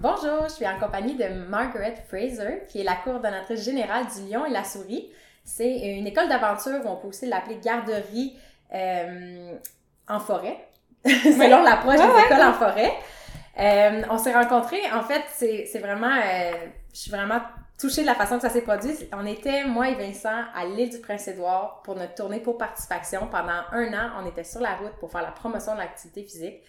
Bonjour, 0.00 0.44
je 0.44 0.52
suis 0.52 0.66
en 0.68 0.78
compagnie 0.78 1.16
de 1.16 1.26
Margaret 1.48 1.96
Fraser, 2.06 2.62
qui 2.68 2.80
est 2.80 2.84
la 2.84 2.94
coordonnatrice 2.94 3.64
générale 3.64 4.06
du 4.06 4.30
Lion 4.30 4.46
et 4.46 4.50
la 4.50 4.62
Souris. 4.62 5.10
C'est 5.42 5.76
une 5.98 6.06
école 6.06 6.28
d'aventure, 6.28 6.78
on 6.84 6.94
peut 6.94 7.08
aussi 7.08 7.26
l'appeler 7.26 7.56
garderie 7.56 8.38
euh, 8.72 9.56
en 10.08 10.20
forêt, 10.20 10.68
selon 11.04 11.64
l'approche 11.64 11.96
des 11.96 12.26
écoles 12.26 12.46
en 12.46 12.52
forêt. 12.52 12.92
Euh, 13.58 14.02
on 14.08 14.18
s'est 14.18 14.32
rencontrés, 14.32 14.82
en 14.92 15.02
fait, 15.02 15.24
c'est 15.32 15.80
vraiment, 15.80 16.14
euh, 16.14 16.52
je 16.94 17.00
suis 17.00 17.10
vraiment 17.10 17.40
touchée 17.76 18.02
de 18.02 18.06
la 18.06 18.14
façon 18.14 18.36
que 18.36 18.42
ça 18.42 18.50
s'est 18.50 18.62
produit. 18.62 18.92
On 19.12 19.26
était, 19.26 19.64
moi 19.64 19.88
et 19.88 19.96
Vincent, 19.96 20.44
à 20.54 20.64
l'île 20.64 20.90
du 20.90 20.98
Prince-Édouard 21.00 21.82
pour 21.82 21.96
notre 21.96 22.14
tournée 22.14 22.38
pour 22.38 22.56
participation. 22.56 23.26
Pendant 23.32 23.62
un 23.72 23.92
an, 23.94 24.10
on 24.22 24.26
était 24.28 24.44
sur 24.44 24.60
la 24.60 24.76
route 24.76 24.94
pour 25.00 25.10
faire 25.10 25.22
la 25.22 25.32
promotion 25.32 25.74
de 25.74 25.78
l'activité 25.78 26.22
physique. 26.22 26.62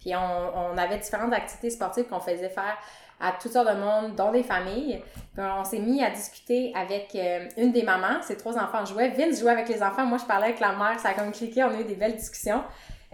Puis 0.00 0.14
on, 0.14 0.76
avait 0.78 0.98
différentes 0.98 1.32
activités 1.32 1.70
sportives 1.70 2.04
qu'on 2.04 2.20
faisait 2.20 2.48
faire 2.48 2.76
à 3.18 3.32
toutes 3.32 3.52
sortes 3.52 3.68
de 3.68 3.80
monde, 3.80 4.14
dont 4.14 4.30
des 4.30 4.42
familles. 4.42 5.02
Puis 5.34 5.42
on 5.42 5.64
s'est 5.64 5.78
mis 5.78 6.04
à 6.04 6.10
discuter 6.10 6.72
avec 6.76 7.14
euh, 7.14 7.48
une 7.56 7.72
des 7.72 7.82
mamans. 7.82 8.20
Ses 8.22 8.36
trois 8.36 8.58
enfants 8.58 8.84
jouaient. 8.84 9.08
Vince 9.10 9.40
jouait 9.40 9.52
avec 9.52 9.68
les 9.68 9.82
enfants. 9.82 10.04
Moi, 10.04 10.18
je 10.18 10.24
parlais 10.24 10.48
avec 10.48 10.60
la 10.60 10.72
mère. 10.72 11.00
Ça 11.00 11.10
a 11.10 11.14
comme 11.14 11.32
cliqué. 11.32 11.64
On 11.64 11.70
a 11.70 11.80
eu 11.80 11.84
des 11.84 11.94
belles 11.94 12.16
discussions. 12.16 12.62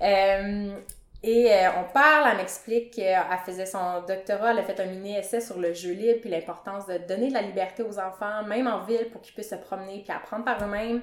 Euh, 0.00 0.76
et 1.24 1.52
euh, 1.52 1.68
on 1.78 1.92
parle, 1.92 2.30
elle 2.32 2.38
m'explique 2.38 2.94
qu'elle 2.94 3.22
faisait 3.46 3.66
son 3.66 4.02
doctorat, 4.08 4.50
elle 4.50 4.58
a 4.58 4.64
fait 4.64 4.80
un 4.80 4.86
mini-essai 4.86 5.40
sur 5.40 5.58
le 5.58 5.72
jeu 5.72 5.92
libre 5.92 6.20
puis 6.20 6.30
l'importance 6.30 6.86
de 6.86 6.98
donner 6.98 7.28
de 7.28 7.34
la 7.34 7.42
liberté 7.42 7.84
aux 7.84 7.98
enfants, 8.00 8.42
même 8.48 8.66
en 8.66 8.80
ville, 8.80 9.08
pour 9.12 9.22
qu'ils 9.22 9.32
puissent 9.32 9.50
se 9.50 9.54
promener 9.54 10.02
puis 10.02 10.12
apprendre 10.12 10.44
par 10.44 10.62
eux-mêmes. 10.64 11.00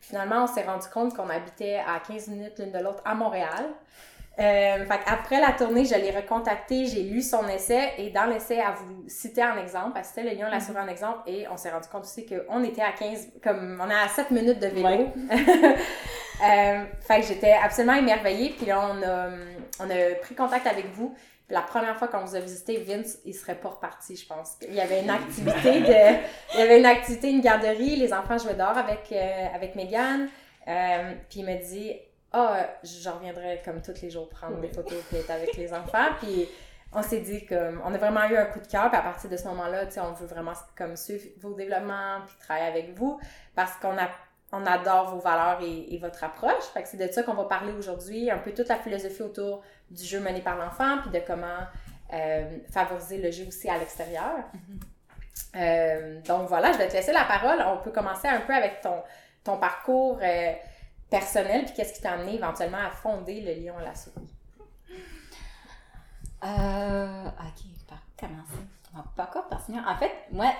Finalement, 0.00 0.44
on 0.44 0.46
s'est 0.46 0.62
rendu 0.64 0.88
compte 0.88 1.14
qu'on 1.14 1.28
habitait 1.28 1.76
à 1.86 2.00
15 2.00 2.28
minutes 2.28 2.58
l'une 2.58 2.72
de 2.72 2.78
l'autre 2.78 3.02
à 3.04 3.14
Montréal. 3.14 3.66
Euh, 4.38 4.86
après 5.06 5.40
la 5.40 5.52
tournée, 5.52 5.84
je 5.84 5.94
l'ai 5.94 6.10
recontacté, 6.10 6.86
j'ai 6.86 7.02
lu 7.02 7.20
son 7.20 7.46
essai 7.48 7.92
et 7.98 8.10
dans 8.10 8.24
l'essai, 8.24 8.60
à 8.60 8.72
vous 8.72 9.04
citer 9.06 9.42
un 9.42 9.58
exemple, 9.58 9.92
parce 9.92 10.08
que 10.08 10.14
c'était 10.14 10.34
le 10.34 10.40
lion 10.40 10.48
l'a 10.48 10.58
mhm. 10.58 10.88
en 10.88 10.90
exemple 10.90 11.20
et 11.26 11.46
on 11.48 11.58
s'est 11.58 11.70
rendu 11.70 11.88
compte 11.88 12.04
aussi 12.04 12.24
qu'on 12.26 12.64
était 12.64 12.80
à 12.80 12.92
15, 12.92 13.28
comme 13.44 13.80
on 13.82 13.90
est 13.90 13.94
à 13.94 14.08
7 14.08 14.30
minutes 14.30 14.58
de 14.58 14.68
vélo. 14.68 14.88
euh, 15.30 16.84
fait 17.00 17.20
que 17.20 17.26
j'étais 17.26 17.52
absolument 17.52 17.94
émerveillée. 17.94 18.54
Puis 18.56 18.66
là, 18.66 18.80
on 18.90 19.02
a, 19.02 19.28
on 19.80 19.90
a 19.90 20.14
pris 20.22 20.34
contact 20.34 20.66
avec 20.66 20.86
vous. 20.94 21.14
la 21.50 21.60
première 21.60 21.98
fois 21.98 22.08
qu'on 22.08 22.24
vous 22.24 22.34
a 22.34 22.40
visité, 22.40 22.78
Vince, 22.78 23.18
il 23.26 23.34
serait 23.34 23.56
pas 23.56 23.68
reparti, 23.68 24.16
je 24.16 24.26
pense. 24.26 24.56
Il 24.66 24.74
y 24.74 24.80
avait 24.80 25.02
une 25.02 25.10
activité 25.10 25.80
de, 25.80 26.18
il 26.54 26.58
y 26.58 26.62
avait 26.62 26.78
une 26.78 26.86
activité, 26.86 27.30
une 27.30 27.42
garderie, 27.42 27.96
les 27.96 28.14
enfants 28.14 28.38
jouaient 28.38 28.54
dehors 28.54 28.78
avec, 28.78 29.12
euh, 29.12 29.46
avec 29.54 29.76
Megan. 29.76 30.30
Euh, 30.68 31.12
puis 31.28 31.40
il 31.40 31.44
m'a 31.44 31.56
dit, 31.56 31.92
ah, 32.32 32.56
oh, 32.58 32.76
je 32.82 33.08
reviendrai 33.08 33.60
comme 33.64 33.82
tous 33.82 34.00
les 34.02 34.10
jours 34.10 34.28
prendre 34.28 34.60
des 34.60 34.68
photos 34.68 34.98
et 35.12 35.18
être 35.18 35.30
avec 35.30 35.56
les 35.56 35.72
enfants. 35.72 36.08
Puis 36.20 36.48
on 36.92 37.02
s'est 37.02 37.20
dit 37.20 37.44
que 37.44 37.78
on 37.84 37.92
a 37.92 37.98
vraiment 37.98 38.24
eu 38.24 38.36
un 38.36 38.46
coup 38.46 38.60
de 38.60 38.66
cœur. 38.66 38.88
Puis 38.90 38.98
à 38.98 39.02
partir 39.02 39.28
de 39.28 39.36
ce 39.36 39.44
moment-là, 39.48 39.86
tu 39.86 39.92
sais, 39.92 40.00
on 40.00 40.12
veut 40.12 40.26
vraiment 40.26 40.52
comme 40.76 40.96
suivre 40.96 41.24
vos 41.40 41.54
développements 41.54 42.20
puis 42.26 42.36
travailler 42.40 42.66
avec 42.66 42.96
vous 42.96 43.20
parce 43.54 43.74
qu'on 43.76 43.96
a 43.98 44.08
on 44.52 44.66
adore 44.66 45.14
vos 45.14 45.18
valeurs 45.18 45.60
et, 45.62 45.98
votre 45.98 46.22
approche. 46.24 46.64
Fait 46.74 46.82
que 46.82 46.88
c'est 46.88 46.98
de 46.98 47.10
ça 47.10 47.22
qu'on 47.22 47.32
va 47.32 47.44
parler 47.44 47.72
aujourd'hui, 47.72 48.30
un 48.30 48.36
peu 48.36 48.52
toute 48.52 48.68
la 48.68 48.76
philosophie 48.76 49.22
autour 49.22 49.62
du 49.90 50.04
jeu 50.04 50.20
mené 50.20 50.42
par 50.42 50.58
l'enfant, 50.58 50.98
puis 51.00 51.10
de 51.10 51.24
comment 51.26 51.46
euh, 52.12 52.58
favoriser 52.70 53.16
le 53.16 53.30
jeu 53.30 53.46
aussi 53.48 53.70
à 53.70 53.78
l'extérieur. 53.78 54.34
Mm-hmm. 54.54 55.56
Euh, 55.56 56.20
donc 56.22 56.48
voilà, 56.48 56.72
je 56.72 56.78
vais 56.78 56.88
te 56.88 56.92
laisser 56.92 57.12
la 57.12 57.24
parole. 57.24 57.64
On 57.66 57.78
peut 57.78 57.90
commencer 57.90 58.28
un 58.28 58.40
peu 58.40 58.52
avec 58.52 58.82
ton, 58.82 59.02
ton 59.42 59.56
parcours. 59.56 60.18
Euh, 60.22 60.52
personnel, 61.12 61.66
puis 61.66 61.74
qu'est-ce 61.74 61.92
qui 61.92 62.00
t'a 62.00 62.12
amené 62.12 62.36
éventuellement 62.36 62.78
à 62.78 62.90
fonder 62.90 63.42
le 63.42 63.52
Lion 63.62 63.76
à 63.76 63.82
la 63.82 63.94
souris? 63.94 64.34
Euh, 66.42 67.26
ok, 67.28 67.86
par 67.86 68.02
commencer. 68.18 68.66
Pas 69.14 69.24
encore 69.24 69.48
personnel. 69.48 69.84
En 69.86 69.96
fait, 69.96 70.10
moi, 70.32 70.52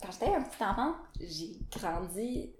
quand 0.00 0.12
j'étais 0.12 0.32
un 0.32 0.42
petit 0.42 0.62
enfant, 0.62 0.94
j'ai 1.20 1.58
grandi 1.76 2.52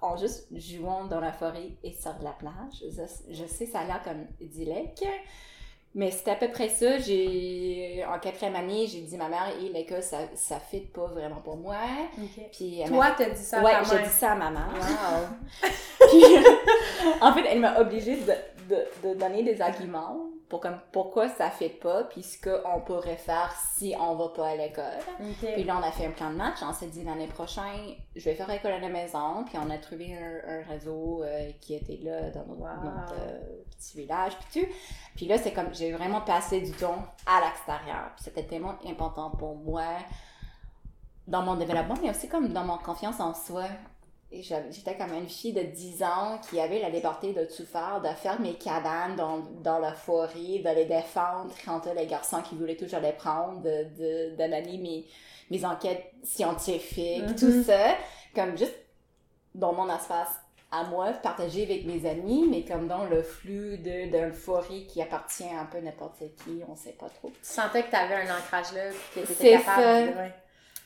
en 0.00 0.16
juste 0.16 0.46
jouant 0.56 1.06
dans 1.06 1.20
la 1.20 1.32
forêt 1.32 1.76
et 1.82 1.92
sur 1.92 2.14
la 2.22 2.30
plage. 2.30 2.80
Je, 2.80 3.34
je 3.34 3.44
sais, 3.46 3.66
ça 3.66 3.80
a 3.80 3.84
l'air 3.84 4.02
comme 4.04 4.26
idyllique, 4.40 5.04
mais 5.94 6.10
c'était 6.10 6.30
à 6.30 6.36
peu 6.36 6.48
près 6.48 6.68
ça. 6.68 6.98
J'ai 6.98 8.04
en 8.08 8.18
quatrième 8.18 8.54
année, 8.54 8.86
j'ai 8.86 9.00
dit 9.00 9.14
à 9.16 9.18
ma 9.18 9.28
mère, 9.28 9.52
et 9.60 9.68
l'école, 9.68 10.02
ça, 10.02 10.18
ça 10.34 10.60
fit 10.60 10.80
pas 10.80 11.06
vraiment 11.06 11.40
pour 11.40 11.56
moi. 11.56 11.76
Puis 12.52 12.82
Toi, 12.86 13.06
t'as 13.16 13.30
dit 13.30 13.42
ça 13.42 13.58
à 13.58 13.64
ouais, 13.64 13.72
ta 13.72 13.80
mère? 13.80 13.90
j'ai 13.90 14.08
dit 14.08 14.14
ça 14.14 14.32
à 14.32 14.34
ma 14.36 14.50
mère. 14.50 14.70
Puis, 16.10 16.24
en 17.20 17.32
fait, 17.32 17.44
elle 17.48 17.60
m'a 17.60 17.80
obligée 17.80 18.16
de, 18.16 18.32
de, 18.70 19.08
de, 19.08 19.14
donner 19.14 19.42
des 19.42 19.60
arguments 19.60 20.30
pour 20.48 20.60
comme 20.60 20.78
pourquoi 20.90 21.28
ça 21.28 21.48
fait 21.50 21.68
pas, 21.68 22.04
puis 22.04 22.22
ce 22.22 22.40
qu'on 22.40 22.80
pourrait 22.80 23.16
faire 23.16 23.54
si 23.74 23.94
on 23.98 24.16
va 24.16 24.28
pas 24.28 24.48
à 24.48 24.56
l'école. 24.56 24.84
Puis 25.40 25.62
là, 25.64 25.78
on 25.80 25.86
a 25.86 25.92
fait 25.92 26.06
un 26.06 26.10
plan 26.10 26.30
de 26.30 26.36
match. 26.36 26.56
On 26.62 26.72
s'est 26.72 26.88
dit 26.88 27.04
l'année 27.04 27.28
prochaine, 27.28 27.94
je 28.16 28.24
vais 28.24 28.34
faire 28.34 28.48
l'école 28.48 28.72
à 28.72 28.80
la 28.80 28.88
maison. 28.88 29.44
Puis 29.44 29.56
on 29.64 29.70
a 29.70 29.78
trouvé 29.78 30.16
un, 30.16 30.62
réseau 30.68 31.22
euh, 31.22 31.50
qui 31.60 31.74
était 31.74 32.00
là 32.02 32.30
dans 32.30 32.46
notre, 32.46 33.14
euh, 33.14 33.38
petit 33.70 33.98
village, 33.98 34.32
puis 34.38 34.62
tout. 34.62 34.68
Puis 35.14 35.26
là, 35.26 35.38
c'est 35.38 35.52
comme 35.52 35.72
j'ai 35.72 35.92
vraiment 35.92 36.20
passé 36.20 36.60
du 36.60 36.72
temps 36.72 37.04
à 37.26 37.40
l'extérieur. 37.44 38.10
Puis 38.16 38.24
c'était 38.24 38.44
tellement 38.44 38.74
important 38.86 39.30
pour 39.30 39.54
moi 39.54 39.84
dans 41.28 41.42
mon 41.42 41.54
développement, 41.54 41.94
mais 42.02 42.10
aussi 42.10 42.28
comme 42.28 42.48
dans 42.48 42.64
mon 42.64 42.78
confiance 42.78 43.20
en 43.20 43.34
soi 43.34 43.64
j'étais 44.32 44.96
comme 44.96 45.12
une 45.12 45.28
fille 45.28 45.52
de 45.52 45.62
10 45.62 46.02
ans 46.04 46.38
qui 46.48 46.60
avait 46.60 46.78
la 46.78 46.88
liberté 46.88 47.32
de 47.32 47.44
tout 47.44 47.66
faire, 47.66 48.00
de 48.00 48.08
faire 48.08 48.40
mes 48.40 48.54
cabanes 48.54 49.16
dans, 49.16 49.40
dans 49.62 49.78
la 49.78 49.92
forêt, 49.92 50.60
de 50.64 50.74
les 50.74 50.84
défendre 50.84 51.52
quand 51.64 51.86
les 51.94 52.06
garçons 52.06 52.40
qui 52.42 52.54
voulaient 52.54 52.76
toujours 52.76 53.00
les 53.00 53.12
prendre, 53.12 53.60
de, 53.60 54.36
de, 54.36 54.78
mes, 54.78 55.04
mes 55.50 55.64
enquêtes 55.64 56.12
scientifiques, 56.22 57.24
mm-hmm. 57.24 57.38
tout 57.38 57.64
ça, 57.64 57.96
comme 58.34 58.56
juste 58.56 58.76
dans 59.54 59.72
mon 59.72 59.92
espace 59.92 60.28
à 60.72 60.84
moi, 60.84 61.10
partagé 61.14 61.64
avec 61.64 61.84
mes 61.84 62.08
amis, 62.08 62.46
mais 62.48 62.62
comme 62.62 62.86
dans 62.86 63.04
le 63.04 63.22
flux 63.22 63.78
d'une 63.78 64.32
forêt 64.32 64.82
qui 64.88 65.02
appartient 65.02 65.42
un 65.42 65.64
peu 65.64 65.80
n'importe 65.80 66.20
qui, 66.36 66.62
on 66.68 66.76
sait 66.76 66.92
pas 66.92 67.08
trop. 67.08 67.30
Tu 67.30 67.38
sentais 67.42 67.82
que 67.82 67.90
tu 67.90 67.96
avais 67.96 68.14
un 68.14 68.36
ancrage 68.36 68.72
là, 68.74 68.90
que 69.14 69.20
tu 69.26 69.32
étais 69.32 69.58
capable 69.58 70.14
ça. 70.14 70.22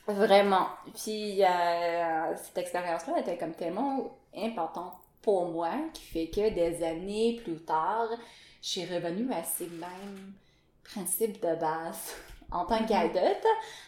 Vraiment. 0.07 0.67
Puis 0.93 1.43
euh, 1.43 2.35
cette 2.37 2.57
expérience-là 2.57 3.19
était 3.19 3.37
comme 3.37 3.53
tellement 3.53 4.15
importante 4.35 4.93
pour 5.21 5.49
moi 5.49 5.71
qui 5.93 6.03
fait 6.03 6.27
que 6.27 6.53
des 6.53 6.83
années 6.83 7.41
plus 7.43 7.59
tard, 7.63 8.09
je 8.61 8.67
suis 8.67 8.85
revenue 8.85 9.31
à 9.33 9.43
ces 9.43 9.67
mêmes 9.67 10.33
principes 10.83 11.41
de 11.41 11.55
base 11.55 12.13
en 12.51 12.65
tant 12.65 12.79
mhm. 12.79 12.85
qu'adulte. 12.85 13.45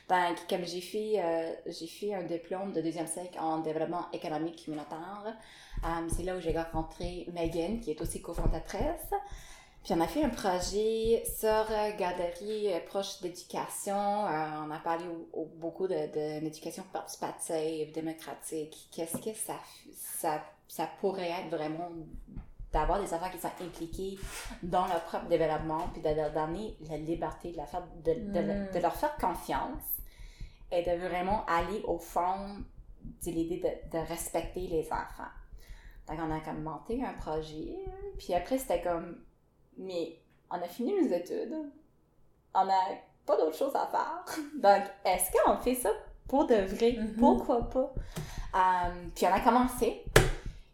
Donc, 0.09 0.47
comme 0.49 0.65
j'ai 0.65 0.81
fait, 0.81 1.13
euh, 1.17 1.51
j'ai 1.67 1.87
fait 1.87 2.13
un 2.13 2.23
diplôme 2.23 2.73
de 2.73 2.81
deuxième 2.81 3.07
cycle 3.07 3.37
en 3.39 3.59
développement 3.59 4.05
économique 4.11 4.65
communautaire, 4.65 5.35
euh, 5.83 6.07
c'est 6.15 6.23
là 6.23 6.35
où 6.35 6.39
j'ai 6.39 6.57
rencontré 6.57 7.27
Megan, 7.33 7.79
qui 7.79 7.91
est 7.91 8.01
aussi 8.01 8.21
cofondatrice. 8.21 9.11
Puis 9.87 9.95
on 9.97 10.01
a 10.01 10.07
fait 10.07 10.21
un 10.21 10.29
projet 10.29 11.23
sur 11.39 11.47
euh, 11.47 11.95
garderie 11.97 12.73
euh, 12.73 12.79
proche 12.85 13.21
d'éducation. 13.21 13.95
Euh, 13.95 14.65
on 14.65 14.69
a 14.69 14.79
parlé 14.79 15.05
beaucoup 15.55 15.87
de, 15.87 16.41
d'éducation 16.41 16.83
participative, 16.91 17.93
démocratique. 17.93 18.89
Qu'est-ce 18.91 19.15
que 19.15 19.33
ça, 19.33 19.53
ça, 19.93 20.43
ça 20.67 20.89
pourrait 20.99 21.29
être 21.29 21.55
vraiment 21.55 21.89
d'avoir 22.73 23.01
des 23.01 23.13
enfants 23.13 23.29
qui 23.31 23.39
sont 23.39 23.47
impliqués 23.61 24.19
dans 24.61 24.87
leur 24.87 25.05
propre 25.05 25.27
développement, 25.27 25.87
puis 25.93 26.01
de 26.01 26.09
leur 26.09 26.33
donner 26.33 26.75
la 26.89 26.97
liberté, 26.97 27.53
de, 27.53 27.57
la 27.57 27.65
faire, 27.65 27.87
de, 28.03 28.11
de, 28.11 28.73
de, 28.73 28.79
leur 28.81 28.93
faire 28.93 29.15
confiance 29.15 29.83
et 30.69 30.83
de 30.83 30.97
vraiment 30.97 31.45
aller 31.45 31.81
au 31.85 31.97
fond 31.97 32.57
de 33.25 33.31
l'idée 33.31 33.63
de, 33.89 33.97
respecter 33.99 34.67
les 34.67 34.91
enfants. 34.91 35.31
Donc, 36.09 36.19
on 36.21 36.35
a 36.35 36.41
comme 36.41 36.61
monté 36.61 37.01
un 37.05 37.13
projet, 37.13 37.77
puis 38.17 38.33
après, 38.33 38.57
c'était 38.57 38.81
comme 38.81 39.15
mais 39.77 40.19
on 40.49 40.55
a 40.55 40.67
fini 40.67 40.93
nos 40.93 41.07
études, 41.13 41.55
on 42.53 42.65
n'a 42.65 42.79
pas 43.25 43.37
d'autre 43.37 43.57
chose 43.57 43.75
à 43.75 43.87
faire. 43.87 44.23
Donc, 44.55 44.83
est-ce 45.05 45.31
qu'on 45.31 45.57
fait 45.57 45.75
ça 45.75 45.89
pour 46.27 46.45
de 46.45 46.55
vrai? 46.55 46.91
Mm-hmm. 46.91 47.19
Pourquoi 47.19 47.69
pas? 47.69 47.93
Um, 48.53 49.11
puis 49.13 49.25
on 49.27 49.33
a 49.33 49.39
commencé. 49.39 50.03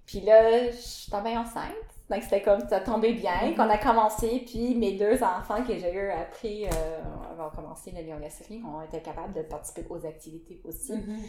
Puis 0.06 0.22
là, 0.22 0.70
je 0.70 0.78
suis 0.78 1.12
tombée 1.12 1.36
enceinte. 1.38 1.74
Donc 2.10 2.22
c'était 2.22 2.42
comme 2.42 2.60
ça 2.68 2.82
tombait 2.82 3.14
bien 3.14 3.32
mm-hmm. 3.32 3.56
qu'on 3.56 3.70
a 3.70 3.78
commencé. 3.78 4.44
Puis 4.46 4.76
mes 4.76 4.98
deux 4.98 5.24
enfants 5.24 5.64
que 5.64 5.78
j'ai 5.78 5.94
eu 5.94 6.12
après 6.12 6.70
euh, 6.72 7.32
avoir 7.32 7.52
commencé 7.54 7.92
la 7.92 8.02
Lyon 8.02 8.20
ont 8.66 8.82
été 8.82 9.02
capables 9.02 9.34
de 9.34 9.42
participer 9.42 9.86
aux 9.90 10.06
activités 10.06 10.62
aussi. 10.66 10.94
Mm-hmm. 10.94 11.20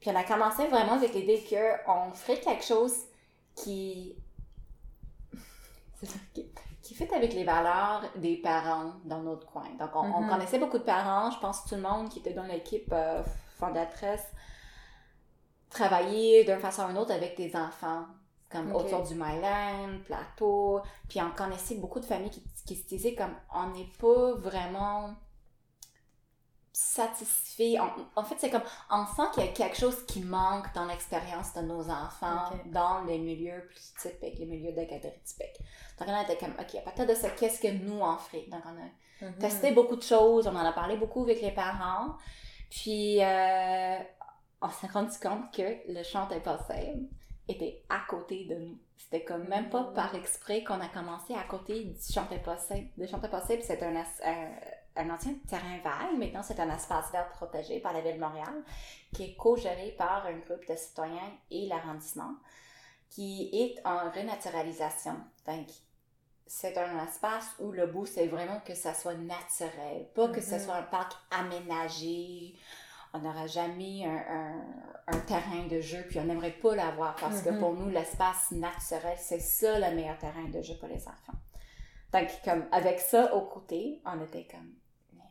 Puis 0.00 0.10
on 0.10 0.16
a 0.16 0.24
commencé 0.24 0.66
vraiment 0.66 0.94
avec 0.94 1.14
l'idée 1.14 1.44
qu'on 1.48 2.12
ferait 2.12 2.40
quelque 2.40 2.64
chose 2.64 2.94
qui. 3.54 4.16
C'est 6.00 6.06
ça, 6.06 6.18
qui 6.92 6.98
fait 6.98 7.14
avec 7.14 7.32
les 7.32 7.44
valeurs 7.44 8.02
des 8.16 8.36
parents 8.36 8.92
dans 9.04 9.22
notre 9.22 9.46
coin. 9.46 9.64
Donc, 9.78 9.90
on, 9.94 10.02
mm-hmm. 10.02 10.28
connaissait 10.28 10.58
beaucoup 10.58 10.78
de 10.78 10.84
parents. 10.84 11.30
Je 11.30 11.38
pense 11.38 11.62
que 11.62 11.70
tout 11.70 11.74
le 11.76 11.80
monde 11.80 12.10
qui 12.10 12.18
était 12.18 12.34
dans 12.34 12.44
l'équipe 12.44 12.92
euh, 12.92 13.22
fondatrice 13.58 14.26
travaillait 15.70 16.44
d'une 16.44 16.58
façon 16.58 16.84
ou 16.84 16.88
d'une 16.88 16.98
autre 16.98 17.12
avec 17.12 17.34
des 17.36 17.56
enfants, 17.56 18.04
comme 18.50 18.74
autour 18.74 19.04
du 19.04 19.14
Myland, 19.14 20.00
Plateau. 20.04 20.82
Puis 21.08 21.18
on 21.22 21.30
connaissait 21.30 21.76
beaucoup 21.76 21.98
de 21.98 22.04
familles 22.04 22.30
qui, 22.30 22.44
qui 22.66 22.76
se 22.76 22.86
disaient 22.86 23.14
comme 23.14 23.34
on 23.54 23.70
n'est 23.70 23.90
pas 23.98 24.34
vraiment 24.34 25.14
satisfait. 26.94 27.76
On- 27.80 28.20
en 28.20 28.24
fait, 28.24 28.34
c'est 28.38 28.50
comme, 28.50 28.62
on 28.90 29.04
sent 29.06 29.22
qu'il 29.34 29.44
y 29.44 29.48
a 29.48 29.52
quelque 29.52 29.76
chose 29.76 30.04
qui 30.06 30.20
manque 30.22 30.72
dans 30.74 30.84
l'expérience 30.86 31.54
de 31.54 31.60
nos 31.62 31.88
enfants, 31.90 32.50
dans 32.66 33.02
les 33.04 33.18
milieux 33.18 33.66
plus 33.68 33.92
typiques, 34.00 34.38
les 34.38 34.46
milieux 34.46 34.72
de 34.72 34.82
galerie 34.84 35.20
typiques. 35.24 35.60
Donc, 35.98 36.08
on 36.08 36.22
était 36.22 36.36
comme, 36.36 36.54
OK, 36.58 36.74
à 36.76 36.80
partir 36.82 37.06
de 37.06 37.14
ça, 37.14 37.30
qu'est-ce 37.30 37.60
que 37.60 37.68
nous 37.72 38.00
on 38.00 38.16
ferait? 38.16 38.46
Donc, 38.50 38.62
on 38.66 38.70
a 39.26 39.28
Mhm. 39.28 39.38
testé 39.38 39.72
beaucoup 39.72 39.96
de 39.96 40.02
choses, 40.02 40.46
on 40.46 40.54
en 40.56 40.64
a 40.64 40.72
parlé 40.72 40.96
beaucoup 40.96 41.22
avec 41.22 41.40
les 41.40 41.52
parents. 41.52 42.16
Puis, 42.70 43.22
euh, 43.22 43.98
on 44.60 44.68
s'est 44.70 44.86
rendu 44.88 45.16
compte 45.18 45.52
que 45.54 45.62
le 45.92 46.02
chant 46.02 46.28
impossible 46.30 47.08
était 47.48 47.82
à 47.88 48.00
côté 48.08 48.44
de 48.46 48.54
nous. 48.56 48.78
C'était 48.96 49.24
comme 49.24 49.46
même 49.48 49.68
pas 49.68 49.82
Mhm. 49.82 49.94
par 49.94 50.14
exprès 50.14 50.62
qu'on 50.64 50.80
a 50.80 50.88
commencé 50.88 51.34
à 51.34 51.42
côté 51.44 51.84
du 51.84 52.12
chant 52.12 52.26
impossible. 52.32 52.88
Le 52.96 53.06
chant 53.06 53.22
impossible, 53.22 53.62
c'est 53.62 53.82
un, 53.82 53.94
un 54.96 55.10
ancien 55.10 55.34
terrain 55.48 55.78
vague. 55.82 56.18
Maintenant, 56.18 56.42
c'est 56.42 56.60
un 56.60 56.70
espace 56.74 57.10
vert 57.12 57.28
protégé 57.30 57.80
par 57.80 57.92
la 57.92 58.00
Ville 58.00 58.14
de 58.16 58.20
Montréal, 58.20 58.62
qui 59.14 59.24
est 59.24 59.34
co-géré 59.36 59.94
par 59.96 60.26
un 60.26 60.38
groupe 60.38 60.66
de 60.68 60.76
citoyens 60.76 61.32
et 61.50 61.66
l'arrondissement, 61.66 62.34
qui 63.10 63.48
est 63.52 63.80
en 63.86 64.10
renaturalisation. 64.10 65.16
Donc, 65.46 65.66
c'est 66.46 66.76
un 66.76 67.04
espace 67.06 67.46
où 67.60 67.72
le 67.72 67.86
but, 67.86 68.06
c'est 68.06 68.26
vraiment 68.26 68.60
que 68.60 68.74
ça 68.74 68.92
soit 68.94 69.14
naturel, 69.14 70.06
pas 70.14 70.28
que 70.28 70.40
ce 70.42 70.54
Mhm. 70.56 70.60
soit 70.60 70.74
un 70.76 70.82
parc 70.82 71.12
aménagé. 71.30 72.54
On 73.14 73.18
n'aura 73.20 73.46
jamais 73.46 74.04
un, 74.06 74.16
un- 74.16 74.66
un 75.06 75.18
terrain 75.20 75.66
de 75.66 75.80
jeu, 75.80 76.04
puis 76.08 76.18
on 76.18 76.24
n'aimerait 76.24 76.52
pas 76.52 76.74
l'avoir 76.74 77.14
parce 77.16 77.42
que 77.42 77.50
Mhm. 77.50 77.58
pour 77.58 77.72
nous, 77.74 77.88
l'espace 77.90 78.50
naturel, 78.52 79.16
c'est 79.18 79.40
ça 79.40 79.78
le 79.78 79.94
meilleur 79.94 80.18
terrain 80.18 80.48
de 80.48 80.60
jeu 80.62 80.74
pour 80.78 80.88
les 80.88 81.06
enfants. 81.08 81.38
Donc, 82.12 82.28
comme 82.44 82.66
avec 82.72 83.00
ça 83.00 83.34
au 83.34 83.42
côté, 83.46 84.00
on 84.04 84.20
était 84.22 84.46
comme. 84.50 84.74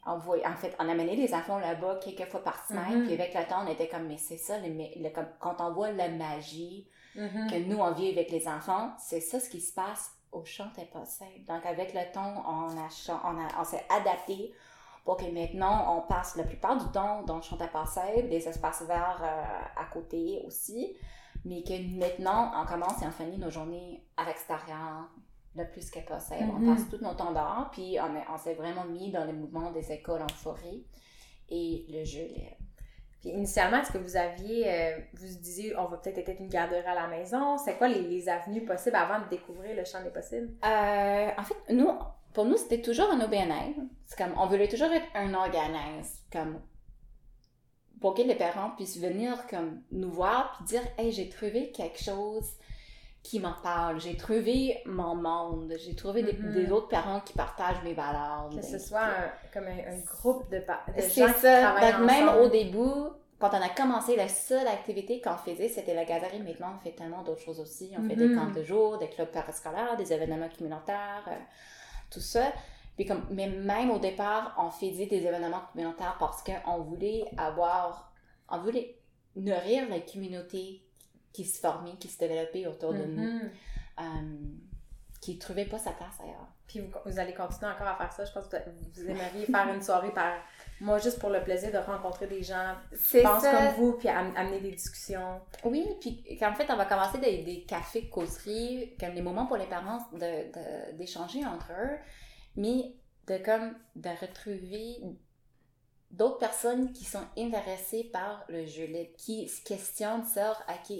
On 0.06 0.18
voyait, 0.18 0.45
en 0.48 0.56
fait, 0.56 0.75
on 0.80 0.89
amenait 0.89 1.15
les 1.15 1.33
enfants 1.33 1.59
là-bas 1.59 2.00
quelques 2.03 2.25
fois 2.30 2.44
par 2.44 2.65
semaine, 2.65 3.00
Mhm. 3.01 3.06
puis 3.06 3.13
avec 3.13 3.33
le 3.36 3.44
temps, 3.48 3.63
on 3.65 3.68
était 3.71 3.88
comme, 3.88 4.07
mais 4.07 4.18
c'est 4.18 4.38
ça, 4.38 4.57
le, 4.57 4.68
le- 4.69 5.09
comme, 5.12 5.27
quand 5.39 5.57
on 5.62 5.71
voit 5.74 5.92
la 5.92 6.09
magie 6.09 6.88
Mhm. 7.15 7.50
que 7.51 7.56
nous, 7.68 7.77
on 7.77 7.92
vit 7.92 8.09
avec 8.09 8.31
les 8.31 8.48
enfants, 8.48 8.92
c'est 8.98 9.19
ça 9.19 9.39
ce 9.39 9.50
qui 9.50 9.62
se 9.62 9.74
passe 9.74 10.12
au 10.31 10.44
chant 10.45 10.69
impossible. 10.80 11.45
Donc, 11.48 11.65
avec 11.65 11.94
le 11.94 12.12
temps, 12.13 12.44
on, 12.48 12.69
a, 12.83 12.89
chan- 12.89 13.19
on, 13.25 13.38
a- 13.39 13.59
on 13.59 13.63
s'est 13.63 13.86
adapté 13.89 14.53
pour 15.06 15.18
que 15.18 15.25
maintenant, 15.25 15.98
on 15.98 16.01
passe 16.01 16.36
la 16.36 16.44
plupart 16.45 16.77
du 16.77 16.89
temps 16.92 17.21
dans 17.24 17.36
le 17.36 17.42
chant 17.42 17.59
impossible, 17.59 18.30
des 18.30 18.47
espaces 18.47 18.83
verts 18.83 19.19
euh, 19.21 19.81
à 19.81 19.86
côté 19.86 20.42
aussi, 20.47 20.95
mais 21.45 21.63
que 21.63 21.74
maintenant, 22.00 22.51
on 22.56 22.65
commence 22.65 23.01
et 23.01 23.06
on 23.07 23.12
finit 23.12 23.38
nos 23.38 23.50
journées 23.51 24.04
à 24.18 24.24
l'extérieur 24.25 25.09
le 25.56 25.69
plus 25.69 25.89
que 25.92 26.00
possible. 26.00 26.45
Mhm. 26.45 26.69
On 26.69 26.74
passe 26.75 26.89
tout 26.89 26.98
notre 27.01 27.18
temps 27.18 27.31
dehors, 27.31 27.69
puis 27.71 27.98
on, 28.00 28.15
est- 28.15 28.25
on 28.33 28.38
s'est 28.38 28.53
vraiment 28.53 28.86
mis 28.86 29.12
dans 29.12 29.25
le 29.25 29.33
mouvement 29.33 29.71
des 29.71 29.92
écoles 29.92 30.21
en 30.21 30.27
forêt 30.30 30.81
et 31.50 31.86
le 31.89 32.03
jeu 32.06 32.24
libre. 32.24 32.56
Puis 33.19 33.30
initialement, 33.30 33.77
est-ce 33.81 33.92
que 33.92 33.98
vous 34.00 34.15
aviez, 34.18 34.63
euh, 34.71 34.98
vous 35.13 35.27
disiez, 35.27 35.77
on 35.77 35.86
va 35.86 35.98
peut-être 35.98 36.18
être 36.27 36.39
une 36.39 36.48
garderie 36.48 36.80
à 36.88 36.95
la 36.95 37.07
maison? 37.07 37.57
C'est 37.57 37.77
quoi 37.77 37.88
les, 37.88 38.01
les 38.01 38.27
avenues 38.30 38.65
possibles 38.65 38.95
avant 38.95 39.19
de 39.24 39.30
découvrir 39.30 39.75
le 39.75 39.83
champ 39.86 40.01
des 40.03 40.09
possibles? 40.09 40.50
Euh, 40.65 41.30
en 41.38 41.44
fait, 41.44 41.56
nous, 41.74 41.92
pour 42.33 42.45
nous, 42.45 42.57
c'était 42.57 42.81
toujours 42.81 43.12
un 43.12 43.19
OBNL. 43.21 43.75
C'est 44.07 44.18
comme, 44.18 44.33
on 44.39 44.47
voulait 44.47 44.68
toujours 44.69 44.92
être 44.92 45.06
un 45.13 45.33
organisme, 45.36 46.18
comme, 46.31 46.62
pour 48.00 48.15
que 48.15 48.24
les 48.24 48.33
parents 48.36 48.71
puissent 48.71 48.97
venir, 49.00 49.45
comme, 49.47 49.83
nous 49.92 50.09
voir, 50.09 50.54
puis 50.56 50.65
dire, 50.65 50.81
hey, 50.97 51.12
j'ai 51.12 51.30
trouvé 51.30 51.71
quelque 51.71 52.01
chose 52.01 52.50
qui 53.23 53.39
m'en 53.39 53.53
parle, 53.62 54.00
j'ai 54.01 54.18
trouvé 54.18 54.81
mon 54.85 55.15
monde, 55.15 55.73
j'ai 55.77 55.95
trouvé 55.95 56.23
des, 56.23 56.33
Mhm. 56.33 56.53
des 56.53 56.71
autres 56.71 56.88
parents 56.88 57.19
qui 57.21 57.33
partagent 57.33 57.83
mes 57.83 57.94
valeurs. 57.94 58.50
Que 58.56 58.62
ce 58.63 58.79
soit 58.79 59.01
un- 59.03 59.31
comme 59.53 59.65
un, 59.68 59.77
un 59.94 60.00
groupe 60.00 60.50
de, 60.50 60.57
de 60.57 61.01
c'est 61.01 61.21
gens 61.27 61.33
qui 61.33 61.39
ça. 61.41 61.62
travaillent 61.62 62.06
même 62.06 62.29
au 62.29 62.47
début, 62.50 63.09
quand 63.39 63.50
on 63.53 63.62
a 63.62 63.69
commencé, 63.69 64.15
la 64.15 64.27
seule 64.27 64.68
activité 64.68 65.21
qu'on 65.21 65.35
faisait, 65.38 65.68
c'était 65.68 65.94
la 65.94 66.06
galerie. 66.06 66.41
Maintenant, 66.41 66.73
on 66.75 66.79
fait 66.83 66.91
tellement 66.95 67.21
d'autres 67.23 67.41
choses 67.41 67.59
aussi. 67.59 67.91
On 67.97 68.07
fait 68.07 68.15
des 68.15 68.27
Mhm. 68.27 68.35
camps 68.35 68.51
de 68.51 68.63
jour, 68.63 68.97
des 68.97 69.09
clubs 69.09 69.31
parascolaires, 69.31 69.97
des 69.97 70.12
événements 70.13 70.50
communautaires, 70.57 71.23
euh, 71.27 71.35
tout 72.12 72.19
ça. 72.19 72.51
Puis 72.95 73.06
comme, 73.06 73.25
mais 73.31 73.47
même 73.47 73.89
au 73.91 74.00
départ, 74.00 74.56
on 74.59 74.69
faisait 74.69 75.06
des 75.06 75.25
événements 75.25 75.62
communautaires 75.71 76.18
parce 76.19 76.44
qu'on 76.44 76.79
voulait 76.81 77.25
avoir, 77.38 78.12
on 78.50 78.57
voulait 78.59 78.97
nourrir 79.35 79.88
la 79.89 80.00
communauté 80.01 80.83
qui 81.33 81.45
se 81.45 81.60
formait, 81.60 81.95
qui 81.98 82.07
se 82.07 82.19
développait 82.19 82.66
autour 82.68 82.94
de 82.94 83.04
nous, 83.06 83.22
Mhm. 83.24 83.50
euh, 84.00 84.04
qui 85.22 85.36
ne 85.36 85.39
trouvait 85.39 85.66
pas 85.66 85.78
sa 85.78 85.92
place 85.92 86.19
ailleurs. 86.22 86.48
Puis 86.68 86.80
vous, 86.80 86.92
vous 87.06 87.19
allez 87.19 87.33
continuer 87.33 87.69
encore 87.72 87.88
à 87.88 87.95
faire 87.98 88.12
ça. 88.13 88.25
Je 88.25 88.31
pense 88.31 88.48
que 88.48 88.56
vous 88.95 89.01
aimeriez 89.10 89.45
faire 89.45 89.68
une 89.74 89.81
soirée 89.81 90.12
par 90.13 90.33
moi 90.80 90.98
juste 91.00 91.19
pour 91.19 91.30
le 91.30 91.44
plaisir 91.44 91.72
de 91.72 91.78
rencontrer 91.78 92.28
des 92.28 92.42
gens 92.42 92.75
qui 92.92 93.22
pensent 93.22 93.44
ça. 93.44 93.51
comme 93.51 93.75
vous, 93.86 93.94
puis 93.98 94.07
am- 94.10 94.33
amener 94.36 94.60
des 94.62 94.72
discussions. 94.72 95.42
Oui, 95.63 95.86
puis 96.00 96.24
qu'en 96.39 96.54
fait, 96.56 96.66
on 96.72 96.75
va 96.78 96.86
commencer 96.86 97.19
des, 97.19 97.44
des 97.44 97.63
cafés 97.63 98.10
causeries, 98.10 98.95
comme 99.00 99.13
des 99.13 99.22
moments 99.22 99.45
pour 99.45 99.57
les 99.57 99.68
parents 99.68 100.00
de- 100.13 100.18
de- 100.19 100.98
d'échanger 100.98 101.45
entre 101.45 101.72
eux, 101.72 101.98
mais 102.56 102.94
de 103.28 103.38
comme 103.38 103.75
de 103.95 104.10
retrouver 104.19 104.98
d'autres 106.11 106.37
personnes 106.37 106.91
qui 106.91 107.05
sont 107.05 107.23
intéressées 107.37 108.03
par 108.11 108.43
le 108.49 108.65
jeu 108.65 108.85
libre, 108.85 109.15
qui 109.17 109.47
se 109.47 109.63
questionnent 109.63 110.25
sur, 110.25 110.55
OK, 110.69 110.97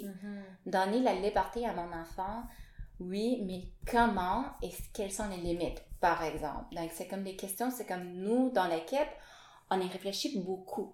donner 0.66 1.02
la 1.02 1.14
liberté 1.14 1.66
à 1.66 1.74
mon 1.74 1.92
enfant, 1.94 2.44
oui, 3.00 3.42
mais 3.46 3.64
comment 3.90 4.46
et 4.62 4.70
quelles 4.94 5.12
sont 5.12 5.28
les 5.28 5.38
limites, 5.38 5.84
par 6.00 6.24
exemple? 6.24 6.74
Donc, 6.76 6.92
c'est 6.94 7.08
comme 7.08 7.24
des 7.24 7.36
questions, 7.36 7.72
c'est 7.72 7.86
comme 7.86 8.14
nous, 8.14 8.52
dans 8.52 8.68
l'équipe, 8.68 9.00
on 9.70 9.80
y 9.80 9.88
réfléchit 9.88 10.40
beaucoup. 10.40 10.94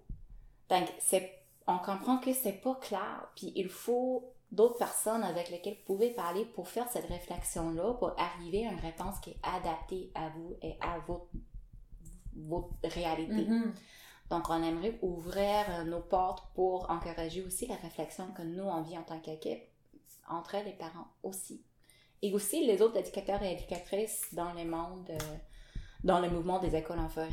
Donc, 0.70 0.88
c'est, 1.00 1.44
on 1.68 1.78
comprend 1.80 2.18
que 2.18 2.34
c'est 2.34 2.62
pas 2.62 2.76
clair, 2.76 3.30
puis 3.36 3.52
il 3.56 3.70
faut 3.70 4.32
d'autres 4.52 4.78
personnes 4.78 5.24
avec 5.24 5.50
lesquelles 5.50 5.76
vous 5.76 5.96
pouvez 5.96 6.12
parler 6.12 6.46
pour 6.46 6.70
faire 6.70 6.90
cette 6.90 7.08
réflexion-là, 7.08 7.94
pour 7.96 8.18
arriver 8.18 8.66
à 8.66 8.72
une 8.72 8.80
réponse 8.80 9.20
qui 9.20 9.32
est 9.32 9.40
adaptée 9.44 10.10
à 10.16 10.30
vous 10.30 10.56
et 10.62 10.78
à 10.80 11.00
votre, 11.00 11.28
votre 12.36 12.70
réalité. 12.84 13.46
Mhm. 13.46 13.74
Donc, 14.30 14.50
on 14.50 14.62
aimerait 14.62 14.98
ouvrir 15.02 15.66
euh, 15.70 15.84
nos 15.84 16.02
portes 16.02 16.46
pour 16.54 16.90
encourager 16.90 17.42
aussi 17.44 17.68
la 17.68 17.76
réflexion 17.76 18.28
que 18.36 18.42
nous, 18.42 18.64
on 18.64 18.82
vit 18.82 18.98
en 18.98 19.04
tant 19.04 19.20
qu'équipe, 19.20 19.64
entre 20.28 20.58
les 20.66 20.74
parents 20.74 21.08
aussi. 21.24 21.64
Et 22.22 22.34
aussi 22.34 22.66
les 22.66 22.82
autres 22.82 22.98
éducateurs 22.98 23.42
et 23.44 23.54
éducatrices 23.54 24.34
dans 24.34 24.54
le 24.54 24.66
monde, 24.66 25.10
euh, 25.10 25.18
dans 26.04 26.20
le 26.20 26.30
mouvement 26.30 26.60
des 26.60 26.76
écoles 26.76 27.00
en 27.00 27.10
forêt. 27.10 27.30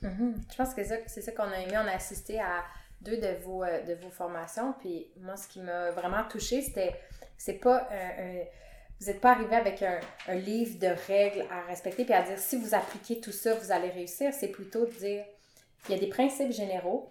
Mhm. 0.00 0.40
Je 0.50 0.56
pense 0.56 0.74
que 0.74 0.82
c'est 0.84 1.20
ça, 1.20 1.32
qu'on 1.32 1.42
a 1.50 1.58
aimé. 1.58 1.74
On 1.74 1.86
a 1.86 1.92
assisté 1.92 2.40
à 2.40 2.64
deux 3.02 3.18
de 3.18 3.42
vos, 3.44 3.62
euh, 3.62 3.82
de 3.82 3.94
vos 3.94 4.10
formations. 4.10 4.74
Puis 4.80 5.10
moi, 5.20 5.36
ce 5.36 5.48
qui 5.48 5.60
m'a 5.60 5.90
vraiment 5.90 6.24
touchée, 6.28 6.62
c'était 6.62 6.98
c'est 7.36 7.54
pas 7.54 7.88
vous 9.00 9.08
n'êtes 9.08 9.20
pas 9.20 9.32
arrivé 9.32 9.56
avec 9.56 9.82
un, 9.82 9.98
un 10.28 10.34
livre 10.34 10.78
de 10.78 10.86
règles 11.08 11.44
à 11.50 11.62
respecter 11.62 12.04
puis 12.04 12.14
à 12.14 12.22
dire 12.22 12.38
si 12.38 12.56
vous 12.56 12.72
appliquez 12.72 13.20
tout 13.20 13.32
ça, 13.32 13.52
vous 13.54 13.72
allez 13.72 13.90
réussir. 13.90 14.32
C'est 14.32 14.52
plutôt 14.52 14.86
de 14.86 14.92
dire 14.92 15.24
il 15.88 15.94
y 15.94 15.94
a 15.94 16.00
des 16.00 16.08
principes 16.08 16.52
généraux. 16.52 17.10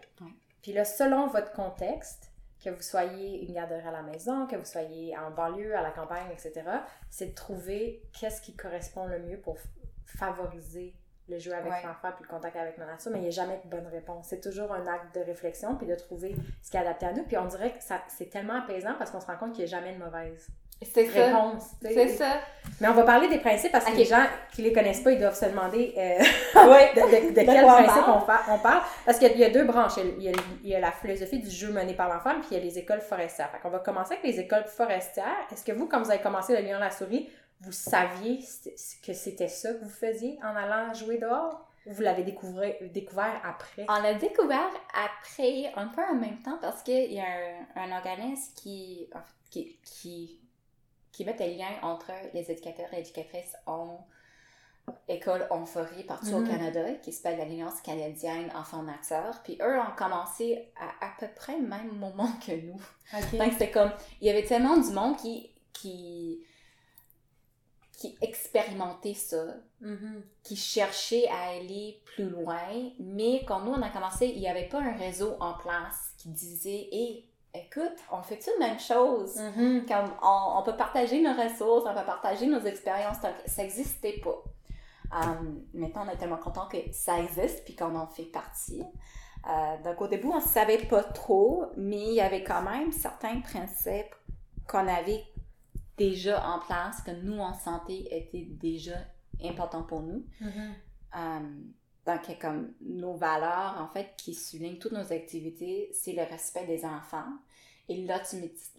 Puis 0.62 0.74
là, 0.74 0.86
selon 0.86 1.28
votre 1.28 1.52
contexte, 1.54 2.32
que 2.64 2.70
vous 2.70 2.82
soyez 2.82 3.44
une 3.48 3.54
garderie 3.56 3.88
à 3.88 3.92
la 3.92 4.04
maison, 4.04 4.46
que 4.46 4.56
vous 4.56 4.66
soyez 4.66 5.18
en 5.18 5.32
banlieue, 5.32 5.76
à 5.76 5.82
la 5.82 5.90
campagne, 5.90 6.28
etc., 6.32 6.62
c'est 7.10 7.28
de 7.28 7.34
trouver 7.34 8.04
qu'est-ce 8.14 8.40
qui 8.42 8.56
correspond 8.56 9.08
le 9.08 9.18
mieux 9.20 9.38
pour 9.40 9.58
favoriser 10.06 10.94
le 11.30 11.40
jeu 11.40 11.54
avec 11.54 11.72
Ouais. 11.72 11.82
l'enfant 11.86 12.10
puis 12.16 12.24
le 12.24 12.28
contact 12.30 12.56
avec 12.58 12.78
la 12.78 12.86
nature, 12.86 13.12
mais 13.12 13.20
il 13.20 13.22
n'y 13.24 13.28
a 13.28 13.32
jamais 13.32 13.62
de 13.64 13.70
bonne 13.70 13.88
réponse. 13.88 14.28
C'est 14.28 14.42
toujours 14.42 14.72
un 14.74 14.86
acte 14.86 15.16
de 15.16 15.22
réflexion 15.22 15.76
puis 15.76 15.88
de 15.88 15.96
trouver 15.96 16.36
ce 16.62 16.70
qui 16.70 16.78
est 16.78 16.82
adapté 16.82 17.06
à 17.06 17.14
nous. 17.14 17.24
Puis 17.24 17.38
on 17.38 17.46
dirait 17.46 17.72
que 17.72 17.84
c'est 18.10 18.30
tellement 18.30 18.56
apaisant 18.62 18.96
parce 18.98 19.12
qu'on 19.12 19.22
se 19.22 19.28
rend 19.28 19.38
compte 19.38 19.54
qu'il 19.54 19.64
n'y 19.66 19.74
a 19.74 19.78
jamais 19.80 19.94
de 19.94 20.04
mauvaise 20.04 20.48
C'est 20.82 21.08
réponse. 21.08 21.64
C'est 21.82 22.08
ça. 22.10 22.40
Mais 22.80 22.88
on 22.88 22.94
va 22.94 23.04
parler 23.04 23.28
des 23.28 23.38
principes 23.38 23.72
parce 23.72 23.86
que 23.86 23.96
les 23.96 24.06
gens 24.06 24.26
qui 24.52 24.64
les 24.64 24.74
connaissent 24.74 25.02
pas, 25.02 25.12
ils 25.12 25.20
doivent 25.20 25.38
se 25.38 25.46
demander 25.46 25.94
euh, 25.96 26.18
Ouais. 26.68 26.92
de, 26.96 27.02
de- 27.30 27.30
de 27.30 27.46
quel 27.46 27.64
on 27.64 27.68
principe 27.68 28.04
parle? 28.06 28.24
on, 28.50 28.54
on 28.56 28.58
parle. 28.60 28.82
Parce 29.06 29.20
qu'il 29.20 29.28
y 29.28 29.32
a- 29.32 29.34
il 29.36 29.40
y, 29.40 29.44
a 29.46 29.50
deux 29.52 29.64
branches. 29.66 29.98
Il 30.18 30.24
y 30.24 30.30
a, 30.30 30.32
il 30.64 30.70
y 30.70 30.76
a 30.76 30.80
la 30.80 30.92
philosophie 30.92 31.38
du 31.40 31.50
jeu 31.52 31.72
mené 31.72 31.94
par 31.94 32.10
l'enfant, 32.10 32.32
puis 32.40 32.48
il 32.52 32.58
y 32.58 32.60
a 32.60 32.64
les 32.64 32.80
écoles 32.80 33.02
forestières. 33.02 33.52
Fait 33.52 33.60
qu'on 33.60 33.70
va 33.70 33.80
commencer 33.80 34.14
avec 34.14 34.26
les 34.26 34.40
écoles 34.40 34.66
forestières. 34.66 35.26
Est-ce 35.52 35.64
que 35.64 35.72
vous, 35.72 35.88
quand 35.88 36.02
vous 36.02 36.10
avez 36.10 36.22
commencé 36.22 36.60
le 36.60 36.68
lion 36.68 36.80
la 36.80 36.90
souris, 36.90 37.30
vous 37.62 37.72
saviez 37.72 38.40
que 39.06 39.14
c'était 39.14 39.48
ça 39.48 39.74
que 39.74 39.84
vous 39.84 39.90
faisiez 39.90 40.40
en 40.44 40.56
allant 40.56 40.92
jouer 40.96 41.20
dehors? 41.20 41.68
Ou 41.86 41.94
vous 41.94 42.02
l'avez 42.02 42.24
découvert, 42.24 42.74
découvert 42.94 43.42
après? 43.44 43.86
On 43.90 44.02
l'a 44.02 44.14
découvert 44.16 44.70
après, 44.94 45.72
un 45.76 45.88
peu 45.88 46.02
en 46.04 46.14
même 46.16 46.40
temps, 46.44 46.58
parce 46.62 46.82
qu'il 46.84 47.12
y 47.14 47.20
a 47.20 47.24
un, 47.76 47.92
un 47.92 47.98
organisme 47.98 48.54
qui, 48.56 49.08
qui 51.12 51.26
met 51.26 51.34
des 51.34 51.56
liens 51.56 51.76
entre 51.82 52.12
les 52.34 52.50
éducateurs 52.52 52.94
et 52.94 53.00
éducatrices 53.00 53.56
en 53.66 54.06
école 55.08 55.46
en 55.52 55.66
forêt 55.66 56.04
partout 56.04 56.34
au 56.34 56.40
Mhm. 56.40 56.48
Canada, 56.50 56.94
qui 57.04 57.12
s'appelle 57.14 57.38
l'Alliance 57.38 57.82
canadienne 57.82 58.52
Enfants 58.56 58.84
Nature. 58.84 59.40
Puis 59.44 59.58
eux 59.62 59.80
ont 59.80 59.96
commencé 59.96 60.72
à 60.76 61.06
à 61.06 61.12
peu 61.20 61.28
près 61.36 61.58
le 61.58 61.68
même 61.68 61.94
moment 61.98 62.32
que 62.46 62.52
nous. 62.54 62.82
Donc, 63.38 63.54
c'est 63.58 63.72
comme, 63.72 63.92
il 64.22 64.28
y 64.28 64.30
avait 64.30 64.44
tellement 64.44 64.78
du 64.78 64.90
monde 64.92 65.18
qui, 65.18 65.52
qui, 65.74 66.44
qui 67.98 68.18
expérimentait 68.22 69.14
ça, 69.14 69.46
Mhm. 69.82 70.24
qui 70.44 70.56
cherchait 70.56 71.28
à 71.28 71.50
aller 71.52 72.02
plus 72.06 72.30
loin, 72.30 72.92
mais 73.00 73.44
quand 73.48 73.62
nous 73.62 73.72
on 73.74 73.82
a 73.82 73.90
commencé, 73.90 74.28
il 74.28 74.40
n'y 74.40 74.48
avait 74.50 74.68
pas 74.68 74.80
un 74.80 74.96
réseau 74.98 75.36
en 75.40 75.54
place 75.54 76.14
qui 76.18 76.30
disait 76.30 76.90
Hé, 76.92 77.28
écoute, 77.54 77.98
on 78.12 78.22
fait-tu 78.22 78.50
la 78.60 78.68
même 78.68 78.80
chose? 78.80 79.36
Mhm. 79.38 79.86
Comme 79.88 80.12
on, 80.22 80.60
on 80.60 80.64
peut 80.64 80.76
partager 80.76 81.22
nos 81.22 81.34
ressources, 81.34 81.86
on 81.88 81.94
peut 81.94 82.06
partager 82.06 82.48
nos 82.48 82.62
expériences, 82.62 83.18
ça 83.18 83.64
n'existait 83.64 84.22
pas. 84.24 84.44
Euh, 85.14 85.26
maintenant, 85.74 86.06
on 86.08 86.10
est 86.10 86.18
tellement 86.18 86.38
content 86.38 86.68
que 86.68 86.78
ça 86.92 87.20
existe 87.20 87.66
puis 87.66 87.76
qu'on 87.76 87.96
en 87.96 88.08
fait 88.08 88.24
partie. 88.24 88.84
Euh, 89.48 89.84
donc 89.84 90.00
au 90.02 90.08
début, 90.08 90.28
on 90.28 90.38
ne 90.38 90.42
savait 90.42 90.86
pas 90.86 91.04
trop, 91.04 91.66
mais 91.76 92.02
il 92.02 92.14
y 92.14 92.22
avait 92.22 92.44
quand 92.44 92.62
même 92.62 92.92
certains 92.92 93.42
principes 93.42 94.16
qu'on 94.68 94.88
avait 94.88 95.24
déjà 95.98 96.46
en 96.48 96.60
place, 96.60 97.02
que 97.02 97.12
nous, 97.12 97.40
en 97.40 97.54
santé, 97.54 98.08
étaient 98.16 98.48
déjà 98.50 98.98
importants 99.44 99.84
pour 99.84 100.02
nous. 100.02 100.26
Mhm. 100.40 100.74
Euh, 101.16 101.40
donc, 101.40 101.81
a 102.06 102.18
comme 102.40 102.74
nos 102.82 103.14
valeurs, 103.14 103.78
en 103.80 103.88
fait, 103.88 104.14
qui 104.18 104.34
soulignent 104.34 104.80
toutes 104.80 104.94
nos 104.94 105.14
activités, 105.14 105.90
c'est 105.94 106.14
le 106.14 106.24
respect 106.24 106.66
des 106.66 106.86
enfants 106.86 107.32
et 107.90 108.08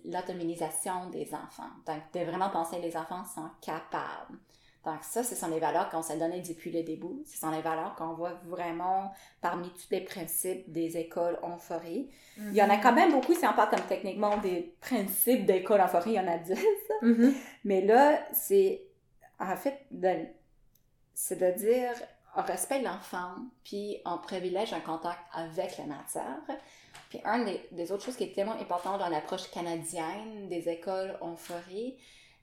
l'autonomisation 0.04 1.10
des 1.10 1.34
enfants. 1.34 1.70
Donc, 1.86 2.00
de 2.14 2.20
vraiment 2.20 2.50
penser 2.50 2.76
que 2.76 2.82
les 2.82 2.96
enfants 2.96 3.24
sont 3.24 3.50
capables. 3.60 4.38
Donc, 4.84 5.04
ça, 5.04 5.22
ce 5.22 5.36
sont 5.36 5.48
les 5.48 5.60
valeurs 5.60 5.88
qu'on 5.90 6.02
s'est 6.02 6.18
données 6.18 6.40
depuis 6.40 6.72
le 6.72 6.82
début. 6.82 7.22
Ce 7.24 7.38
sont 7.38 7.50
les 7.50 7.62
valeurs 7.62 7.94
qu'on 7.94 8.14
voit 8.14 8.40
vraiment 8.44 9.12
parmi 9.40 9.70
tous 9.70 9.86
les 9.92 10.00
principes 10.00 10.70
des 10.72 10.96
écoles 10.96 11.38
en 11.42 11.56
forêt. 11.56 12.06
Il 12.36 12.54
y 12.54 12.62
en 12.62 12.70
a 12.70 12.78
quand 12.78 12.92
même 12.92 13.12
beaucoup, 13.12 13.34
si 13.34 13.46
on 13.46 13.52
parle 13.52 13.70
comme 13.70 13.86
techniquement 13.88 14.38
des 14.38 14.74
principes 14.80 15.46
d'école 15.46 15.80
en 15.80 15.86
forêt, 15.86 16.10
il 16.10 16.14
y 16.14 16.20
en 16.20 16.26
a 16.26 16.38
10. 16.38 16.58
Mhm. 17.02 17.34
Mais 17.64 17.82
là, 17.82 18.26
c'est 18.32 18.82
en 19.38 19.56
fait 19.56 19.86
de, 19.92 20.26
c'est 21.14 21.38
de 21.38 21.58
dire 21.58 21.94
on 22.36 22.42
respecte 22.42 22.84
l'enfant, 22.84 23.32
puis 23.64 23.98
on 24.06 24.18
privilège 24.18 24.72
un 24.72 24.80
contact 24.80 25.18
avec 25.34 25.76
la 25.78 25.84
nature. 25.84 26.56
Puis 27.10 27.20
un 27.24 27.44
des, 27.44 27.66
des 27.72 27.92
autres 27.92 28.04
choses 28.04 28.16
qui 28.16 28.24
est 28.24 28.34
tellement 28.34 28.58
important 28.60 28.96
dans 28.98 29.08
l'approche 29.08 29.50
canadienne 29.50 30.48
des 30.48 30.68
écoles 30.68 31.16
en 31.20 31.36
forêt, 31.36 31.94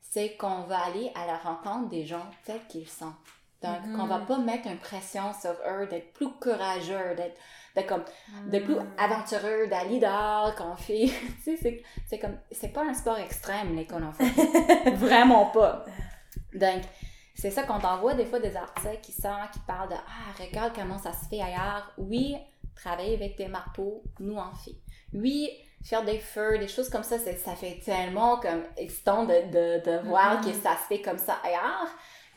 c'est 0.01 0.35
qu'on 0.37 0.61
va 0.63 0.79
aller 0.85 1.11
à 1.15 1.25
la 1.25 1.37
rencontre 1.37 1.89
des 1.89 2.05
gens 2.05 2.25
tels 2.45 2.65
qu'ils 2.67 2.87
sont. 2.89 3.13
Donc, 3.61 3.83
Mhm. 3.85 3.99
on 3.99 4.05
va 4.07 4.19
pas 4.19 4.37
mettre 4.37 4.67
une 4.67 4.77
pression 4.77 5.33
sur 5.33 5.51
eux 5.69 5.85
d'être 5.87 6.13
plus 6.13 6.29
courageux, 6.39 7.15
d'être, 7.15 7.87
comme 7.87 8.03
de 8.51 8.59
plus 8.59 8.77
aventureux, 8.97 9.67
d'aller 9.67 9.99
dehors, 9.99 10.55
qu'on 10.55 10.75
fait. 10.75 11.07
tu 11.43 11.57
sais, 11.57 11.57
c'est, 11.61 11.83
c'est 12.07 12.19
comme. 12.19 12.37
C'est 12.51 12.69
pas 12.69 12.83
un 12.83 12.93
sport 12.93 13.17
extrême, 13.17 13.75
l'école 13.75 14.03
en 14.05 14.13
fait. 14.13 14.91
Vraiment 14.95 15.47
pas. 15.47 15.83
Donc, 16.53 16.81
c'est 17.39 17.51
ça 17.51 17.63
qu'on 17.63 17.79
t'envoie 17.79 18.13
des 18.13 18.25
fois 18.25 18.39
des 18.39 18.55
articles 18.55 18.99
qui 19.01 19.11
sortent, 19.11 19.51
qui 19.53 19.59
parlent 19.61 19.89
de 19.89 19.95
Ah, 19.95 20.43
regarde 20.43 20.73
comment 20.75 20.97
ça 20.99 21.13
se 21.13 21.25
fait 21.29 21.41
ailleurs. 21.41 21.91
Oui, 21.97 22.35
travailler 22.75 23.15
avec 23.15 23.37
des 23.37 23.47
marteaux, 23.47 24.03
nous 24.19 24.37
en 24.37 24.53
fait. 24.53 24.75
Oui, 25.13 25.49
faire 25.83 26.03
des 26.05 26.19
feux, 26.19 26.57
des 26.59 26.67
choses 26.67 26.89
comme 26.89 27.03
ça, 27.03 27.17
ça 27.19 27.55
fait 27.55 27.79
tellement 27.83 28.39
comme 28.39 28.63
excitant 28.77 29.25
de, 29.25 29.33
de, 29.51 29.83
de 29.85 30.07
voir 30.07 30.39
Mhm. 30.41 30.45
que 30.45 30.53
ça 30.59 30.73
se 30.75 30.87
fait 30.87 31.01
comme 31.01 31.17
ça 31.17 31.35
ailleurs. 31.43 31.87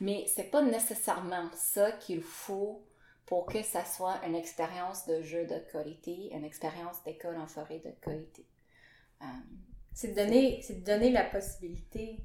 Mais 0.01 0.25
c'est 0.27 0.51
pas 0.51 0.63
nécessairement 0.63 1.49
ça 1.55 1.93
qu'il 1.93 2.23
faut 2.23 2.85
pour 3.27 3.47
que 3.47 3.63
ça 3.63 3.85
soit 3.85 4.17
une 4.27 4.35
expérience 4.35 5.07
de 5.07 5.23
jeu 5.23 5.47
de 5.47 5.59
qualité, 5.71 6.31
une 6.33 6.45
expérience 6.45 7.03
d'école 7.05 7.37
en 7.39 7.47
forêt 7.47 7.79
de 7.79 7.91
qualité. 8.05 8.45
Euh, 9.23 9.27
C'est 9.95 10.09
de 10.09 10.15
donner, 10.17 10.61
c'est 10.63 10.81
de 10.81 10.85
donner 10.85 11.11
la 11.11 11.25
possibilité 11.25 12.19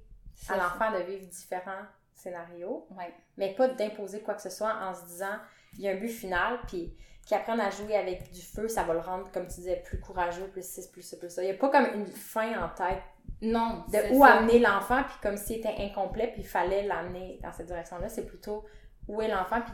à 0.49 0.57
l'enfant 0.57 0.91
de 0.91 1.03
vivre 1.03 1.25
différents 1.27 1.85
scénarios, 2.19 2.87
Ouais. 2.97 3.13
mais 3.37 3.53
pas 3.55 3.67
d'imposer 3.67 4.21
quoi 4.21 4.33
que 4.33 4.41
ce 4.41 4.49
soit 4.49 4.73
en 4.81 4.93
se 4.93 5.05
disant 5.05 5.37
il 5.73 5.81
y 5.81 5.87
a 5.87 5.91
un 5.91 5.95
but 5.95 6.09
final, 6.09 6.59
puis 6.67 6.95
qu'ils 7.25 7.37
apprennent 7.37 7.59
à 7.59 7.69
jouer 7.69 7.95
avec 7.95 8.31
du 8.31 8.41
feu, 8.41 8.67
ça 8.67 8.83
va 8.83 8.93
le 8.93 8.99
rendre, 8.99 9.29
comme 9.31 9.47
tu 9.47 9.55
disais, 9.55 9.81
plus 9.85 9.99
courageux, 9.99 10.47
plus 10.47 10.65
ci, 10.65 10.89
plus 10.91 11.01
ça, 11.01 11.17
plus 11.17 11.29
ça. 11.29 11.43
Il 11.43 11.45
n'y 11.45 11.51
a 11.51 11.57
pas 11.57 11.69
comme 11.69 11.85
une 11.93 12.07
fin 12.07 12.63
en 12.63 12.69
tête 12.69 13.01
Non, 13.41 13.83
de 13.91 14.13
où 14.15 14.23
ça. 14.23 14.35
amener 14.35 14.59
l'enfant, 14.59 15.03
puis 15.03 15.15
comme 15.21 15.35
s'il 15.37 15.57
était 15.57 15.75
incomplet, 15.79 16.31
puis 16.31 16.41
il 16.41 16.47
fallait 16.47 16.83
l'amener 16.83 17.39
dans 17.43 17.51
cette 17.51 17.67
direction-là. 17.67 18.07
C'est 18.09 18.25
plutôt 18.25 18.63
où 19.09 19.21
est 19.21 19.27
l'enfant, 19.27 19.61
puis 19.61 19.73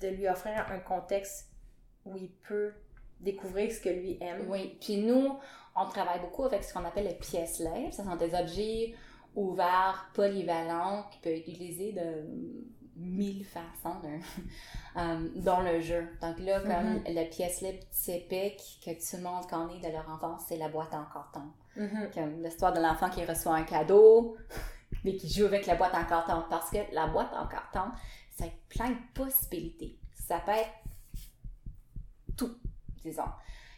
de 0.00 0.08
lui 0.14 0.28
offrir 0.28 0.66
un 0.70 0.78
contexte 0.78 1.50
où 2.06 2.16
il 2.16 2.30
peut 2.30 2.72
découvrir 3.20 3.70
ce 3.70 3.80
que 3.80 3.88
lui 3.90 4.16
aime. 4.22 4.46
Oui, 4.48 4.78
puis 4.80 4.96
nous, 4.96 5.38
on 5.76 5.86
travaille 5.86 6.20
beaucoup 6.20 6.44
avec 6.44 6.64
ce 6.64 6.72
qu'on 6.72 6.84
appelle 6.84 7.04
les 7.04 7.14
pièces 7.14 7.58
libres. 7.58 7.92
Ce 7.92 8.02
sont 8.02 8.16
des 8.16 8.34
objets 8.34 8.94
ouverts, 9.38 10.10
polyvalents, 10.14 11.04
qui 11.10 11.18
peuvent 11.20 11.32
être 11.32 11.48
utilisés 11.48 11.92
de 11.92 12.26
mille 12.96 13.44
façons 13.44 13.96
dans, 14.02 14.20
euh, 15.00 15.28
dans 15.36 15.60
le 15.60 15.80
jeu. 15.80 16.08
Donc 16.20 16.40
là, 16.40 16.60
comme 16.60 17.02
la 17.06 17.24
pièce 17.24 17.60
libre 17.60 17.84
typique 17.90 18.80
que 18.84 18.90
tout 18.90 19.16
le 19.16 19.22
monde 19.22 19.46
connaît 19.46 19.80
de 19.80 19.92
leur 19.92 20.08
enfance, 20.10 20.42
c'est 20.48 20.56
la 20.56 20.68
boîte 20.68 20.92
en 20.92 21.04
carton. 21.04 21.52
Mhm. 21.76 22.10
Comme 22.12 22.42
l'histoire 22.42 22.72
de 22.72 22.80
l'enfant 22.80 23.08
qui 23.08 23.24
reçoit 23.24 23.54
un 23.54 23.62
cadeau, 23.62 24.36
mais 25.04 25.16
qui 25.16 25.28
joue 25.32 25.46
avec 25.46 25.66
la 25.66 25.76
boîte 25.76 25.94
en 25.94 26.04
carton. 26.04 26.44
Parce 26.50 26.70
que 26.70 26.78
la 26.92 27.06
boîte 27.06 27.32
en 27.32 27.46
carton, 27.46 27.92
ça 28.36 28.44
a 28.44 28.48
plein 28.68 28.90
de 28.90 28.98
possibilités. 29.14 29.96
Ça 30.12 30.40
peut 30.40 30.50
être 30.50 30.70
tout, 32.36 32.56
disons. 33.04 33.22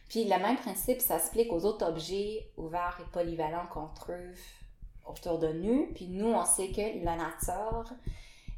Puis 0.09 0.23
le 0.23 0.37
même 0.39 0.57
principe 0.57 0.99
s'applique 0.99 1.53
aux 1.53 1.63
autres 1.65 1.87
objets 1.87 2.51
ouverts 2.57 2.99
et 2.99 3.09
polyvalents 3.11 3.67
qu'on 3.67 3.87
trouve 3.89 4.35
autour 5.11 5.39
de 5.39 5.47
nous. 5.53 5.87
Puis 5.93 6.07
nous, 6.07 6.27
on 6.27 6.45
sait 6.45 6.69
que 6.71 7.03
la 7.03 7.15
nature, 7.15 7.91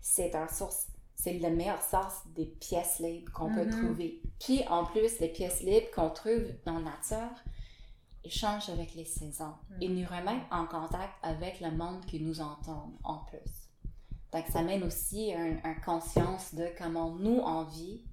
c'est 0.02 0.36
un 0.36 0.48
source, 0.48 0.88
c'est 1.16 1.40
la 1.40 1.50
meilleure 1.50 1.82
source 1.82 2.22
des 2.36 2.46
pièces 2.46 3.00
libres 3.00 3.32
qu'on 3.34 3.54
peut 3.54 3.66
Mhm. 3.66 3.72
trouver. 3.72 4.22
Puis 4.40 4.64
en 4.68 4.86
plus, 4.86 5.20
les 5.20 5.30
pièces 5.30 5.62
libres 5.62 5.88
qu'on 5.94 6.10
trouve 6.10 6.44
dans 6.66 6.74
la 6.80 6.92
nature, 6.92 7.36
ils 8.26 8.32
changent 8.32 8.70
avec 8.70 8.96
les 8.96 9.06
saisons. 9.06 9.54
Ils 9.82 9.94
nous 9.96 10.08
remettent 10.08 10.48
en 10.52 10.66
contact 10.66 11.14
avec 11.24 11.60
le 11.62 11.72
monde 11.72 12.06
qui 12.06 12.20
nous 12.22 12.40
entoure 12.42 12.90
en 13.04 13.20
plus. 13.26 13.40
Donc 14.32 14.46
ça 14.48 14.64
mène 14.64 14.84
aussi 14.84 15.34
un, 15.34 15.58
un 15.64 15.76
conscience 15.76 16.56
de 16.56 16.68
comment 16.78 17.12
nous 17.12 17.40
on 17.40 17.64
vit, 17.66 18.04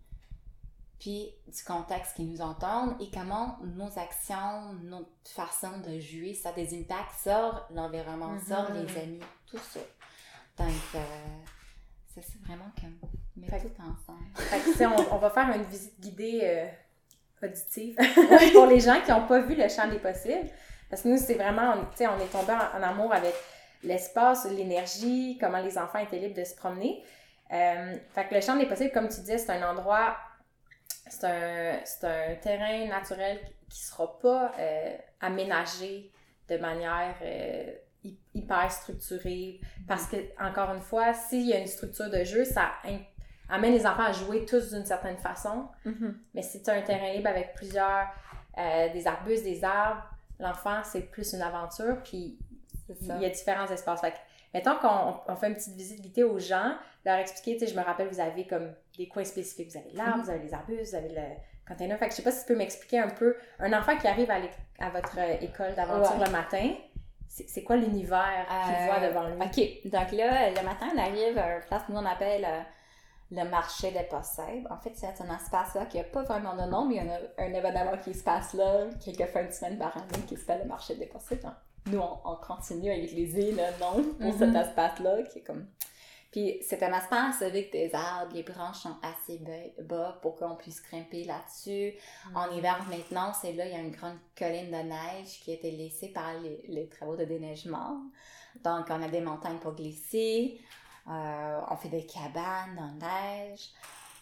puis 1.00 1.34
du 1.48 1.62
contexte 1.64 2.14
qui 2.14 2.24
nous 2.24 2.40
entoure 2.40 2.94
et 3.00 3.10
comment 3.12 3.58
nos 3.64 3.98
actions, 3.98 4.74
notre 4.84 5.08
façon 5.24 5.78
de 5.78 5.98
jouer, 5.98 6.34
ça 6.34 6.50
a 6.50 6.52
des 6.52 6.78
impacts 6.78 7.18
sur 7.22 7.66
l'environnement, 7.74 8.28
Mhm. 8.28 8.40
sur 8.46 8.72
les 8.74 8.96
amis, 9.02 9.20
tout 9.46 9.58
ça. 9.58 9.80
Donc 10.58 10.68
euh, 10.94 10.98
c'est 12.14 12.22
c'est 12.22 12.40
vraiment 12.46 12.70
comme 12.80 12.98
mettre 13.36 13.54
Fait- 13.54 13.68
tout 13.68 13.80
ensemble. 13.82 14.24
Fait 14.36 14.58
que, 14.60 14.84
on, 14.84 15.14
on 15.14 15.18
va 15.18 15.30
faire 15.30 15.48
une 15.56 15.62
visite 15.62 15.98
guidée 15.98 16.40
euh, 16.44 16.66
auditive 17.46 17.96
pour 18.52 18.66
les 18.66 18.80
gens 18.80 19.00
qui 19.04 19.10
n'ont 19.10 19.26
pas 19.26 19.40
vu 19.40 19.54
le 19.54 19.68
champ 19.68 19.88
des 19.88 19.98
possibles. 19.98 20.50
Parce 20.90 21.02
que 21.02 21.08
nous, 21.08 21.16
c'est 21.18 21.34
vraiment, 21.34 21.74
on- 21.76 21.84
tu 21.86 21.96
sais, 21.98 22.06
on 22.08 22.18
est 22.18 22.26
tombé 22.30 22.52
en, 22.52 22.78
en 22.78 22.82
amour 22.82 23.12
avec 23.14 23.32
l'espace, 23.82 24.44
l'énergie, 24.50 25.38
comment 25.40 25.60
les 25.60 25.78
enfants 25.78 26.00
étaient 26.00 26.18
libres 26.18 26.36
de 26.38 26.44
se 26.44 26.54
promener. 26.54 27.02
Euh, 27.52 27.96
fait 28.14 28.28
que 28.28 28.34
le 28.34 28.40
champ 28.42 28.56
des 28.56 28.66
possibles, 28.66 28.92
comme 28.92 29.08
tu 29.08 29.20
disais, 29.20 29.38
c'est 29.38 29.50
un 29.52 29.70
endroit, 29.70 30.16
c'est 31.10 31.26
un, 31.26 31.80
c'est 31.84 32.06
un 32.06 32.34
terrain 32.36 32.86
naturel 32.88 33.38
qui 33.68 33.82
sera 33.82 34.18
pas 34.18 34.52
euh, 34.58 34.96
aménagé 35.20 36.10
de 36.48 36.56
manière 36.56 37.14
euh, 37.22 37.72
hy- 38.04 38.18
hyper 38.34 38.70
structurée. 38.72 39.60
Parce 39.86 40.06
que, 40.06 40.16
encore 40.42 40.72
une 40.74 40.80
fois, 40.80 41.12
s'il 41.14 41.46
y 41.48 41.52
a 41.52 41.58
une 41.58 41.66
structure 41.66 42.10
de 42.10 42.24
jeu, 42.24 42.44
ça 42.44 42.72
amène 43.48 43.72
les 43.72 43.86
enfants 43.86 44.04
à 44.04 44.12
jouer 44.12 44.44
tous 44.46 44.70
d'une 44.72 44.86
certaine 44.86 45.18
façon. 45.18 45.68
Mais 46.34 46.42
si 46.42 46.62
tu 46.62 46.70
as 46.70 46.74
un 46.74 46.82
terrain 46.82 47.12
libre 47.12 47.28
avec 47.28 47.54
plusieurs, 47.54 48.06
euh, 48.58 48.88
des 48.92 49.06
arbustes, 49.06 49.44
des 49.44 49.62
arbres, 49.64 50.02
l'enfant, 50.38 50.80
c'est 50.84 51.02
plus 51.02 51.32
une 51.34 51.42
aventure, 51.42 51.96
puis 52.02 52.38
il 52.88 53.22
y 53.22 53.24
a 53.26 53.30
différents 53.30 53.68
espaces. 53.70 54.00
Fait 54.00 54.14
mettons 54.54 54.76
qu'on 54.76 55.20
on 55.32 55.36
fait 55.36 55.48
une 55.48 55.54
petite 55.54 55.74
visite 55.76 56.00
guidée 56.00 56.24
aux 56.24 56.38
gens, 56.38 56.74
leur 57.04 57.18
expliquer, 57.18 57.58
tu 57.58 57.66
sais, 57.66 57.72
je 57.72 57.78
me 57.78 57.84
rappelle, 57.84 58.08
vous 58.08 58.20
avez 58.20 58.46
comme 58.46 58.72
des 58.96 59.08
coins 59.08 59.24
spécifiques. 59.24 59.70
Vous 59.70 59.76
avez 59.78 59.90
l'arbre, 59.92 60.18
Mhm. 60.18 60.22
vous 60.24 60.30
avez 60.30 60.38
les 60.44 60.54
arbustes, 60.54 60.90
vous 60.90 60.96
avez 60.96 61.08
le 61.08 61.22
container. 61.66 61.98
Fait 61.98 62.06
que 62.06 62.10
je 62.12 62.16
sais 62.16 62.22
pas 62.22 62.32
si 62.32 62.40
tu 62.44 62.52
peux 62.52 62.58
m'expliquer 62.58 62.98
un 62.98 63.08
peu, 63.08 63.36
un 63.58 63.72
enfant 63.72 63.96
qui 63.96 64.06
arrive 64.06 64.30
à, 64.30 64.90
votre 64.90 65.18
euh, 65.18 65.36
école 65.40 65.74
d'aventure 65.74 66.18
Ouais. 66.18 66.26
le 66.26 66.32
matin, 66.32 66.74
c'est 67.28 67.62
quoi 67.62 67.76
l'univers 67.76 68.46
qu'il 68.66 68.74
Euh, 68.74 68.86
voit 68.86 69.08
devant 69.08 69.28
lui? 69.28 69.34
OK. 69.40 69.90
Donc 69.90 70.12
là, 70.12 70.50
le 70.50 70.62
matin, 70.64 70.88
on 70.94 70.98
arrive 70.98 71.38
à 71.38 71.56
une 71.56 71.62
place 71.62 71.82
que 71.84 71.92
nous, 71.92 71.98
on 71.98 72.04
appelle 72.06 72.44
euh, 72.44 72.60
le 73.32 73.48
marché 73.48 73.92
des 73.92 74.02
possibles. 74.04 74.66
En 74.70 74.78
fait, 74.78 74.92
c'est 74.94 75.20
un 75.20 75.36
espace 75.36 75.74
là 75.74 75.86
qui 75.86 75.98
n'a 75.98 76.04
pas 76.04 76.22
vraiment 76.22 76.56
de 76.56 76.68
nom, 76.68 76.84
mais 76.84 76.96
il 76.96 77.04
y 77.04 77.08
a 77.08 77.14
un, 77.14 77.46
un 77.46 77.54
événement 77.54 77.96
qui 78.02 78.12
se 78.14 78.24
passe 78.24 78.54
là, 78.54 78.86
quelques 79.04 79.26
fins 79.30 79.44
de 79.44 79.52
semaine 79.52 79.78
par 79.78 79.96
année, 79.96 80.24
qui 80.26 80.36
s'appelle 80.36 80.62
le 80.62 80.68
marché 80.68 80.96
des 80.96 81.06
possibles. 81.06 81.42
Donc, 81.42 81.52
nous, 81.86 82.00
on, 82.00 82.18
on 82.24 82.36
continue 82.36 82.90
à 82.90 82.96
utiliser 82.96 83.52
le 83.52 83.80
nom 83.80 84.02
pour 84.20 84.38
cet 84.38 84.54
espace-là, 84.54 85.22
qui 85.22 85.38
est 85.38 85.42
comme... 85.42 85.66
Puis 86.32 86.58
c'est 86.62 86.80
un 86.84 86.96
espace 86.96 87.42
avec 87.42 87.72
des 87.72 87.92
arbres, 87.92 88.32
les 88.32 88.44
branches 88.44 88.78
sont 88.78 88.96
assez 89.02 89.38
ba- 89.38 89.82
bas 89.82 90.18
pour 90.22 90.36
qu'on 90.36 90.54
puisse 90.54 90.80
grimper 90.80 91.24
là-dessus. 91.24 91.94
En 92.36 92.48
hiver, 92.52 92.86
maintenant, 92.88 93.32
c'est 93.32 93.52
là, 93.52 93.66
il 93.66 93.72
y 93.72 93.74
a 93.74 93.80
une 93.80 93.90
grande 93.90 94.18
colline 94.38 94.70
de 94.70 94.88
neige 94.88 95.40
qui 95.42 95.50
a 95.50 95.54
été 95.54 95.72
laissée 95.72 96.08
par 96.08 96.38
les, 96.40 96.64
les 96.68 96.88
travaux 96.88 97.16
de 97.16 97.24
déneigement. 97.24 98.00
Donc, 98.62 98.86
on 98.90 99.02
a 99.02 99.08
des 99.08 99.20
montagnes 99.20 99.58
pour 99.58 99.74
glisser. 99.74 100.60
Euh, 101.08 101.60
on 101.70 101.76
fait 101.76 101.88
des 101.88 102.06
cabanes 102.06 102.78
en 102.78 102.92
neige. 102.94 103.70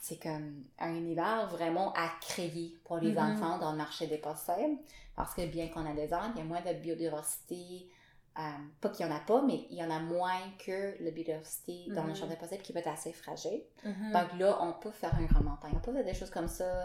C'est 0.00 0.22
comme 0.22 0.64
un 0.78 0.94
univers 0.94 1.48
vraiment 1.48 1.92
à 1.94 2.08
créer 2.20 2.76
pour 2.84 2.98
les 2.98 3.12
Mhm. 3.12 3.18
enfants 3.32 3.58
dans 3.58 3.72
le 3.72 3.76
marché 3.78 4.06
des 4.06 4.18
possibles. 4.18 4.78
Parce 5.16 5.34
que 5.34 5.44
bien 5.46 5.68
qu'on 5.68 5.84
a 5.84 5.92
des 5.94 6.12
arbres, 6.12 6.32
il 6.36 6.38
y 6.38 6.42
a 6.42 6.44
moins 6.44 6.60
de 6.60 6.72
biodiversité. 6.74 7.88
euh, 8.36 8.40
pas 8.80 8.88
qu'il 8.90 9.04
n'y 9.04 9.12
en 9.12 9.16
a 9.16 9.18
pas, 9.18 9.42
mais 9.42 9.66
il 9.68 9.76
y 9.78 9.82
en 9.82 9.90
a 9.90 9.98
moins 9.98 10.38
que 10.64 10.94
la 11.02 11.10
biodiversité 11.10 11.86
dans 11.88 12.04
le 12.04 12.10
Mhm. 12.10 12.14
champ 12.16 12.26
des 12.28 12.36
possibles 12.36 12.62
qui 12.62 12.72
peut 12.72 12.78
être 12.78 12.86
assez 12.86 13.12
fragile. 13.12 13.62
Mhm. 13.84 14.12
Donc 14.12 14.38
là, 14.38 14.58
on 14.62 14.74
peut 14.74 14.92
faire 14.92 15.12
un 15.16 15.24
grand 15.24 15.42
montagne. 15.42 15.72
On 15.74 15.80
peut 15.80 15.92
faire 15.92 16.04
des 16.04 16.14
choses 16.14 16.30
comme 16.30 16.46
ça 16.46 16.84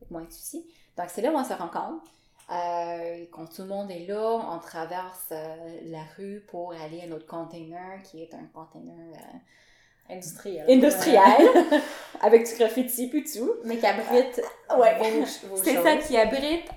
avec 0.00 0.10
moins 0.10 0.22
de 0.24 0.32
soucis. 0.32 0.66
Donc 0.96 1.06
c'est 1.10 1.22
là 1.22 1.30
où 1.30 1.36
on 1.36 1.44
se 1.44 1.52
rencontre. 1.52 2.04
Euh, 2.50 3.26
quand 3.30 3.46
tout 3.46 3.62
le 3.62 3.68
monde 3.68 3.90
est 3.90 4.06
là, 4.06 4.40
on 4.50 4.58
traverse 4.58 5.28
euh, 5.32 5.80
la 5.84 6.02
rue 6.16 6.40
pour 6.48 6.72
aller 6.72 7.02
à 7.02 7.06
notre 7.06 7.26
container, 7.26 8.02
qui 8.02 8.22
est 8.22 8.32
un 8.34 8.44
container 8.54 8.94
euh, 9.14 10.12
Industriel. 10.14 10.64
industriel, 10.70 11.46
avec 12.22 12.46
du 12.48 12.54
graffiti 12.56 13.10
et 13.12 13.24
tout. 13.24 13.52
Mais 13.64 13.76
qui 13.76 13.84
abrite 13.86 14.40
Ouais. 14.78 14.98
vos, 14.98 15.48
vos 15.48 15.62
C'est 15.62 15.82
ça 15.82 15.96
qui 15.98 16.16
abrite 16.16 16.68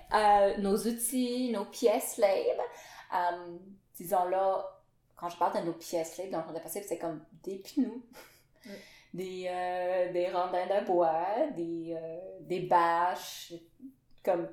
nos 0.60 0.76
outils, 0.78 1.50
nos 1.54 1.64
pièces 1.66 2.18
libres. 2.18 2.64
Disons 3.96 4.26
là, 4.26 4.66
quand 5.16 5.30
je 5.30 5.38
parle 5.38 5.62
de 5.62 5.66
nos 5.68 5.74
pièces 5.74 6.18
libres, 6.18 6.38
donc 6.38 6.46
on 6.52 6.56
est 6.56 6.62
passé, 6.62 6.84
c'est 6.84 6.98
comme 6.98 7.24
des 7.44 7.60
pneus, 7.60 8.02
Mm. 8.64 8.70
des, 9.16 9.46
euh, 9.50 10.12
des 10.14 10.28
rondins 10.28 10.68
de 10.68 10.86
bois, 10.86 11.26
des, 11.56 11.96
euh, 12.00 12.20
des 12.42 12.60
bâches, 12.62 13.54
comme 14.24 14.48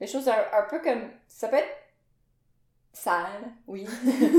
des 0.00 0.06
choses 0.06 0.28
un, 0.28 0.32
un 0.32 0.62
peu 0.68 0.80
comme. 0.80 1.10
Ça 1.28 1.48
peut 1.48 1.56
être 1.56 1.76
sale, 2.92 3.52
oui. 3.66 3.86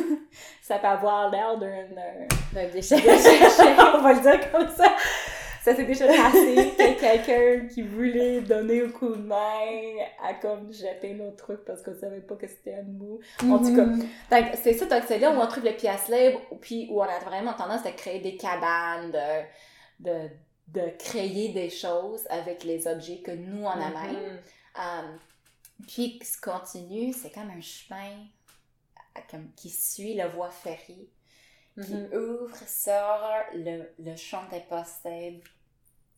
ça 0.61 0.79
peut 0.79 0.87
avoir 0.87 1.29
l'air 1.29 1.57
d'un. 1.57 2.67
déchet. 2.71 2.95
on 3.95 4.01
va 4.01 4.13
le 4.13 4.21
dire 4.21 4.51
comme 4.51 4.69
ça. 4.69 4.95
Ça 5.61 5.75
s'est 5.75 5.85
déjà 5.85 6.05
passé 6.05 6.73
que 6.77 6.99
quelqu'un 6.99 7.67
qui 7.67 7.81
voulait 7.81 8.39
donner 8.41 8.83
un 8.83 8.89
coup 8.89 9.09
de 9.09 9.15
main 9.15 10.05
a 10.23 10.35
comme 10.35 10.71
jeté 10.71 11.15
nos 11.15 11.31
trucs 11.31 11.65
parce 11.65 11.81
qu'on 11.81 11.95
savait 11.95 12.21
pas 12.21 12.35
que 12.35 12.47
c'était 12.47 12.75
à 12.75 12.83
nous. 12.83 13.19
En 13.51 13.57
tout 13.57 13.75
cas, 13.75 13.85
Mhm. 13.85 13.99
Donc, 14.29 14.45
c'est 14.61 14.73
ça, 14.73 14.85
donc 14.85 15.03
c'est 15.07 15.17
là 15.17 15.31
où 15.31 15.39
on 15.41 15.47
trouve 15.47 15.63
les 15.63 15.73
pièces 15.73 16.07
libres, 16.07 16.39
puis 16.61 16.87
où 16.91 17.01
on 17.01 17.05
a 17.05 17.17
vraiment 17.17 17.53
tendance 17.53 17.83
à 17.83 17.91
créer 17.93 18.19
des 18.19 18.37
cabanes, 18.37 19.11
de, 19.11 20.11
de, 20.11 20.29
de 20.67 20.89
créer 20.99 21.49
des 21.51 21.71
choses 21.71 22.27
avec 22.29 22.63
les 22.63 22.87
objets 22.87 23.21
que 23.25 23.31
nous 23.31 23.63
on 23.63 23.69
amène. 23.69 24.13
Mhm. 24.13 24.37
Euh, 24.77 25.15
puis 25.87 26.19
ce 26.23 26.35
qui 26.37 26.41
continue, 26.41 27.13
c'est 27.13 27.31
comme 27.31 27.49
un 27.49 27.61
chemin 27.61 28.27
comme, 29.29 29.51
qui 29.53 29.69
suit 29.69 30.13
la 30.15 30.27
voie 30.27 30.51
ferrée 30.51 31.09
qui 31.81 31.93
Mhm. 31.93 32.09
ouvre 32.13 32.55
sur 32.67 33.17
le, 33.53 33.93
le 33.99 34.15
champ 34.15 34.47
des 34.49 34.61
possibles 34.61 35.43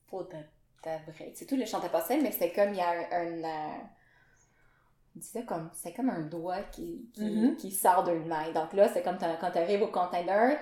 pour 0.07 0.27
de, 0.27 0.37
d'abriter. 0.83 1.33
C'est 1.35 1.45
tout 1.47 1.57
le 1.57 1.65
champ 1.65 1.79
des 1.79 1.89
possibles, 1.89 2.23
mais 2.23 2.31
c'est 2.31 2.53
comme 2.53 2.71
il 2.73 2.77
y 2.77 2.81
a 2.81 2.89
un. 2.91 3.43
un, 3.43 3.43
euh, 3.43 5.41
comme 5.47 5.69
c'est 5.73 5.93
comme 5.93 6.09
un 6.09 6.21
doigt 6.21 6.61
qui, 6.63 7.09
qui, 7.13 7.23
Mhm. 7.23 7.55
qui 7.57 7.71
sort 7.71 8.03
d'une 8.03 8.27
main. 8.27 8.51
Donc 8.51 8.73
là, 8.73 8.87
c'est 8.93 9.01
comme 9.03 9.17
quand 9.17 9.51
tu 9.51 9.57
arrives 9.57 9.81
au 9.81 9.87
container, 9.87 10.59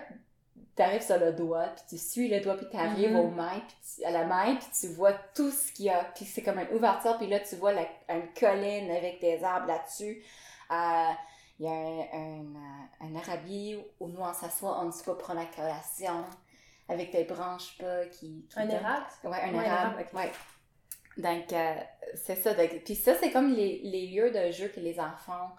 tu 0.76 0.82
arrives 0.82 1.02
sur 1.02 1.18
le 1.18 1.32
doigt, 1.34 1.68
puis 1.68 1.84
tu 1.90 1.98
suis 1.98 2.28
le 2.28 2.42
doigt, 2.42 2.56
puis 2.58 2.68
tu 2.70 2.78
arrives 2.78 3.12
Mhm. 3.12 3.20
aux 3.20 3.30
mains, 3.30 3.62
puis 3.68 3.78
tu- 3.96 4.04
à 4.06 4.12
la 4.12 4.26
main, 4.26 4.56
puis 4.56 4.68
tu 4.80 4.88
vois 4.94 5.14
tout 5.34 5.50
ce 5.52 5.72
qu'il 5.72 5.86
y 5.86 5.90
a. 5.90 6.04
Puis 6.16 6.26
c'est 6.26 6.42
comme 6.44 6.60
une 6.60 6.76
ouverture, 6.76 7.18
puis 7.18 7.28
là, 7.28 7.40
tu 7.40 7.56
vois 7.56 7.74
la- 7.74 7.88
une 8.10 8.34
colline 8.34 8.92
avec 8.92 9.20
des 9.22 9.44
arbres 9.44 9.68
là-dessus. 9.68 10.22
Euh, 10.72 11.10
il 11.60 11.66
y 11.66 11.70
a 11.70 11.72
un, 11.72 12.00
un, 12.14 12.40
euh, 12.42 12.86
un 13.02 13.16
arabier 13.16 13.86
où 14.00 14.08
nous 14.10 14.20
on 14.20 14.34
s'assoit 14.34 14.78
un 14.80 14.90
petit 14.92 15.04
peu 15.04 15.16
pour 15.18 15.34
la 15.34 15.46
collation 15.46 16.26
avec 16.90 17.12
des 17.14 17.24
branches 17.24 17.78
pas 17.78 18.06
qui. 18.08 18.46
Un 18.58 18.68
érable? 18.68 19.06
Ouais, 19.24 19.38
un 19.42 19.54
Ouais, 19.58 19.66
érable. 19.66 20.06
ouais. 20.14 20.32
Donc, 21.18 21.54
euh, 21.54 21.76
c'est 22.16 22.36
ça. 22.36 22.54
Donc, 22.54 22.70
puis 22.84 22.96
ça, 22.96 23.16
c'est 23.16 23.32
comme 23.32 23.54
les, 23.54 23.80
les 23.86 24.08
lieux 24.08 24.32
de 24.32 24.52
jeu 24.52 24.68
que 24.68 24.82
les 24.82 25.00
enfants 25.00 25.52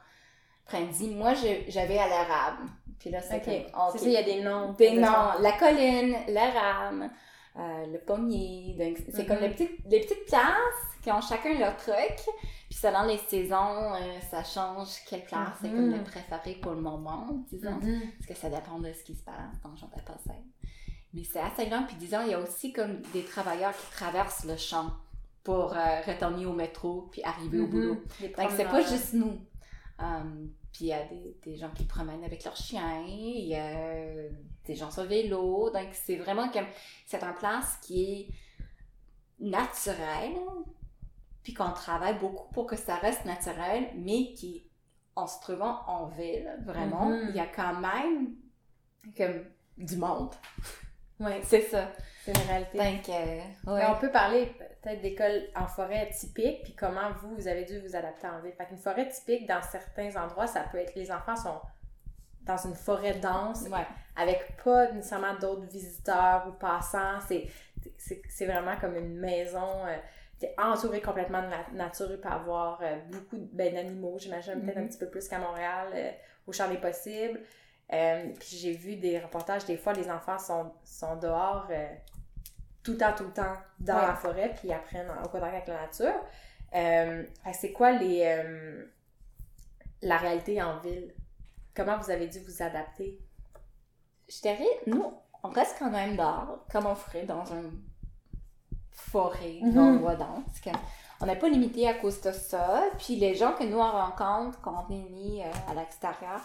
prennent. 0.66 0.88
Dis, 0.90 1.09
moi, 1.09 1.33
j'avais 1.68 1.96
à 1.98 2.07
l'érable. 2.09 2.68
Puis 2.98 3.11
là, 3.11 3.20
c'est 3.20 3.37
Ok. 3.37 3.72
comme, 3.72 4.00
il 4.04 4.11
y 4.12 4.16
a 4.16 4.22
des 4.22 4.42
noms. 4.42 4.72
Des 4.72 4.92
noms. 4.98 5.38
La 5.40 5.52
colline, 5.59 6.16
l'érable, 6.28 7.11
euh, 7.59 7.87
le 7.87 7.98
pommier. 7.98 8.74
Donc, 8.78 8.96
c'est 9.14 9.26
comme 9.26 9.38
les 9.40 9.50
petites, 9.50 9.78
les 9.88 10.00
petites 10.00 10.24
places 10.26 11.00
qui 11.02 11.11
ont 11.12 11.20
chacun 11.20 11.59
leur 11.59 11.76
truc. 11.76 12.16
Puis 12.68 12.78
selon 12.78 13.02
les 13.04 13.18
saisons, 13.18 13.94
euh, 13.94 14.20
ça 14.30 14.42
change 14.42 14.88
quelle 15.09 15.22
place 15.24 15.50
c'est 15.62 15.68
comme 15.68 15.90
Mhm. 15.90 15.98
le 15.98 16.02
préféré 16.04 16.54
pour 16.61 16.72
le 16.72 16.80
moment, 16.80 17.26
disons. 17.50 17.70
Mhm. 17.80 18.00
Parce 18.18 18.26
que 18.26 18.35
ça 18.35 18.48
dépend 18.50 18.78
de 18.80 18.92
ce 18.92 19.04
qui 19.04 19.14
se 19.14 19.22
passe 19.22 19.61
dans 19.62 19.70
le 19.70 19.76
champ 19.76 19.88
de 19.96 20.02
passé. 20.02 20.30
Mais 21.14 21.22
c'est 21.24 21.40
assez 21.40 21.70
long. 21.70 21.85
Puis 21.87 21.96
disons, 21.96 22.22
il 22.24 22.30
y 22.30 22.35
a 22.35 22.40
aussi 22.40 22.72
comme 22.72 23.00
des 23.12 23.22
travailleurs 23.24 23.72
qui 23.76 23.90
traversent 23.92 24.44
le 24.44 24.56
champ 24.56 24.90
pour 25.44 25.72
euh, 25.76 26.00
retourner 26.04 26.44
au 26.44 26.52
métro 26.52 27.09
puis 27.12 27.22
arriver 27.22 27.61
au 27.61 27.68
boulot. 27.68 28.02
Donc 28.37 28.50
c'est 28.56 28.64
pas 28.64 28.82
juste 28.82 29.12
nous. 29.14 29.38
Um, 29.98 30.52
puis 30.72 30.85
il 30.85 30.88
y 30.88 30.92
a 30.92 31.04
des, 31.06 31.38
des 31.42 31.56
gens 31.56 31.70
qui 31.70 31.85
promènent 31.85 32.22
avec 32.24 32.44
leurs 32.44 32.56
chiens, 32.56 33.02
il 33.06 33.46
y 33.46 33.54
a 33.56 34.28
des 34.66 34.74
gens 34.74 34.90
sur 34.90 35.04
vélo. 35.04 35.70
Donc 35.70 35.88
c'est 35.92 36.16
vraiment 36.16 36.48
comme. 36.50 36.66
C'est 37.06 37.22
un 37.22 37.32
place 37.32 37.78
qui 37.82 38.02
est 38.04 38.28
naturel, 39.38 40.32
puis 41.42 41.54
qu'on 41.54 41.72
travaille 41.72 42.18
beaucoup 42.18 42.50
pour 42.52 42.66
que 42.66 42.76
ça 42.76 42.96
reste 42.96 43.24
naturel, 43.24 43.88
mais 43.96 44.32
qui, 44.35 44.68
en 45.14 45.26
se 45.26 45.40
trouvant 45.40 45.80
en 45.87 46.06
ville, 46.09 46.50
vraiment, 46.64 47.09
Mhm. 47.11 47.26
il 47.30 47.37
y 47.37 47.40
a 47.40 47.46
quand 47.46 47.80
même 47.80 48.35
comme 49.16 49.44
du 49.78 49.96
monde. 49.96 50.35
Ouais, 51.20 51.40
C'est 51.44 51.62
ça. 51.62 51.90
c'est 52.24 52.32
une 52.32 52.46
réalité. 52.48 52.78
Donc, 52.78 53.09
euh, 53.09 53.74
ouais. 53.74 53.85
on 53.88 53.98
peut 54.00 54.11
parler 54.11 54.52
peut-être 54.87 55.03
d'école 55.03 55.42
en 55.57 55.66
forêt 55.66 56.09
typique, 56.11 56.62
puis 56.62 56.75
comment 56.75 57.11
vous, 57.20 57.35
vous 57.35 57.49
avez 57.49 57.64
dû 57.64 57.81
vous 57.81 57.96
adapter 57.96 58.29
en 58.29 58.40
ville. 58.40 58.53
Fait 58.53 58.66
qu'une 58.66 58.79
forêt 58.79 59.09
typique, 59.09 59.46
dans 59.49 59.61
certains 59.62 60.14
endroits, 60.16 60.46
ça 60.46 60.61
peut 60.70 60.79
être 60.79 60.94
les 60.94 61.11
enfants 61.11 61.35
sont 61.37 61.61
dans 62.42 62.57
une 62.57 62.75
forêt 62.77 63.14
dense, 63.14 63.62
Ouais. 63.62 63.85
avec 64.14 64.57
pas 64.62 64.92
nécessairement 64.92 65.35
d'autres 65.35 65.66
visiteurs 65.66 66.46
ou 66.49 66.53
passants. 66.53 67.18
C'est, 67.27 67.46
c'est, 67.99 68.22
c'est 68.29 68.46
vraiment 68.46 68.77
comme 68.77 68.94
une 68.96 69.16
maison. 69.18 69.85
Euh, 69.87 69.96
t'es 70.38 70.55
entouré 70.57 71.01
complètement 71.01 71.42
de 71.42 71.49
la 71.51 71.66
nature. 71.72 72.07
Il 72.11 72.20
peut 72.20 72.29
avoir 72.29 72.79
euh, 72.83 72.96
beaucoup 73.11 73.38
ben, 73.53 73.75
d'animaux, 73.75 74.16
j'imagine, 74.20 74.61
peut-être 74.61 74.79
un 74.79 74.83
Mhm. 74.83 74.88
petit 74.88 74.99
peu 74.99 75.09
plus 75.09 75.27
qu'à 75.29 75.38
Montréal, 75.40 75.88
euh, 75.94 76.11
au 76.46 76.53
champ 76.53 76.68
des 76.68 76.79
possibles. 76.79 77.40
Euh, 77.92 78.33
puis 78.38 78.57
j'ai 78.57 78.72
vu 78.75 78.94
des 78.96 79.18
reportages, 79.18 79.64
des 79.64 79.77
fois, 79.77 79.92
les 79.94 80.09
enfants 80.09 80.38
sont, 80.38 80.72
sont 80.85 81.16
dehors 81.16 81.66
euh, 81.70 81.88
tout 82.87 82.92
le 82.92 82.99
temps, 82.99 83.12
tout 83.16 83.25
le 83.25 83.33
temps 83.33 83.57
dans 83.81 83.96
Ouais. 83.96 84.07
la 84.07 84.14
forêt, 84.14 84.51
puis 84.57 84.68
ils 84.68 84.72
apprennent 84.72 85.11
en 85.11 85.22
contact 85.29 85.55
avec 85.55 85.66
la 85.66 85.81
nature. 85.83 86.14
Euh, 86.75 87.25
c'est 87.53 87.72
quoi 87.72 87.92
les, 87.92 88.22
euh, 88.25 88.85
la 90.03 90.16
réalité 90.16 90.62
en 90.62 90.79
ville? 90.79 91.12
Comment 91.75 91.99
vous 91.99 92.11
avez 92.11 92.29
dû 92.29 92.38
vous 92.40 92.62
adapter? 92.62 93.18
Je 94.29 94.40
dirais, 94.40 94.66
nous, 94.87 95.12
on 95.42 95.49
reste 95.49 95.77
quand 95.79 95.90
même 95.90 96.16
dehors, 96.16 96.64
comme 96.70 96.87
on 96.87 96.94
ferait 96.94 97.25
dans 97.25 97.44
une 97.44 97.83
forêt, 98.90 99.59
Mhm. 99.62 99.75
dans 99.75 99.81
un 99.83 99.96
bois 99.96 100.16
dense. 100.16 100.44
On 101.20 101.27
n'est 101.27 101.38
pas 101.38 101.49
limité 101.49 101.88
à 101.88 101.94
cause 101.94 102.20
de 102.20 102.33
ça. 102.33 102.85
Puis 102.99 103.16
les 103.16 103.35
gens 103.35 103.53
que 103.53 103.64
nous 103.64 103.79
on 103.79 103.90
rencontre 103.90 104.61
quand 104.61 104.87
on 104.88 104.92
est 104.92 105.09
mis 105.11 105.42
euh, 105.42 105.51
à 105.70 105.75
l'extérieur, 105.75 106.40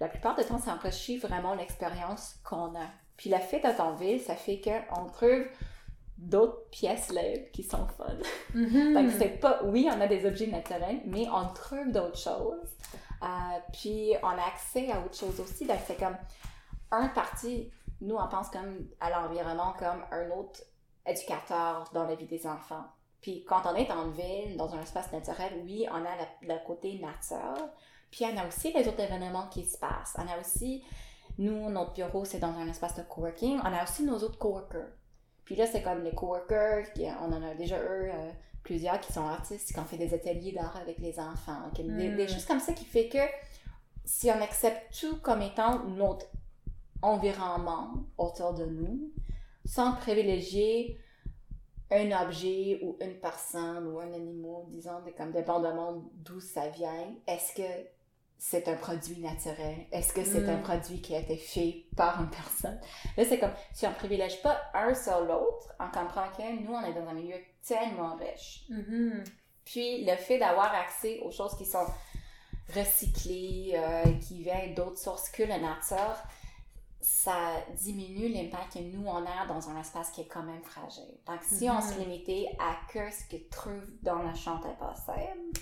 la 0.00 0.08
plupart 0.08 0.34
du 0.36 0.44
temps, 0.44 0.58
ça 0.58 0.72
enrichit 0.74 1.18
vraiment 1.18 1.54
l'expérience 1.54 2.36
qu'on 2.44 2.74
a. 2.74 2.86
Puis 3.16 3.30
la 3.30 3.38
fête 3.40 3.64
en 3.80 3.92
ville, 3.94 4.20
ça 4.20 4.34
fait 4.34 4.60
qu'on 4.60 5.06
trouve 5.06 5.44
d'autres 6.18 6.68
pièces 6.70 7.10
libres 7.10 7.50
qui 7.52 7.62
sont 7.62 7.86
fun. 7.88 8.16
Donc, 8.54 9.10
c'est 9.18 9.38
pas, 9.40 9.60
oui, 9.64 9.88
on 9.92 10.00
a 10.00 10.06
des 10.06 10.24
objets 10.26 10.46
naturels, 10.46 11.00
mais 11.04 11.28
on 11.28 11.52
trouve 11.52 11.92
d'autres 11.92 12.18
choses. 12.18 12.70
Euh, 13.22 13.26
puis, 13.72 14.14
on 14.22 14.28
a 14.28 14.46
accès 14.46 14.90
à 14.90 15.00
autre 15.00 15.16
chose 15.16 15.38
aussi. 15.40 15.66
Donc, 15.66 15.78
c'est 15.86 15.98
comme 15.98 16.16
un 16.90 17.08
parti, 17.08 17.70
nous, 18.00 18.16
on 18.16 18.28
pense 18.28 18.48
comme 18.50 18.88
à 19.00 19.10
l'environnement 19.10 19.74
comme 19.78 20.04
un 20.10 20.30
autre 20.30 20.60
éducateur 21.06 21.84
dans 21.92 22.04
la 22.04 22.14
vie 22.14 22.26
des 22.26 22.46
enfants. 22.46 22.84
Puis, 23.20 23.44
quand 23.44 23.62
on 23.66 23.74
est 23.74 23.90
en 23.90 24.08
ville, 24.08 24.56
dans 24.56 24.74
un 24.74 24.80
espace 24.80 25.12
naturel, 25.12 25.52
oui, 25.64 25.86
on 25.90 25.96
a 25.96 26.00
le, 26.00 26.54
le 26.54 26.66
côté 26.66 26.98
nature. 26.98 27.68
Puis, 28.10 28.24
on 28.24 28.36
a 28.38 28.46
aussi 28.46 28.72
les 28.72 28.88
autres 28.88 29.00
événements 29.00 29.48
qui 29.48 29.64
se 29.64 29.76
passent. 29.78 30.16
On 30.16 30.26
a 30.28 30.40
aussi, 30.40 30.82
nous, 31.38 31.68
notre 31.68 31.92
bureau, 31.92 32.24
c'est 32.24 32.38
dans 32.38 32.56
un 32.56 32.68
espace 32.68 32.94
de 32.94 33.02
coworking. 33.02 33.60
On 33.60 33.72
a 33.72 33.82
aussi 33.82 34.04
nos 34.04 34.16
autres 34.16 34.38
coworkers. 34.38 34.92
Puis 35.46 35.54
là, 35.56 35.66
c'est 35.66 35.80
comme 35.82 36.02
les 36.04 36.12
coworkers, 36.14 36.92
qui- 36.92 37.06
on 37.22 37.32
en 37.32 37.42
a 37.42 37.54
déjà 37.54 37.78
eux, 37.80 38.10
euh, 38.12 38.30
plusieurs 38.62 39.00
qui 39.00 39.12
sont 39.12 39.24
artistes, 39.26 39.72
qui 39.72 39.78
ont 39.78 39.84
fait 39.84 39.96
des 39.96 40.12
ateliers 40.12 40.52
d'art 40.52 40.76
avec 40.76 40.98
les 40.98 41.18
enfants, 41.18 41.70
qui- 41.74 41.84
des, 41.84 42.10
Mm. 42.10 42.16
des 42.16 42.28
choses 42.28 42.44
comme 42.44 42.60
ça 42.60 42.72
qui 42.74 42.84
fait 42.84 43.08
que 43.08 43.18
si 44.04 44.30
on 44.30 44.40
accepte 44.42 44.92
tout 45.00 45.16
comme 45.22 45.40
étant 45.42 45.84
notre 45.84 46.26
environnement 47.02 47.92
autour 48.18 48.54
de 48.54 48.66
nous, 48.66 49.10
sans 49.64 49.94
privilégier 49.94 50.98
un 51.90 52.10
objet 52.26 52.80
ou 52.82 52.96
une 53.00 53.14
personne 53.20 53.86
ou 53.86 54.00
un 54.00 54.12
animal, 54.12 54.62
disons, 54.68 55.00
de- 55.06 55.12
comme 55.12 55.30
dépendamment 55.30 56.02
d'où 56.14 56.40
ça 56.40 56.68
vient, 56.68 57.14
est-ce 57.28 57.54
que 57.54 57.62
c'est 58.38 58.68
un 58.68 58.74
produit 58.76 59.18
naturel? 59.20 59.86
Est-ce 59.92 60.12
que 60.12 60.24
c'est 60.24 60.40
Mm. 60.40 60.48
un 60.50 60.56
produit 60.58 61.00
qui 61.00 61.14
a 61.14 61.20
été 61.20 61.36
fait 61.36 61.86
par 61.96 62.20
une 62.20 62.30
personne? 62.30 62.78
Là, 63.16 63.24
c'est 63.24 63.38
comme, 63.38 63.52
si 63.72 63.86
on 63.86 63.92
privilège 63.92 64.42
pas 64.42 64.60
un 64.74 64.94
sur 64.94 65.20
l'autre, 65.20 65.72
on 65.80 65.88
comprend 65.90 66.28
que 66.36 66.62
nous, 66.62 66.72
on 66.72 66.82
est 66.84 66.92
dans 66.94 67.08
un 67.08 67.14
milieu 67.14 67.36
tellement 67.66 68.16
riche. 68.16 68.64
Mhm. 68.68 69.24
Puis, 69.64 70.04
le 70.04 70.14
fait 70.16 70.38
d'avoir 70.38 70.72
accès 70.74 71.18
aux 71.20 71.30
choses 71.32 71.56
qui 71.56 71.64
sont 71.66 71.86
recyclées, 72.74 73.72
euh, 73.74 74.04
qui 74.20 74.42
viennent 74.42 74.74
d'autres 74.74 74.98
sources 74.98 75.28
que 75.30 75.42
la 75.42 75.58
nature, 75.58 76.16
ça 77.00 77.54
diminue 77.76 78.28
l'impact 78.28 78.74
que 78.74 78.78
nous, 78.80 79.06
on 79.06 79.24
a 79.24 79.46
dans 79.46 79.68
un 79.70 79.80
espace 79.80 80.10
qui 80.10 80.22
est 80.22 80.26
quand 80.26 80.42
même 80.42 80.62
fragile. 80.62 81.18
Donc, 81.26 81.40
si 81.42 81.68
on 81.70 81.80
se 81.80 81.98
limitait 81.98 82.48
à 82.58 82.76
que 82.92 83.10
ce 83.10 83.24
que 83.28 83.36
trouve 83.48 83.84
dans 84.02 84.22
la 84.22 84.34
chambre 84.34 84.66
impossible, 84.66 85.52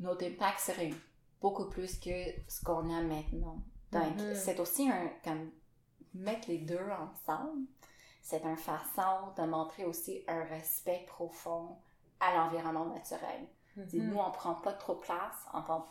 notre 0.00 0.26
impact 0.26 0.60
serait 0.60 0.90
beaucoup 1.40 1.68
plus 1.68 1.98
que 1.98 2.10
ce 2.48 2.62
qu'on 2.64 2.90
a 2.94 3.02
maintenant. 3.02 3.58
Donc, 3.92 4.16
Mhm. 4.16 4.34
c'est 4.34 4.58
aussi 4.60 4.88
un, 4.90 5.08
comme, 5.22 5.50
mettre 6.14 6.48
les 6.48 6.58
deux 6.58 6.80
ensemble, 6.90 7.66
c'est 8.22 8.42
une 8.44 8.56
façon 8.56 9.32
de 9.36 9.42
montrer 9.44 9.84
aussi 9.84 10.24
un 10.28 10.44
respect 10.44 11.04
profond 11.06 11.76
à 12.20 12.34
l'environnement 12.36 12.86
naturel. 12.86 13.46
Mhm. 13.76 13.86
Nous, 14.10 14.18
on 14.18 14.30
prend 14.30 14.54
pas 14.54 14.72
trop 14.72 14.94
place, 14.96 15.36
on, 15.52 15.82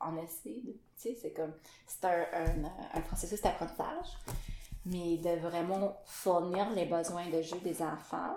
on 0.00 0.16
essaie 0.22 0.62
tu 0.62 0.74
sais, 0.96 1.18
c'est 1.20 1.32
comme, 1.32 1.54
c'est 1.86 2.04
un, 2.04 2.26
un, 2.34 2.64
un 2.94 3.00
processus 3.00 3.40
d'apprentissage, 3.40 4.18
mais 4.84 5.16
de 5.16 5.30
vraiment 5.40 5.96
fournir 6.04 6.68
les 6.72 6.84
besoins 6.84 7.28
de 7.30 7.40
jeu 7.40 7.58
des 7.60 7.82
enfants, 7.82 8.36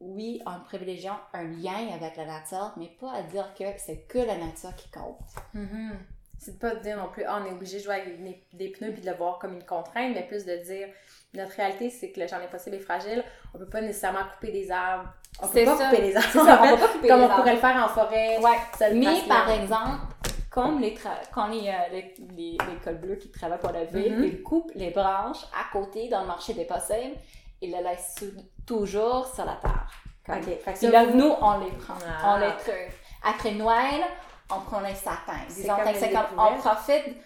oui, 0.00 0.40
en 0.46 0.60
privilégiant 0.60 1.18
un 1.34 1.44
lien 1.44 1.88
avec 1.94 2.16
la 2.16 2.24
nature, 2.24 2.72
mais 2.76 2.90
pas 3.00 3.12
à 3.12 3.22
dire 3.22 3.52
que 3.56 3.64
c'est 3.78 4.06
que 4.08 4.18
la 4.18 4.36
nature 4.36 4.74
qui 4.76 4.88
compte. 4.90 5.18
Mhm. 5.54 5.92
C'est 6.38 6.52
de 6.54 6.58
pas 6.58 6.74
de 6.74 6.80
dire 6.80 6.96
non 6.96 7.08
plus, 7.08 7.22
ah, 7.24 7.38
on 7.42 7.46
est 7.46 7.52
obligé 7.52 7.78
de 7.78 7.82
jouer 7.84 7.96
avec 7.96 8.18
des, 8.54 8.68
pneus 8.70 8.92
puis 8.92 9.02
de 9.02 9.10
le 9.10 9.14
voir 9.16 9.38
comme 9.38 9.52
une 9.52 9.62
contrainte, 9.64 10.12
mais 10.14 10.22
plus 10.26 10.46
de 10.46 10.56
dire, 10.56 10.88
notre 11.34 11.52
réalité, 11.52 11.90
c'est 11.90 12.10
que 12.12 12.20
le 12.20 12.26
champ 12.26 12.36
impossible 12.36 12.76
est 12.76 12.80
fragile. 12.80 13.22
On 13.54 13.58
peut 13.58 13.66
pas 13.68 13.82
nécessairement 13.82 14.20
couper 14.34 14.50
des 14.50 14.70
arbres. 14.70 15.10
On 15.42 15.48
peut 15.48 15.64
pas 15.64 15.76
ça. 15.76 15.90
couper 15.90 16.00
des 16.02 16.16
arbres. 16.16 16.28
Ça, 16.30 16.40
on 16.62 16.76
pas 16.78 16.88
couper 16.94 17.08
comme 17.08 17.22
on 17.22 17.28
pourrait 17.28 17.54
le 17.54 17.60
faire 17.60 17.76
en 17.84 17.88
forêt. 17.88 18.38
Ouais. 18.38 18.90
Mais 18.94 19.22
par 19.28 19.50
exemple, 19.50 20.00
comme 20.50 20.80
les, 20.80 20.96
quand 21.30 21.48
les, 21.48 21.68
euh, 21.68 21.72
les, 21.92 22.14
les, 22.36 22.52
les 22.52 22.76
cols 22.82 22.98
bleus 22.98 23.16
qui 23.16 23.30
travaillent 23.30 23.58
pour 23.60 23.72
la 23.72 23.84
ville, 23.84 24.16
Mhm. 24.16 24.24
ils 24.24 24.42
coupent 24.42 24.72
les 24.74 24.90
branches 24.90 25.44
à 25.52 25.70
côté 25.72 26.08
dans 26.08 26.22
le 26.22 26.26
marché 26.26 26.54
des 26.54 26.64
possibles 26.64 27.16
et 27.62 27.66
les 27.68 27.82
laissent 27.82 28.14
sou- 28.18 28.32
toujours 28.66 29.26
sur 29.26 29.44
la 29.44 29.56
terre. 29.56 29.90
Comme- 30.24 30.38
Ok, 30.38 30.44
fait 30.44 30.56
que 30.58 30.78
Puis 30.78 30.86
ça, 30.86 30.90
là, 30.90 31.04
vous- 31.06 31.16
nous, 31.16 31.32
on 31.40 31.58
les 31.60 31.70
prend, 31.72 31.94
Ah. 32.06 32.34
on 32.34 32.38
les 32.40 32.56
trouve. 32.58 32.94
Après 33.22 33.52
Noël, 33.52 34.02
on 34.54 34.60
prend 34.60 34.80
les 34.80 34.94
sapins. 34.94 35.44
C'est 35.48 35.62
Disons 35.62 35.76
comme 35.76 35.84
que 35.84 35.88
les 35.90 35.98
c'est 35.98 36.10
comme, 36.12 36.38
on 36.38 36.56
profite 36.58 37.16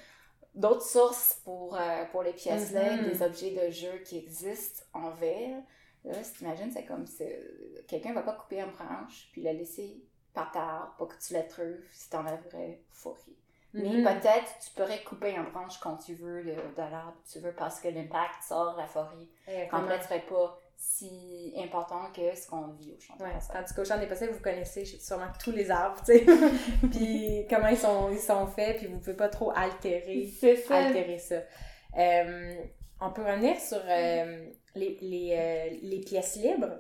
d'autres 0.55 0.83
sources 0.87 1.41
pour, 1.45 1.77
euh, 1.77 2.05
pour 2.13 2.23
les 2.23 2.33
pièces-là, 2.33 2.97
Mhm. 2.97 3.11
des 3.11 3.23
objets 3.23 3.51
de 3.51 3.71
jeu 3.71 3.99
qui 4.05 4.19
existent 4.19 4.83
en 4.93 5.11
ville. 5.11 5.63
Là, 6.05 6.23
si 6.23 6.35
t'imagines, 6.35 6.71
c'est 6.71 6.85
comme 6.85 7.07
si 7.07 7.25
quelqu'un 7.89 8.13
va 8.13 8.23
pas 8.23 8.35
couper 8.35 8.61
une 8.61 8.71
branche 8.71 9.29
puis 9.33 9.43
la 9.43 9.53
laisser 9.53 10.03
par 10.33 10.51
terre 10.53 10.93
pour 10.99 11.09
que 11.09 11.15
tu 11.19 11.33
la 11.33 11.43
trouves 11.43 11.81
si 11.93 12.11
t'en 12.11 12.27
as 12.27 12.37
vraie 12.37 12.83
Mais 13.75 13.89
Mhm. 13.89 14.05
peut-être 14.05 14.59
tu 14.65 14.71
pourrais 14.75 15.03
couper 15.03 15.33
une 15.35 15.43
branche 15.51 15.79
quand 15.81 15.97
tu 15.97 16.15
veux 16.15 16.43
de, 16.45 16.53
de 16.53 16.77
l'arbre, 16.79 17.17
tu 17.31 17.41
veux 17.41 17.53
parce 17.53 17.81
que 17.81 17.89
l'impact 17.89 18.43
sur 18.47 18.75
la 18.79 18.87
forêt 18.87 19.27
en 19.73 19.87
fait 19.89 20.03
serait 20.05 20.21
pas 20.27 20.59
si 20.77 21.53
important 21.57 22.11
que 22.15 22.37
ce 22.37 22.47
qu'on 22.49 22.69
vit 22.69 22.93
au 22.97 23.01
champ 23.01 23.17
de 23.17 23.23
Ouais, 23.25 23.31
tandis 23.53 23.73
qu'au 23.75 23.85
champ 23.85 23.99
des 23.99 24.07
possibles, 24.07 24.33
vous 24.33 24.43
connaissez 24.43 24.85
sûrement 24.85 25.29
tous 25.43 25.51
les 25.53 25.71
arbres, 25.71 26.01
tu 26.05 26.13
sais. 26.19 26.25
puis 26.93 27.47
comment 27.49 27.69
ils 27.69 27.77
sont, 27.77 28.11
ils 28.11 28.19
sont 28.19 28.47
faits, 28.47 28.79
puis 28.79 28.87
vous 28.89 28.99
pouvez 28.99 29.15
pas 29.15 29.29
trop 29.29 29.51
altérer, 29.57 30.29
ça. 30.69 30.77
altérer 30.77 31.19
ça. 31.19 31.37
Euh, 31.99 32.55
on 33.01 33.11
peut 33.11 33.23
revenir 33.25 33.59
sur 33.61 33.81
euh, 33.87 34.47
les, 34.75 34.99
les, 35.01 35.37
euh, 35.37 35.79
les 35.83 36.01
pièces 36.01 36.37
libres, 36.37 36.79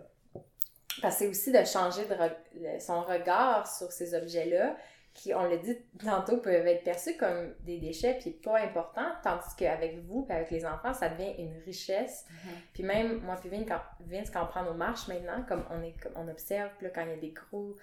parce 1.02 1.14
que 1.16 1.20
c'est 1.24 1.28
aussi 1.28 1.52
de 1.52 1.64
changer 1.64 2.04
de 2.04 2.14
re- 2.14 2.80
son 2.80 3.02
regard 3.02 3.66
sur 3.66 3.90
ces 3.90 4.14
objets-là, 4.14 4.76
qui, 5.14 5.32
on 5.32 5.44
l'a 5.44 5.56
dit 5.56 5.78
tantôt, 6.04 6.38
peuvent 6.38 6.66
être 6.66 6.82
perçus 6.82 7.16
comme 7.16 7.54
des 7.60 7.78
déchets, 7.78 8.18
puis 8.20 8.30
pas 8.30 8.58
importants, 8.58 9.12
tandis 9.22 9.54
qu'avec 9.56 10.00
vous, 10.04 10.22
puis 10.24 10.34
avec 10.36 10.50
les 10.50 10.66
enfants, 10.66 10.92
ça 10.92 11.08
devient 11.08 11.34
une 11.38 11.56
richesse. 11.64 12.26
Mhm. 12.28 12.50
Puis 12.72 12.82
même, 12.82 13.20
moi 13.20 13.36
puis 13.40 13.48
Vince, 13.48 13.64
quand, 13.68 13.80
Vince, 14.00 14.28
quand 14.30 14.42
on 14.42 14.46
prend 14.46 14.64
nos 14.64 14.74
marches 14.74 15.06
maintenant, 15.06 15.44
comme 15.48 15.64
on, 15.70 15.82
est, 15.82 15.94
comme 16.02 16.12
on 16.16 16.28
observe, 16.28 16.70
là, 16.82 16.88
quand 16.92 17.02
il 17.02 17.10
y 17.10 17.12
a 17.12 17.16
des 17.16 17.30
gros, 17.32 17.76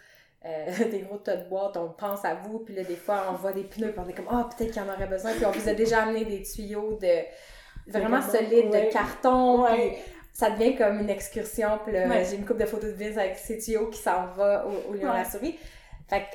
euh, 0.46 0.66
des 0.92 1.00
gros 1.00 1.18
tas 1.18 1.38
de 1.38 1.48
boîtes, 1.48 1.78
on 1.78 1.90
pense 1.90 2.26
à 2.26 2.36
vous, 2.36 2.60
puis 2.60 2.76
là, 2.76 2.84
des 2.84 2.98
fois, 2.98 3.28
on 3.32 3.34
voit 3.36 3.54
des 3.54 3.64
pneus, 3.64 3.92
puis 3.92 4.02
on 4.06 4.10
est 4.10 4.14
comme, 4.14 4.28
ah, 4.30 4.50
peut-être 4.50 4.74
qu'il 4.74 4.82
y 4.82 4.86
en 4.86 4.94
aurait 4.94 5.08
besoin, 5.08 5.32
puis 5.32 5.46
on 5.46 5.52
vous 5.52 5.70
a 5.70 5.74
déjà 5.74 6.04
amené 6.04 6.26
des 6.26 6.44
tuyaux 6.44 6.98
de 7.02 7.22
vraiment 7.88 8.20
Des 8.20 8.38
solides, 8.38 8.72
ouais. 8.72 8.88
de 8.88 8.92
carton, 8.92 9.66
puis 9.72 9.94
ça 10.34 10.50
devient 10.52 10.76
comme 10.76 11.00
une 11.00 11.10
excursion, 11.10 11.80
puis 11.86 11.94
Ouais. 11.94 12.26
j'ai 12.30 12.36
une 12.36 12.46
coupe 12.46 12.58
de 12.60 12.66
photos 12.66 12.92
de 12.92 13.02
Vince 13.02 13.18
avec 13.18 13.38
ses 13.38 13.58
tuyaux 13.58 13.90
qui 13.90 14.00
s'en 14.00 14.28
va 14.28 14.66
au, 14.68 14.92
au 14.92 14.94
lion 14.94 15.10
à 15.12 15.20
la 15.20 15.26
souris. 15.26 15.58
Fait 16.10 16.20
que, 16.20 16.26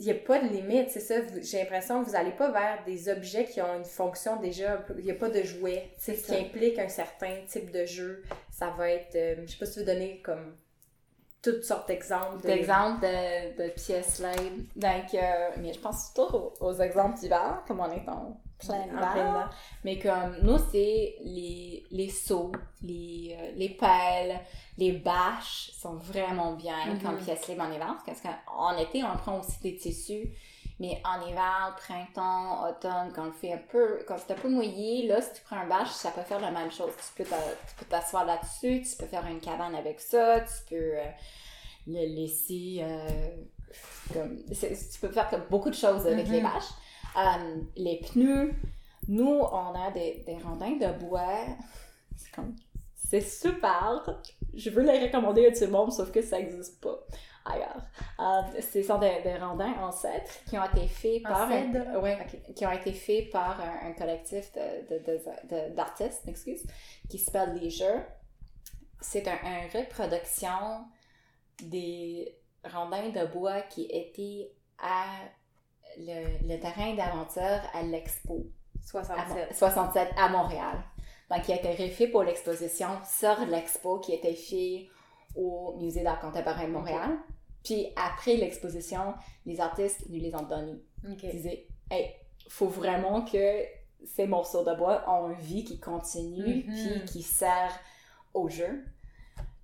il 0.00 0.06
n'y 0.06 0.12
a 0.12 0.14
pas 0.14 0.38
de 0.38 0.48
limite, 0.48 0.90
c'est 0.90 1.00
ça. 1.00 1.16
J'ai 1.42 1.58
l'impression 1.58 2.00
que 2.00 2.06
vous 2.06 2.12
n'allez 2.12 2.30
pas 2.32 2.50
vers 2.50 2.84
des 2.84 3.08
objets 3.08 3.44
qui 3.44 3.60
ont 3.60 3.76
une 3.76 3.84
fonction 3.84 4.36
déjà. 4.36 4.84
Il 4.96 5.04
n'y 5.04 5.10
a 5.10 5.14
pas 5.14 5.28
de 5.28 5.42
jouets. 5.42 5.90
C'est 5.96 6.14
ce 6.14 6.26
qui 6.26 6.36
implique 6.36 6.78
un 6.78 6.88
certain 6.88 7.34
type 7.48 7.70
de 7.72 7.84
jeu. 7.84 8.22
Ça 8.52 8.70
va 8.76 8.90
être. 8.90 9.14
euh, 9.16 9.34
je 9.46 9.52
sais 9.52 9.58
pas 9.58 9.66
si 9.66 9.72
tu 9.74 9.78
veux 9.80 9.86
donner 9.86 10.20
comme 10.22 10.56
toutes 11.42 11.64
sortes 11.64 11.88
d'exemples. 11.88 12.42
de- 12.42 12.46
D'exemples 12.48 13.00
de, 13.02 13.64
de 13.64 13.70
pièces 13.70 14.20
libres. 14.20 14.64
Donc, 14.76 15.14
euh, 15.14 15.48
mais 15.60 15.72
je 15.72 15.80
pense 15.80 16.12
aux, 16.16 16.52
aux 16.60 16.74
exemples 16.80 17.18
d'hiver, 17.18 17.62
comme 17.66 17.80
on 17.80 17.90
est 17.90 18.08
en 18.08 18.40
plein 18.58 18.74
En 18.80 18.84
hiver. 18.86 19.12
plein 19.12 19.28
hiver. 19.30 19.50
Mais 19.84 19.98
comme 19.98 20.36
nous, 20.42 20.58
c'est 20.72 21.16
les, 21.24 21.84
les 21.90 22.08
seaux, 22.10 22.52
les, 22.82 23.36
euh, 23.38 23.52
les 23.56 23.70
pelles, 23.70 24.40
les 24.76 24.92
bâches 24.92 25.70
sont 25.80 25.94
vraiment 25.96 26.52
bien 26.54 26.86
Mhm. 26.94 27.02
comme 27.02 27.18
pièces 27.18 27.46
libres 27.48 27.62
en 27.64 27.72
hiver. 27.72 27.96
Parce 28.06 28.20
qu'en 28.20 28.76
été, 28.76 29.02
on 29.04 29.16
prend 29.16 29.38
aussi 29.40 29.60
des 29.62 29.76
tissus. 29.76 30.30
Mais 30.80 31.02
en 31.04 31.26
hiver, 31.26 31.76
printemps, 31.76 32.68
automne, 32.68 33.12
quand 33.12 33.26
il 33.26 33.32
fait 33.32 33.52
un 33.52 33.58
peu, 33.58 33.98
quand 34.06 34.14
c'est 34.16 34.32
un 34.32 34.36
peu 34.36 34.48
mouillé, 34.48 35.08
là, 35.08 35.20
si 35.20 35.34
tu 35.34 35.40
prends 35.42 35.56
un 35.56 35.66
bâche, 35.66 35.88
ça 35.90 36.12
peut 36.12 36.22
faire 36.22 36.38
la 36.38 36.52
même 36.52 36.70
chose. 36.70 36.92
Tu 37.16 37.24
peux 37.24 37.84
t'asseoir 37.88 38.24
là-dessus, 38.24 38.82
tu 38.88 38.96
peux 38.96 39.06
faire 39.06 39.26
une 39.26 39.40
cabane 39.40 39.74
avec 39.74 39.98
ça, 40.00 40.40
tu 40.40 40.52
peux 40.68 40.76
euh, 40.96 41.04
le 41.88 42.06
laisser 42.14 42.78
euh, 42.82 43.08
comme, 44.12 44.36
tu 44.46 45.00
peux 45.00 45.08
faire 45.08 45.28
comme 45.28 45.42
beaucoup 45.50 45.70
de 45.70 45.74
choses 45.74 46.06
avec 46.06 46.28
les 46.28 46.40
bâches. 46.40 46.70
Euh, 47.18 47.60
les 47.76 48.00
pneus, 48.00 48.54
nous, 49.08 49.26
on 49.40 49.74
a 49.74 49.90
des, 49.90 50.22
des 50.26 50.36
rondins 50.38 50.76
de 50.76 50.92
bois. 50.98 51.44
C'est 52.16 52.30
comme, 52.32 52.54
c'est 52.94 53.20
super. 53.20 54.20
Je 54.54 54.70
veux 54.70 54.82
les 54.82 55.00
recommander 55.06 55.46
à 55.46 55.52
tout 55.52 55.64
le 55.64 55.70
monde, 55.70 55.92
sauf 55.92 56.10
que 56.12 56.22
ça 56.22 56.38
n'existe 56.38 56.80
pas 56.80 56.98
ailleurs. 57.44 57.82
Euh, 58.20 58.60
ce 58.60 58.82
sont 58.82 58.98
des, 58.98 59.22
des 59.22 59.36
rondins 59.36 59.72
ancêtres 59.80 60.32
qui 60.48 60.58
ont 60.58 60.64
été 60.64 60.86
faits 60.86 61.22
En 61.24 61.30
par 61.30 61.42
un, 61.50 61.72
cèdre? 61.72 62.02
ouais, 62.02 62.18
qui 62.54 62.66
ont 62.66 62.72
été 62.72 62.92
faits 62.92 63.30
par 63.30 63.58
un, 63.60 63.88
un 63.88 63.92
collectif 63.94 64.52
de, 64.52 64.98
de- 64.98 65.04
de- 65.04 65.48
de- 65.70 65.74
d'artistes, 65.74 66.22
excuse, 66.28 66.66
qui 67.08 67.18
s'appelle 67.18 67.54
Leisure. 67.54 68.02
C'est 69.00 69.26
un, 69.26 69.38
une 69.44 69.70
reproduction 69.80 70.84
des 71.62 72.36
rondins 72.64 73.08
de 73.08 73.24
bois 73.32 73.62
qui 73.62 73.84
étaient 73.90 74.52
à 74.78 75.06
le, 75.98 76.48
le 76.48 76.60
terrain 76.60 76.94
d'aventure 76.94 77.60
à 77.74 77.82
l'Expo 77.82 78.46
à 78.76 78.86
67. 78.86 79.36
Mo- 79.50 79.54
67 79.56 80.08
à 80.16 80.28
Montréal. 80.28 80.76
Donc, 81.30 81.46
il 81.46 81.52
a 81.52 81.56
été 81.56 81.84
refait 81.84 82.08
pour 82.08 82.22
l'exposition 82.22 82.88
sur 83.04 83.38
l'Expo 83.46 83.98
qui 83.98 84.14
était 84.14 84.34
fait 84.34 84.88
au 85.36 85.76
Musée 85.78 86.02
d'art 86.02 86.20
contemporain 86.20 86.64
de 86.66 86.72
Montréal. 86.72 87.18
Puis 87.64 87.88
après 87.96 88.36
l'exposition, 88.36 89.14
les 89.44 89.60
artistes 89.60 90.04
nous 90.08 90.20
les 90.20 90.34
ont 90.34 90.42
donnés. 90.42 90.80
Ok. 91.06 91.22
Ils 91.24 91.30
disaient, 91.32 91.66
hey, 91.90 92.14
faut 92.48 92.68
vraiment 92.68 93.22
que 93.24 93.62
ces 94.06 94.26
morceaux 94.26 94.64
de 94.64 94.74
bois 94.74 95.04
ont 95.08 95.28
une 95.30 95.38
vie 95.40 95.64
qui 95.64 95.78
continue, 95.80 96.64
Mhm. 96.66 96.72
puis 96.72 97.04
qui 97.04 97.22
sert 97.22 97.78
au 98.32 98.48
jeu. 98.48 98.84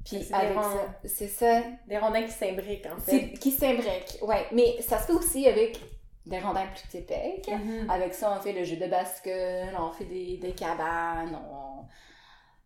Puis 0.05 0.23
C'est 0.23 0.35
avec 0.35 0.55
ça, 0.55 0.95
c'est 1.05 1.29
ça, 1.29 1.63
Des 1.89 1.97
rondins 1.97 2.25
qui 2.25 2.33
s'imbriquent, 2.33 2.87
en 2.95 2.99
fait. 3.01 3.33
qui 3.39 3.51
s'imbriquent. 3.51 4.19
Ouais, 4.21 4.47
mais 4.53 4.83
ça 4.83 4.99
se 4.99 5.07
fait 5.07 5.13
aussi 5.15 5.49
avec 5.49 5.81
des 6.27 6.39
rondins 6.39 6.67
plus 6.67 6.89
typiques. 6.89 7.49
Mhm. 7.49 7.89
Avec 7.91 8.15
ça, 8.15 8.35
on 8.37 8.41
fait 8.41 8.53
le 8.53 8.65
jeu 8.65 8.77
de 8.77 8.87
bascule, 8.87 9.77
on 9.79 9.93
fait 9.93 10.05
des, 10.07 10.37
des 10.39 10.53
cabanes, 10.55 11.39
on... 11.51 11.85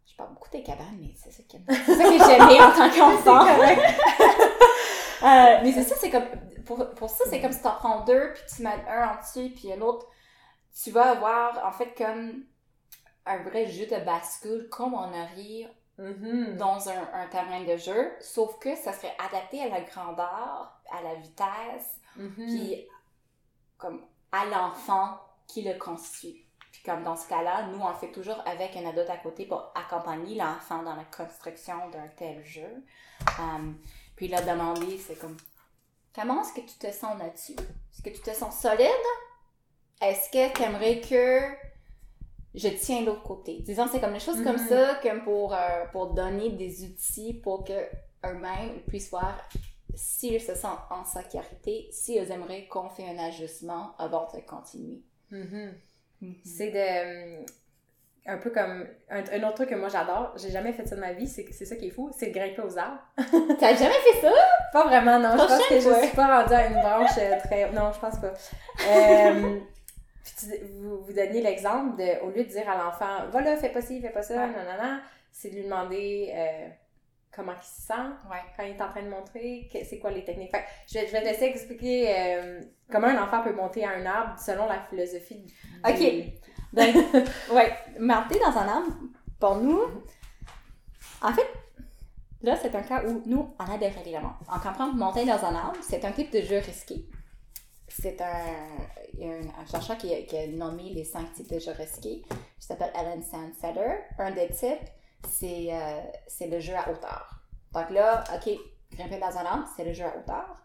Je 0.07 0.17
parle 0.17 0.33
beaucoup 0.35 0.51
des 0.51 0.63
cabanes, 0.63 0.97
mais 1.01 1.13
c'est 1.17 1.31
ça, 1.31 1.43
que- 1.43 1.75
c'est 1.75 1.95
ça 1.95 2.05
que 2.05 2.19
j'aimais 2.19 2.61
en 2.61 2.73
tant 2.73 2.91
qu'enfant. 2.95 3.47
Euh, 5.21 5.59
mais 5.65 5.73
c'est 5.73 5.83
ça, 5.83 5.97
c'est 5.99 6.11
comme... 6.11 6.29
Pour, 6.65 6.91
pour 6.91 7.11
ça, 7.11 7.25
c'est 7.29 7.41
comme 7.41 7.51
si 7.53 7.61
t'en 7.61 7.73
prends 7.75 8.05
deux, 8.05 8.33
puis 8.35 8.43
tu 8.55 8.63
mets 8.63 8.71
un 8.89 9.09
en 9.09 9.21
dessus, 9.21 9.53
puis 9.53 9.69
l'autre, 9.77 10.07
tu 10.81 10.93
vas 10.93 11.11
avoir, 11.11 11.67
en 11.67 11.73
fait, 11.73 11.93
comme 11.97 12.45
un 13.27 13.39
vrai 13.43 13.67
jeu 13.67 13.87
de 13.87 13.97
bascule, 14.05 14.69
comme 14.71 14.95
on 14.95 15.09
aurait 15.09 15.69
Mhm. 15.99 16.57
dans 16.57 16.89
un, 16.89 17.09
un 17.13 17.27
terrain 17.27 17.65
de 17.65 17.77
jeu, 17.77 18.13
sauf 18.21 18.57
que 18.61 18.77
ça 18.77 18.93
serait 18.93 19.17
adapté 19.29 19.61
à 19.61 19.69
la 19.69 19.81
grandeur, 19.81 20.81
à 20.93 21.03
la 21.03 21.15
vitesse, 21.17 21.99
Mhm. 22.15 22.31
puis, 22.37 22.87
comme, 23.79 24.01
à 24.33 24.45
l'enfant 24.47 25.19
qui 25.47 25.63
le 25.63 25.75
constitue. 25.79 26.45
Puis 26.73 26.83
comme 26.85 27.03
dans 27.03 27.17
ce 27.17 27.27
cas-là, 27.29 27.69
nous, 27.69 27.81
on 27.81 27.89
le 27.89 27.95
fait 27.97 28.13
toujours 28.13 28.41
avec 28.47 28.77
un 28.77 28.87
adulte 28.87 29.09
à 29.11 29.17
côté 29.17 29.47
pour 29.47 29.73
accompagner 29.75 30.35
l'enfant 30.37 30.83
dans 30.83 30.95
la 30.95 31.05
construction 31.05 31.89
d'un 31.91 32.09
tel 32.17 32.45
jeu. 32.45 32.85
Um, 33.39 33.79
puis 34.17 34.29
là, 34.29 34.43
demander, 34.43 34.99
c'est 34.99 35.19
comme, 35.19 35.37
comment 36.15 36.43
est-ce 36.43 36.53
que 36.53 36.61
tu 36.61 36.77
te 36.79 36.93
sens 36.93 37.19
là-dessus? 37.19 37.53
Est-ce 37.55 38.03
que 38.03 38.11
tu 38.11 38.21
te 38.21 38.33
sens 38.35 38.59
solide? 38.59 38.89
Est-ce 40.01 40.31
que 40.31 40.55
tu 40.55 40.63
aimerais 40.63 41.01
que 41.01 41.41
je 42.55 42.69
tiens 42.69 43.03
l'autre 43.03 43.23
côté? 43.23 43.61
Disons, 43.61 43.89
c'est 43.91 44.01
comme 44.01 44.13
des 44.13 44.21
choses 44.21 44.43
comme 44.45 44.57
Mhm. 44.57 44.69
ça, 44.69 44.95
comme 44.97 45.25
pour, 45.25 45.55
euh, 45.55 45.87
pour 45.93 46.13
donner 46.15 46.51
des 46.51 46.85
outils 46.85 47.35
pour 47.35 47.65
que 47.65 47.89
eux-mêmes 48.27 48.81
puissent 48.83 49.11
voir 49.11 49.35
s'ils 49.99 50.41
se 50.41 50.55
sentent 50.55 50.87
en 50.91 51.05
sécurité, 51.05 51.89
s'ils 51.91 52.31
aimeraient 52.31 52.69
qu'on 52.69 52.89
fait 52.89 53.09
un 53.09 53.19
ajustement 53.19 53.97
avant 53.99 54.29
de 54.33 54.41
continuer. 54.41 55.03
Mhm. 55.31 55.75
C'est 56.45 56.71
de. 56.71 57.45
Un 58.27 58.39
peu 58.39 58.51
comme. 58.51 58.87
Un, 59.11 59.25
un 59.33 59.43
autre 59.45 59.57
truc 59.57 59.71
que 59.71 59.75
moi 59.75 59.89
j'adore, 59.89 60.35
j'ai 60.37 60.51
jamais 60.51 60.73
fait 60.73 60.87
ça 60.87 60.95
de 60.95 61.01
ma 61.01 61.13
vie, 61.13 61.27
c'est 61.27 61.65
ça 61.65 61.77
qui 61.77 61.89
est 61.89 61.91
fou, 61.91 62.11
c'est 62.17 62.27
de 62.27 62.33
grimper 62.33 62.63
aux 62.63 62.79
arbres. 62.79 63.01
T'as 63.59 63.75
jamais 63.75 63.95
fait 63.95 64.21
ça? 64.21 64.33
Pas 64.73 64.85
vraiment, 64.85 65.19
non. 65.19 65.33
Je 65.33 65.47
pense 65.47 65.69
que 65.69 65.75
je 65.75 65.81
fois. 65.81 66.03
suis 66.03 66.17
pas 66.17 66.43
rendue 66.43 66.55
à 66.55 66.67
une 66.67 66.75
branche 66.75 67.19
euh, 67.19 67.39
très. 67.41 67.71
Non, 67.73 67.91
je 67.93 67.99
pense 67.99 68.19
pas. 68.19 68.35
Euh, 68.89 69.59
vous, 70.75 71.03
vous 71.05 71.13
donniez 71.13 71.43
l'exemple 71.43 71.97
de, 71.97 72.23
au 72.25 72.31
lieu 72.31 72.45
de 72.45 72.49
dire 72.49 72.69
à 72.69 72.77
l'enfant, 72.77 73.29
va 73.31 73.41
là, 73.41 73.57
fais 73.57 73.71
pas 73.71 73.83
ci, 73.83 74.01
fais 74.01 74.11
pas 74.11 74.23
ça, 74.23 74.47
non, 74.47 74.53
non, 74.53 74.83
non, 74.83 75.01
c'est 75.33 75.51
de 75.51 75.57
lui 75.57 75.65
demander 75.65 76.33
euh, 76.35 76.69
comment 77.39 77.53
il 77.53 77.65
se 77.65 77.87
sent 77.87 78.29
Ouais. 78.31 78.43
quand 78.57 78.65
il 78.65 78.71
est 78.71 78.83
en 78.83 78.91
train 78.91 79.03
de 79.03 79.09
montrer, 79.09 79.69
c'est 79.89 79.99
quoi 79.99 80.11
les 80.11 80.25
techniques. 80.25 80.51
Fait 80.51 80.65
je, 80.89 80.95
vais, 80.95 81.07
je 81.07 81.13
vais 81.13 81.21
te 81.21 81.27
laisser 81.27 81.45
expliquer 81.45 82.15
euh, 82.19 82.61
comment 82.91 83.07
un 83.07 83.23
enfant 83.23 83.43
peut 83.43 83.53
monter 83.55 83.85
à 83.85 83.91
un 83.91 84.05
arbre 84.05 84.39
selon 84.39 84.67
la 84.67 84.81
philosophie 84.81 85.37
du. 85.37 85.55
Ok. 85.85 86.33
Donc, 86.73 86.95
ouais, 87.53 87.73
monter 87.99 88.39
dans 88.41 88.59
un 88.59 88.69
arbre, 88.69 88.93
pour 89.39 89.57
nous, 89.57 89.81
en 91.23 91.33
fait, 91.33 91.47
là, 92.43 92.57
c'est 92.61 92.75
un 92.75 92.83
cas 92.83 93.05
où 93.05 93.23
nous, 93.25 93.55
on 93.59 93.65
a 93.65 93.79
des 93.79 93.89
règlements. 93.89 94.35
On 94.53 94.59
comprend 94.59 94.93
monter 94.93 95.25
dans 95.25 95.43
un 95.45 95.55
arbre, 95.55 95.79
c'est 95.81 96.05
un 96.05 96.13
type 96.13 96.33
de 96.33 96.41
jeu 96.41 96.59
risqué. 96.59 97.07
C'est 97.89 98.21
un, 98.21 98.45
il 99.19 99.25
un, 99.25 99.41
un 99.61 99.67
chercheur 99.67 99.97
qui 99.97 100.15
a, 100.15 100.23
qui 100.23 100.37
a 100.37 100.47
nommé 100.49 100.91
les 100.91 101.05
cinq 101.05 101.33
types 101.33 101.51
de 101.51 101.59
jeux 101.59 101.73
risqués, 101.73 102.23
qui 102.61 102.67
s'appelle 102.67 102.93
Alan 102.95 103.21
Sandsetter. 103.23 103.95
Un 104.19 104.31
des 104.33 104.49
types, 104.49 104.91
c'est 105.29 105.69
euh, 105.73 106.01
c'est 106.27 106.49
le 106.49 106.61
jeu 106.61 106.75
à 106.75 106.91
hauteur. 106.91 107.41
Donc 107.73 107.91
là, 107.91 108.25
OK, 108.35 108.51
grimper 108.93 109.19
dans 109.19 109.37
un 109.37 109.45
arbre, 109.45 109.69
c'est 109.77 109.85
le 109.85 109.93
jeu 109.93 110.05
à 110.05 110.17
hauteur. 110.17 110.57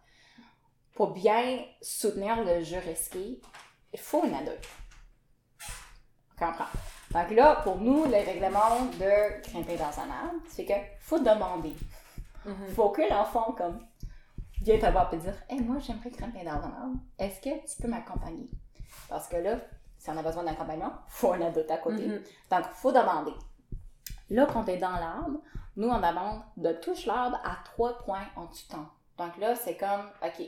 Pour 0.95 1.11
bien 1.11 1.65
soutenir 1.81 2.43
le 2.43 2.63
jeu 2.63 2.77
risqué, 2.77 3.41
il 3.91 3.99
faut 3.99 4.23
un 4.23 4.33
adulte. 4.33 4.67
On 6.39 6.45
comprend. 6.45 6.65
Donc 7.11 7.31
là, 7.31 7.61
pour 7.63 7.77
nous, 7.77 8.05
le 8.05 8.11
règlement 8.11 8.85
de 8.99 9.41
grimper 9.49 9.77
dans 9.77 9.99
un 9.99 10.09
arbre, 10.09 10.39
c'est 10.47 10.65
que 10.65 10.73
faut 10.99 11.19
demander. 11.19 11.75
Mhm. 12.45 12.67
Faut 12.75 12.89
que 12.89 13.01
l'enfant, 13.09 13.53
comme, 13.57 13.79
vienne 14.61 14.79
te 14.79 14.91
voir 14.91 15.13
et 15.13 15.17
dire 15.17 15.35
Hey, 15.49 15.61
moi, 15.61 15.77
j'aimerais 15.79 16.09
grimper 16.09 16.43
dans 16.43 16.51
un 16.51 16.73
arbre. 16.73 16.99
Est-ce 17.19 17.39
que 17.39 17.65
tu 17.67 17.81
peux 17.81 17.87
m'accompagner 17.87 18.49
Parce 19.09 19.27
que 19.27 19.37
là, 19.37 19.57
si 19.97 20.09
on 20.09 20.17
a 20.17 20.23
besoin 20.23 20.43
d'accompagnement, 20.43 20.93
faut 21.07 21.33
un 21.33 21.41
adulte 21.41 21.69
à 21.69 21.77
côté. 21.77 22.07
Mhm. 22.07 22.23
Donc, 22.49 22.65
faut 22.73 22.91
demander. 22.91 23.33
Là, 24.33 24.47
quand 24.51 24.63
tu 24.63 24.71
es 24.71 24.77
dans 24.77 24.93
l'arbre, 24.93 25.41
nous, 25.75 25.87
on 25.89 25.97
demande 25.97 26.41
de 26.57 26.73
toucher 26.73 27.05
l'arbre 27.05 27.37
à 27.43 27.59
trois 27.65 27.99
points 27.99 28.25
en 28.35 28.45
de 28.45 28.67
temps. 28.67 28.89
Donc 29.19 29.37
là, 29.37 29.53
c'est 29.55 29.77
comme, 29.77 30.09
OK, 30.23 30.43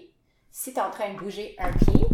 si 0.50 0.74
tu 0.74 0.80
es 0.80 0.82
en 0.82 0.90
train 0.90 1.14
de 1.14 1.20
bouger 1.20 1.56
un 1.60 1.72
pied, 1.72 2.08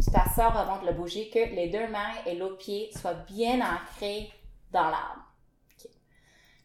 tu 0.00 0.10
t'assures 0.12 0.56
avant 0.56 0.80
de 0.80 0.86
le 0.86 0.92
bouger 0.92 1.28
que 1.28 1.40
les 1.40 1.70
deux 1.70 1.88
mains 1.88 2.14
et 2.24 2.36
l'autre 2.36 2.58
pied 2.58 2.88
soient 2.96 3.14
bien 3.14 3.60
ancrés 3.60 4.30
dans 4.70 4.90
l'arbre. 4.90 5.26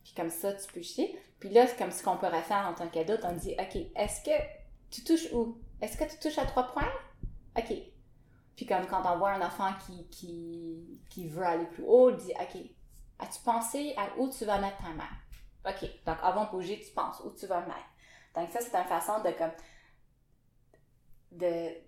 Puis 0.03 0.13
comme 0.15 0.29
ça, 0.29 0.53
tu 0.53 0.71
peux 0.71 0.83
jeter. 0.83 1.19
Puis 1.39 1.49
là, 1.49 1.65
c'est 1.65 1.75
comme 1.75 1.89
ce 1.89 2.03
qu'on 2.03 2.17
pourrait 2.17 2.43
faire 2.43 2.67
en 2.67 2.75
tant 2.75 2.87
qu'adulte. 2.89 3.25
On 3.25 3.33
dit, 3.33 3.55
OK, 3.57 3.75
est-ce 3.95 4.23
que 4.23 4.39
tu 4.91 5.03
touches 5.03 5.33
où? 5.33 5.57
Est-ce 5.81 5.97
que 5.97 6.03
tu 6.03 6.19
touches 6.19 6.37
à 6.37 6.45
trois 6.45 6.67
points? 6.67 6.91
OK. 7.57 7.73
Puis 8.55 8.67
comme 8.67 8.85
quand 8.85 9.01
on 9.11 9.17
voit 9.17 9.31
un 9.31 9.41
enfant 9.41 9.71
qui, 9.87 10.07
qui, 10.09 11.01
qui 11.09 11.27
veut 11.27 11.43
aller 11.43 11.65
plus 11.65 11.85
haut, 11.87 12.11
il 12.11 12.17
dit, 12.17 12.33
OK, 12.39 12.76
as-tu 13.19 13.39
pensé 13.43 13.93
à 13.97 14.07
où 14.17 14.29
tu 14.29 14.45
vas 14.45 14.59
mettre 14.59 14.77
ta 14.77 14.89
main? 14.89 15.09
OK. 15.65 15.89
Donc, 16.05 16.17
avant 16.21 16.45
de 16.45 16.51
bouger, 16.51 16.79
tu 16.79 16.91
penses 16.91 17.21
où 17.25 17.31
tu 17.31 17.45
vas 17.47 17.61
le 17.61 17.67
mettre. 17.67 17.79
Donc, 18.35 18.49
ça, 18.51 18.59
c'est 18.61 18.75
une 18.75 18.85
façon 18.85 19.21
de 19.21 19.31
comme 19.31 19.51
de 21.31 21.87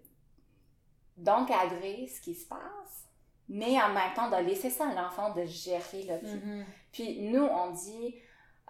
d'encadrer 1.17 2.07
ce 2.07 2.21
qui 2.21 2.33
se 2.33 2.47
passe, 2.47 3.09
mais 3.49 3.81
en 3.81 3.89
même 3.89 4.13
temps 4.15 4.29
de 4.29 4.37
laisser 4.37 4.69
ça 4.69 4.87
à 4.87 4.93
l'enfant 4.93 5.33
de 5.33 5.43
gérer 5.43 6.03
le 6.03 6.17
pied. 6.19 6.35
Mhm. 6.35 6.65
Puis 6.93 7.21
nous, 7.29 7.43
on 7.43 7.71
dit 7.71 8.15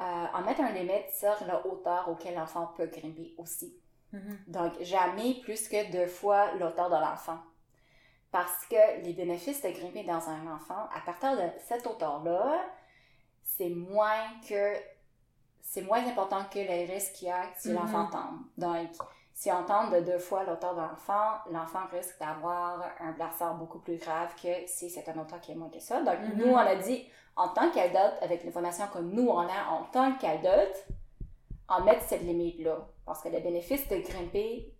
euh, 0.01 0.03
en 0.33 0.41
mettre 0.41 0.61
un 0.61 0.71
limite 0.71 1.11
sur 1.11 1.45
la 1.45 1.65
hauteur 1.65 2.09
auquel 2.09 2.35
l'enfant 2.35 2.73
peut 2.75 2.87
grimper 2.87 3.35
aussi. 3.37 3.77
Mhm. 4.13 4.39
Donc, 4.47 4.81
jamais 4.81 5.35
plus 5.41 5.67
que 5.67 5.91
deux 5.91 6.07
fois 6.07 6.53
l'auteur 6.55 6.89
de 6.89 6.95
l'enfant. 6.95 7.39
Parce 8.31 8.65
que 8.67 9.01
les 9.03 9.13
bénéfices 9.13 9.61
de 9.61 9.69
grimper 9.69 10.03
dans 10.03 10.29
un 10.29 10.47
enfant, 10.53 10.87
à 10.95 11.01
partir 11.05 11.35
de 11.35 11.49
cette 11.67 11.85
hauteur-là, 11.87 12.61
c'est 13.43 13.69
moins 13.69 14.27
que 14.47 14.73
c'est 15.61 15.81
moins 15.81 16.05
important 16.07 16.45
que 16.51 16.57
les 16.59 16.85
risques 16.85 17.13
qu'il 17.13 17.27
y 17.27 17.31
a 17.31 17.43
si 17.57 17.69
Mhm. 17.69 17.75
l'enfant 17.75 18.07
tombe. 18.07 18.39
Donc, 18.57 18.89
si 19.33 19.51
on 19.51 19.63
tombe 19.65 19.93
de 19.93 20.01
deux 20.01 20.17
fois 20.19 20.43
l'auteur 20.43 20.73
de 20.75 20.81
l'enfant, 20.81 21.37
l'enfant 21.51 21.85
risque 21.91 22.19
d'avoir 22.19 22.83
un 22.99 23.11
blessure 23.11 23.53
beaucoup 23.53 23.79
plus 23.79 23.97
grave 23.97 24.33
que 24.41 24.65
si 24.67 24.89
c'est 24.89 25.07
un 25.09 25.17
auteur 25.19 25.39
qui 25.41 25.51
est 25.51 25.55
moins 25.55 25.69
que 25.69 25.79
ça. 25.79 26.01
Donc, 26.01 26.19
Mhm. 26.19 26.37
nous, 26.37 26.47
on 26.53 26.57
a 26.57 26.75
dit, 26.75 27.07
en 27.35 27.49
tant 27.49 27.69
qu'adulte, 27.71 28.17
avec 28.21 28.43
l'information 28.43 28.87
que 28.87 28.99
nous, 28.99 29.27
on 29.27 29.39
a 29.47 29.65
en 29.69 29.83
tant 29.91 30.13
qu'adulte, 30.17 30.87
en 31.67 31.83
mettre 31.83 32.03
cette 32.03 32.23
limite-là. 32.23 32.87
Parce 33.05 33.21
que 33.21 33.29
le 33.29 33.39
bénéfice 33.39 33.87
de 33.87 33.97
grimper, 33.97 34.73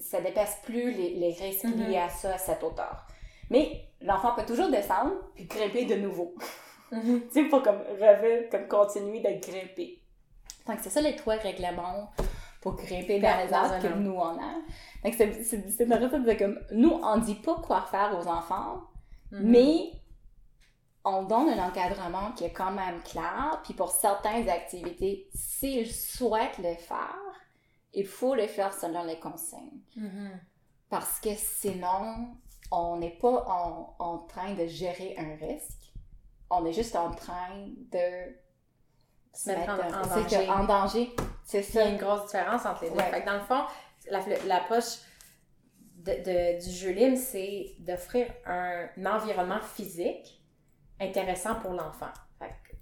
ça 0.00 0.20
dépasse 0.20 0.58
plus 0.64 0.90
les, 0.92 1.14
les 1.16 1.32
risques 1.32 1.64
Mhm. 1.64 1.88
liés 1.88 1.98
à 1.98 2.08
ça, 2.08 2.34
à 2.34 2.38
cette 2.38 2.62
hauteur. 2.62 3.06
Mais 3.50 3.84
l'enfant 4.00 4.34
peut 4.36 4.44
toujours 4.46 4.70
descendre 4.70 5.12
puis 5.34 5.44
grimper 5.44 5.84
de 5.84 5.96
nouveau. 5.96 6.34
Mhm. 6.92 7.20
tu 7.32 7.32
sais, 7.32 7.44
pour 7.48 7.62
comme 7.62 7.82
rêver, 7.98 8.48
comme 8.50 8.66
continuer 8.68 9.20
de 9.20 9.40
grimper. 9.46 10.02
Donc, 10.66 10.78
c'est 10.82 10.90
ça 10.90 11.00
les 11.00 11.16
trois 11.16 11.36
règlements 11.36 12.10
pour 12.60 12.76
grimper 12.76 13.18
dans 13.20 13.38
les 13.44 13.52
arbres 13.52 13.80
que 13.82 13.92
nous, 13.94 14.12
on 14.12 14.38
a. 14.38 14.54
Donc, 15.04 15.14
c'est 15.14 15.24
une 15.24 15.94
recette 15.94 16.24
de 16.24 16.34
comme, 16.34 16.60
nous, 16.72 17.00
on 17.02 17.16
dit 17.18 17.36
pas 17.36 17.56
quoi 17.56 17.82
faire 17.90 18.16
aux 18.18 18.26
enfants, 18.28 18.82
Mhm. 19.32 19.42
mais 19.50 19.92
on 21.04 21.22
donne 21.22 21.48
un 21.48 21.66
encadrement 21.68 22.32
qui 22.36 22.44
est 22.44 22.52
quand 22.52 22.72
même 22.72 23.00
clair. 23.02 23.60
Puis 23.64 23.72
pour 23.74 23.90
certaines 23.90 24.48
activités, 24.50 25.28
s'ils 25.34 25.90
souhaitent 25.90 26.58
le 26.58 26.74
faire, 26.74 27.16
il 27.92 28.06
faut 28.06 28.34
le 28.34 28.46
faire 28.46 28.72
selon 28.72 29.04
les 29.04 29.18
consignes. 29.18 29.80
Mhm. 29.96 30.30
Parce 30.88 31.20
que 31.20 31.30
sinon, 31.36 32.28
on 32.70 32.96
n'est 32.98 33.16
pas 33.18 33.44
en, 33.48 33.94
en 33.98 34.18
train 34.18 34.54
de 34.54 34.66
gérer 34.66 35.14
un 35.18 35.36
risque. 35.36 35.92
On 36.50 36.64
est 36.66 36.72
juste 36.72 36.96
en 36.96 37.10
train 37.12 37.66
de 37.92 38.34
Se 39.32 39.50
mettre 39.50 39.70
en- 39.70 39.76
danger. 39.76 40.46
que- 40.46 40.50
en 40.50 40.64
danger. 40.64 41.16
C'est 41.44 41.60
Il 41.68 41.74
y 41.74 41.78
a 41.78 41.84
ça. 41.84 41.88
une 41.90 41.96
grosse 41.98 42.26
différence 42.26 42.66
entre 42.66 42.84
les 42.84 42.90
deux. 42.90 42.96
Ouais. 42.96 43.10
Fait 43.10 43.20
que 43.22 43.26
dans 43.26 43.34
le 43.34 43.40
fond, 43.40 43.62
la- 44.10 44.44
l'approche 44.46 44.98
de, 45.96 46.12
de- 46.12 46.64
du 46.64 46.70
jeu 46.70 46.90
libre, 46.90 47.16
c'est 47.16 47.74
d'offrir 47.80 48.26
un, 48.46 48.88
environnement 49.04 49.60
physique 49.60 50.40
intéressant 51.00 51.56
pour 51.56 51.72
l'enfant. 51.72 52.10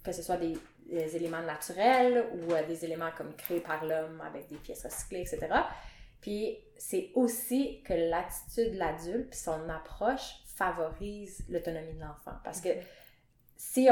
Que 0.05 0.13
ce 0.13 0.23
soit 0.23 0.37
des, 0.39 0.57
des 0.89 1.17
éléments 1.17 1.43
naturels 1.43 2.27
ou 2.35 2.53
euh, 2.53 2.67
des 2.67 2.85
éléments 2.85 3.11
comme 3.17 3.35
créés 3.35 3.61
par 3.61 3.85
l'homme 3.85 4.21
avec 4.27 4.49
des 4.49 4.57
pièces 4.57 4.85
recyclées, 4.85 5.21
etc. 5.21 5.49
Puis 6.21 6.59
c'est 6.77 7.11
aussi 7.15 7.83
que 7.83 7.93
l'attitude 7.95 8.73
de 8.73 8.79
l'adulte 8.79 9.31
puis 9.31 9.39
son 9.39 9.69
approche 9.69 10.35
favorise 10.57 11.45
l'autonomie 11.49 11.95
de 11.95 12.01
l'enfant. 12.01 12.33
Parce 12.43 12.61
que 12.61 12.71
si 13.57 13.89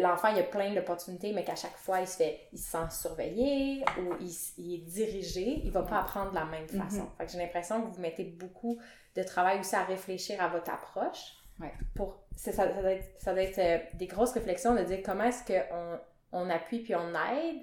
l'enfant 0.00 0.28
il 0.28 0.38
a 0.38 0.42
plein 0.44 0.74
d'opportunités, 0.74 1.32
mais 1.32 1.44
qu'à 1.44 1.56
chaque 1.56 1.76
fois 1.76 2.00
il 2.00 2.08
se 2.08 2.16
fait, 2.16 2.48
il 2.52 2.58
se 2.58 2.70
sent 2.70 2.90
surveillé 2.90 3.84
ou 3.98 4.14
il, 4.20 4.74
est 4.74 4.78
dirigé, 4.78 5.60
il 5.64 5.70
va 5.70 5.82
pas 5.82 6.00
apprendre 6.00 6.30
de 6.30 6.36
la 6.36 6.44
même 6.46 6.66
Mhm. 6.72 6.82
façon. 6.82 7.06
Fait 7.18 7.26
que 7.26 7.32
j'ai 7.32 7.38
l'impression 7.38 7.82
que 7.82 7.94
vous 7.94 8.00
mettez 8.00 8.24
beaucoup 8.24 8.78
de 9.14 9.22
travail 9.22 9.60
aussi 9.60 9.76
à 9.76 9.84
réfléchir 9.84 10.42
à 10.42 10.48
votre 10.48 10.70
approche. 10.70 11.34
Ouais. 11.60 11.72
Pour, 11.94 12.18
ça, 12.36 12.50
ça 12.52 12.66
doit 12.66 12.90
être, 12.92 13.20
ça 13.20 13.32
doit 13.32 13.42
être, 13.42 13.58
euh, 13.58 13.78
des 13.94 14.06
grosses 14.06 14.32
réflexions 14.32 14.74
de 14.74 14.82
dire 14.82 15.00
comment 15.04 15.24
est-ce 15.24 15.44
qu'on 15.44 16.00
on 16.34 16.50
appuie 16.50 16.80
puis 16.80 16.94
on 16.94 17.08
aide 17.10 17.62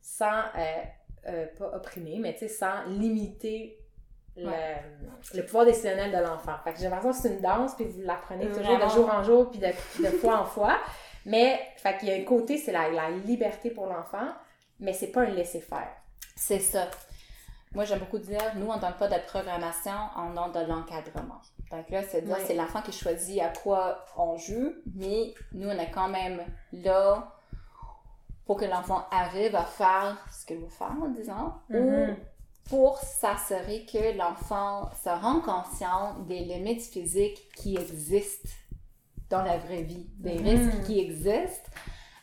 sans, 0.00 0.40
euh, 0.56 0.82
euh, 1.28 1.46
pas 1.58 1.76
opprimer, 1.76 2.18
mais 2.18 2.32
tu 2.32 2.40
sais, 2.40 2.48
sans 2.48 2.84
limiter 2.86 3.78
le, 4.36 4.50
le 5.34 5.42
pouvoir 5.44 5.64
décisionnel 5.64 6.10
de 6.12 6.18
l'enfant. 6.18 6.54
Fait 6.64 6.72
que 6.72 6.78
j'ai 6.78 6.84
l'impression 6.88 7.10
que 7.10 7.16
c'est 7.16 7.34
une 7.34 7.40
danse, 7.42 7.74
puis 7.74 7.84
vous 7.86 8.02
l'apprenez 8.02 8.48
toujours 8.48 8.78
de 8.78 8.88
jour 8.88 9.10
en 9.12 9.22
jour, 9.24 9.50
puis 9.50 9.58
de, 9.60 9.66
de 9.66 10.10
fois 10.16 10.38
en 10.40 10.44
fois. 10.44 10.78
Mais, 11.26 11.60
fait 11.76 11.98
qu'il 11.98 12.08
y 12.08 12.12
a 12.12 12.14
un 12.16 12.24
côté, 12.24 12.56
c'est 12.56 12.72
la, 12.72 12.88
la 12.88 13.10
liberté 13.10 13.70
pour 13.70 13.86
l'enfant, 13.86 14.28
mais 14.80 14.92
c'est 14.92 15.08
pas 15.08 15.22
un 15.22 15.30
laisser-faire. 15.30 15.90
C'est 16.36 16.60
ça. 16.60 16.88
moi 17.74 17.84
j'aime 17.84 17.98
beaucoup 17.98 18.18
dire, 18.20 18.52
nous 18.54 18.68
on 18.70 18.78
donne 18.78 18.94
pas 18.96 19.08
de 19.08 19.18
programmation, 19.26 19.92
on 20.16 20.30
donne 20.32 20.52
de 20.52 20.70
l'encadrement. 20.70 21.40
Donc 21.70 21.90
là, 21.90 22.02
c'est 22.04 22.22
dire, 22.22 22.34
Ouais. 22.36 22.42
c'est 22.46 22.54
l'enfant 22.54 22.80
qui 22.80 22.92
choisit 22.92 23.42
à 23.42 23.48
quoi 23.48 24.06
on 24.16 24.36
joue, 24.36 24.72
mais 24.94 25.34
nous 25.52 25.68
on 25.68 25.78
est 25.78 25.90
quand 25.90 26.08
même 26.08 26.40
là 26.72 27.34
pour 28.48 28.56
que 28.56 28.64
l'enfant 28.64 29.04
arrive 29.10 29.54
à 29.54 29.62
faire 29.64 30.16
ce 30.32 30.46
qu'il 30.46 30.56
veut 30.56 30.68
faire, 30.70 30.96
disons, 31.14 31.52
ou 31.68 31.90
Mhm. 31.90 32.16
pour 32.70 32.96
s'assurer 32.98 33.84
que 33.84 34.16
l'enfant 34.16 34.88
se 35.04 35.10
rend 35.10 35.40
conscient 35.42 36.18
des 36.20 36.40
limites 36.40 36.80
physiques 36.82 37.46
qui 37.54 37.76
existent 37.76 38.48
dans 39.28 39.42
la 39.42 39.58
vraie 39.58 39.82
vie, 39.82 40.08
des 40.16 40.38
Mhm. 40.38 40.46
risques 40.48 40.82
qui 40.86 40.98
existent, 40.98 41.70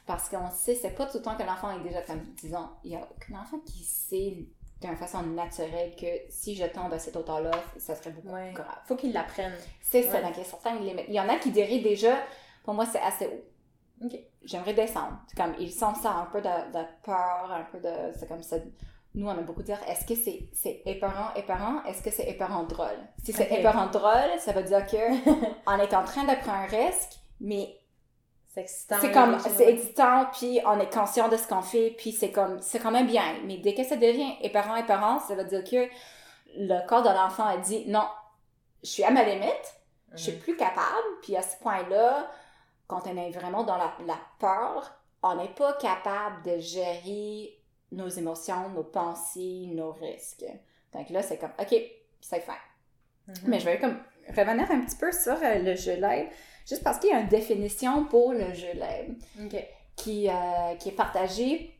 parce 0.08 0.28
qu'on 0.28 0.50
sait, 0.50 0.74
c'est 0.74 0.90
pas 0.96 1.06
tout 1.06 1.18
le 1.20 1.24
temps 1.24 1.36
que 1.38 1.44
l'enfant 1.44 1.70
est 1.80 1.84
déjà 1.84 2.02
comme, 2.02 2.22
disons, 2.42 2.70
il 2.84 2.94
y 2.94 2.96
a 2.96 3.08
aucun 3.16 3.40
enfant 3.40 3.60
qui 3.60 3.84
sait 3.84 4.48
d'une 4.82 4.96
façon 4.98 5.22
naturelle 5.22 5.96
que 5.96 6.08
si 6.30 6.56
je 6.56 6.66
tombe 6.66 6.92
à 6.92 6.98
cette 6.98 7.16
hauteur-là, 7.16 7.52
ça 7.78 7.94
serait 7.96 8.10
beaucoup 8.12 8.30
Ouais. 8.34 8.52
plus 8.52 8.64
grave. 8.64 8.78
Faut 8.88 8.96
qu'ils 8.96 9.14
l'apprennent. 9.14 9.54
C'est 9.82 10.02
ça, 10.02 10.22
donc 10.24 10.32
il 10.36 10.40
y 10.40 10.42
a 10.42 10.44
certaines 10.46 10.84
limites. 10.84 11.06
Il 11.08 11.14
y 11.14 11.20
en 11.20 11.30
a 11.30 11.38
qui 11.38 11.52
diraient 11.52 11.80
déjà, 11.82 12.18
pour 12.64 12.74
moi, 12.74 12.86
c'est 12.88 13.00
assez 13.00 13.28
haut. 13.28 14.06
Ok. 14.06 14.20
J'aimerais 14.46 14.74
descendre. 14.74 15.18
Comme, 15.36 15.56
ils 15.60 15.72
sont 15.74 15.94
ça, 15.96 16.12
un 16.12 16.26
peu 16.26 16.42
de, 16.42 16.48
de 16.48 16.86
peur, 17.04 17.52
un 17.52 17.64
peu 17.72 17.80
de. 17.80 17.90
C'est 18.18 18.28
comme 18.28 18.44
ça. 18.44 18.58
Nous, 19.16 19.28
on 19.28 19.32
aime 19.32 19.46
beaucoup 19.46 19.64
dire, 19.64 19.80
est-ce 19.88 20.06
que 20.06 20.14
c'est 20.16 20.50
c'est 20.54 20.82
épeurant, 20.86 21.34
épeurant, 21.36 21.84
est-ce 21.86 22.02
que 22.04 22.12
c'est 22.12 22.30
épeurant 22.30 22.64
drôle? 22.64 23.00
Si 23.24 23.32
c'est 23.34 23.50
Ok. 23.52 23.60
épeurant 23.60 23.88
drôle, 23.88 24.38
ça 24.40 24.52
veut 24.52 24.64
dire 24.64 24.86
que 24.86 24.98
on 25.68 25.80
est 25.80 25.94
en 25.94 26.04
train 26.04 26.24
de 26.24 26.36
prendre 26.42 26.60
un 26.60 26.66
risque, 26.66 27.14
mais 27.40 27.80
C'est 28.54 28.62
excitant. 28.62 28.98
c'est 29.00 29.12
comme, 29.12 29.38
excitant, 29.68 30.26
puis 30.34 30.60
on 30.66 30.80
est 30.82 30.94
conscient 30.94 31.30
de 31.30 31.38
ce 31.38 31.48
qu'on 31.48 31.62
fait, 31.62 31.92
puis 31.98 32.12
c'est 32.12 32.32
comme, 32.32 32.60
c'est 32.62 32.80
quand 32.80 32.92
même 32.92 33.08
bien. 33.08 33.24
Mais 33.46 33.58
dès 33.58 33.74
que 33.74 33.84
ça 33.86 33.96
devient 33.96 34.34
épeurant, 34.42 34.76
épeurant, 34.76 35.20
ça 35.22 35.36
veut 35.36 35.46
dire 35.46 35.64
que 35.64 35.88
le 36.58 36.86
corps 36.88 37.02
de 37.04 37.10
l'enfant 37.10 37.46
a 37.46 37.58
dit, 37.58 37.86
non, 37.88 38.06
je 38.84 38.90
suis 38.90 39.04
à 39.06 39.12
ma 39.12 39.24
limite, 39.24 39.76
je 40.14 40.24
suis 40.24 40.32
Mhm. 40.34 40.40
plus 40.40 40.58
capable, 40.58 41.08
puis 41.22 41.36
à 41.38 41.42
ce 41.42 41.56
point-là, 41.62 42.30
quand 42.88 43.02
on 43.08 43.18
est 43.18 43.32
vraiment 43.32 43.64
dans 43.64 43.78
la, 43.78 43.94
la 44.06 44.18
peur, 44.40 44.94
on 45.24 45.36
n'est 45.36 45.54
pas 45.54 45.74
capable 45.74 46.44
de 46.44 46.60
gérer 46.60 47.58
nos 47.92 48.08
émotions, 48.08 48.70
nos 48.70 48.84
pensées, 48.84 49.70
nos 49.74 49.92
risques. 49.92 50.46
Donc 50.94 51.10
là, 51.10 51.22
c'est 51.22 51.38
comme, 51.38 51.52
OK, 51.60 51.76
c'est 52.22 52.40
fait. 52.40 52.52
Mhm. 53.28 53.36
Mais 53.48 53.60
je 53.60 53.66
vais 53.66 53.80
comme 53.80 53.98
revenir 54.30 54.70
un 54.70 54.82
petit 54.82 54.98
peu 54.98 55.12
sur 55.12 55.34
euh, 55.34 55.60
le 55.60 55.76
jeu 55.76 55.96
live, 55.96 56.28
juste 56.68 56.84
parce 56.84 57.00
qu'il 57.00 57.10
y 57.10 57.14
a 57.14 57.20
une 57.20 57.28
définition 57.28 58.06
pour 58.06 58.34
le 58.34 58.54
jeu 58.54 58.74
live 58.74 59.16
qui, 59.96 60.30
euh, 60.30 60.76
qui 60.80 60.90
est 60.90 60.96
partagée 60.96 61.72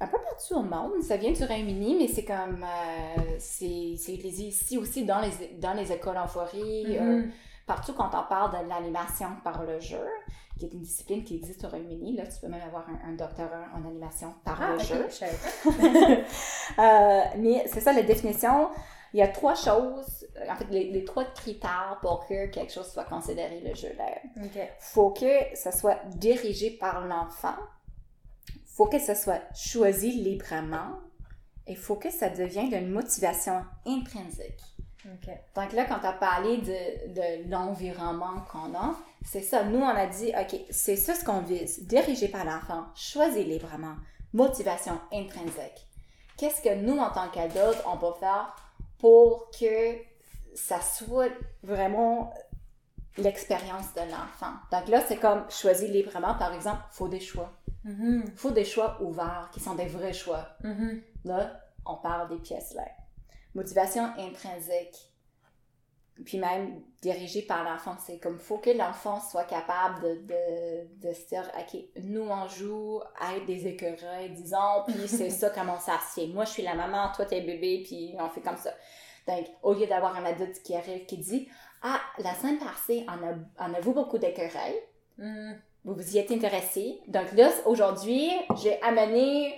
un 0.00 0.06
peu 0.06 0.18
partout 0.18 0.54
au 0.54 0.62
monde. 0.62 1.02
Ça 1.02 1.16
vient 1.16 1.32
du 1.32 1.44
Royaume-Uni, 1.44 1.96
mais 1.98 2.08
c'est 2.08 2.24
comme, 2.24 2.64
euh, 2.64 3.36
c'est 3.38 3.66
ici 3.66 4.76
aussi 4.78 5.04
dans 5.04 5.20
les, 5.20 5.54
dans 5.58 5.72
les 5.74 5.92
écoles 5.92 6.18
en 6.18 6.26
forêt, 6.26 6.50
euh, 6.54 7.00
Mhm. 7.22 7.32
Partout 7.66 7.92
quand 7.94 8.10
on 8.14 8.28
parle 8.28 8.62
de 8.62 8.68
l'animation 8.68 9.28
par 9.42 9.62
le 9.64 9.80
jeu, 9.80 10.04
qui 10.58 10.66
est 10.66 10.72
une 10.72 10.82
discipline 10.82 11.24
qui 11.24 11.36
existe 11.36 11.64
au 11.64 11.68
Royaume-Uni. 11.68 12.16
Là, 12.16 12.26
tu 12.26 12.38
peux 12.40 12.48
même 12.48 12.62
avoir 12.62 12.84
un, 12.88 13.10
un 13.10 13.12
doctorat 13.14 13.66
en 13.74 13.88
animation 13.88 14.34
par 14.44 14.60
Ah, 14.62 14.72
le 14.74 14.78
jeu. 14.78 15.06
je. 15.10 15.70
Euh, 16.78 17.20
mais 17.38 17.64
c'est 17.66 17.80
ça 17.80 17.92
la 17.92 18.02
définition. 18.02 18.70
Il 19.12 19.18
y 19.18 19.22
a 19.22 19.28
trois 19.28 19.54
choses, 19.54 20.26
euh, 20.36 20.50
en 20.50 20.56
fait, 20.56 20.66
les, 20.70 20.90
les 20.90 21.04
trois 21.04 21.24
critères 21.24 21.98
pour 22.02 22.26
que 22.26 22.46
quelque 22.46 22.72
chose 22.72 22.90
soit 22.90 23.04
considéré 23.04 23.60
le 23.60 23.74
jeu 23.74 23.90
live. 23.90 24.44
Ok. 24.44 24.58
faut 24.80 25.10
que 25.10 25.54
ça 25.54 25.70
soit 25.70 25.98
dirigé 26.16 26.70
par 26.70 27.06
l'enfant, 27.06 27.54
faut 28.66 28.86
que 28.86 28.98
ça 28.98 29.14
soit 29.14 29.40
choisi 29.54 30.10
librement, 30.10 30.98
et 31.66 31.76
faut 31.76 31.96
que 31.96 32.10
ça 32.10 32.28
devienne 32.28 32.72
une 32.74 32.90
motivation 32.90 33.62
intrinsèque. 33.86 34.60
Donc 35.54 35.72
là, 35.72 35.84
quand 35.84 35.98
tu 35.98 36.06
as 36.06 36.12
parlé 36.12 36.58
de, 36.58 37.14
de 37.14 37.50
l'environnement 37.50 38.40
qu'on 38.50 38.74
a, 38.74 38.94
c'est 39.24 39.42
ça. 39.42 39.64
Nous, 39.64 39.80
on 39.80 39.88
a 39.88 40.06
dit, 40.06 40.32
OK, 40.38 40.60
c'est 40.70 40.96
ça 40.96 41.14
ce 41.14 41.24
qu'on 41.24 41.40
vise. 41.40 41.86
Dirigé 41.86 42.28
par 42.28 42.44
l'enfant, 42.44 42.86
choisi 42.94 43.44
librement, 43.44 43.96
motivation 44.32 44.98
intrinsèque. 45.12 45.86
Qu'est-ce 46.36 46.62
que 46.62 46.74
nous, 46.74 46.98
en 46.98 47.10
tant 47.10 47.28
qu'adultes, 47.28 47.82
on 47.86 47.96
peut 47.96 48.18
faire 48.18 48.54
pour 48.98 49.50
que 49.50 49.96
ça 50.54 50.80
soit 50.80 51.32
vraiment 51.62 52.32
l'expérience 53.16 53.94
de 53.94 54.00
l'enfant? 54.00 54.54
Donc 54.72 54.88
là, 54.88 55.00
c'est 55.06 55.16
comme 55.16 55.48
choisir 55.50 55.90
librement, 55.90 56.34
par 56.34 56.52
exemple, 56.52 56.82
faut 56.90 57.08
des 57.08 57.20
choix. 57.20 57.52
Mhm. 57.84 58.24
faut 58.34 58.50
des 58.50 58.64
choix 58.64 58.96
ouverts, 59.02 59.50
qui 59.52 59.60
sont 59.60 59.74
des 59.74 59.86
vrais 59.86 60.14
choix. 60.14 60.48
Mhm. 60.62 61.02
Là, 61.26 61.60
on 61.84 61.96
parle 61.96 62.30
des 62.30 62.38
pièces 62.38 62.74
là. 62.74 62.84
Motivation 63.54 64.04
intrinsèque. 64.18 64.96
Puis 66.24 66.38
même 66.38 66.80
dirigée 67.02 67.42
par 67.42 67.64
l'enfant, 67.64 67.96
c'est 68.04 68.18
comme 68.18 68.38
faut 68.38 68.58
que 68.58 68.70
l'enfant 68.70 69.20
soit 69.20 69.44
capable 69.44 70.00
de, 70.00 70.14
de, 70.26 71.08
de 71.08 71.12
se 71.12 71.26
dire 71.26 71.50
OK, 71.58 71.80
nous 72.04 72.22
on 72.22 72.46
joue 72.46 73.00
à 73.18 73.36
être 73.36 73.46
des 73.46 73.66
écureuils, 73.66 74.30
disons, 74.30 74.84
puis 74.86 74.94
c'est 75.08 75.30
ça 75.30 75.50
comment 75.50 75.80
ça 75.80 75.98
se 75.98 76.20
fait. 76.20 76.26
Moi 76.28 76.44
je 76.44 76.50
suis 76.50 76.62
la 76.62 76.74
maman, 76.74 77.10
toi 77.16 77.24
t'es 77.26 77.40
bébé, 77.40 77.82
puis 77.84 78.14
on 78.18 78.28
fait 78.30 78.42
comme 78.42 78.56
ça. 78.56 78.70
Donc, 79.26 79.46
au 79.62 79.72
lieu 79.74 79.86
d'avoir 79.86 80.14
un 80.16 80.24
adulte 80.24 80.62
qui 80.62 80.76
arrive 80.76 81.04
qui 81.06 81.16
dit 81.18 81.48
Ah, 81.82 82.00
la 82.18 82.34
semaine 82.34 82.58
passée, 82.58 83.04
on 83.08 83.26
a, 83.26 83.34
on 83.68 83.74
a 83.74 83.80
vu 83.80 83.92
beaucoup 83.92 84.18
d'écureuils, 84.18 84.80
Mhm. 85.18 85.60
vous 85.84 85.94
vous 85.94 86.14
y 86.16 86.18
êtes 86.18 86.30
intéressé. 86.30 87.00
Donc 87.08 87.32
là, 87.32 87.50
aujourd'hui, 87.66 88.30
j'ai 88.62 88.80
amené 88.82 89.54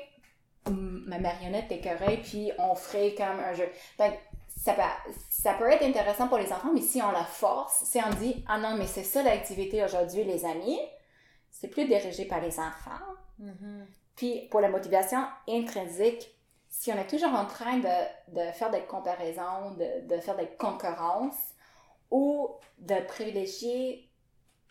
ma 0.70 1.18
marionnette 1.18 1.68
d'écureuil, 1.68 2.18
puis 2.22 2.52
on 2.58 2.74
ferait 2.74 3.14
comme 3.14 3.40
un 3.40 3.52
jeu. 3.54 3.68
Donc, 3.98 4.12
ça 4.48 4.72
peut, 4.72 5.12
ça 5.30 5.54
peut 5.54 5.70
être 5.70 5.84
intéressant 5.84 6.28
pour 6.28 6.38
les 6.38 6.52
enfants, 6.52 6.72
mais 6.72 6.80
si 6.80 7.00
on 7.02 7.10
la 7.12 7.24
force, 7.24 7.84
si 7.84 7.98
on 8.04 8.10
dit 8.16 8.44
«Ah 8.48 8.58
non, 8.58 8.76
mais 8.76 8.86
c'est 8.86 9.04
ça 9.04 9.22
l'activité 9.22 9.84
aujourd'hui, 9.84 10.24
les 10.24 10.44
amis», 10.44 10.80
c'est 11.50 11.68
plus 11.68 11.86
dirigé 11.86 12.24
par 12.24 12.40
les 12.40 12.58
enfants. 12.58 13.04
Mhm. 13.38 13.86
Puis, 14.16 14.48
pour 14.50 14.60
la 14.60 14.68
motivation 14.68 15.18
intrinsèque, 15.48 16.34
si 16.68 16.90
on 16.92 16.96
est 16.96 17.06
toujours 17.06 17.32
en 17.32 17.46
train 17.46 17.78
de, 17.78 18.34
de 18.34 18.52
faire 18.52 18.70
des 18.70 18.82
comparaisons, 18.82 19.72
de, 19.78 20.06
de 20.06 20.20
faire 20.20 20.36
des 20.36 20.48
concurrences, 20.58 21.54
ou 22.10 22.50
de 22.78 22.94
privilégier 23.06 24.10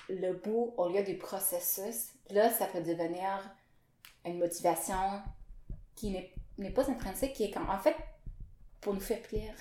le 0.10 0.34
bout 0.34 0.74
au 0.78 0.90
lieu 0.90 1.04
du 1.04 1.18
processus, 1.18 2.14
là, 2.30 2.50
ça 2.50 2.68
peut 2.68 2.82
devenir 2.82 3.50
une 4.24 4.40
motivation 4.40 5.22
qui 5.96 6.16
n'est 6.58 6.70
pas 6.72 6.90
intrinsèque, 6.90 7.34
qui 7.34 7.46
est 7.46 7.52
comme, 7.52 7.70
en 7.70 7.80
fait, 7.80 7.96
pour 8.82 8.94
nous 8.94 9.00
faire 9.00 9.22
plaisir. 9.22 9.54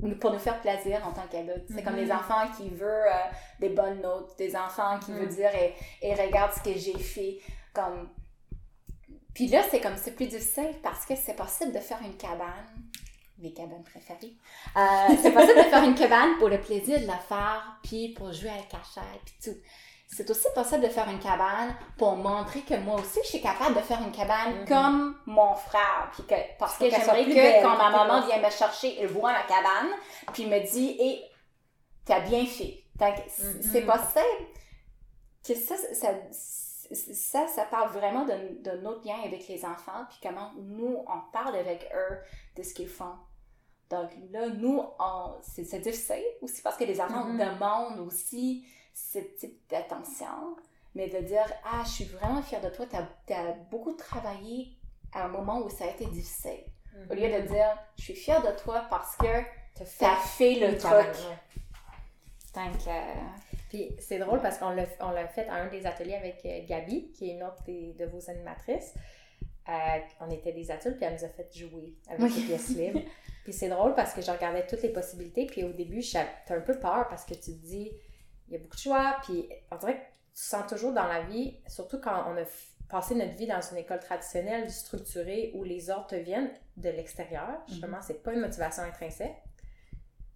Ou 0.00 0.10
Pour 0.16 0.32
nous 0.32 0.38
faire 0.38 0.60
plaisir 0.60 1.06
en 1.06 1.12
tant 1.12 1.26
qu'adultes. 1.26 1.64
C'est 1.74 1.82
comme 1.82 1.96
les 1.96 2.12
enfants 2.12 2.46
qui 2.56 2.68
veulent 2.68 3.08
euh, 3.08 3.30
des 3.60 3.70
bonnes 3.70 4.02
notes, 4.02 4.36
des 4.36 4.54
enfants 4.54 4.98
qui 4.98 5.12
veulent 5.12 5.28
dire 5.28 5.50
et, 5.54 5.74
et 6.02 6.14
regarde 6.14 6.52
ce 6.52 6.62
que 6.62 6.78
j'ai 6.78 6.98
fait. 6.98 7.38
Comme... 7.72 8.10
Puis 9.32 9.46
là, 9.46 9.62
c'est 9.70 9.80
comme 9.80 9.96
c'est 9.96 10.14
plus 10.14 10.26
difficile 10.26 10.74
parce 10.82 11.06
que 11.06 11.16
c'est 11.16 11.34
possible 11.34 11.72
de 11.72 11.78
faire 11.78 12.00
une 12.02 12.16
cabane. 12.16 12.66
Mes 13.38 13.52
cabanes 13.52 13.84
préférées. 13.84 14.34
Euh, 14.76 15.14
c'est 15.22 15.32
possible 15.32 15.58
de 15.58 15.68
faire 15.70 15.84
une 15.84 15.94
cabane 15.94 16.38
pour 16.38 16.48
le 16.48 16.60
plaisir 16.60 17.00
de 17.00 17.06
la 17.06 17.18
faire, 17.18 17.78
puis 17.82 18.10
pour 18.10 18.32
jouer 18.32 18.50
à 18.50 18.56
la 18.56 18.62
cachette, 18.62 19.22
puis 19.24 19.34
tout. 19.44 19.58
C'est 20.16 20.30
aussi 20.30 20.46
possible 20.54 20.82
de 20.82 20.88
faire 20.88 21.08
une 21.10 21.18
cabane 21.18 21.74
pour 21.98 22.16
montrer 22.16 22.62
que 22.62 22.74
moi 22.74 23.00
aussi, 23.00 23.18
je 23.22 23.28
suis 23.28 23.40
capable 23.42 23.74
de 23.74 23.80
faire 23.80 24.00
une 24.00 24.12
cabane 24.12 24.60
Mhm. 24.60 24.66
comme 24.68 25.16
mon 25.26 25.54
frère. 25.54 26.10
Puis 26.14 26.22
que, 26.24 26.34
parce 26.58 26.78
que 26.78 26.88
j'aimerais 26.88 27.24
que 27.24 27.34
belle, 27.34 27.62
quand 27.62 27.76
ma 27.76 27.90
maman 27.90 28.26
vient 28.26 28.38
me 28.40 28.50
chercher, 28.50 28.98
elle 29.00 29.08
voit 29.08 29.32
ma 29.32 29.42
cabane, 29.42 29.90
puis 30.32 30.46
me 30.46 30.58
dit, 30.70 30.96
hé, 30.98 31.22
t'as 32.06 32.20
bien 32.20 32.46
fait. 32.46 32.82
Donc, 32.98 33.14
Mhm. 33.18 33.62
c'est 33.62 33.82
possible 33.82 34.46
que 35.46 35.54
ça, 35.54 35.76
ça, 35.76 36.08
ça, 36.32 37.46
ça 37.48 37.64
parle 37.66 37.90
vraiment 37.90 38.24
de, 38.24 38.62
de 38.62 38.70
notre 38.78 39.06
lien 39.06 39.16
avec 39.24 39.46
les 39.48 39.64
enfants, 39.64 40.04
puis 40.08 40.18
comment 40.22 40.50
nous, 40.56 41.04
on 41.06 41.30
parle 41.32 41.56
avec 41.56 41.90
eux 41.94 42.18
de 42.56 42.62
ce 42.62 42.72
qu'ils 42.74 42.88
font. 42.88 43.14
Donc 43.90 44.10
là, 44.30 44.48
nous, 44.48 44.82
on, 44.98 45.36
c'est, 45.42 45.64
c'est 45.64 45.78
difficile 45.78 46.24
aussi 46.42 46.62
parce 46.62 46.76
que 46.76 46.84
les 46.84 47.00
enfants 47.00 47.24
Mhm. 47.24 47.38
demandent 47.38 48.00
aussi 48.00 48.64
ce 48.98 49.18
type 49.38 49.60
d'attention, 49.68 50.56
mais 50.94 51.08
de 51.08 51.18
dire, 51.18 51.44
ah, 51.64 51.82
je 51.84 51.90
suis 51.90 52.04
vraiment 52.06 52.40
fière 52.42 52.62
de 52.62 52.70
toi, 52.70 52.86
t'as, 52.90 53.36
as 53.36 53.52
beaucoup 53.70 53.92
travaillé 53.92 54.68
à 55.12 55.24
un 55.26 55.28
moment 55.28 55.60
où 55.60 55.68
ça 55.68 55.84
a 55.84 55.88
été 55.90 56.06
difficile. 56.06 56.64
Au 57.10 57.14
lieu 57.14 57.28
de 57.28 57.46
dire, 57.46 57.76
je 57.98 58.04
suis 58.04 58.14
fière 58.14 58.40
de 58.42 58.58
toi 58.58 58.86
parce 58.88 59.16
que 59.16 59.26
T'as 59.74 59.84
t'as 59.98 60.16
fait 60.16 60.54
le 60.54 60.78
truc. 60.78 61.14
Donc, 62.54 62.86
euh, 62.88 63.12
Puis 63.68 63.94
c'est 63.98 64.18
drôle 64.18 64.40
parce 64.40 64.56
qu'on 64.56 64.70
l'a, 64.70 64.86
on 65.00 65.10
l'a 65.10 65.28
fait 65.28 65.46
à 65.48 65.56
un 65.56 65.66
des 65.68 65.84
ateliers 65.84 66.14
avec 66.14 66.40
euh, 66.46 66.60
Gabi, 66.66 67.10
qui 67.12 67.28
est 67.30 67.34
une 67.34 67.42
autre 67.42 67.62
des- 67.64 67.92
de 67.92 68.06
vos 68.06 68.30
animatrices. 68.30 68.94
Euh, 69.68 69.72
on 70.20 70.30
était 70.30 70.52
des 70.52 70.70
adultes, 70.70 70.96
puis 70.96 71.04
elle 71.04 71.14
nous 71.14 71.24
a 71.24 71.28
fait 71.28 71.54
jouer 71.54 71.92
avec 72.08 72.22
Oui. 72.22 72.32
les 72.40 72.46
pièces 72.46 72.68
libres. 72.70 73.02
Puis 73.44 73.52
c'est 73.52 73.68
drôle 73.68 73.94
parce 73.94 74.12
que 74.14 74.22
je 74.22 74.30
regardais 74.30 74.66
toutes 74.66 74.82
les 74.82 74.88
possibilités, 74.92 75.46
puis 75.46 75.62
au 75.62 75.72
début, 75.72 76.00
tu 76.00 76.16
as 76.16 76.26
un 76.50 76.60
peu 76.60 76.78
peur 76.80 77.06
parce 77.08 77.24
que 77.24 77.34
tu 77.34 77.52
te 77.52 77.64
dis, 77.66 77.92
il 78.48 78.52
y 78.54 78.56
a 78.56 78.58
beaucoup 78.58 78.76
de 78.76 78.80
choix, 78.80 79.16
puis 79.22 79.48
on 79.70 79.76
dirait 79.76 79.94
que 79.96 80.00
tu 80.34 80.42
sens 80.42 80.66
toujours 80.68 80.92
dans 80.92 81.06
la 81.06 81.22
vie, 81.22 81.56
surtout 81.66 82.00
quand 82.00 82.24
on 82.28 82.36
a 82.36 82.44
passer 82.88 83.14
notre 83.16 83.34
vie 83.34 83.46
dans 83.48 83.60
une 83.60 83.78
école 83.78 83.98
traditionnelle, 83.98 84.70
structurée, 84.70 85.50
où 85.54 85.64
les 85.64 85.90
ordres 85.90 86.06
te 86.06 86.14
viennent 86.14 86.50
de 86.76 86.88
l'extérieur. 86.90 87.48
Justement, 87.68 87.98
c'est 88.00 88.22
pas 88.22 88.32
une 88.32 88.40
motivation 88.40 88.84
intrinsèque. 88.84 89.34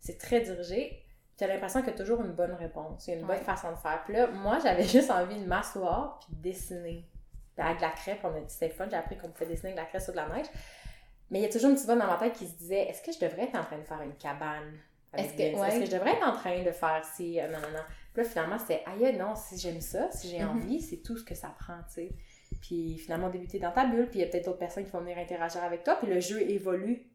C'est 0.01 0.19
très 0.19 0.41
dirigé. 0.41 1.05
Tu 1.39 1.45
as 1.45 1.47
l'impression 1.47 1.81
qu'il 1.81 1.93
y 1.93 1.95
a 1.95 1.97
toujours 1.97 2.21
une 2.23 2.33
bonne 2.33 2.53
réponse, 2.55 3.07
il 3.07 3.11
y 3.11 3.15
a 3.15 3.21
une 3.21 3.27
bonne 3.27 3.37
Ouais. 3.39 3.43
façon 3.45 3.71
de 3.71 3.77
faire. 3.77 4.03
Puis 4.05 4.15
là, 4.15 4.27
moi, 4.27 4.59
j'avais 4.61 4.83
juste 4.89 5.11
envie 5.11 5.39
de 5.41 5.47
m'asseoir 5.47 6.19
puis 6.21 6.35
de 6.37 6.43
dessiner. 6.43 7.07
Puis 7.57 7.65
avec 7.65 7.77
de 7.79 7.83
la 7.83 7.91
crêpe, 7.91 8.21
on 8.25 8.35
a 8.35 8.41
dit 8.41 8.45
c'était 8.53 8.71
fun, 8.71 8.89
j'ai 8.91 8.97
appris 8.97 9.17
qu'on 9.17 9.29
pouvait 9.29 9.47
dessiner 9.47 9.69
avec 9.73 9.77
de 9.77 9.81
la 9.83 9.87
crêpe 9.89 10.03
sur 10.03 10.13
de 10.13 10.17
la 10.19 10.29
neige. 10.29 10.47
Mais 11.31 11.39
il 11.39 11.43
y 11.43 11.45
a 11.47 11.49
toujours 11.49 11.69
une 11.71 11.77
petite 11.77 11.87
voix 11.87 11.97
dans 11.97 12.07
ma 12.07 12.17
tête 12.17 12.33
qui 12.33 12.47
se 12.49 12.57
disait 12.57 12.89
est-ce 12.89 13.03
que 13.03 13.13
je 13.13 13.21
devrais 13.21 13.45
être 13.45 13.55
en 13.55 13.63
train 13.65 13.79
de 13.79 13.85
faire 13.85 14.01
une 14.03 14.15
cabane 14.17 14.79
Est-ce 15.17 15.35
que- 15.35 15.57
ouais. 15.61 15.79
Que 15.81 15.87
je 15.87 15.91
devrais 15.93 16.13
être 16.15 16.27
en 16.27 16.33
train 16.33 16.63
de 16.63 16.73
faire 16.73 17.03
euh, 17.21 17.47
Non, 17.49 17.59
non, 17.61 17.71
non. 17.73 17.85
Puis 18.13 18.23
là, 18.23 18.29
finalement, 18.29 18.59
c'était 18.59 18.83
aïe, 18.87 19.17
non, 19.17 19.35
si 19.37 19.59
j'aime 19.59 19.81
ça, 19.81 20.11
si 20.11 20.29
j'ai 20.29 20.43
Mhm. 20.43 20.49
envie, 20.51 20.81
c'est 20.81 20.99
tout 20.99 21.17
ce 21.17 21.25
que 21.25 21.35
ça 21.35 21.49
prend, 21.59 21.79
tu 21.89 21.95
sais. 21.95 22.11
Puis 22.61 22.99
finalement, 22.99 23.31
débuter 23.31 23.59
dans 23.61 23.71
ta 23.73 23.87
bulle, 23.87 24.09
puis 24.11 24.19
il 24.19 24.23
y 24.23 24.25
a 24.25 24.29
peut-être 24.29 24.47
d'autres 24.47 24.59
personnes 24.59 24.85
qui 24.85 24.91
vont 24.91 25.01
venir 25.01 25.17
interagir 25.19 25.63
avec 25.63 25.85
toi, 25.85 25.97
puis 25.97 26.09
le 26.13 26.19
jeu 26.21 26.41
évolue. 26.43 27.07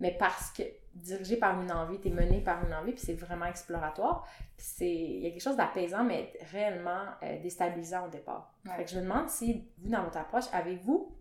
Mais 0.00 0.16
parce 0.18 0.50
que 0.52 0.62
dirigé 0.94 1.36
par 1.36 1.60
une 1.60 1.70
envie, 1.72 1.98
t'es 2.00 2.10
mené 2.10 2.40
par 2.40 2.64
une 2.66 2.72
envie, 2.74 2.92
puis 2.92 3.02
c'est 3.04 3.14
vraiment 3.14 3.46
exploratoire. 3.46 4.26
Puis 4.56 4.66
c'est, 4.68 4.90
il 4.90 5.20
y 5.22 5.26
a 5.26 5.30
quelque 5.30 5.42
chose 5.42 5.56
d'apaisant, 5.56 6.04
mais 6.04 6.32
réellement 6.52 7.04
euh, 7.22 7.40
déstabilisant 7.42 8.06
au 8.06 8.10
départ. 8.10 8.52
Ouais. 8.66 8.76
Fait 8.76 8.84
que 8.84 8.90
je 8.90 8.96
me 8.96 9.02
demande 9.02 9.28
si 9.28 9.64
vous, 9.78 9.88
dans 9.88 10.02
votre 10.04 10.18
approche, 10.18 10.44
avez-vous 10.52 11.16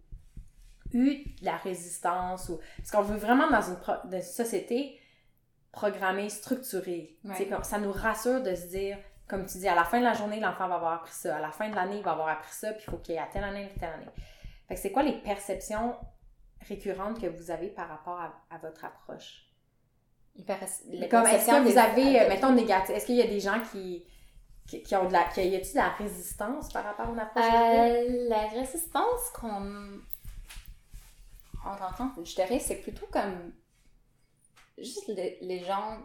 eu 0.93 1.23
de 1.39 1.45
la 1.45 1.57
résistance 1.57 2.49
ou 2.49 2.59
parce 2.77 2.91
qu'on 2.91 3.01
veut 3.01 3.17
vraiment 3.17 3.49
dans 3.49 3.61
une, 3.61 3.77
pro- 3.77 3.93
dans 4.05 4.17
une 4.17 4.21
société 4.23 4.99
programmée, 5.71 6.29
structurée. 6.29 7.17
Ouais. 7.23 7.49
Ça 7.63 7.79
nous 7.79 7.91
rassure 7.91 8.41
de 8.43 8.53
se 8.55 8.67
dire, 8.67 8.97
comme 9.27 9.45
tu 9.45 9.57
dis, 9.59 9.67
à 9.67 9.75
la 9.75 9.83
fin 9.85 9.99
de 9.99 10.03
la 10.05 10.13
journée, 10.13 10.39
l'enfant 10.39 10.67
va 10.67 10.75
avoir 10.75 10.93
appris 10.93 11.13
ça. 11.13 11.37
À 11.37 11.39
la 11.39 11.51
fin 11.51 11.69
de 11.69 11.75
l'année, 11.75 11.97
il 11.97 12.03
va 12.03 12.11
avoir 12.11 12.27
appris 12.27 12.51
ça, 12.51 12.71
puis 12.73 12.83
il 12.87 12.91
faut 12.91 12.97
qu'il 12.97 13.15
y 13.15 13.17
ait 13.17 13.21
à 13.21 13.27
telle 13.27 13.43
année, 13.43 13.69
telle 13.79 13.93
année. 13.93 14.07
Fait 14.67 14.75
que 14.75 14.81
c'est 14.81 14.91
quoi 14.91 15.03
les 15.03 15.17
perceptions 15.21 15.95
récurrentes 16.67 17.19
que 17.19 17.27
vous 17.27 17.49
avez 17.51 17.69
par 17.69 17.87
rapport 17.87 18.19
à, 18.19 18.33
à 18.53 18.57
votre 18.57 18.83
approche? 18.85 19.45
Les 20.35 20.43
Comme, 21.09 21.23
est-ce 21.23 21.31
perceptions 21.31 21.63
que 21.63 21.69
vous 21.69 21.77
avez, 21.77 22.19
euh, 22.19 22.23
des- 22.23 22.29
mettons, 22.29 22.53
négatif, 22.53 22.95
est-ce 22.95 23.05
qu'il 23.05 23.15
y 23.15 23.21
a 23.21 23.27
des 23.27 23.39
gens 23.41 23.59
qui, 23.71 24.05
qui, 24.67 24.81
qui 24.81 24.95
ont 24.95 25.05
de 25.07 25.13
la, 25.13 25.25
qui, 25.25 25.41
y 25.47 25.55
a-t-il 25.55 25.73
de 25.73 25.77
la 25.77 25.89
résistance 25.89 26.71
par 26.71 26.85
rapport 26.85 27.07
à 27.07 27.11
une 27.11 27.19
approche? 27.19 27.43
Euh, 27.45 28.29
la 28.29 28.47
résistance 28.47 29.29
qu'on 29.33 29.99
on 31.65 31.75
rencontre, 31.75 32.23
je 32.25 32.35
dirais, 32.35 32.59
c'est 32.59 32.77
plutôt 32.77 33.05
comme 33.11 33.53
juste 34.77 35.07
les, 35.07 35.37
les 35.41 35.59
gens 35.63 35.97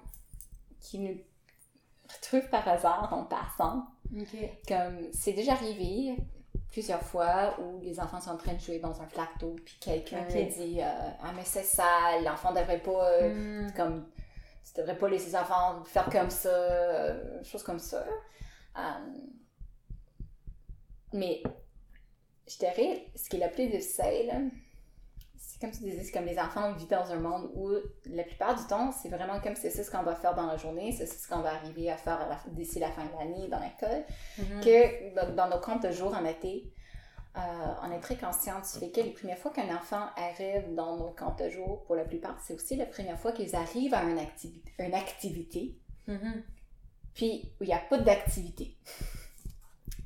qui 0.81 0.99
nous 0.99 1.19
retrouvent 2.13 2.49
par 2.51 2.67
hasard 2.69 3.13
en 3.13 3.25
passant. 3.25 3.87
Comme 4.69 5.09
c'est 5.13 5.33
déjà 5.33 5.53
arrivé 5.53 6.17
plusieurs 6.71 7.03
fois 7.03 7.59
où 7.61 7.81
les 7.81 7.99
enfants 8.01 8.21
sont 8.21 8.31
en 8.31 8.37
train 8.37 8.55
de 8.55 8.61
jouer 8.61 8.79
dans 8.79 9.01
un 9.01 9.07
flaque 9.09 9.39
d'eau, 9.41 9.57
puis 9.65 9.77
quelqu'un 9.81 10.23
Ok. 10.29 10.49
dit 10.57 10.81
euh, 10.83 11.11
Ah, 11.23 11.33
mais 11.35 11.45
c'est 11.45 11.63
sale, 11.63 12.23
l'enfant 12.25 12.53
devrait 12.53 12.83
pas. 12.83 13.11
euh, 13.13 13.67
Hmm. 13.67 13.73
comme 13.75 14.09
tu 14.65 14.81
devrais 14.81 14.99
pas 14.99 15.09
laisser 15.09 15.27
les 15.29 15.37
enfants 15.37 15.83
faire 15.85 16.09
comme 16.11 16.29
ça, 16.31 16.49
euh, 16.49 17.43
choses 17.45 17.63
comme 17.63 17.79
ça. 17.79 18.05
Euh, 18.77 18.81
mais 21.13 21.43
je 22.49 22.59
dirais, 22.59 23.07
ce 23.17 23.29
qui 23.29 23.37
est 23.41 23.47
le 23.47 23.53
plus 23.53 23.69
difficile, 23.69 24.51
comme 25.61 25.71
tu 25.71 25.79
disais, 25.85 26.03
c'est 26.03 26.13
comme 26.13 26.25
les 26.27 26.39
enfants 26.39 26.73
vivent 26.75 26.89
dans 26.89 27.11
un 27.13 27.19
monde 27.19 27.51
où 27.55 27.71
la 28.07 28.25
plupart 28.25 28.55
du 28.57 28.65
temps, 28.67 28.93
c'est 28.93 29.09
vraiment 29.09 29.41
comme 29.41 29.57
c'est 29.57 29.71
ça 29.71 29.83
ce 29.85 29.91
qu'on 29.91 30.03
va 30.03 30.15
faire 30.15 30.35
dans 30.35 30.47
la 30.47 30.57
journée, 30.57 30.93
c'est 30.93 31.07
ce 31.07 31.27
qu'on 31.29 31.41
va 31.41 31.55
arriver 31.55 31.91
à 31.91 31.97
faire 31.97 32.45
d'ici 32.49 32.79
la 32.79 32.91
fin 32.91 33.05
de 33.05 33.13
l'année 33.19 33.49
dans 33.49 33.61
l'école, 33.61 34.05
Mhm. 34.39 34.61
que 34.63 35.35
dans, 35.35 35.49
nos 35.49 35.59
comptes 35.61 35.83
de 35.85 35.91
jour 35.93 36.15
en 36.15 36.25
été, 36.25 36.71
euh, 37.37 37.41
on 37.83 37.91
est 37.93 38.01
très 38.01 38.17
conscient 38.17 38.61
du 38.61 38.79
fait 38.81 38.91
que 38.91 39.01
les 39.01 39.11
premières 39.13 39.39
fois 39.39 39.51
qu'un 39.51 39.75
enfant 39.75 40.07
arrive 40.17 40.75
dans 40.75 40.97
nos 40.97 41.11
comptes 41.11 41.39
de 41.43 41.49
jour, 41.51 41.85
pour 41.85 41.95
la 41.95 42.05
plupart, 42.05 42.39
c'est 42.41 42.55
aussi 42.55 42.77
la 42.77 42.87
première 42.87 43.19
fois 43.19 43.33
qu'ils 43.33 43.55
arrivent 43.57 43.95
à 43.95 44.03
une, 44.05 44.19
activi- 44.19 44.63
une 44.79 44.95
activité, 44.95 45.77
Mhm. 46.07 46.43
puis 47.15 47.53
où 47.61 47.65
il 47.65 47.69
n'y 47.69 47.75
a 47.75 47.79
pas 47.79 47.99
d'activité. 47.99 48.77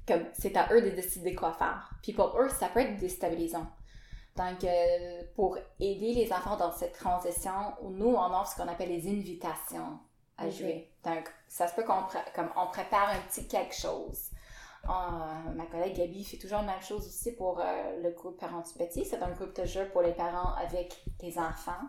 Comme 0.06 0.24
c'est 0.32 0.56
à 0.56 0.72
eux 0.72 0.82
de 0.82 0.90
décider 0.90 1.34
quoi 1.34 1.52
faire. 1.52 1.90
Puis 2.02 2.12
pour 2.12 2.36
eux, 2.40 2.48
ça 2.48 2.68
peut 2.68 2.80
être 2.80 2.96
déstabilisant. 2.96 3.66
Donc, 4.40 4.64
euh, 4.64 5.22
pour 5.36 5.58
aider 5.78 6.14
les 6.14 6.32
enfants 6.32 6.56
dans 6.56 6.72
cette 6.72 6.94
transition, 6.94 7.52
nous, 7.82 8.14
on 8.14 8.40
offre 8.40 8.52
ce 8.52 8.56
qu'on 8.56 8.68
appelle 8.68 8.88
les 8.88 9.06
invitations 9.06 9.98
à 10.38 10.48
jouer. 10.48 10.90
Donc, 11.04 11.30
ça 11.46 11.68
se 11.68 11.74
peut 11.74 11.84
qu'on 11.84 12.04
comme 12.34 12.48
on 12.56 12.66
prépare 12.68 13.10
un 13.10 13.20
petit 13.28 13.46
quelque 13.46 13.74
chose. 13.74 14.30
Euh, 14.88 15.52
ma 15.54 15.66
collègue 15.66 15.94
Gabi 15.94 16.24
fait 16.24 16.38
toujours 16.38 16.60
la 16.60 16.72
même 16.72 16.80
chose 16.80 17.06
aussi 17.06 17.32
pour 17.32 17.60
euh, 17.60 18.02
le 18.02 18.12
groupe 18.12 18.40
Parents 18.40 18.62
du 18.62 18.72
Petit. 18.82 19.04
C'est 19.04 19.22
un 19.22 19.30
groupe 19.30 19.54
de 19.54 19.66
jeu 19.66 19.86
pour 19.92 20.00
les 20.00 20.12
parents 20.12 20.54
avec 20.54 21.04
les 21.20 21.38
enfants 21.38 21.84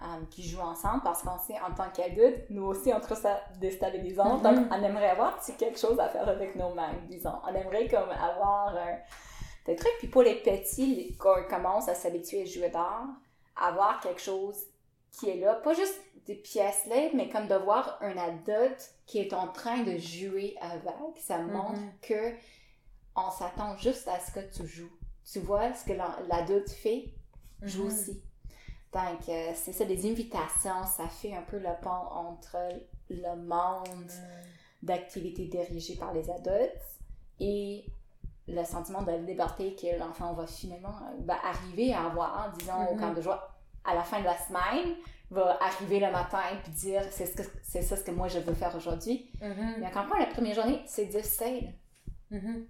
euh, 0.00 0.24
qui 0.30 0.48
jouent 0.48 0.60
ensemble 0.60 1.02
parce 1.02 1.22
qu'on 1.22 1.38
sait 1.38 1.58
en 1.68 1.74
tant 1.74 1.90
qu'adultes, 1.92 2.48
nous 2.50 2.64
aussi 2.64 2.92
on 2.94 3.00
trouve 3.00 3.20
ça 3.20 3.40
déstabilisant. 3.58 4.36
Mhm. 4.36 4.42
Donc, 4.42 4.66
on 4.70 4.82
aimerait 4.84 5.10
avoir 5.10 5.36
petit 5.40 5.56
quelque 5.56 5.80
chose 5.80 5.98
à 5.98 6.08
faire 6.08 6.28
avec 6.28 6.54
nos 6.54 6.72
mains, 6.74 6.94
disons. 7.08 7.34
On 7.44 7.52
aimerait 7.52 7.88
comme 7.88 8.10
avoir 8.10 8.76
des 9.68 9.76
trucs. 9.76 9.96
Puis 9.98 10.08
pour 10.08 10.22
les 10.22 10.36
petits, 10.36 10.94
les- 10.94 11.14
quand 11.16 11.36
ils 11.38 11.46
commencent 11.46 11.88
à 11.88 11.94
s'habituer 11.94 12.42
à 12.42 12.44
jouer 12.44 12.70
dehors, 12.70 13.06
avoir 13.56 14.00
quelque 14.00 14.20
chose 14.20 14.56
qui 15.12 15.30
est 15.30 15.36
là, 15.36 15.54
pas 15.54 15.74
juste 15.74 15.98
des 16.26 16.34
pièces 16.34 16.86
là, 16.86 17.08
mais 17.14 17.28
comme 17.28 17.46
de 17.48 17.54
voir 17.54 17.98
un 18.02 18.16
adulte 18.18 18.92
qui 19.06 19.18
est 19.20 19.32
en 19.32 19.48
train 19.48 19.82
de 19.82 19.96
jouer 19.96 20.56
avec, 20.60 21.16
ça 21.18 21.38
montre 21.38 21.80
Mhm. 21.80 21.92
que 22.02 22.34
on 23.16 23.30
s'attend 23.30 23.76
juste 23.78 24.06
à 24.08 24.18
ce 24.20 24.30
que 24.32 24.40
tu 24.54 24.66
joues. 24.66 24.92
Tu 25.30 25.40
vois 25.40 25.72
ce 25.74 25.84
que 25.84 25.92
l'adulte 26.28 26.70
fait, 26.70 27.06
joue 27.62 27.84
Mhm. 27.84 27.88
aussi. 27.88 28.22
Donc, 28.92 29.28
euh, 29.28 29.52
c'est 29.54 29.72
ça, 29.72 29.84
des 29.84 30.08
invitations, 30.10 30.84
ça 30.86 31.08
fait 31.08 31.34
un 31.34 31.42
peu 31.42 31.58
le 31.58 31.70
pont 31.82 31.90
entre 31.90 32.56
le 33.10 33.36
monde 33.36 34.10
d'activités 34.82 35.46
dirigées 35.46 35.96
par 35.96 36.12
les 36.14 36.30
adultes 36.30 36.80
et 37.40 37.84
le 38.48 38.64
sentiment 38.64 39.02
de 39.02 39.12
liberté 39.26 39.74
que 39.76 39.98
l'enfant 39.98 40.32
va 40.32 40.46
finalement 40.46 40.88
euh, 41.02 41.16
va 41.24 41.36
arriver 41.44 41.92
à 41.92 42.06
avoir, 42.06 42.52
disons, 42.58 42.86
au 42.90 42.94
Mhm. 42.94 43.00
camp 43.00 43.12
de 43.14 43.20
joie 43.20 43.48
à 43.84 43.94
la 43.94 44.02
fin 44.02 44.20
de 44.20 44.24
la 44.24 44.36
semaine, 44.38 44.96
va 45.30 45.58
arriver 45.62 46.00
le 46.00 46.10
matin 46.10 46.40
puis 46.62 46.72
dire 46.72 47.02
c'est 47.10 47.26
ce 47.26 47.36
que 47.36 47.42
c'est 47.62 47.82
ça 47.82 47.96
ce 47.96 48.02
que 48.04 48.10
moi 48.10 48.28
je 48.28 48.38
veux 48.38 48.54
faire 48.54 48.74
aujourd'hui. 48.74 49.30
Mhm. 49.42 49.76
Mais 49.80 49.90
quand 49.90 50.06
même, 50.06 50.18
la 50.20 50.26
première 50.26 50.54
journée, 50.54 50.82
c'est 50.86 51.06
difficile. 51.06 51.74
Mhm. 52.30 52.66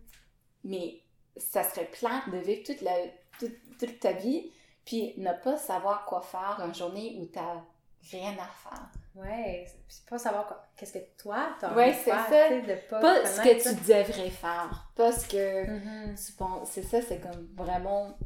Mais 0.65 1.01
ça 1.37 1.63
serait 1.63 1.87
plate 1.87 2.29
de 2.31 2.39
vivre 2.39 2.63
toute, 2.67 2.81
la, 2.83 2.93
toute, 3.39 3.79
toute 3.79 4.01
ta 4.01 4.13
vie 4.13 4.51
puis 4.85 5.15
ne 5.19 5.33
pas 5.45 5.57
savoir 5.57 6.05
quoi 6.07 6.21
faire 6.23 6.61
une 6.67 6.75
journée 6.75 7.17
où 7.21 7.27
t'as 7.27 7.63
rien 8.11 8.33
à 8.33 8.47
faire. 8.47 8.89
Ouais, 9.21 9.67
c'est 9.89 10.05
pas 10.09 10.19
savoir 10.19 10.69
qu'est-ce 10.77 10.93
que 10.95 11.05
toi 11.21 11.49
t'as 11.61 11.75
Ouais, 11.75 11.85
envie 11.89 11.93
de 11.93 11.97
c'est 12.05 12.11
faire, 12.11 12.27
ça. 12.29 12.51
de 12.51 12.75
pas, 12.89 13.01
Pas 13.01 13.27
ce 13.27 13.41
que 13.41 13.59
ça. 13.59 13.71
tu 13.75 13.81
devrais 13.81 14.31
faire. 14.31 14.91
Pas 14.95 15.13
ce 15.13 15.29
que 15.29 15.67
Mhm. 15.71 16.15
tu 16.15 16.33
penses. 16.33 16.69
C'est 16.71 16.83
ça, 16.83 17.03
c'est 17.03 17.19
comme 17.19 17.49
vraiment. 17.57 18.17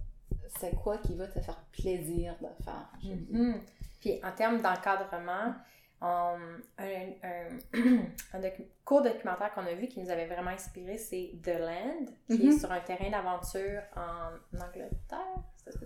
C'est 0.60 0.74
quoi 0.76 0.98
qui 0.98 1.14
va 1.16 1.26
te 1.28 1.40
faire 1.40 1.58
plaisir 1.72 2.34
de 2.40 2.64
faire. 2.64 2.90
Mhm. 3.02 3.60
Puis 4.00 4.20
en 4.22 4.32
termes 4.32 4.60
d'encadrement, 4.60 5.54
on- 6.02 6.58
un, 6.78 7.12
un, 7.22 7.48
un 8.34 8.40
docu- 8.40 8.66
court 8.84 9.02
documentaire 9.02 9.54
qu'on 9.54 9.64
a 9.66 9.72
vu 9.72 9.86
qui 9.88 10.00
nous 10.00 10.10
avait 10.10 10.26
vraiment 10.26 10.50
inspiré, 10.50 10.98
c'est 10.98 11.32
The 11.42 11.58
Land, 11.58 12.06
qui 12.28 12.48
est 12.48 12.58
sur 12.58 12.70
un 12.70 12.80
terrain 12.80 13.08
d'aventure 13.08 13.80
en 13.96 14.58
Angleterre. 14.62 15.42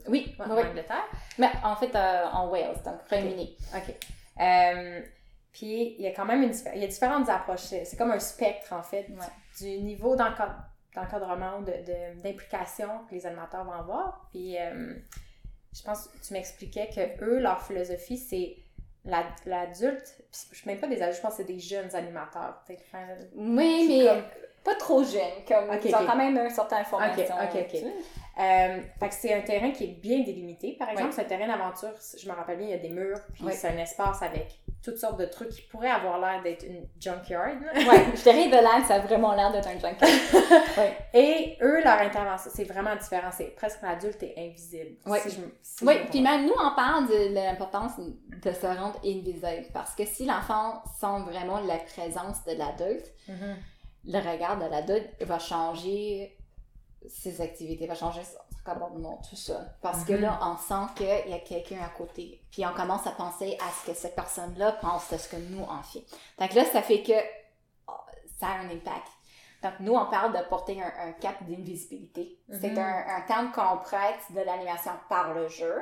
Oui, 0.09 0.35
Ouais, 0.39 0.47
en. 0.47 0.51
Angleterre. 0.57 1.05
Mais 1.39 1.51
en 1.63 1.77
fait, 1.77 1.95
euh, 1.95 2.25
en 2.33 2.49
Wales, 2.49 2.83
donc 2.85 2.95
Royaume-Uni. 3.09 3.57
OK. 3.77 3.95
Euh, 4.41 5.01
puis 5.53 5.95
il 5.99 6.03
y 6.03 6.07
a 6.07 6.11
quand 6.13 6.27
même 6.27 6.43
une, 6.43 6.53
il 6.75 6.81
y 6.81 6.85
a 6.85 6.89
différentes 6.89 7.29
approches. 7.29 7.61
C'est 7.61 7.97
comme 7.97 8.11
un 8.11 8.19
spectre, 8.19 8.73
en 8.73 8.83
fait, 8.83 9.05
du- 9.05 9.19
Ouais. 9.19 9.27
du, 9.79 9.83
niveau 9.83 10.15
d'encad- 10.17 10.57
d'encadrement 10.95 11.59
ou 11.59 11.65
de- 11.65 11.73
de- 11.73 12.21
d'implication 12.23 12.89
que 13.09 13.15
les 13.15 13.27
animateurs 13.27 13.65
vont 13.65 13.73
avoir. 13.73 14.29
Puis 14.33 14.59
euh, 14.59 14.95
je 15.75 15.83
pense 15.83 16.09
que 16.09 16.19
tu 16.27 16.33
m'expliquais 16.35 16.89
que 16.95 17.25
eux, 17.25 17.39
leur 17.41 17.63
philosophie, 17.63 18.19
c'est 18.19 18.57
la- 19.05 19.27
l'adulte, 19.47 20.15
puis 20.31 20.41
je 20.53 20.57
suis 20.57 20.67
même 20.69 20.81
pas 20.81 20.89
des 20.89 21.01
adultes, 21.01 21.17
je 21.19 21.23
pense 21.23 21.33
que 21.37 21.37
c'est 21.39 21.53
des 21.53 21.59
jeunes 21.61 21.95
animateurs. 21.95 22.63
enfin, 22.69 23.05
Oui, 23.35 23.87
mais 23.89 24.07
comme- 24.07 24.25
pas 24.67 24.75
trop 24.75 25.03
jeune. 25.03 25.23
Comme, 25.49 25.71
ils 25.83 25.95
ont 25.95 26.05
quand 26.07 26.17
même 26.17 26.37
une 26.37 26.51
certaine 26.51 26.81
Ok, 26.83 26.87
formation. 26.89 27.35
ok, 27.37 27.51
ok. 27.55 27.67
tu 27.71 27.77
sais. 27.79 27.95
Euh, 28.39 28.81
fait 29.01 29.09
que 29.09 29.15
c'est 29.15 29.33
un 29.33 29.41
terrain 29.41 29.71
qui 29.71 29.85
est 29.85 29.99
bien 30.03 30.19
délimité. 30.21 30.77
Par 30.79 30.91
exemple, 30.91 31.09
Ouais. 31.09 31.15
c'est 31.15 31.23
un 31.23 31.39
terrain 31.39 31.47
d'aventure, 31.47 31.95
je 32.19 32.29
me 32.29 32.35
rappelle 32.35 32.59
bien, 32.59 32.67
il 32.67 32.71
y 32.71 32.75
a 32.75 32.79
des 32.79 32.91
murs, 32.91 33.19
puis 33.33 33.45
Ouais. 33.45 33.53
c'est 33.53 33.69
un 33.69 33.79
espace 33.79 34.21
avec 34.23 34.61
toutes 34.85 34.99
sortes 34.99 35.19
de 35.19 35.25
trucs 35.25 35.49
qui 35.49 35.63
pourraient 35.63 35.89
avoir 35.91 36.19
l'air 36.21 36.43
d'être 36.43 36.63
une 36.67 36.87
junkyard. 37.01 37.57
Ouais, 37.75 38.05
je 38.15 38.23
dirais 38.23 38.49
de 38.49 38.63
là, 38.63 38.83
ça 38.87 38.97
a 38.97 38.99
vraiment 38.99 39.33
l'air 39.35 39.51
d'être 39.53 39.69
un 39.69 39.77
ouais. 40.81 40.97
Et 41.15 41.57
eux, 41.63 41.83
leur 41.83 41.99
intervention, 41.99 42.51
c'est 42.55 42.65
vraiment 42.65 42.95
différent. 42.95 43.31
C'est 43.33 43.55
presque 43.57 43.81
l'adulte 43.83 44.23
est 44.23 44.35
invisible. 44.37 44.97
Si 45.23 45.31
si 45.63 45.85
Oui, 45.85 45.95
me 45.99 46.11
puis 46.11 46.21
même 46.21 46.45
nous, 46.47 46.53
on 46.63 46.75
parle 46.77 47.07
de 47.09 47.35
l'importance 47.35 47.93
de 47.99 48.53
se 48.53 48.67
rendre 48.67 48.99
invisible. 49.03 49.67
Parce 49.73 49.95
que 49.95 50.05
si 50.05 50.27
l'enfant 50.27 50.83
sent 51.01 51.23
vraiment 51.31 51.59
la 51.61 51.79
présence 51.79 52.45
de 52.45 52.53
l'adulte, 52.53 53.13
Mhm. 53.29 53.57
Le 54.07 54.19
regard 54.19 54.59
de 54.59 54.67
l'adulte 54.67 55.11
va 55.23 55.39
changer 55.39 56.37
ses 57.09 57.41
activités, 57.41 57.87
va 57.87 57.95
changer 57.95 58.23
son 58.25 58.39
comportement, 58.65 59.21
tout 59.29 59.37
ça. 59.37 59.65
Parce 59.81 60.05
que 60.05 60.13
là, 60.13 60.39
on 60.43 60.57
sent 60.57 60.93
qu'il 60.97 61.31
y 61.31 61.35
a 61.35 61.39
quelqu'un 61.39 61.81
à 61.85 61.89
côté. 61.89 62.43
Puis 62.51 62.67
on 62.67 62.75
commence 62.75 63.07
à 63.07 63.13
penser 63.13 63.57
à 63.61 63.71
ce 63.71 63.91
que 63.91 63.97
cette 63.97 64.17
personne-là 64.17 64.73
pense 64.73 65.11
de 65.11 65.17
ce 65.17 65.29
que 65.29 65.37
nous 65.37 65.63
on 65.63 65.83
fait. 65.83 66.05
Donc 66.39 66.53
là, 66.55 66.65
ça 66.65 66.83
fait 66.83 67.03
que 67.03 67.13
oh, 67.89 67.93
ça 68.41 68.49
a 68.49 68.59
un 68.59 68.71
impact. 68.71 69.09
Donc 69.63 69.75
nous, 69.81 69.95
on 69.95 70.07
parle 70.07 70.37
de 70.37 70.49
porter 70.49 70.81
un, 70.83 71.13
cap 71.13 71.43
d'invisibilité. 71.45 72.39
C'est 72.61 72.77
un, 72.79 73.05
un, 73.09 73.21
terme 73.23 73.53
qu'on 73.53 73.79
prête 73.79 74.21
de 74.31 74.41
l'animation 74.41 74.93
par 75.09 75.33
le 75.35 75.49
jeu. 75.49 75.75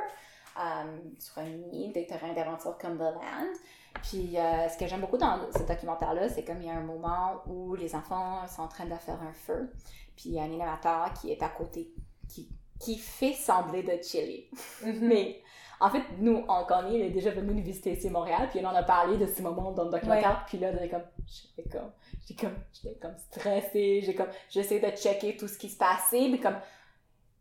Euh, 0.57 0.85
sur 1.19 1.39
un 1.39 1.47
mini, 1.47 1.93
des 1.93 2.07
terrains 2.07 2.33
d'aventure 2.33 2.79
comme 2.79 2.97
The 2.97 3.01
Land. 3.01 3.55
Puis 4.03 4.39
euh, 4.39 4.69
ce 4.69 4.79
que 4.79 4.87
j'aime 4.87 5.01
beaucoup 5.01 5.17
dans 5.17 5.41
ce 5.53 5.65
documentaire-là, 5.65 6.29
c'est 6.29 6.45
comme 6.45 6.63
il 6.63 6.69
y 6.69 6.71
a 6.71 6.75
un 6.75 6.83
moment 6.83 7.43
où 7.47 7.75
les 7.75 7.95
enfants 7.97 8.47
sont 8.47 8.63
en 8.63 8.69
train 8.69 8.85
de 8.85 8.95
faire 8.95 9.21
un 9.21 9.33
feu, 9.33 9.73
puis 10.15 10.27
il 10.27 10.33
y 10.35 10.39
a 10.39 10.43
un 10.43 10.47
animateur 10.47 11.13
qui 11.21 11.33
est 11.33 11.43
à 11.43 11.49
côté, 11.49 11.93
qui, 12.29 12.49
qui 12.79 12.99
fait 12.99 13.33
sembler 13.33 13.83
de 13.83 14.01
chiller. 14.01 14.49
Mhm. 14.85 14.99
Mais 15.03 15.43
en 15.81 15.91
fait, 15.91 16.03
nous, 16.19 16.45
on 16.49 16.65
connaît, 16.65 16.95
il 16.95 17.03
est 17.03 17.11
déjà 17.11 17.31
venu 17.31 17.53
nous 17.53 17.63
visiter 17.63 17.93
ici 17.93 18.07
à 18.07 18.11
Montréal, 18.11 18.49
puis 18.49 18.61
on 18.63 18.69
en 18.69 18.75
a 18.75 18.85
parlé 18.85 19.17
de 19.17 19.27
ces 19.27 19.43
moments 19.43 19.73
dans 19.73 19.85
le 19.85 19.91
documentaire, 19.91 20.45
puis 20.47 20.59
là, 20.59 20.71
j'étais 20.73 20.89
comme, 20.89 21.03
j'étais 21.27 21.69
comme, 21.69 21.91
j'étais 22.23 22.47
comme, 22.47 22.57
j'étais 22.73 22.99
comme 23.01 23.19
stressée, 23.19 24.03
j'ai 24.05 24.15
comme, 24.15 24.31
j'essaie 24.49 24.79
de 24.79 24.97
checker 24.97 25.37
tout 25.37 25.49
ce 25.49 25.59
qui 25.59 25.69
se 25.69 25.77
passait, 25.77 26.29
mais 26.29 26.39
comme, 26.39 26.57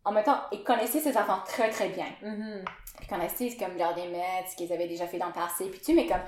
en 0.04 0.12
même 0.12 0.24
temps, 0.24 0.40
ils 0.52 0.62
connaissaient 0.62 1.00
ces 1.00 1.16
enfants 1.16 1.40
très 1.46 1.70
très 1.70 1.88
bien. 1.88 2.06
Mm 2.22 2.64
Ils 3.00 3.06
connaissaient 3.06 3.56
comme 3.56 3.76
leur 3.76 3.94
démette, 3.94 4.48
ce 4.50 4.56
qu'ils 4.56 4.72
avaient 4.72 4.88
déjà 4.88 5.06
fait 5.06 5.18
dans 5.18 5.28
le 5.28 5.32
passé, 5.32 5.66
puis 5.70 5.80
tu 5.80 5.94
mais 5.94 6.06
comme 6.06 6.20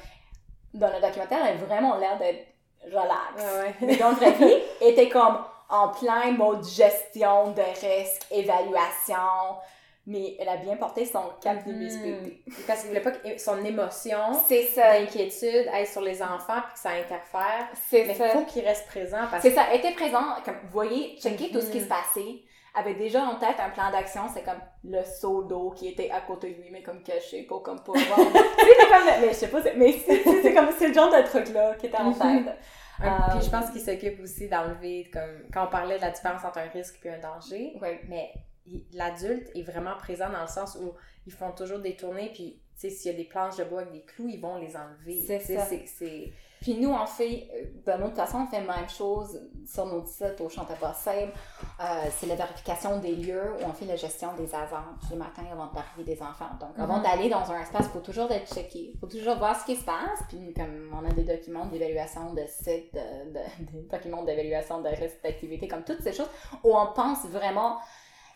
dans 0.75 0.93
le 0.93 1.01
documentaire, 1.01 1.39
elle 1.47 1.57
a 1.57 1.65
vraiment 1.65 1.97
l'air 1.97 2.19
d'être 2.19 2.47
relax. 2.85 3.77
Mais 3.81 3.97
dans 3.97 4.11
la 4.21 4.31
vie, 4.31 4.55
elle 4.81 4.89
était 4.89 5.09
comme 5.09 5.39
en 5.69 5.89
plein 5.89 6.33
mode 6.33 6.65
gestion 6.65 7.51
de 7.53 7.63
risque, 7.63 8.27
évaluation. 8.31 9.57
Mais 10.09 10.37
elle 10.39 10.49
a 10.49 10.57
bien 10.57 10.77
porté 10.77 11.05
son 11.05 11.25
cap 11.43 11.67
de 11.67 11.73
visibilité. 11.73 12.41
Parce 12.65 12.83
qu'elle 12.83 12.91
voulait 12.91 13.01
pas 13.01 13.11
que 13.11 13.39
son 13.39 13.65
émotion 13.65 14.19
d'inquiétude 14.49 15.69
aille 15.73 15.87
sur 15.87 16.01
les 16.01 16.23
enfants 16.23 16.61
puis 16.65 16.75
que 16.75 16.79
ça 16.79 16.91
interfère. 16.91 17.67
C'est 17.89 18.05
Mais 18.05 18.17
il 18.17 18.25
faut 18.31 18.45
qu'il 18.45 18.65
reste 18.65 18.87
présent. 18.87 19.19
C'est 19.41 19.51
ça. 19.51 19.65
Elle 19.73 19.81
était 19.81 19.95
présent. 19.95 20.23
Comme, 20.45 20.55
vous 20.63 20.73
voyez, 20.73 21.19
checker 21.21 21.51
tout 21.51 21.61
ce 21.61 21.73
qui 21.73 21.81
se 21.81 21.87
mm-hmm. 21.87 21.89
passait 21.89 22.41
avait 22.77 22.95
déjà 22.95 23.25
en 23.25 23.37
tête 23.37 23.57
un 23.59 23.71
plan 23.71 23.91
d'action, 23.91 24.23
c'est 24.33 24.43
comme 24.43 24.61
le 24.85 25.03
seau 25.03 25.43
d'eau 25.43 25.71
qui 25.71 25.89
était 25.89 26.11
à 26.11 26.21
côté 26.21 26.51
de 26.53 26.63
lui, 26.63 26.71
mais 26.71 26.83
comme 26.83 27.03
caché, 27.03 27.45
pas 27.45 27.59
comme 27.61 27.83
pour 27.83 27.97
voir. 27.97 28.19
comme, 28.19 29.21
mais 29.21 29.29
je 29.29 29.33
sais 29.33 29.49
pas, 29.49 29.61
mais 29.77 29.93
c'est 29.93 30.55
comme, 30.55 30.69
c'est 30.79 30.89
le 30.89 30.95
genre 30.95 31.11
de 31.11 31.27
truc-là 31.27 31.75
qui 31.77 31.87
était 31.87 31.97
en 31.97 32.11
mhm. 32.11 32.45
tête. 32.45 32.55
puis 32.99 33.41
je 33.41 33.47
euh, 33.47 33.51
pense 33.51 33.71
qu'il 33.71 33.81
s'occupe 33.81 34.21
aussi 34.21 34.49
d'enlever, 34.49 35.09
comme, 35.11 35.49
quand 35.53 35.65
on 35.65 35.71
parlait 35.71 35.97
de 35.97 36.03
la 36.03 36.11
différence 36.11 36.45
entre 36.45 36.59
un 36.59 36.69
risque 36.69 36.99
et 37.05 37.11
un 37.11 37.19
danger, 37.19 37.75
mais 38.09 38.33
l'adulte 38.93 39.51
est 39.55 39.63
vraiment 39.63 39.97
présent 39.97 40.29
dans 40.31 40.43
le 40.43 40.49
sens 40.49 40.77
où 40.81 40.93
ils 41.27 41.33
font 41.33 41.53
toujours 41.53 41.79
des 41.79 41.97
tournées, 41.97 42.31
puis, 42.33 42.61
tu 42.79 42.81
sais, 42.81 42.91
s'il 42.91 43.11
y 43.11 43.15
a 43.15 43.17
des 43.17 43.25
planches 43.25 43.57
de 43.57 43.65
bois 43.65 43.81
avec 43.81 43.93
des 43.93 44.03
clous, 44.03 44.29
ils 44.29 44.41
vont 44.41 44.59
les 44.59 44.77
enlever. 44.77 45.25
C'est 45.27 45.41
ça. 45.41 45.65
C'est 45.65 46.33
puis 46.67 46.75
nous, 46.75 46.91
on 46.91 47.07
fait, 47.07 47.49
de 47.87 47.93
notre 47.93 48.17
façon, 48.17 48.39
on 48.39 48.47
fait 48.49 48.61
la 48.61 48.79
même 48.79 48.89
chose 48.89 49.41
sur 49.65 49.87
notre 49.87 50.09
site 50.09 50.41
au 50.41 50.49
Chante 50.49 50.77
Possible. 50.81 51.33
Euh, 51.81 51.85
c'est 52.11 52.27
la 52.27 52.35
vérification 52.35 52.99
des 52.99 53.15
lieux 53.15 53.53
où 53.61 53.65
on 53.65 53.73
fait 53.73 53.85
la 53.85 53.95
gestion 53.95 54.35
des 54.37 54.53
hasards 54.53 54.97
tous 55.01 55.11
les 55.11 55.17
matins 55.17 55.45
avant 55.53 55.67
d'arriver 55.67 56.03
des 56.03 56.21
enfants. 56.21 56.51
Donc, 56.59 56.71
avant 56.77 56.97
mhm. 56.97 57.05
d'aller 57.05 57.29
dans 57.29 57.49
un 57.53 57.61
espace, 57.61 57.87
il 57.87 57.91
faut 57.91 58.01
toujours 58.01 58.33
être 58.33 58.53
checké. 58.53 58.91
Il 58.93 58.99
faut 58.99 59.07
toujours 59.07 59.37
voir 59.37 59.55
ce 59.61 59.65
qui 59.65 59.77
se 59.77 59.85
passe. 59.85 60.25
Puis, 60.29 60.53
comme 60.55 60.93
on 60.93 61.09
a 61.09 61.13
des 61.13 61.23
documents 61.23 61.67
d'évaluation 61.67 62.35
de 62.35 62.43
sites, 62.49 62.95
des 63.61 63.83
documents 63.89 64.25
d'évaluation 64.25 64.81
de 64.81 64.89
risque 64.89 65.23
d'activité, 65.23 65.69
comme 65.69 65.85
toutes 65.85 66.03
ces 66.03 66.15
choses, 66.15 66.31
où 66.65 66.77
on 66.77 66.93
pense 66.95 67.27
vraiment 67.27 67.79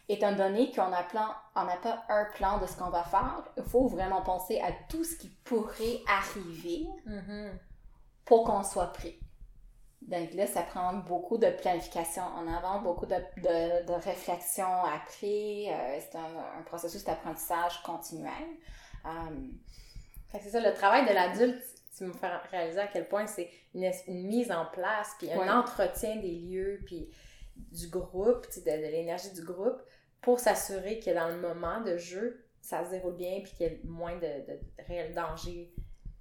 étant 0.08 0.36
donné 0.36 0.70
qu'on 0.70 0.88
n'a 0.88 1.02
pas 1.02 1.34
un 1.56 2.26
plan 2.36 2.58
de 2.58 2.66
ce 2.68 2.76
qu'on 2.76 2.90
va 2.90 3.02
faire, 3.02 3.42
il 3.56 3.64
faut 3.64 3.88
vraiment 3.88 4.22
penser 4.22 4.60
à 4.60 4.70
tout 4.88 5.02
ce 5.02 5.16
qui 5.16 5.30
pourrait 5.44 5.98
arriver. 6.06 6.86
Mhm 7.06 7.58
pour 8.30 8.44
qu'on 8.44 8.62
soit 8.62 8.92
pris. 8.92 9.18
Donc 10.02 10.34
là, 10.34 10.46
ça 10.46 10.62
prend 10.62 10.94
beaucoup 10.94 11.36
de 11.36 11.50
planification 11.50 12.22
en 12.22 12.46
avant, 12.46 12.80
beaucoup 12.80 13.04
de, 13.04 13.16
de, 13.16 13.92
réflexion 14.04 14.84
après. 14.84 15.66
Euh, 15.66 15.98
c'est 16.00 16.16
un, 16.16 16.62
processus 16.64 17.02
d'apprentissage 17.02 17.82
continuel. 17.82 18.46
Euh, 19.04 19.10
c'est 20.40 20.48
ça, 20.48 20.60
le 20.60 20.72
travail 20.74 21.08
de 21.08 21.12
l'adulte, 21.12 21.60
tu 21.96 22.04
me 22.04 22.12
fais 22.12 22.28
réaliser 22.52 22.78
à 22.78 22.86
quel 22.86 23.08
point 23.08 23.26
c'est 23.26 23.50
une, 23.74 23.90
mise 24.06 24.52
en 24.52 24.66
place, 24.66 25.10
puis 25.18 25.32
un 25.32 25.58
entretien 25.58 26.14
des 26.14 26.36
lieux, 26.36 26.82
puis 26.86 27.10
du 27.56 27.88
groupe, 27.88 28.46
de, 28.64 28.70
de 28.70 28.92
l'énergie 28.92 29.32
du 29.32 29.42
groupe, 29.42 29.82
pour 30.22 30.38
s'assurer 30.38 31.00
que 31.00 31.10
dans 31.10 31.30
le 31.30 31.40
moment 31.40 31.80
de 31.80 31.96
jeu, 31.96 32.46
ça 32.60 32.84
se 32.84 32.90
déroule 32.90 33.16
bien, 33.16 33.40
puis 33.42 33.52
qu'il 33.54 33.66
y 33.66 33.70
ait 33.70 33.80
moins 33.82 34.14
de, 34.14 34.20
de 34.20 34.60
réel 34.86 35.14
danger 35.14 35.74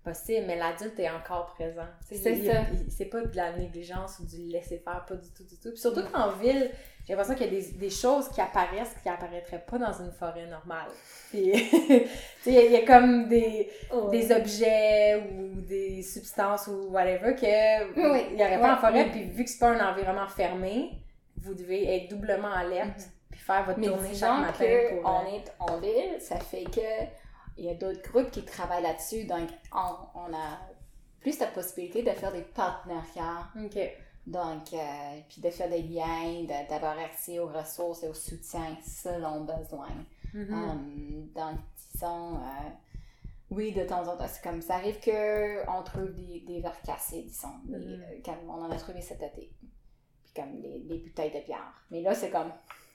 possible, 0.04 0.46
mais 0.48 0.56
l'adulte 0.56 1.00
est 1.00 1.10
encore 1.10 1.54
présent. 1.56 1.88
C'est 2.02 2.16
ça. 2.16 2.62
C'est 2.90 3.06
pas 3.06 3.22
de 3.22 3.36
la 3.36 3.54
négligence 3.54 4.20
ou 4.20 4.26
du 4.26 4.38
laisser-faire, 4.48 5.06
pas 5.06 5.16
du 5.16 5.30
tout, 5.32 5.44
du 5.44 5.58
tout. 5.58 5.70
Puis 5.70 5.80
surtout 5.80 6.04
qu'en 6.12 6.32
ville, 6.34 6.72
j'ai 7.06 7.14
l'impression 7.14 7.36
qu'il 7.36 7.54
y 7.54 7.58
a 7.58 7.62
des, 7.62 7.72
des, 7.74 7.90
choses 7.90 8.30
qui 8.30 8.40
apparaissent 8.40 8.96
qui 9.02 9.10
apparaîtraient 9.10 9.66
pas 9.68 9.78
dans 9.78 9.94
une 9.94 10.12
forêt 10.12 10.46
normale. 10.48 10.90
Puis, 11.30 11.52
il 12.46 12.54
y, 12.54 12.76
a 12.76 12.86
comme 12.86 13.28
des, 13.28 13.70
des 14.12 14.32
objets 14.32 15.28
ou 15.34 15.62
des 15.62 16.02
substances 16.02 16.68
ou 16.68 16.92
whatever 16.92 17.36
que 17.36 18.12
oui, 18.12 18.28
il 18.32 18.40
y 18.40 18.44
aurait 18.44 18.60
pas 18.60 18.76
en 18.76 18.78
forêt. 18.78 19.10
Puis 19.10 19.24
vu 19.24 19.44
que 19.44 19.50
c'est 19.50 19.60
pas 19.60 19.72
un 19.72 19.92
environnement 19.92 20.28
fermé, 20.28 20.92
vous 21.38 21.54
devez 21.54 21.96
être 21.96 22.10
doublement 22.10 22.52
alerte 22.52 23.00
mm-hmm. 23.00 23.32
puis 23.32 23.40
faire 23.40 23.66
votre 23.66 23.82
tournée 23.82 24.14
chaque 24.14 24.40
matin. 24.40 24.66
Pour, 24.90 25.12
on 25.12 25.26
euh, 25.26 25.36
est 25.36 25.54
en 25.60 25.80
ville, 25.80 26.20
ça 26.20 26.40
fait 26.40 26.66
que 26.66 26.82
il 27.60 27.66
y 27.66 27.70
a 27.70 27.76
d'autres 27.76 28.02
groupes 28.02 28.32
qui 28.32 28.44
travaillent 28.44 28.84
là-dessus. 28.84 29.26
Donc, 29.26 29.50
on, 29.74 30.34
a 30.34 30.60
plus 31.20 31.38
la 31.40 31.48
possibilité 31.48 32.02
de 32.04 32.12
faire 32.12 32.32
des 32.32 32.42
partenariats. 32.42 33.50
Donc, 34.26 34.74
euh, 34.74 35.20
puis 35.28 35.42
de 35.42 35.50
faire 35.50 35.70
des 35.70 35.82
liens, 35.82 36.44
d'avoir 36.70 36.98
accès 37.00 37.40
aux 37.40 37.48
ressources 37.48 38.04
et 38.04 38.08
au 38.08 38.14
soutien 38.14 38.78
selon 38.86 39.42
besoin. 39.42 39.90
Mm-hmm. 40.34 40.54
Um, 40.54 41.30
donc, 41.36 41.60
disons, 41.94 42.36
euh, 42.36 42.70
oui, 43.50 43.74
de 43.74 43.84
temps 43.84 44.08
en 44.08 44.16
temps, 44.16 44.28
c'est 44.28 44.44
comme 44.44 44.62
ça 44.62 44.76
arrive 44.76 45.00
qu'on 45.00 45.84
trouve 45.84 46.14
des, 46.14 46.42
des 46.48 46.62
verres 46.62 46.82
cassés, 46.84 47.24
disons, 47.24 47.50
euh, 47.74 47.98
comme 48.24 48.50
on 48.50 48.62
en 48.64 48.72
a 48.72 48.76
trouvé 48.78 49.02
cet 49.02 49.22
été. 49.24 49.52
Puis 50.24 50.34
comme 50.36 50.62
les, 50.62 50.80
les 50.80 51.00
bouteilles 51.00 51.32
de 51.32 51.46
bière. 51.46 51.74
Mais 51.90 52.02
là, 52.02 52.14
c'est 52.14 52.30
comme, 52.30 52.52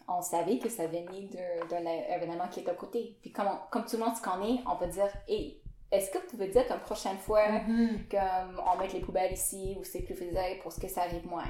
on 0.08 0.22
savait 0.22 0.58
que 0.58 0.68
ça 0.68 0.86
venait 0.86 1.28
d'un 1.70 1.84
événement 2.14 2.48
qui 2.48 2.60
est 2.60 2.68
à 2.68 2.74
côté. 2.74 3.16
Puis 3.20 3.32
comme, 3.32 3.48
comme 3.70 3.84
tout 3.84 3.96
le 3.96 4.04
monde 4.04 4.16
se 4.16 4.22
connaît, 4.22 4.60
on 4.66 4.76
peut 4.76 4.86
dire 4.86 5.08
Hey, 5.28 5.60
est-ce 5.90 6.10
que 6.10 6.18
tu 6.28 6.36
veux 6.36 6.48
dire 6.48 6.66
comme 6.66 6.80
prochaine 6.80 7.18
fois 7.18 7.46
mm-hmm. 7.46 8.08
qu'on 8.10 8.72
on 8.72 8.78
met 8.78 8.88
les 8.88 9.00
poubelles 9.00 9.32
ici 9.32 9.76
ou 9.78 9.84
c'est 9.84 10.00
plus 10.00 10.14
faisable 10.14 10.58
pour 10.62 10.72
ce 10.72 10.80
que 10.80 10.88
ça 10.88 11.02
arrive 11.02 11.26
moins? 11.26 11.44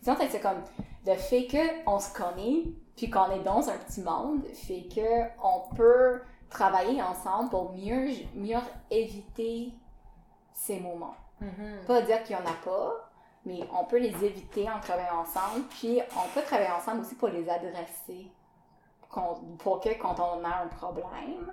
Disons, 0.00 0.16
c'est 0.30 0.40
comme 0.40 0.62
le 1.06 1.14
fait 1.14 1.48
qu'on 1.84 1.98
se 1.98 2.12
connaît 2.14 2.64
puis 2.96 3.10
qu'on 3.10 3.30
est 3.30 3.42
dans 3.42 3.68
un 3.68 3.76
petit 3.78 4.00
monde 4.00 4.44
fait 4.52 4.88
que 4.94 5.22
on 5.42 5.74
peut 5.74 6.20
travailler 6.50 7.02
ensemble 7.02 7.50
pour 7.50 7.72
mieux, 7.72 8.08
mieux 8.34 8.58
éviter 8.90 9.72
ces 10.54 10.80
moments. 10.80 11.16
Mm-hmm. 11.42 11.86
Pas 11.86 12.02
dire 12.02 12.22
qu'il 12.24 12.36
n'y 12.36 12.42
en 12.42 12.46
a 12.46 12.54
pas, 12.64 13.07
mais 13.44 13.60
on 13.72 13.84
peut 13.84 13.98
les 13.98 14.24
éviter 14.24 14.68
en 14.68 14.80
travaillant 14.80 15.20
ensemble, 15.20 15.64
puis 15.70 16.00
on 16.16 16.28
peut 16.34 16.44
travailler 16.44 16.70
ensemble 16.70 17.00
aussi 17.00 17.14
pour 17.14 17.28
les 17.28 17.48
adresser, 17.48 18.30
pour 19.58 19.80
que 19.80 19.90
quand 19.98 20.16
on 20.20 20.44
a 20.44 20.62
un 20.64 20.68
problème, 20.68 21.52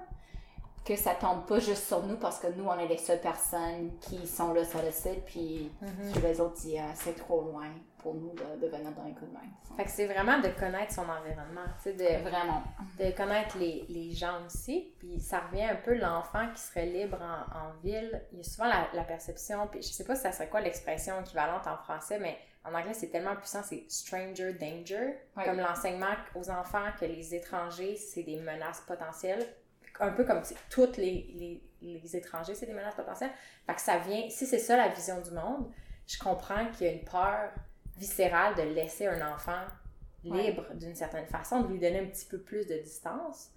que 0.83 0.95
ça 0.95 1.15
tombe 1.15 1.45
pas 1.47 1.59
juste 1.59 1.87
sur 1.87 2.03
nous 2.03 2.17
parce 2.17 2.39
que 2.39 2.47
nous, 2.55 2.65
on 2.65 2.77
est 2.77 2.87
les 2.87 2.99
seules 2.99 3.19
personnes 3.19 3.91
qui 4.01 4.27
sont 4.27 4.53
là 4.53 4.63
sur 4.63 4.81
le 4.83 4.91
site, 4.91 5.25
puis 5.25 5.71
mm-hmm. 5.83 6.21
les 6.21 6.39
autres 6.39 6.53
disent 6.53 6.79
ah, 6.79 6.93
c'est 6.93 7.15
trop 7.15 7.41
loin 7.41 7.69
pour 8.05 8.13
nous 8.13 8.33
de, 8.33 8.67
venir 8.67 8.91
dans 8.91 9.01
main. 9.01 9.41
Fait 9.75 9.83
que 9.83 9.89
c'est 9.89 10.05
vraiment 10.05 10.37
de 10.37 10.49
connaître 10.49 10.93
son 10.93 11.09
environnement, 11.09 11.65
tu 11.81 11.89
sais, 11.89 11.93
de, 11.93 12.21
vraiment. 12.21 12.61
de 12.99 13.09
connaître 13.17 13.57
les, 13.57 13.83
les, 13.89 14.11
gens 14.11 14.45
aussi, 14.45 14.93
puis 14.99 15.19
ça 15.19 15.39
revient 15.39 15.63
un 15.63 15.75
peu 15.75 15.95
l'enfant 15.95 16.47
qui 16.53 16.61
serait 16.61 16.85
libre 16.85 17.17
en, 17.19 17.57
en, 17.57 17.73
ville. 17.83 18.21
Il 18.31 18.37
y 18.37 18.41
a 18.41 18.43
souvent 18.43 18.67
la, 18.67 18.87
la, 18.93 19.03
perception, 19.03 19.65
puis 19.65 19.81
je 19.81 19.87
sais 19.87 20.03
pas 20.03 20.15
si 20.15 20.21
ça 20.21 20.31
serait 20.31 20.49
quoi 20.49 20.61
l'expression 20.61 21.19
équivalente 21.19 21.65
en 21.65 21.77
français, 21.77 22.19
mais 22.19 22.37
en 22.63 22.75
anglais 22.75 22.93
c'est 22.93 23.09
tellement 23.09 23.35
puissant, 23.35 23.63
c'est 23.63 23.85
stranger 23.89 24.53
danger, 24.53 25.17
comme 25.43 25.57
l'enseignement 25.57 26.13
aux 26.35 26.51
enfants 26.51 26.91
que 26.99 27.05
les 27.05 27.33
étrangers 27.33 27.95
c'est 27.95 28.23
des 28.23 28.37
menaces 28.37 28.81
potentielles 28.81 29.43
un 29.99 30.11
peu 30.11 30.25
comme 30.25 30.41
toutes 30.69 30.97
les, 30.97 31.33
les, 31.33 31.63
les 31.81 32.15
étrangers, 32.17 32.53
c'est 32.53 32.65
des 32.65 32.73
menaces 32.73 32.95
potentielles. 32.95 33.31
Fait 33.65 33.73
que 33.73 33.79
ça 33.79 33.97
vient, 33.97 34.29
si 34.29 34.45
c'est 34.45 34.59
ça 34.59 34.75
la 34.75 34.89
vision 34.89 35.21
du 35.21 35.31
monde, 35.31 35.71
je 36.05 36.19
comprends 36.19 36.67
qu'il 36.67 36.87
y 36.87 36.89
a 36.89 36.93
une 36.93 37.05
peur 37.05 37.51
viscérale 37.97 38.55
de 38.55 38.61
laisser 38.61 39.07
un 39.07 39.33
enfant 39.33 39.61
libre 40.23 40.65
d'une 40.73 40.95
certaine 40.95 41.27
façon, 41.27 41.61
de 41.61 41.67
lui 41.67 41.79
donner 41.79 41.99
un 41.99 42.05
petit 42.05 42.25
peu 42.25 42.39
plus 42.39 42.65
de 42.65 42.77
distance. 42.77 43.51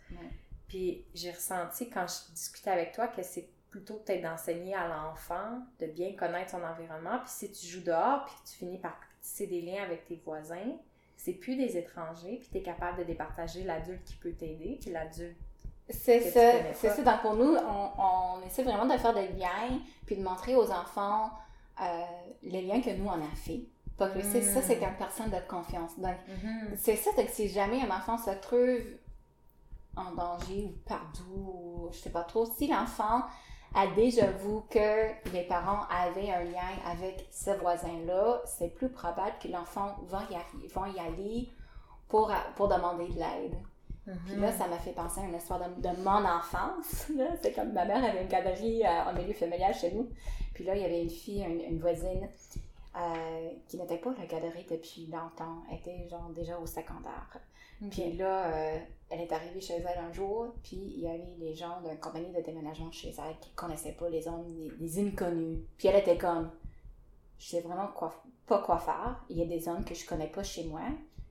Puis 0.68 1.04
j'ai 1.14 1.30
ressenti 1.30 1.88
quand 1.88 2.06
je 2.06 2.32
discutais 2.34 2.70
avec 2.70 2.92
toi 2.92 3.08
que 3.08 3.22
c'est 3.22 3.48
plutôt 3.70 3.94
peut-être 3.94 4.22
d'enseigner 4.22 4.74
à 4.74 4.86
l'enfant 4.88 5.60
de 5.80 5.86
bien 5.86 6.12
connaître 6.14 6.50
son 6.50 6.62
environnement. 6.62 7.18
Puis 7.20 7.30
si 7.30 7.52
tu 7.52 7.66
joues 7.66 7.84
dehors, 7.84 8.24
puis 8.24 8.34
tu 8.44 8.58
finis 8.58 8.78
par 8.78 8.98
tisser 9.20 9.46
des 9.46 9.60
liens 9.60 9.82
avec 9.82 10.06
tes 10.06 10.20
voisins, 10.24 10.76
c'est 11.16 11.32
plus 11.32 11.56
des 11.56 11.76
étrangers, 11.76 12.36
puis 12.40 12.48
tu 12.50 12.58
es 12.58 12.62
capable 12.62 12.98
de 12.98 13.04
départager 13.04 13.64
l'adulte 13.64 14.04
qui 14.04 14.16
peut 14.16 14.32
t'aider, 14.32 14.78
puis 14.80 14.90
l'adulte 14.90 15.36
c'est 15.90 16.20
ça, 16.20 16.52
c'est 16.74 16.90
ça. 16.90 17.02
Donc 17.02 17.22
pour 17.22 17.34
nous, 17.34 17.56
on, 17.56 17.90
on 17.98 18.46
essaie 18.46 18.62
vraiment 18.62 18.84
de 18.84 18.98
faire 18.98 19.14
des 19.14 19.28
liens, 19.28 19.80
puis 20.04 20.16
de 20.16 20.22
montrer 20.22 20.54
aux 20.54 20.70
enfants 20.70 21.30
euh, 21.80 22.02
les 22.42 22.62
liens 22.62 22.80
que 22.82 22.90
nous 22.90 23.06
on 23.06 23.12
a 23.12 23.34
fait. 23.34 23.62
Pas 23.98 24.08
ça, 24.42 24.62
c'est 24.62 24.80
une 24.80 24.94
personne 24.96 25.30
de 25.30 25.40
confiance. 25.48 25.98
Donc 25.98 26.14
Mhm. 26.28 26.76
c'est 26.76 26.96
ça, 26.96 27.10
c'est 27.16 27.26
que 27.26 27.32
si 27.32 27.48
jamais 27.48 27.82
un 27.82 27.90
enfant 27.96 28.16
se 28.16 28.30
trouve 28.30 28.80
en 29.96 30.12
danger 30.14 30.64
ou 30.66 30.88
perdu, 30.88 31.22
ou 31.36 31.88
je 31.92 31.98
sais 31.98 32.10
pas 32.10 32.22
trop, 32.22 32.46
si 32.46 32.68
l'enfant 32.68 33.22
a 33.74 33.86
déjà 33.88 34.26
vu 34.30 34.60
que 34.70 35.30
les 35.32 35.42
parents 35.42 35.80
avaient 35.90 36.30
un 36.30 36.44
lien 36.44 36.70
avec 36.86 37.26
ce 37.30 37.50
voisin-là, 37.50 38.40
c'est 38.46 38.72
plus 38.74 38.88
probable 38.88 39.32
que 39.42 39.48
l'enfant 39.48 39.96
va 40.08 40.22
y, 40.30 40.34
arri- 40.34 40.72
vont 40.72 40.86
y 40.86 40.98
aller 41.00 41.48
pour, 42.08 42.32
pour 42.56 42.68
demander 42.68 43.08
de 43.08 43.18
l'aide. 43.18 43.56
Puis 44.24 44.36
là, 44.36 44.50
ça 44.52 44.66
m'a 44.68 44.78
fait 44.78 44.92
penser 44.92 45.20
à 45.20 45.24
une 45.24 45.34
histoire 45.34 45.60
de, 45.60 45.82
de 45.82 46.02
mon 46.02 46.24
enfance. 46.24 47.08
C'est 47.42 47.52
comme 47.52 47.72
ma 47.74 47.84
mère 47.84 48.02
avait 48.02 48.22
une 48.22 48.28
garderie 48.28 48.82
euh, 48.86 49.10
en 49.10 49.12
milieu 49.12 49.34
familial 49.34 49.74
chez 49.74 49.92
nous. 49.92 50.08
Puis 50.54 50.64
là, 50.64 50.74
il 50.74 50.80
y 50.80 50.84
avait 50.86 51.02
une 51.02 51.10
fille, 51.10 51.42
une, 51.42 51.60
une 51.60 51.78
voisine, 51.78 52.26
euh, 52.96 53.50
qui 53.68 53.76
n'était 53.78 53.98
pas 53.98 54.10
à 54.10 54.18
la 54.20 54.26
garderie 54.26 54.66
depuis 54.70 55.06
longtemps. 55.06 55.62
Elle 55.70 55.78
était 55.78 56.08
genre 56.08 56.30
déjà 56.30 56.58
au 56.58 56.66
secondaire. 56.66 57.38
Puis 57.90 58.12
là, 58.14 58.46
euh, 58.46 58.78
elle 59.10 59.20
est 59.20 59.32
arrivée 59.32 59.60
chez 59.60 59.74
elle 59.74 59.98
un 59.98 60.12
jour, 60.12 60.46
puis 60.64 60.76
il 60.76 61.00
y 61.00 61.06
avait 61.08 61.22
les 61.38 61.54
gens 61.54 61.80
d'une 61.80 61.98
compagnie 62.00 62.32
de 62.32 62.40
déménagement 62.40 62.90
chez 62.90 63.10
elle 63.10 63.38
qui 63.40 63.50
connaissaient 63.52 63.92
pas 63.92 64.08
les 64.08 64.26
hommes, 64.26 64.44
les, 64.48 64.72
les 64.80 64.98
inconnus. 64.98 65.60
Puis 65.76 65.86
elle 65.86 65.96
était 66.00 66.18
comme, 66.18 66.50
je 67.38 67.46
sais 67.46 67.60
vraiment 67.60 67.86
quoi, 67.94 68.20
pas 68.46 68.60
quoi 68.62 68.78
faire. 68.78 69.24
Il 69.30 69.38
y 69.38 69.42
a 69.42 69.46
des 69.46 69.68
hommes 69.68 69.84
que 69.84 69.94
je 69.94 70.04
connais 70.04 70.26
pas 70.26 70.42
chez 70.42 70.64
moi, 70.64 70.80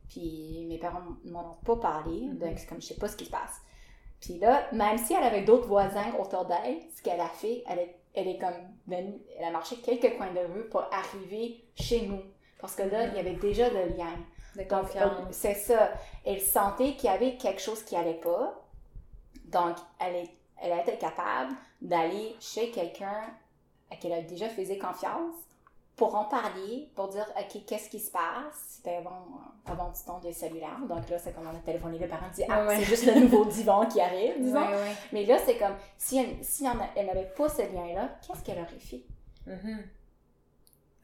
puis 0.07 0.65
mes 0.69 0.77
parents 0.77 1.01
m'en 1.25 1.51
ont 1.51 1.65
pas 1.65 1.75
parlé, 1.75 2.21
Mhm. 2.21 2.37
donc 2.37 2.57
c'est 2.59 2.65
comme 2.67 2.81
je 2.81 2.87
sais 2.87 2.95
pas 2.95 3.09
ce 3.09 3.17
qui 3.17 3.25
se 3.25 3.31
passe. 3.31 3.61
Puis 4.21 4.39
là, 4.39 4.71
même 4.71 4.97
si 4.97 5.13
elle 5.13 5.23
avait 5.23 5.43
d'autres 5.43 5.67
voisins 5.67 6.13
autour 6.17 6.45
d'elle, 6.45 6.79
ce 6.95 7.01
qu'elle 7.03 7.19
a 7.19 7.27
fait, 7.27 7.61
elle 7.67 7.79
est, 7.79 7.96
elle 8.17 8.27
est 8.29 8.37
comme 8.37 8.53
venue, 8.87 9.19
elle 9.37 9.45
a 9.45 9.51
marché 9.51 9.77
quelques 9.77 10.17
coins 10.17 10.33
de 10.33 10.39
rue 10.39 10.67
pour 10.69 10.83
arriver 10.91 11.63
chez 11.75 12.07
nous. 12.07 12.21
Parce 12.59 12.75
que 12.75 12.83
là, 12.83 13.05
il 13.07 13.13
y 13.15 13.19
avait 13.19 13.35
déjà 13.35 13.69
le 13.69 13.95
lien. 13.95 14.13
De 14.55 14.63
Donc, 14.63 14.69
confiance. 14.69 15.27
c'est 15.31 15.53
ça. 15.53 15.91
Elle 16.25 16.41
sentait 16.41 16.93
qu'il 16.95 17.05
y 17.05 17.13
avait 17.13 17.37
quelque 17.37 17.61
chose 17.61 17.83
qui 17.83 17.95
allait 17.95 18.15
pas. 18.15 18.59
Donc, 19.45 19.77
elle, 19.99 20.15
est, 20.15 20.29
elle 20.61 20.71
a 20.71 20.81
été 20.81 20.97
capable 20.97 21.53
d'aller 21.81 22.35
chez 22.39 22.71
quelqu'un 22.71 23.25
à 23.91 23.95
qui 23.95 24.07
elle 24.07 24.13
a 24.13 24.21
déjà 24.21 24.49
fait 24.49 24.77
confiance 24.77 25.35
pour 25.97 26.15
en 26.15 26.25
parler, 26.25 26.89
pour 26.95 27.07
dire, 27.09 27.25
OK, 27.37 27.65
qu'est-ce 27.65 27.89
qui 27.89 27.99
se 27.99 28.11
passe? 28.11 28.77
C'était 28.77 28.97
avant, 28.97 29.25
avant 29.65 29.89
du 29.89 29.99
temps 30.05 30.19
des 30.19 30.31
cellulaires. 30.31 30.79
Donc 30.87 31.09
là, 31.09 31.17
c'est 31.17 31.33
comme 31.33 31.47
on 31.47 31.55
a 31.55 31.59
téléphoné, 31.59 31.97
les 31.97 32.07
parents 32.07 32.29
disent, 32.33 32.45
ah, 32.49 32.65
Ouais. 32.65 32.77
c'est 32.77 32.83
juste 32.85 33.05
le 33.07 33.19
nouveau 33.21 33.43
divan 33.57 33.85
qui 33.87 33.99
arrive, 33.99 34.39
disons. 34.39 34.61
Ouais. 34.67 34.93
Mais 35.11 35.25
là, 35.25 35.37
c'est 35.43 35.57
comme, 35.57 35.75
si 35.97 36.19
elle, 36.19 36.37
si 36.43 36.65
elle 36.95 37.05
n'avait 37.07 37.31
pas 37.35 37.49
ce 37.49 37.63
lien-là, 37.63 38.09
qu'est-ce 38.25 38.43
qu'elle 38.43 38.59
aurait 38.59 38.79
fait? 38.79 39.01
Mhm. 39.47 39.83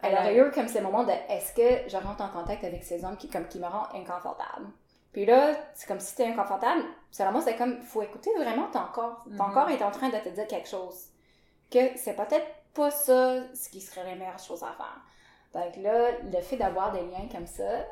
Elle 0.04 0.14
aurait 0.14 0.38
eu 0.38 0.52
comme 0.52 0.68
ce 0.68 0.80
moment 0.80 1.04
de 1.04 1.12
est-ce 1.30 1.54
que 1.54 1.90
je 1.90 1.98
rentre 1.98 2.22
en 2.22 2.30
contact 2.30 2.64
avec 2.64 2.84
ces 2.84 3.04
hommes 3.06 3.18
qui, 3.18 3.30
comme, 3.30 3.48
qui 3.48 3.60
me 3.60 3.66
rendent 3.68 3.88
inconfortable? 3.96 4.68
Puis 5.12 5.26
là, 5.26 5.54
c'est 5.74 5.88
comme 5.88 6.00
si 6.00 6.16
t'es 6.16 6.26
inconfortable. 6.28 6.84
Selon 7.10 7.32
moi, 7.32 7.42
c'est 7.42 7.56
comme, 7.56 7.82
faut 7.82 8.02
écouter 8.02 8.32
vraiment 8.36 8.68
ton 8.72 8.84
corps. 8.94 9.24
Ton 9.38 9.46
Mhm. 9.48 9.54
corps 9.54 9.70
est 9.70 9.82
en 9.84 9.92
train 9.92 10.10
de 10.10 10.18
te 10.18 10.30
dire 10.30 10.46
quelque 10.48 10.68
chose. 10.68 11.06
Que 11.72 11.96
c'est 11.98 12.16
peut-être 12.16 12.46
pas 12.74 12.92
ça 12.92 13.44
ce 13.54 13.70
qui 13.70 13.82
serait 13.82 14.04
la 14.04 14.16
meilleure 14.16 14.40
chose 14.40 14.64
à 14.64 14.74
faire. 14.74 15.02
Donc 15.54 15.76
là, 15.84 16.12
le 16.24 16.42
fait 16.42 16.58
d'avoir 16.58 16.92
des 16.92 17.02
liens 17.02 17.28
comme 17.32 17.46
ça, 17.48 17.86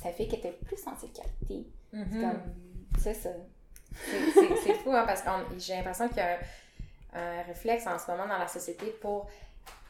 ça 0.00 0.10
fait 0.12 0.26
que 0.28 0.36
t'es 0.36 0.52
plus 0.64 0.78
en 0.86 0.96
sécurité. 0.96 1.66
C'est 1.90 1.98
Mhm. 1.98 2.20
comme, 2.20 2.40
c'est 2.98 3.14
ça. 3.14 3.30
C'est- 3.94 4.74
fou, 4.74 4.92
hein, 4.92 5.04
parce 5.06 5.22
que 5.22 5.28
j'ai 5.58 5.74
l'impression 5.76 6.08
qu'il 6.08 6.16
y 6.18 6.20
a 6.20 6.38
un, 7.12 7.20
un 7.20 7.42
réflexe 7.42 7.86
en 7.86 7.98
ce 7.98 8.10
moment 8.10 8.26
dans 8.26 8.38
la 8.38 8.48
société 8.48 8.86
pour, 9.02 9.28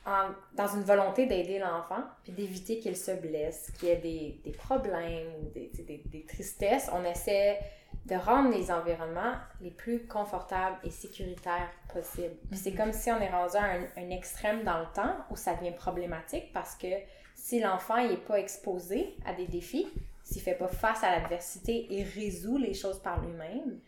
en- 0.05 0.31
dans 0.55 0.67
une 0.75 0.83
volonté 0.83 1.27
d'aider 1.27 1.59
l'enfant, 1.61 2.03
puis 2.25 2.33
d'éviter 2.33 2.81
qu'il 2.81 2.97
se 2.97 3.13
blesse, 3.13 3.71
qu'il 3.79 3.89
y 3.89 3.93
ait 3.93 3.97
des, 3.97 4.41
des 4.45 4.51
problèmes, 4.51 5.51
des, 5.55 5.71
des 6.07 6.25
tristesses. 6.27 6.91
On 6.93 7.05
essaie 7.05 7.61
de 8.07 8.17
rendre 8.17 8.51
les 8.51 8.71
environnements 8.71 9.35
les 9.61 9.71
plus 9.71 10.07
confortables 10.07 10.77
et 10.83 10.91
sécuritaires 10.91 11.71
possibles. 11.93 12.35
Puis 12.51 12.59
c'est 12.59 12.73
Mhm. 12.73 12.77
comme 12.77 12.93
si 12.93 13.11
on 13.13 13.21
est 13.21 13.31
rendu 13.31 13.57
à 13.57 13.63
un, 13.65 13.83
un 13.97 14.11
extrême 14.11 14.65
dans 14.65 14.79
le 14.79 14.87
temps 14.95 15.15
où 15.31 15.37
ça 15.37 15.55
devient 15.55 15.73
problématique 15.73 16.53
parce 16.53 16.75
que 16.75 16.89
si 17.37 17.61
l'enfant 17.61 17.97
n'est 17.97 18.17
pas 18.17 18.39
exposé 18.41 19.17
à 19.25 19.33
des 19.35 19.47
défis, 19.47 19.89
s'il 20.25 20.43
fait 20.43 20.55
pas 20.55 20.69
face 20.69 21.03
à 21.05 21.11
l'adversité 21.11 21.87
et 21.91 22.03
résout 22.03 22.57
les 22.59 22.75
choses 22.75 23.01
par 23.01 23.21
lui-même, 23.21 23.79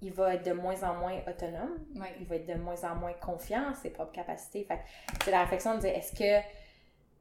il 0.00 0.12
va 0.12 0.34
être 0.34 0.44
de 0.44 0.52
moins 0.52 0.82
en 0.82 0.94
moins 0.94 1.18
autonome, 1.28 1.78
il 2.20 2.26
va 2.26 2.36
être 2.36 2.46
de 2.46 2.54
moins 2.54 2.82
en 2.84 2.94
moins 2.96 3.12
confiant 3.12 3.70
en 3.70 3.74
ses 3.74 3.90
propres 3.90 4.12
capacités. 4.12 4.64
Fait 4.64 4.80
c'est 5.24 5.30
la 5.30 5.42
réflexion 5.42 5.76
de 5.76 5.80
dire 5.80 5.90
est-ce 5.94 6.12
que 6.12 6.44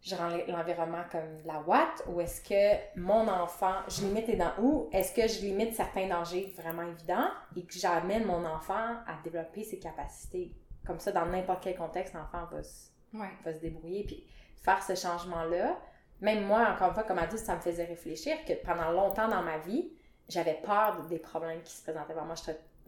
je 0.02 0.16
rends 0.16 0.30
l'environnement 0.48 1.04
comme 1.12 1.42
de 1.44 1.48
la 1.48 1.62
ouate 1.62 2.04
ou 2.08 2.20
est-ce 2.22 2.42
que 2.42 3.00
mon 3.00 3.28
enfant, 3.28 3.76
je 3.88 4.02
limite 4.02 4.28
les 4.28 4.36
dents 4.36 4.54
où 4.60 4.90
est-ce 4.92 5.14
que 5.14 5.28
je 5.28 5.42
limite 5.42 5.76
certains 5.76 6.08
dangers 6.08 6.54
vraiment 6.58 6.82
évidents 6.84 7.28
et 7.56 7.64
que 7.66 7.74
j'amène 7.74 8.26
mon 8.26 8.44
enfant 8.46 8.96
à 9.08 9.22
développer 9.24 9.64
ses 9.64 9.78
capacités. 9.80 10.56
Comme 10.86 11.00
ça, 11.00 11.12
dans 11.12 11.26
n'importe 11.28 11.64
quel 11.64 11.76
contexte, 11.76 12.14
l'enfant 12.16 12.46
va 12.52 12.64
se 12.64 12.90
Ouais. 13.14 13.30
va 13.44 13.54
se 13.54 13.60
débrouiller. 13.60 14.06
Puis 14.06 14.26
faire 14.64 14.82
ce 14.82 14.96
changement-là, 14.96 15.78
même 16.22 16.46
moi, 16.46 16.70
encore 16.74 16.88
une 16.90 16.94
fois, 16.94 17.04
comme 17.04 17.18
adulte, 17.20 17.44
ça 17.44 17.56
me 17.56 17.62
faisait 17.62 17.84
réfléchir 17.84 18.38
que 18.46 18.54
pendant 18.66 18.90
longtemps 18.92 19.28
dans 19.28 19.42
ma 19.42 19.58
vie, 19.58 19.92
j'avais 20.30 20.54
peur 20.64 21.06
des 21.08 21.20
problèmes 21.20 21.62
qui 21.62 21.74
se 21.74 21.84
présentaient 21.84 22.14
vers 22.14 22.24
moi. 22.26 22.36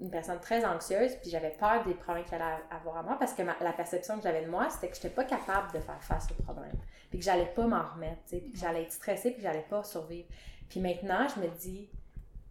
Une 0.01 0.09
personne 0.09 0.39
très 0.39 0.65
anxieuse, 0.65 1.15
puis 1.21 1.29
j'avais 1.29 1.51
peur 1.51 1.85
des 1.85 1.93
problèmes 1.93 2.25
qu'il 2.25 2.35
allait 2.35 2.61
avoir 2.71 2.97
à 2.97 3.03
moi 3.03 3.15
parce 3.19 3.33
que 3.33 3.43
ma- 3.43 3.55
la 3.61 3.73
perception 3.73 4.17
que 4.17 4.23
j'avais 4.23 4.43
de 4.43 4.49
moi, 4.49 4.67
c'était 4.69 4.89
que 4.89 4.95
je 4.95 5.01
n'étais 5.03 5.15
pas 5.15 5.23
capable 5.23 5.71
de 5.73 5.79
faire 5.79 6.01
face 6.03 6.27
aux 6.31 6.41
problèmes. 6.43 6.77
Puis 7.09 7.19
que 7.19 7.25
j'allais 7.25 7.45
pas 7.53 7.67
m'en 7.67 7.83
remettre, 7.93 8.21
puis 8.27 8.51
que 8.51 8.57
j'allais 8.57 8.83
être 8.83 8.91
stressée, 8.91 9.29
puis 9.31 9.37
que 9.41 9.47
j'allais 9.47 9.65
pas 9.69 9.83
survivre. 9.83 10.27
Puis 10.67 10.79
maintenant, 10.79 11.27
je 11.27 11.39
me 11.41 11.47
dis, 11.47 11.89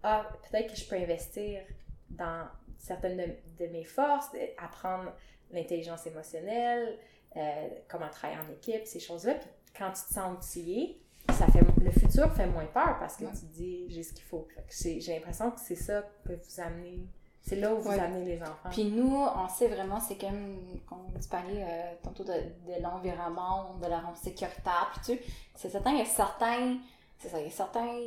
ah, 0.03 0.27
peut-être 0.51 0.73
que 0.73 0.79
je 0.79 0.89
peux 0.89 0.97
investir 0.97 1.63
dans 2.11 2.47
certaines 2.79 3.17
de, 3.17 3.65
de 3.65 3.71
mes 3.71 3.85
forces, 3.85 4.29
apprendre 4.59 5.13
l'intelligence 5.51 6.07
émotionnelle, 6.07 6.97
euh, 7.37 7.69
comment 7.89 8.09
travailler 8.09 8.41
en 8.41 8.53
équipe, 8.53 8.87
ces 8.87 9.01
choses-là. 9.01 9.35
Puis 9.35 9.49
quand 9.77 9.91
tu 9.93 10.03
te 10.05 10.15
sens 10.15 10.37
outillé, 10.39 11.01
ça 11.31 11.47
fait, 11.47 11.61
le 11.83 11.91
futur 11.91 12.33
fait 12.35 12.47
moins 12.47 12.67
peur 12.67 12.99
parce 12.99 13.17
que 13.17 13.25
Ouais. 13.25 13.31
tu 13.33 13.41
te 13.41 13.53
dis, 13.55 13.87
j'ai 13.89 14.03
ce 14.03 14.13
qu'il 14.13 14.25
faut. 14.25 14.47
J'ai 14.71 15.01
l'impression 15.15 15.51
que 15.51 15.61
c'est 15.61 15.77
ça 15.77 16.03
que 16.03 16.29
peut 16.29 16.39
vous 16.43 16.61
amener. 16.61 17.01
C'est 17.45 17.57
là 17.57 17.75
où 17.75 17.81
vous 17.81 17.91
Ouais. 17.91 17.99
amenez 17.99 18.25
les 18.25 18.41
enfants. 18.43 18.71
Puis 18.71 18.85
nous, 18.85 19.17
on 19.17 19.49
sait 19.49 19.67
vraiment, 19.69 19.99
c'est 20.01 20.17
comme, 20.17 20.81
comme 20.89 21.07
tu 21.21 21.29
parlais 21.29 21.65
euh, 21.69 21.93
tantôt 22.03 22.23
de, 22.23 22.33
de 22.33 22.81
l'environnement, 22.81 23.75
de 23.83 23.87
la 23.89 23.99
rendre 24.01 24.17
sécuritaire, 24.17 24.93
puis 24.95 25.17
tu 25.19 25.25
c'est 25.57 25.69
certain, 25.71 25.91
il 25.91 25.99
y 25.99 26.03
a 26.03 26.05
certains, 26.05 26.79
c'est 27.19 27.29
ça, 27.29 27.41
il 27.41 27.47
y 27.47 27.49
a 27.49 27.51
certains 27.51 27.99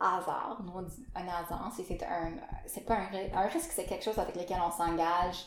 hasards, 0.00 0.60
nous 0.64 0.72
on 0.74 0.82
dit 0.82 1.06
un 1.14 1.22
hasard, 1.28 1.72
c'est, 1.76 2.02
un, 2.04 2.32
c'est 2.66 2.84
pas 2.84 2.94
un, 2.94 3.06
ri- 3.06 3.30
un 3.34 3.46
risque, 3.48 3.70
c'est 3.72 3.84
quelque 3.84 4.04
chose 4.04 4.18
avec 4.18 4.34
lequel 4.36 4.58
on 4.64 4.70
s'engage 4.70 5.46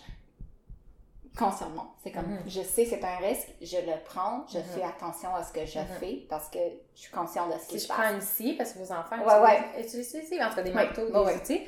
consciemment. 1.38 1.94
C'est 2.02 2.12
comme, 2.14 2.28
Mhm. 2.32 2.44
je 2.48 2.62
sais 2.62 2.86
c'est 2.86 3.04
un 3.04 3.18
risque, 3.18 3.50
je 3.62 3.76
le 3.78 4.02
prends, 4.06 4.46
je 4.48 4.58
Mhm. 4.60 4.64
fais 4.64 4.84
attention 4.84 5.36
à 5.36 5.44
ce 5.44 5.52
que 5.52 5.66
je 5.66 5.80
Mhm. 5.80 5.86
fais 6.00 6.26
parce 6.30 6.48
que 6.50 6.60
je 6.96 7.02
suis 7.02 7.12
consciente 7.12 7.54
de 7.54 7.60
ce 7.60 7.68
qui 7.68 7.74
si 7.74 7.80
se 7.80 7.84
je 7.84 7.88
passe. 7.90 7.98
prends 7.98 8.14
une 8.16 8.22
scie, 8.22 8.54
parce 8.54 8.72
que 8.72 8.80
vos 8.80 8.92
enfants 8.94 9.18
Ouais, 9.20 9.40
ouais. 9.42 9.60
utilisent, 9.82 10.08
utilisent 10.10 10.24
ici, 10.32 10.44
en 10.44 10.50
tout 10.50 10.56
cas 10.56 10.64
des 10.64 10.72
Ouais, 10.72 10.86
marteaux, 10.86 11.08
des 11.08 11.12
ouais. 11.20 11.36
outils, 11.36 11.62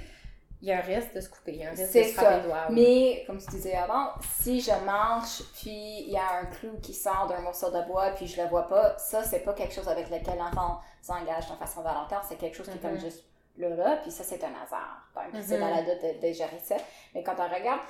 il 0.61 0.69
y 0.69 0.71
a 0.71 0.77
un 0.77 0.81
risque 0.81 1.13
de 1.13 1.21
se 1.21 1.29
couper, 1.29 1.51
il 1.53 1.57
y 1.59 1.63
a 1.63 1.67
un 1.67 1.71
risque 1.71 1.93
de 1.95 2.03
se 2.03 2.13
frapper 2.13 2.35
les 2.37 2.41
doigts. 2.47 2.67
Mais, 2.71 3.23
comme 3.27 3.37
tu 3.39 3.45
disais 3.51 3.75
avant, 3.75 4.11
si 4.39 4.59
je 4.59 4.71
marche, 4.85 5.43
puis 5.59 5.99
il 6.01 6.09
y 6.09 6.17
a 6.17 6.39
un 6.41 6.45
clou 6.45 6.77
qui 6.81 6.93
sort 6.93 7.27
d'un 7.27 7.41
morceau 7.41 7.69
de 7.69 7.81
bois, 7.87 8.09
puis 8.11 8.25
je 8.27 8.41
le 8.41 8.47
vois 8.47 8.67
pas, 8.67 8.97
ça, 8.97 9.23
c'est 9.23 9.41
pas 9.41 9.53
quelque 9.53 9.73
chose 9.73 9.87
avec 9.87 10.09
lequel 10.09 10.37
l'enfant 10.39 10.79
s'engage 11.01 11.47
de 11.49 11.55
façon 11.55 11.81
volontaire, 11.81 12.23
c'est 12.27 12.37
quelque 12.37 12.55
chose 12.57 12.67
qui 12.69 12.77
est 12.77 12.81
comme 12.81 12.93
Mhm. 12.93 12.99
juste 12.99 13.23
là, 13.57 13.69
là, 13.69 13.97
puis 13.97 14.11
ça, 14.11 14.23
c'est 14.23 14.43
un 14.43 14.53
hasard. 14.63 15.07
Donc, 15.15 15.41
c'est 15.43 15.55
Mhm. 15.55 15.61
dans 15.61 15.69
l'adulte 15.69 16.01
de, 16.21 16.27
de 16.27 16.33
gérer 16.33 16.59
ça. 16.63 16.75
Mais 17.13 17.23
quand 17.23 17.35
on 17.39 17.53
regarde 17.53 17.81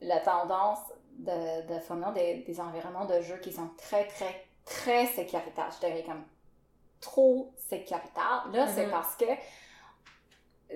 la 0.00 0.20
tendance 0.20 0.78
de, 1.18 1.66
de 1.74 1.78
fournir 1.80 2.12
des, 2.12 2.44
des 2.46 2.60
environnements 2.60 3.06
de 3.06 3.20
jeu 3.22 3.36
qui 3.38 3.52
sont 3.52 3.68
très, 3.78 4.06
très, 4.06 4.44
très 4.66 5.06
sécuritaires, 5.06 5.70
je 5.74 5.86
dirais 5.86 6.02
comme 6.06 6.24
trop 7.00 7.52
sécuritaires, 7.56 8.46
là, 8.52 8.66
c'est 8.68 8.86
Mhm. 8.86 8.90
parce 8.90 9.16
que 9.16 9.24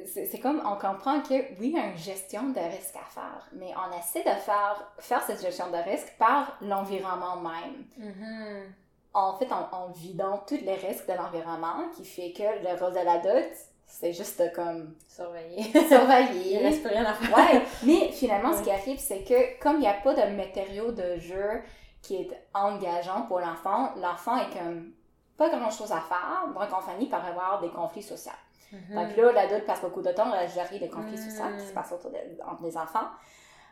c'est 0.07 0.39
comme 0.39 0.63
on 0.65 0.77
comprend 0.77 1.21
que 1.21 1.35
oui, 1.59 1.69
il 1.69 1.73
y 1.73 1.79
a 1.79 1.87
une 1.87 1.99
gestion 1.99 2.51
de 2.51 2.61
risque 2.61 2.97
à 2.97 3.09
faire, 3.09 3.49
mais 3.53 3.73
on 3.77 3.99
essaie 3.99 4.23
de 4.23 4.39
faire, 4.41 4.93
faire 4.99 5.23
cette 5.23 5.41
gestion 5.43 5.71
de 5.71 5.77
risque 5.77 6.15
par 6.19 6.57
l'environnement 6.61 7.37
même. 7.37 7.85
Mhm. 7.97 8.73
En 9.13 9.37
fait, 9.37 9.51
en, 9.53 9.69
en 9.73 9.89
vidant 9.89 10.45
tous 10.47 10.61
les 10.63 10.77
risques 10.77 11.09
de 11.09 11.15
l'environnement, 11.15 11.89
qui 11.97 12.05
fait 12.05 12.33
que 12.33 12.43
le 12.43 12.79
rôle 12.79 12.93
de 12.93 13.05
l'adulte, 13.05 13.57
c'est 13.87 14.13
juste 14.13 14.41
comme 14.55 14.95
Surveiller. 15.09 15.65
surveiller. 15.89 16.55
Il 16.55 16.59
reste 16.59 16.83
plus 16.83 16.93
rien 16.93 17.05
à 17.05 17.15
faire. 17.15 17.37
Ouais, 17.37 17.63
mais 17.83 18.13
finalement, 18.13 18.57
ce 18.57 18.63
qui 18.63 18.71
arrive, 18.71 18.99
c'est 18.99 19.25
que 19.25 19.61
comme 19.61 19.77
il 19.77 19.81
n'y 19.81 19.89
a 19.89 19.95
pas 19.95 20.15
de 20.15 20.35
matériau 20.37 20.93
de 20.93 21.19
jeu 21.19 21.63
qui 22.01 22.17
est 22.17 22.31
engageant 22.55 23.23
pour 23.23 23.41
l'enfant, 23.41 23.93
l'enfant 23.97 24.37
est 24.39 24.57
comme 24.57 24.93
pas 25.37 25.49
grand-chose 25.49 25.91
à 25.91 26.01
faire, 26.01 26.47
donc 26.55 26.69
on 26.73 26.81
finit 26.93 27.09
par 27.09 27.25
avoir 27.27 27.61
des 27.61 27.71
conflits 27.71 28.03
sociaux. 28.03 28.33
Mhm. 28.73 28.95
Donc 28.95 29.17
là, 29.17 29.33
l'adulte 29.33 29.67
passe 29.67 29.81
beaucoup 29.81 30.03
de 30.03 30.13
temps 30.13 30.31
à 30.33 30.47
gérer 30.47 30.79
les 30.79 30.89
conflits 30.89 31.15
Mm. 31.15 31.31
sociaux 31.31 31.45
qui 31.59 31.67
se 31.67 31.73
passent 31.73 31.93
autour 31.93 32.11
de- 32.11 32.43
entre 32.47 32.63
les 32.63 32.77
enfants 32.77 33.09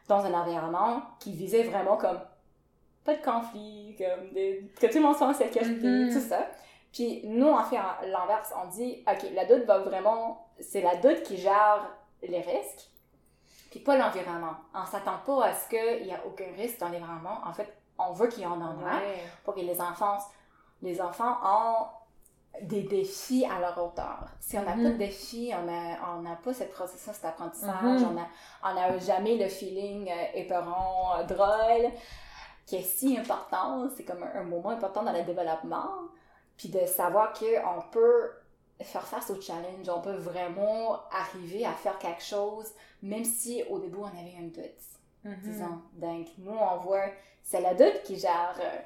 dans 0.09 0.25
un 0.25 0.35
environnement 0.35 1.03
qui 1.21 1.33
visait 1.33 1.63
vraiment 1.65 1.97
comme 1.97 2.19
pas 3.05 3.15
de 3.15 3.23
conflit, 3.23 3.97
comme 3.97 4.33
des- 4.33 4.71
que 4.81 4.87
tout 4.87 4.99
le 4.99 5.03
monde 5.05 5.17
soit 5.17 5.29
en 5.29 5.35
sécurité, 5.35 5.87
Mhm. 5.87 6.13
tout 6.13 6.21
ça. 6.21 6.47
Puis 6.93 7.23
nous, 7.27 7.47
on 7.49 7.63
fait 7.65 7.79
l'inverse. 8.07 8.53
On 8.63 8.69
dit, 8.69 9.05
OK, 9.07 9.31
l'adulte 9.35 9.67
va 9.67 9.79
vraiment... 9.79 10.47
C'est 10.61 10.81
l'adulte 10.81 11.23
qui 11.23 11.37
gère 11.37 11.87
les 12.23 12.41
risques, 12.41 12.91
puis 13.71 13.81
pas 13.81 13.97
l'environnement. 13.97 14.55
On 14.75 14.85
s'attend 14.87 15.19
pas 15.25 15.45
à 15.47 15.55
ce 15.55 15.69
qu'il 15.69 16.07
y 16.07 16.13
a 16.13 16.19
aucun 16.27 16.51
risque 16.57 16.81
dans 16.81 16.89
l'environnement. 16.89 17.39
En 17.47 17.53
fait, 17.53 17.73
on 17.99 18.13
veut 18.13 18.27
qu'il 18.29 18.43
y 18.43 18.47
en 18.47 18.59
ait 18.61 18.85
Ouais. 18.85 19.23
pour 19.45 19.55
que 19.55 19.61
les 19.61 19.81
enfants, 19.81 20.19
les 20.83 21.01
enfants 21.01 21.37
ont 21.45 21.87
des 22.63 22.83
défis 22.83 23.45
à 23.47 23.61
leur 23.61 23.77
hauteur. 23.83 24.29
Si 24.41 24.57
on 24.59 24.63
n'a 24.63 24.73
pas 24.73 24.79
de 24.79 24.97
défis, 24.97 25.53
on 25.59 25.65
n'a 25.65 25.99
on 26.17 26.23
n'a 26.23 26.37
pas 26.37 26.53
cette 26.53 26.73
processus 26.73 27.21
d'apprentissage, 27.21 28.03
Mhm. 28.03 28.19
on 28.65 28.73
n'a 28.75 28.95
on 28.95 28.99
jamais 28.99 29.37
le 29.37 29.49
feeling 29.49 30.09
euh, 30.11 30.25
épeurant, 30.35 31.17
euh, 31.19 31.25
drôle, 31.25 31.91
qui 32.67 32.77
est 32.77 32.83
si 32.83 33.17
important. 33.19 33.89
C'est 33.97 34.05
comme 34.05 34.23
un, 34.23 34.41
un 34.41 34.45
moment 34.45 34.71
important 34.71 35.03
dans 35.03 35.13
le 35.13 35.23
développement. 35.23 35.89
Puis 36.57 36.69
de 36.69 36.85
savoir 36.87 37.33
qu'on 37.33 37.83
peut 37.93 38.31
faire 38.81 39.07
face 39.07 39.31
au 39.31 39.41
challenge, 39.41 39.89
on 39.89 40.01
peut 40.01 40.17
vraiment 40.17 41.01
arriver 41.11 41.65
à 41.67 41.73
faire 41.73 41.99
quelque 41.99 42.23
chose, 42.23 42.73
même 43.03 43.25
si 43.25 43.63
au 43.71 43.79
début 43.79 43.99
on 43.99 44.07
avait 44.07 44.37
un 44.39 44.49
doute 44.49 44.85
Mhm. 45.25 45.37
disons. 45.43 45.83
Donc, 45.95 46.27
nous, 46.39 46.57
on 46.57 46.77
voit, 46.79 47.07
c'est 47.43 47.61
l'adulte 47.61 48.03
qui 48.05 48.17
gère, 48.17 48.55
euh, 48.61 48.79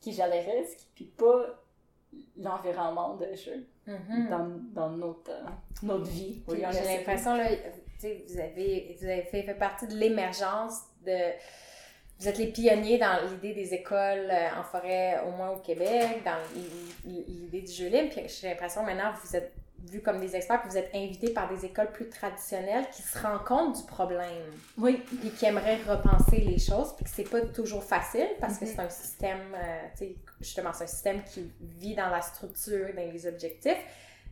qui 0.00 0.12
gère 0.12 0.28
les 0.28 0.40
risques, 0.40 0.86
puis 0.94 1.04
pas 1.06 1.44
l'environnement 2.36 3.14
de 3.16 3.34
jeu 3.34 3.66
Mhm. 3.86 4.28
dans, 4.30 4.48
dans 4.74 4.90
notre, 4.90 5.32
notre 5.82 6.04
vie. 6.04 6.40
Oui, 6.46 6.62
J'ai 6.70 6.96
l'impression, 6.98 7.34
là, 7.34 7.48
vous 8.00 8.38
avez, 8.38 8.96
vous 8.96 9.04
avez 9.04 9.22
fait, 9.22 9.42
fait 9.42 9.54
partie 9.54 9.88
de 9.88 9.94
l'émergence 9.94 10.74
de. 11.04 11.16
Vous 12.20 12.28
êtes 12.28 12.38
les 12.38 12.46
pionniers 12.52 12.98
dans 12.98 13.28
l'idée 13.28 13.52
des 13.52 13.74
écoles 13.74 14.28
euh, 14.30 14.48
en 14.56 14.62
forêt, 14.62 15.20
au 15.26 15.32
moins 15.32 15.50
au 15.50 15.56
Québec, 15.58 16.22
dans 16.24 16.38
l'idée 17.04 17.62
du 17.62 17.72
jeu 17.72 17.88
libre. 17.88 18.10
Puis 18.14 18.28
j'ai 18.28 18.50
l'impression 18.50 18.84
maintenant, 18.84 19.12
vous 19.24 19.34
êtes 19.36 19.52
vus 19.90 20.00
comme 20.00 20.20
des 20.20 20.34
experts, 20.36 20.60
puis 20.62 20.70
vous 20.70 20.76
êtes 20.78 20.94
invités 20.94 21.30
par 21.30 21.48
des 21.52 21.64
écoles 21.64 21.90
plus 21.92 22.08
traditionnelles 22.08 22.86
qui 22.90 23.02
se 23.02 23.18
rendent 23.18 23.44
compte 23.44 23.76
du 23.76 23.82
problème, 23.84 24.28
Oui, 24.78 25.02
puis 25.20 25.30
qui 25.30 25.44
aimeraient 25.46 25.78
repenser 25.88 26.38
les 26.38 26.58
choses, 26.58 26.94
puis 26.94 27.04
que 27.04 27.10
c'est 27.10 27.28
pas 27.28 27.40
toujours 27.42 27.82
facile 27.84 28.28
parce 28.40 28.58
que 28.58 28.64
Mhm. 28.64 28.70
c'est 28.74 28.80
un 28.80 28.88
système, 28.88 29.54
euh, 29.54 29.80
tu 29.92 29.98
sais, 29.98 30.14
justement, 30.40 30.72
c'est 30.72 30.84
un 30.84 30.88
système 30.88 31.22
qui 31.24 31.50
vit 31.60 31.94
dans 31.94 32.08
la 32.10 32.22
structure, 32.22 32.88
dans 32.94 33.10
les 33.12 33.26
objectifs, 33.26 33.84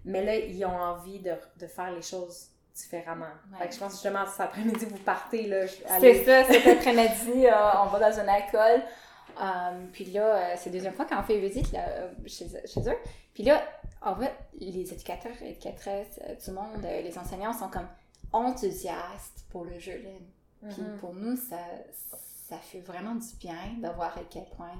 mais 0.04 0.24
là, 0.24 0.36
ils 0.36 0.64
ont 0.64 0.76
envie 0.80 1.18
de, 1.18 1.32
de 1.58 1.66
faire 1.66 1.90
les 1.92 2.02
choses 2.02 2.48
différemment. 2.74 3.26
Ouais. 3.52 3.58
Fait 3.58 3.68
que 3.68 3.74
je 3.74 3.78
pense 3.80 3.92
justement, 3.92 4.24
cet 4.26 4.40
après-midi, 4.40 4.86
vous 4.86 4.98
partez, 4.98 5.46
là, 5.48 5.66
c'est 5.66 6.24
ça, 6.24 6.44
cet 6.44 6.66
après-midi, 6.78 7.46
euh, 7.46 7.52
on 7.82 7.86
va 7.86 7.98
dans 8.10 8.18
une 8.20 8.28
école. 8.28 8.82
euh, 9.42 9.86
puis 9.92 10.04
là, 10.06 10.22
euh, 10.36 10.54
c'est 10.56 10.70
la 10.70 10.74
deuxième 10.74 10.94
fois 10.94 11.04
qu'on 11.04 11.22
fait 11.22 11.38
visite 11.38 11.72
là, 11.72 11.84
chez, 12.26 12.46
chez 12.66 12.80
eux. 12.88 12.96
Puis 13.34 13.42
là, 13.42 13.62
en 14.02 14.16
fait, 14.16 14.34
les 14.58 14.92
éducateurs 14.92 15.40
éducatrices, 15.42 16.20
euh, 16.24 16.34
tout 16.42 16.50
le 16.50 16.56
monde, 16.56 16.84
euh, 16.84 17.02
les 17.02 17.16
enseignants 17.18 17.52
sont 17.52 17.68
comme 17.68 17.88
enthousiastes 18.32 19.44
pour 19.50 19.64
le 19.64 19.78
jeu 19.78 19.96
libre. 19.96 20.26
Puis 20.70 20.82
Mhm. 20.82 20.98
pour 20.98 21.14
nous, 21.14 21.36
ça, 21.36 21.58
ça 22.48 22.58
fait 22.58 22.80
vraiment 22.80 23.14
du 23.14 23.34
bien 23.38 23.74
de 23.78 23.88
voir 23.94 24.16
à 24.16 24.22
quel 24.28 24.44
point 24.56 24.78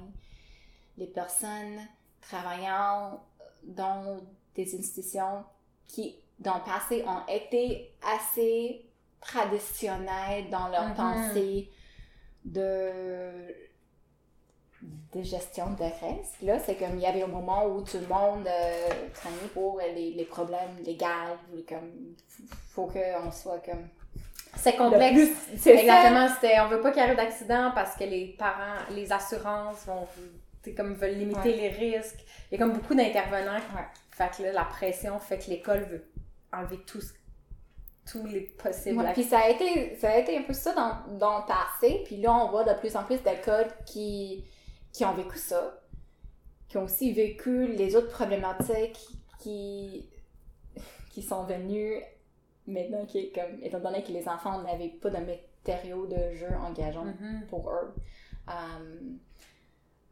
les 0.97 1.07
personnes 1.07 1.79
travaillant 2.21 3.19
dans 3.63 4.19
des 4.55 4.77
institutions 4.77 5.43
qui, 5.87 6.15
dans 6.39 6.55
le 6.57 6.63
passé, 6.63 7.03
ont 7.07 7.25
été 7.27 7.91
assez 8.03 8.85
traditionnelles 9.21 10.49
dans 10.49 10.67
leur 10.69 10.89
Mhm. 10.89 10.95
pensée 10.95 11.71
de, 12.45 13.53
de 15.13 15.21
gestion 15.23 15.71
de 15.71 15.83
risque. 15.83 16.41
Là, 16.41 16.57
c'est 16.59 16.75
comme 16.75 16.95
il 16.95 17.01
y 17.01 17.05
avait 17.05 17.23
un 17.23 17.27
moment 17.27 17.65
où 17.65 17.81
tout 17.81 17.97
le 17.97 18.07
monde 18.07 18.47
euh, 18.47 18.89
craignait 19.13 19.49
pour 19.53 19.79
les, 19.79 20.11
les 20.11 20.25
problèmes 20.25 20.77
légaux, 20.85 21.37
comme 21.67 22.15
faut 22.69 22.85
qu'on 22.87 23.31
soit 23.31 23.59
comme 23.59 23.87
C'est 24.55 24.71
le 24.71 24.77
complexe. 24.77 25.31
c'est. 25.57 25.75
Exactement, 25.75 26.27
c'était 26.29 26.59
on 26.61 26.67
veut 26.69 26.81
pas 26.81 26.91
qu'il 26.91 27.03
y 27.03 27.05
ait 27.05 27.15
d'accident 27.15 27.71
parce 27.75 27.95
que 27.95 28.05
les 28.05 28.35
parents, 28.37 28.79
les 28.91 29.11
assurances 29.11 29.85
vont 29.85 30.07
comme 30.77 30.93
veulent 30.93 31.17
limiter 31.17 31.53
les 31.53 31.69
risques. 31.69 32.23
Il 32.51 32.57
y 32.59 32.61
a 32.61 32.65
comme 32.65 32.73
beaucoup 32.73 32.95
d'intervenants. 32.95 33.55
Ouais. 33.75 33.85
Fait 34.11 34.29
que 34.37 34.43
là, 34.43 34.51
la 34.51 34.65
pression 34.65 35.19
fait 35.19 35.39
que 35.39 35.49
l'école 35.49 35.83
veut 35.89 36.05
enlever 36.53 36.79
tous, 36.85 37.13
tous 38.09 38.25
les 38.27 38.41
possibles. 38.41 38.99
Ouais, 38.99 39.13
puis 39.13 39.23
ça 39.23 39.39
a 39.39 39.49
été 39.49 39.95
ça 39.99 40.11
a 40.11 40.17
été 40.17 40.37
un 40.37 40.43
peu 40.43 40.53
ça 40.53 40.73
dans, 40.73 41.17
dans 41.17 41.39
le 41.39 41.45
passé 41.45 42.03
puis 42.05 42.17
là 42.17 42.33
on 42.33 42.49
voit 42.49 42.63
de 42.63 42.73
plus 42.79 42.95
en 42.95 43.03
plus 43.03 43.21
d'écoles 43.23 43.71
qui 43.85 44.45
qui 44.93 45.05
ont 45.05 45.13
vécu 45.13 45.37
ça 45.37 45.77
qui 46.67 46.77
ont 46.77 46.83
aussi 46.83 47.11
vécu 47.13 47.67
les 47.67 47.95
autres 47.95 48.09
problématiques 48.11 48.99
qui 49.39 50.07
qui 51.11 51.21
sont 51.21 51.43
venues 51.43 52.01
maintenant 52.67 53.05
qui 53.05 53.19
est 53.19 53.31
comme 53.35 53.61
étant 53.61 53.79
donné 53.79 54.03
que 54.03 54.11
les 54.11 54.27
enfants 54.27 54.61
n'avaient 54.61 54.89
pas 54.89 55.09
de 55.09 55.17
matériaux 55.17 56.05
de 56.07 56.35
jeu 56.35 56.47
engageants 56.61 57.05
Mhm. 57.05 57.45
pour 57.49 57.69
eux 57.71 57.93
Euh, 58.49 59.11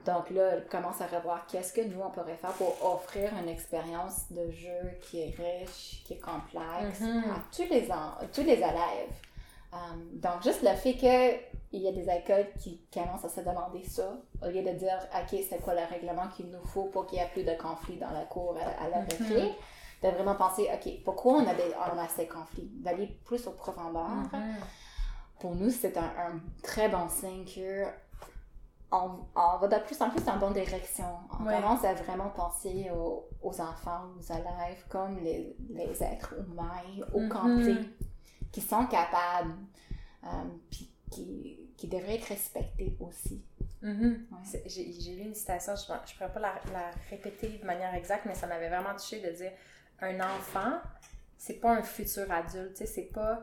donc 0.06 0.30
là, 0.30 0.52
elle 0.54 0.68
commence 0.68 1.02
à 1.02 1.08
revoir 1.08 1.46
qu'est-ce 1.48 1.74
que 1.74 1.82
nous, 1.82 2.00
on 2.00 2.10
pourrait 2.12 2.38
faire 2.38 2.54
pour 2.54 2.74
offrir 2.94 3.32
une 3.42 3.50
expérience 3.50 4.32
de 4.32 4.50
jeu 4.52 4.80
qui 5.02 5.20
est 5.22 5.36
riche, 5.36 6.04
qui 6.06 6.14
est 6.14 6.20
complexe 6.22 7.02
Mhm. 7.02 7.24
à 7.32 7.44
tous 7.54 7.66
les, 7.70 7.92
en- 7.92 8.16
tous 8.32 8.44
les 8.44 8.54
élèves. 8.54 9.16
Euh, 9.74 9.78
donc, 10.14 10.44
juste 10.44 10.62
le 10.62 10.74
fait 10.76 10.94
qu'il 11.70 11.82
y 11.82 11.88
a 11.88 11.91
des 11.91 12.09
écoles 12.09 12.47
qui 12.59 12.82
commencent 12.93 13.26
à 13.26 13.30
se 13.30 13.41
demander 13.41 13.84
ça, 13.84 14.17
au 14.43 14.47
lieu 14.47 14.63
de 14.63 14.72
dire, 14.72 14.97
OK, 15.13 15.39
c'est 15.49 15.61
quoi 15.61 15.74
le 15.76 15.86
règlement 15.89 16.28
qu'il 16.30 16.49
nous 16.49 16.65
faut 16.65 16.86
pour 16.86 17.05
qu'il 17.05 17.20
y 17.20 17.22
ait 17.22 17.30
plus 17.32 17.43
de 17.43 17.53
conflits 17.55 17.97
dans 17.97 18.11
la 18.11 18.26
cour 18.26 18.57
à, 18.57 18.84
à 18.86 18.89
la 18.89 18.99
Mhm. 19.01 19.07
récré, 19.09 19.51
de 20.03 20.07
vraiment 20.09 20.36
penser, 20.36 20.67
OK, 20.74 21.03
pourquoi 21.03 21.34
on 21.36 21.47
a, 21.47 21.53
des- 21.53 21.74
on 21.93 21.97
a 21.97 22.07
ces 22.07 22.28
conflits? 22.28 22.70
D'aller 22.76 23.07
plus 23.26 23.45
au 23.47 23.51
profondeur 23.51 24.07
Mhm. 24.09 24.55
pour 25.39 25.55
nous, 25.55 25.70
c'est 25.70 25.95
un, 25.97 26.03
un 26.03 26.39
très 26.63 26.89
bon 26.89 27.07
signe 27.07 27.45
que 27.45 27.86
on, 28.91 29.20
on 29.36 29.57
va 29.59 29.67
de 29.67 29.84
plus 29.86 30.01
en 30.01 30.09
plus 30.09 30.24
dans 30.24 30.34
la 30.34 30.39
bonne 30.39 30.53
direction. 30.53 31.05
On 31.39 31.45
Ouais. 31.45 31.55
commence 31.55 31.84
à 31.86 31.93
vraiment 31.93 32.30
penser 32.30 32.89
aux, 32.91 33.28
aux 33.43 33.61
enfants, 33.61 34.05
aux 34.17 34.22
élèves 34.34 34.84
comme 34.89 35.20
les, 35.20 35.55
les 35.70 36.01
êtres 36.03 36.34
humains 36.39 37.05
au 37.13 37.28
complet, 37.30 37.78
qui 38.51 38.61
sont 38.61 38.88
capables, 38.88 39.53
euh, 40.24 40.28
puis 40.72 40.89
qui, 41.12 41.60
qui 41.78 41.88
devraient 41.88 42.16
être 42.16 42.28
respectés 42.30 42.95
aussi. 42.99 43.43
Mhm. 43.82 44.26
Ouais. 44.32 44.38
C'est- 44.43 44.64
J'ai 44.68 45.16
lu 45.16 45.22
une 45.24 45.36
citation, 45.36 45.74
je 45.76 45.91
ne 45.91 45.97
pourrais 46.18 46.34
pas 46.34 46.39
la, 46.39 46.53
la 46.74 46.91
répéter 47.10 47.47
de 47.62 47.66
manière 47.66 47.93
exacte, 47.95 48.26
mais 48.26 48.36
ça 48.36 48.47
m'avait 48.47 48.70
vraiment 48.70 48.93
touché 48.95 49.22
de 49.22 49.32
dire 49.36 49.51
un 50.01 50.20
enfant, 50.20 50.80
c'est 51.38 51.55
pas 51.62 51.72
un 51.72 51.84
futur 51.84 52.30
adulte, 52.32 52.76
c'est 52.86 53.12
pas. 53.14 53.41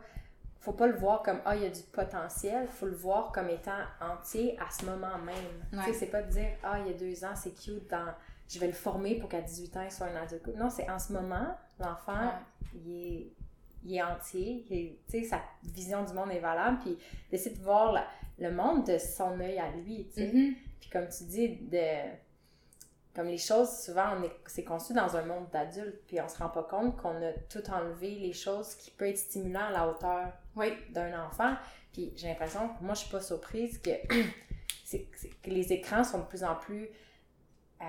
Faut 0.61 0.73
pas 0.73 0.89
le 0.89 0.97
voir 0.99 1.23
comme 1.23 1.41
ah, 1.45 1.55
il 1.55 1.63
y 1.63 1.67
a 1.67 1.71
du 1.71 1.83
potentiel, 1.93 2.67
faut 2.67 2.87
le 2.87 2.97
voir 2.97 3.31
comme 3.31 3.49
étant 3.49 3.79
entier 4.01 4.59
à 4.59 4.69
ce 4.71 4.85
moment 4.85 5.17
même. 5.19 5.79
Ouais. 5.81 5.93
c'est 5.93 6.07
pas 6.09 6.23
de 6.23 6.31
dire 6.33 6.49
ah, 6.65 6.81
il 6.81 6.91
y 6.91 6.95
a 6.95 6.99
deux 6.99 7.25
ans, 7.25 7.37
c'est 7.37 7.53
cute, 7.55 7.89
dans, 7.89 8.13
je 8.49 8.59
vais 8.59 8.67
le 8.67 8.73
former 8.73 9.15
pour 9.21 9.29
qu'à 9.29 9.41
18 9.43 9.77
ans, 9.77 9.83
il 9.83 9.93
soit 9.93 10.09
un 10.09 10.17
adulte. 10.17 10.49
Non, 10.57 10.69
c'est 10.69 10.91
en 10.91 10.99
ce 10.99 11.13
moment, 11.13 11.57
l'enfant, 11.79 12.19
Ouais. 12.21 12.73
il 12.85 12.91
est, 12.93 13.27
il 13.87 13.97
est 13.97 14.03
entier, 14.03 14.65
il 14.71 14.99
est- 15.17 15.25
sa 15.25 15.41
vision 15.63 16.03
du 16.05 16.13
monde 16.13 16.31
est 16.31 16.41
valable, 16.41 16.79
puis 16.81 16.99
d'essayer 17.31 17.57
de 17.57 17.63
voir 17.63 17.93
la- 17.93 18.07
le 18.39 18.51
monde 18.53 18.85
de 18.87 18.99
son 18.99 19.39
œil 19.41 19.59
à 19.59 19.71
lui, 19.71 20.07
tu 20.09 20.15
sais. 20.21 20.31
Puis 20.81 20.91
comme 20.91 21.09
tu 21.09 21.25
dis, 21.25 21.49
de 21.49 21.81
comme 23.15 23.29
les 23.29 23.39
choses, 23.39 23.71
souvent, 23.83 24.11
on 24.19 24.23
est, 24.25 24.33
c'est 24.45 24.63
conçu 24.65 24.93
dans 24.93 25.17
un 25.17 25.25
monde 25.25 25.47
d'adultes, 25.51 26.03
puis 26.07 26.21
on 26.21 26.29
se 26.29 26.37
rend 26.37 26.51
pas 26.51 26.65
compte 26.65 26.99
qu'on 27.01 27.17
a 27.23 27.33
tout 27.49 27.63
enlevé 27.71 28.11
les 28.11 28.35
choses 28.35 28.75
qui 28.75 28.91
peuvent 28.91 29.09
être 29.09 29.17
stimulantes 29.17 29.69
à 29.69 29.71
la 29.71 29.89
hauteur 29.89 30.33
Oui. 30.55 30.75
d'un 30.91 31.25
enfant. 31.25 31.55
Puis 31.95 32.13
j'ai 32.15 32.29
l'impression, 32.29 32.69
moi 32.83 32.93
je 32.93 33.01
suis 33.01 33.11
pas 33.11 33.23
surprise 33.23 33.81
que 33.83 35.51
les 35.51 35.73
écrans 35.73 36.05
sont 36.05 36.19
de 36.19 36.25
plus 36.25 36.45
en 36.45 36.57
plus 36.57 36.91
euh, 37.81 37.85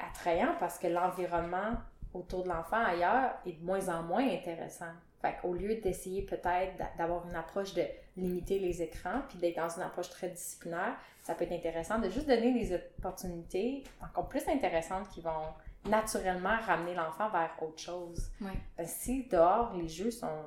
attrayants 0.00 0.56
parce 0.58 0.78
que 0.78 0.88
l'environnement 0.88 1.74
autour 2.12 2.42
de 2.42 2.48
l'enfant 2.48 2.84
ailleurs 2.84 3.32
est 3.46 3.52
de 3.52 3.64
moins 3.64 3.88
en 3.88 4.02
moins 4.02 4.28
intéressant. 4.28 4.90
Fait 5.24 5.36
qu'au 5.40 5.54
lieu 5.54 5.76
d'essayer 5.76 6.20
peut-être 6.20 6.76
d'a- 6.76 6.90
d'avoir 6.98 7.26
une 7.26 7.34
approche 7.34 7.72
de 7.72 7.82
limiter 8.18 8.58
les 8.58 8.82
écrans, 8.82 9.22
puis 9.28 9.38
d'être 9.38 9.56
dans 9.56 9.70
une 9.70 9.80
approche 9.82 10.10
très 10.10 10.28
disciplinaire, 10.28 10.96
ça 11.22 11.34
peut 11.34 11.44
être 11.44 11.52
intéressant 11.52 11.98
de 11.98 12.10
juste 12.10 12.26
donner 12.28 12.52
des 12.52 12.74
opportunités 12.74 13.84
encore 14.02 14.28
plus 14.28 14.46
intéressantes 14.48 15.08
qui 15.08 15.22
vont 15.22 15.46
naturellement 15.86 16.56
ramener 16.66 16.94
l'enfant 16.94 17.30
vers 17.30 17.50
autre 17.62 17.78
chose. 17.78 18.30
Oui. 18.42 18.50
Que 18.76 18.84
si 18.86 19.24
dehors, 19.28 19.72
les 19.74 19.88
jeux 19.88 20.10
sont. 20.10 20.44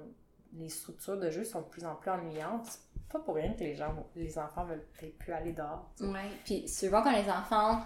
les 0.53 0.69
structures 0.69 1.17
de 1.19 1.29
jeu 1.29 1.43
sont 1.43 1.61
de 1.61 1.65
plus 1.67 1.85
en 1.85 1.95
plus 1.95 2.09
ennuyantes, 2.11 2.65
c'est 2.65 3.11
pas 3.11 3.19
pour 3.19 3.35
rien 3.35 3.53
que 3.53 3.59
les 3.59 3.75
gens 3.75 3.93
les 4.15 4.37
enfants 4.39 4.65
veulent 4.65 4.85
peut-être 4.99 5.17
plus 5.17 5.33
aller 5.33 5.53
dehors. 5.53 5.89
Oui. 6.01 6.19
Puis 6.45 6.67
souvent, 6.67 7.01
quand 7.03 7.11
les 7.11 7.29
enfants 7.29 7.81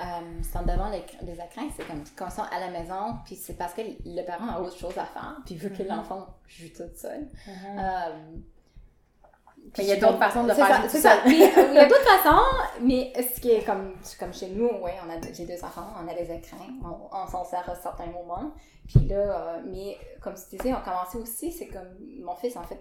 euh, 0.00 0.42
sont 0.42 0.62
devant 0.62 0.88
les, 0.90 1.04
les 1.22 1.34
écrans, 1.34 1.68
c'est 1.76 1.86
comme 1.86 2.02
quand 2.16 2.26
ils 2.26 2.32
sont 2.32 2.42
à 2.42 2.58
la 2.60 2.68
maison, 2.70 3.16
puis 3.24 3.36
c'est 3.36 3.56
parce 3.56 3.74
que 3.74 3.82
le 4.04 4.22
parent 4.26 4.48
a 4.48 4.60
autre 4.60 4.76
chose 4.76 4.96
à 4.98 5.04
faire, 5.06 5.36
puis 5.46 5.56
veut 5.56 5.68
que 5.70 5.82
Mhm. 5.82 5.88
l'enfant 5.88 6.26
joue 6.46 6.68
tout 6.68 6.90
seul. 6.96 7.20
Mhm. 7.46 7.78
Euh, 7.78 8.36
Mais 9.78 9.84
il 9.84 9.88
y 9.88 9.92
a 9.92 9.96
d'autres 9.96 10.18
façons 10.18 10.44
de 10.44 10.52
faire 10.52 10.66
ça, 10.68 10.82
tout 10.88 10.96
ça. 10.98 11.14
euh, 11.14 11.20
il 11.26 11.74
y 11.74 11.78
a 11.78 11.86
d'autres 11.86 12.02
façons, 12.04 12.42
mais 12.82 13.12
ce 13.16 13.40
qui 13.40 13.50
est 13.52 13.64
comme, 13.64 13.94
comme 14.20 14.34
chez 14.34 14.48
nous, 14.50 14.66
ouais, 14.82 14.94
on 15.06 15.10
a, 15.10 15.32
j'ai 15.32 15.46
deux 15.46 15.64
enfants, 15.64 15.86
on 16.02 16.06
a 16.08 16.14
des 16.14 16.30
écrans, 16.30 16.58
on, 16.84 17.16
on 17.16 17.26
s'en 17.26 17.44
sert 17.44 17.68
à 17.68 17.74
certains 17.74 18.06
moments. 18.06 18.50
Puis 18.86 19.06
là, 19.08 19.16
euh, 19.16 19.62
mais 19.64 19.96
comme 20.20 20.34
tu 20.34 20.56
disais, 20.56 20.74
on 20.74 20.82
commençait 20.82 21.16
aussi, 21.18 21.50
c'est 21.50 21.68
comme 21.68 21.96
mon 22.22 22.34
fils, 22.34 22.56
en 22.56 22.62
fait, 22.64 22.78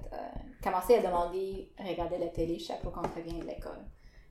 commençait 0.61 0.97
à 0.97 1.01
demander, 1.01 1.71
regarder 1.79 2.17
la 2.17 2.27
télé 2.27 2.59
chaque 2.59 2.81
fois 2.81 2.91
qu'on 2.91 3.01
revient 3.01 3.39
de 3.39 3.45
l'école. 3.45 3.79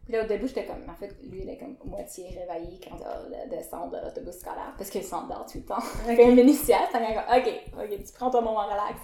Puis 0.05 0.13
là, 0.15 0.25
au 0.25 0.27
début, 0.27 0.49
j'étais 0.49 0.65
comme, 0.67 0.83
en 0.91 0.95
fait, 0.95 1.15
lui, 1.23 1.43
il 1.43 1.49
est 1.51 1.59
comme 1.59 1.77
moitié 1.85 2.25
réveillé 2.29 2.81
quand 2.83 2.97
il 3.31 3.49
descend 3.51 3.91
de 3.93 3.99
l'autobus 3.99 4.35
scolaire, 4.39 4.75
parce 4.77 4.91
qu'il 4.91 5.05
s'endort 5.05 5.47
tout 5.47 5.59
le 5.59 5.65
temps. 5.65 5.79
Il 6.09 6.17
fait 6.17 6.25
une 6.29 6.35
mini-sieste, 6.35 6.91
fait 6.91 6.99
comme, 7.15 7.37
ok, 7.39 7.85
ok, 7.85 8.05
tu 8.05 8.13
prends 8.13 8.31
ton 8.31 8.43
moment 8.43 8.65
relax. 8.67 8.99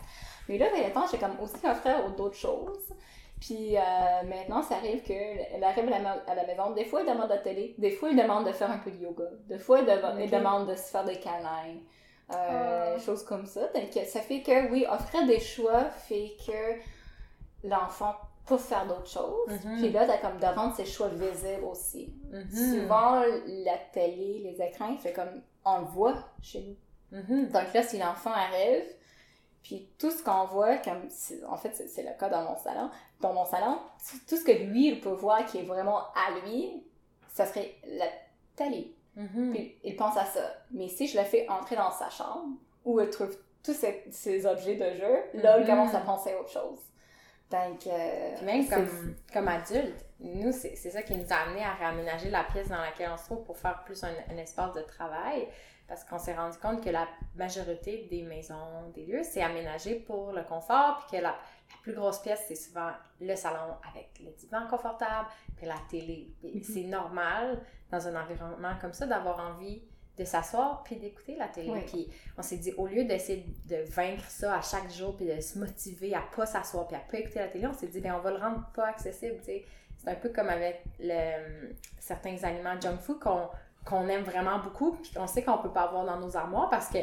Mais 0.49 0.59
là, 0.59 0.67
avec 0.73 0.87
le 0.89 0.93
temps, 0.93 1.05
j'ai 1.11 1.19
comme 1.19 1.39
aussi 1.41 1.65
offert 1.67 2.11
d'autres 2.17 2.35
choses. 2.37 2.93
Puis 3.41 3.77
euh, 3.77 3.81
maintenant, 4.27 4.63
ça 4.63 4.77
arrive 4.77 5.03
qu'elle 5.03 5.63
arrive 5.63 5.93
à 5.93 5.99
la, 6.01 6.11
à 6.27 6.35
la 6.35 6.45
maison. 6.47 6.73
Des 6.73 6.85
fois, 6.85 7.03
elle 7.03 7.13
demande 7.15 7.29
la 7.29 7.39
télé. 7.39 7.77
Des 7.79 7.93
fois, 7.93 8.09
elle 8.11 8.17
demande 8.17 8.47
de 8.47 8.53
faire 8.53 8.69
un 8.71 8.79
peu 8.79 8.91
de 8.91 8.97
yoga. 8.97 9.25
Des 9.49 9.59
fois, 9.59 9.79
elle, 9.79 9.87
de- 9.87 10.31
demande 10.37 10.69
de 10.69 10.75
se 10.75 10.91
faire 10.91 11.05
des 11.05 11.21
câlins. 11.21 11.77
Euh, 12.33 12.95
Ah. 12.97 12.99
Choses 12.99 13.23
comme 13.25 13.47
ça. 13.47 13.69
Donc, 13.69 13.93
ça 14.07 14.21
fait 14.21 14.43
que, 14.43 14.71
oui, 14.73 14.85
offrir 14.91 15.25
des 15.27 15.39
choix 15.39 15.85
fait 15.85 16.33
que 16.45 16.81
l'enfant 17.69 18.15
peut 18.49 18.57
faire 18.59 18.87
d'autres 18.87 19.07
choses. 19.09 19.49
Mhm. 19.65 19.77
Puis 19.79 19.91
là, 19.91 20.07
t'as 20.07 20.19
comme 20.19 20.39
de 20.41 20.47
rendre 20.47 20.75
ses 20.75 20.87
choix 20.87 21.09
visibles 21.09 21.65
aussi. 21.65 22.13
Mhm. 22.33 22.51
Souvent, 22.51 23.23
la 23.47 23.79
télé, 23.93 24.41
les 24.45 24.65
écrans, 24.65 24.97
fait 24.97 25.13
comme 25.13 25.43
on 25.65 25.79
le 25.81 25.85
voit 25.87 26.15
chez 26.43 26.61
nous. 27.13 27.19
Mhm. 27.19 27.49
Donc 27.49 27.73
là, 27.75 27.83
si 27.83 27.99
l'enfant 27.99 28.33
arrive, 28.33 28.85
puis 29.63 29.89
tout 29.99 30.11
ce 30.11 30.23
qu'on 30.23 30.45
voit, 30.47 30.77
comme 30.79 31.09
en 31.49 31.57
fait, 31.57 31.73
c'est 31.75 32.03
le 32.03 32.19
cas 32.19 32.29
dans 32.29 32.43
mon 32.43 32.57
salon, 32.57 32.91
dans 33.21 33.33
mon 33.33 33.45
salon, 33.45 33.79
tout- 34.29 34.37
ce 34.37 34.45
que 34.45 34.53
lui, 34.53 34.89
il 34.89 35.01
peut 35.01 35.11
voir 35.11 35.45
qui 35.47 35.59
est 35.59 35.63
vraiment 35.65 35.99
à 35.99 36.41
lui, 36.45 36.83
ça 37.35 37.45
serait 37.47 37.75
la 37.87 38.07
télé. 38.57 38.95
Mhm. 39.17 39.53
Puis 39.53 39.75
il 39.85 39.97
pense 39.97 40.17
à 40.17 40.25
ça. 40.25 40.41
Mais 40.71 40.89
si 40.89 41.07
je 41.09 41.19
le 41.19 41.25
fais 41.25 41.49
entrer 41.49 41.77
dans 41.77 41.91
sa 41.91 42.09
chambre, 42.09 42.57
où 42.85 43.01
il 43.01 43.11
trouve 43.11 43.37
tous 43.65 43.75
ces, 43.75 44.05
ces 44.11 44.47
objets 44.47 44.77
de 44.77 44.95
jeu, 44.97 45.19
là, 45.43 45.59
il 45.59 45.63
Mhm. 45.65 45.67
commence 45.67 45.95
à 45.95 46.01
penser 46.01 46.33
à 46.33 46.41
autre 46.41 46.51
chose. 46.51 46.79
Donc, 47.51 47.87
euh, 47.87 48.35
Puis 48.37 48.45
même 48.45 48.69
comme, 48.69 49.17
comme 49.33 49.49
adulte, 49.49 50.05
nous, 50.21 50.53
c'est 50.53 50.77
ça 50.77 51.03
qui 51.03 51.17
nous 51.17 51.33
a 51.33 51.37
amené 51.37 51.65
à 51.65 51.75
réaménager 51.75 52.29
la 52.31 52.45
pièce 52.45 52.69
dans 52.69 52.81
laquelle 52.81 53.11
on 53.13 53.17
se 53.17 53.25
trouve 53.25 53.45
pour 53.45 53.57
faire 53.57 53.83
plus 53.85 54.03
un, 54.05 54.13
un 54.31 54.37
espace 54.37 54.75
de 54.75 54.83
travail. 54.83 55.49
Parce 55.87 56.05
qu'on 56.05 56.19
s'est 56.19 56.35
rendu 56.35 56.59
compte 56.59 56.85
que 56.85 56.91
la 56.91 57.09
majorité 57.35 58.07
des 58.11 58.21
maisons, 58.23 58.91
des 58.95 59.07
lieux, 59.07 59.23
c'est 59.23 59.41
aménagé 59.41 59.95
pour 59.95 60.33
le 60.33 60.43
confort, 60.43 60.99
puis 60.99 61.17
que 61.17 61.23
la, 61.23 61.31
la 61.31 61.77
plus 61.83 61.95
grosse 61.95 62.19
pièce, 62.19 62.45
c'est 62.47 62.57
souvent 62.57 62.91
le 63.21 63.35
salon 63.35 63.77
avec 63.91 64.21
le 64.21 64.31
divan 64.33 64.67
confortable, 64.69 65.29
puis 65.57 65.67
la 65.67 65.79
télé. 65.89 66.31
Mhm. 66.43 66.63
c'est 66.63 66.85
normal, 66.85 67.63
dans 67.91 68.07
un 68.07 68.23
environnement 68.23 68.75
comme 68.79 68.93
ça, 68.93 69.07
d'avoir 69.07 69.41
envie 69.41 69.83
de 70.19 70.25
s'asseoir 70.25 70.83
puis 70.85 70.97
d'écouter 70.97 71.37
la 71.37 71.49
télé. 71.49 71.71
Oui. 71.71 71.81
Puis 71.87 72.09
on 72.37 72.43
s'est 72.43 72.57
dit, 72.57 72.73
au 72.77 72.87
lieu 72.87 73.05
d'essayer 73.05 73.47
de 73.67 73.77
vaincre 73.91 74.25
ça 74.29 74.57
à 74.57 74.61
chaque 74.63 74.91
jour 74.91 75.17
puis 75.17 75.27
de 75.27 75.41
se 75.41 75.59
motiver 75.59 76.15
à 76.15 76.23
pas 76.35 76.47
s'asseoir 76.47 76.87
puis 76.87 76.97
à 76.97 77.01
pas 77.01 77.19
écouter 77.19 77.39
la 77.39 77.49
télé, 77.49 77.67
on 77.67 77.73
s'est 77.73 77.87
dit, 77.89 78.01
ben 78.01 78.15
on 78.17 78.21
va 78.21 78.31
le 78.31 78.39
rendre 78.39 78.65
pas 78.75 78.87
accessible, 78.89 79.37
tu. 79.45 79.53
C'est 79.97 80.11
un 80.11 80.15
peu 80.15 80.29
comme 80.29 80.49
avec 80.49 80.83
le, 81.01 81.73
certains 81.99 82.37
aliments 82.45 82.81
junk 82.81 82.99
food 83.01 83.19
qu'on 83.19 83.49
qu'on 83.85 84.07
aime 84.09 84.23
vraiment 84.23 84.59
beaucoup 84.59 84.93
puis 84.93 85.11
qu'on 85.13 85.27
sait 85.27 85.43
qu'on 85.43 85.59
peut 85.59 85.71
pas 85.73 85.83
avoir 85.85 86.05
dans 86.05 86.19
nos 86.21 86.37
armoires 86.37 86.69
parce 86.69 86.89
que 86.89 86.99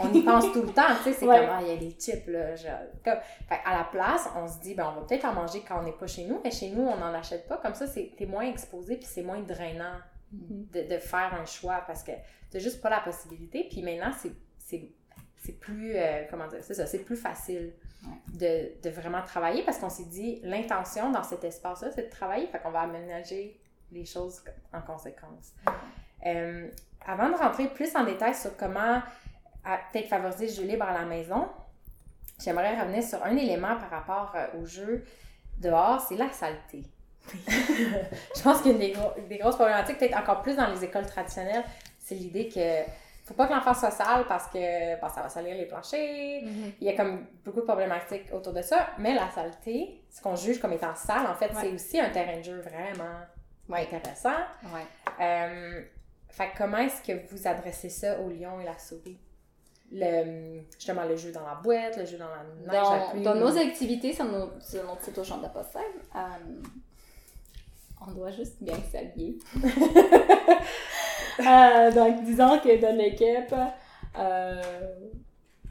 on 0.00 0.12
y 0.12 0.22
pense 0.22 0.50
tout 0.52 0.62
le 0.62 0.72
temps, 0.72 0.94
tu 0.98 1.04
sais, 1.04 1.12
c'est 1.12 1.26
Ouais. 1.26 1.40
comme, 1.40 1.48
ah, 1.50 1.58
il 1.60 1.68
y 1.68 1.72
a 1.72 1.76
des 1.76 1.90
chips, 1.90 2.26
là, 2.28 2.56
genre, 2.56 2.72
comme, 3.04 3.18
fait 3.48 3.60
à 3.66 3.76
la 3.76 3.84
place, 3.84 4.26
on 4.34 4.48
se 4.48 4.58
dit, 4.60 4.74
ben, 4.74 4.90
on 4.90 5.00
va 5.00 5.06
peut-être 5.06 5.26
en 5.26 5.34
manger 5.34 5.62
quand 5.66 5.78
on 5.78 5.82
n'est 5.82 5.92
pas 5.92 6.06
chez 6.06 6.24
nous, 6.24 6.40
mais 6.42 6.50
chez 6.50 6.70
nous, 6.70 6.82
on 6.82 6.96
n'en 6.96 7.12
achète 7.12 7.46
pas, 7.46 7.58
comme 7.58 7.74
ça, 7.74 7.86
c'est, 7.86 8.12
t'es 8.16 8.24
moins 8.24 8.44
exposé, 8.44 8.96
puis 8.96 9.04
c'est 9.04 9.22
moins 9.22 9.40
drainant. 9.40 9.98
De, 10.32 10.88
de 10.88 10.98
faire 10.98 11.34
un 11.34 11.44
choix, 11.44 11.82
parce 11.86 12.02
que 12.02 12.12
t'as 12.50 12.58
juste 12.58 12.80
pas 12.80 12.90
la 12.90 13.00
possibilité, 13.00 13.66
puis 13.70 13.82
maintenant, 13.82 14.12
c'est, 14.58 15.52
plus, 15.60 15.96
euh, 15.96 16.24
comment 16.30 16.46
dire, 16.48 16.60
c'est 16.62 16.74
ça, 16.74 16.86
c'est 16.86 17.04
plus 17.04 17.16
facile 17.16 17.72
de, 18.32 18.80
de 18.82 18.90
vraiment 18.90 19.22
travailler, 19.22 19.62
parce 19.62 19.78
qu'on 19.78 19.90
s'est 19.90 20.06
dit, 20.06 20.40
l'intention 20.42 21.10
dans 21.10 21.22
cet 21.22 21.44
espace-là, 21.44 21.90
c'est 21.94 22.06
de 22.06 22.10
travailler, 22.10 22.46
fait 22.46 22.60
qu'on 22.60 22.70
va 22.70 22.80
aménager 22.80 23.60
les 23.92 24.04
choses 24.04 24.42
en 24.72 24.80
conséquence. 24.80 25.52
Euh, 26.26 26.68
avant 27.06 27.28
de 27.28 27.36
rentrer 27.36 27.68
plus 27.68 27.94
en 27.96 28.04
détail 28.04 28.34
sur 28.34 28.56
comment 28.56 29.02
peut-être 29.92 30.08
favoriser 30.08 30.46
le 30.46 30.52
jeu 30.52 30.64
libre 30.64 30.84
à 30.84 30.94
la 30.94 31.04
maison, 31.04 31.48
j'aimerais 32.42 32.80
revenir 32.80 33.02
sur 33.02 33.22
un 33.24 33.36
élément 33.36 33.76
par 33.76 33.90
rapport 33.90 34.32
euh, 34.36 34.60
au 34.60 34.66
jeu 34.66 35.04
dehors, 35.58 36.00
c'est 36.00 36.16
la 36.16 36.30
saleté. 36.30 36.82
je 38.36 38.42
pense 38.42 38.62
qu'une 38.62 38.78
des, 38.78 38.92
gros- 38.92 39.12
des 39.28 39.38
grosses 39.38 39.56
problématiques, 39.56 39.98
peut-être 39.98 40.16
encore 40.18 40.42
plus 40.42 40.56
dans 40.56 40.66
les 40.68 40.84
écoles 40.84 41.06
traditionnelles, 41.06 41.64
c'est 41.98 42.14
l'idée 42.14 42.48
que 42.48 42.90
faut 43.26 43.32
pas 43.34 43.46
que 43.46 43.52
l'enfant 43.54 43.72
soit 43.72 43.90
sale 43.90 44.26
parce 44.28 44.48
que 44.48 45.00
bon, 45.00 45.08
ça 45.08 45.22
va 45.22 45.28
salir 45.30 45.56
les 45.56 45.64
planchers. 45.64 46.42
Mhm. 46.42 46.72
Il 46.80 46.86
y 46.86 46.90
a 46.90 46.96
comme 46.96 47.26
beaucoup 47.44 47.60
de 47.60 47.64
problématiques 47.64 48.26
autour 48.32 48.52
de 48.52 48.60
ça, 48.60 48.88
mais 48.98 49.14
la 49.14 49.30
saleté, 49.30 50.02
ce 50.10 50.20
qu'on 50.20 50.36
juge 50.36 50.60
comme 50.60 50.74
étant 50.74 50.94
sale, 50.94 51.26
en 51.26 51.34
fait, 51.34 51.46
Ouais. 51.54 51.60
c'est 51.62 51.72
aussi 51.72 51.98
un 52.00 52.10
terrain 52.10 52.36
de 52.36 52.42
jeu 52.42 52.60
vraiment 52.60 53.20
Ouais. 53.70 53.88
intéressant. 53.90 54.28
Ouais. 54.64 55.24
Euh, 55.24 55.80
fait 56.28 56.48
que 56.50 56.58
comment 56.58 56.76
est-ce 56.78 57.00
que 57.02 57.26
vous 57.32 57.46
adressez 57.48 57.88
ça 57.88 58.20
au 58.20 58.28
lion 58.28 58.60
et 58.60 58.64
la 58.64 58.78
souris? 58.78 59.18
Le, 59.90 60.60
justement, 60.76 61.04
le 61.04 61.16
jeu 61.16 61.30
dans 61.32 61.46
la 61.46 61.54
boîte, 61.54 61.96
le 61.96 62.04
jeu 62.04 62.18
dans 62.18 62.28
la 62.28 62.42
neige, 62.42 62.66
la 62.66 62.80
Dans, 62.82 63.10
pluie. 63.10 63.22
dans 63.22 63.34
nos 63.36 63.56
activités 63.56 64.12
sur 64.12 64.24
notre 64.26 64.60
site 64.60 65.16
au 65.16 65.24
champ 65.24 65.38
de 65.38 65.48
possède, 65.48 65.82
euh, 66.14 66.18
on 68.00 68.12
doit 68.12 68.30
juste 68.30 68.62
bien 68.62 68.76
s'habiller. 68.90 69.38
Euh, 71.40 71.90
donc, 71.90 72.22
disons 72.22 72.60
que 72.60 72.80
dans 72.80 72.96
l'équipe, 72.96 73.52
euh, 74.16 74.62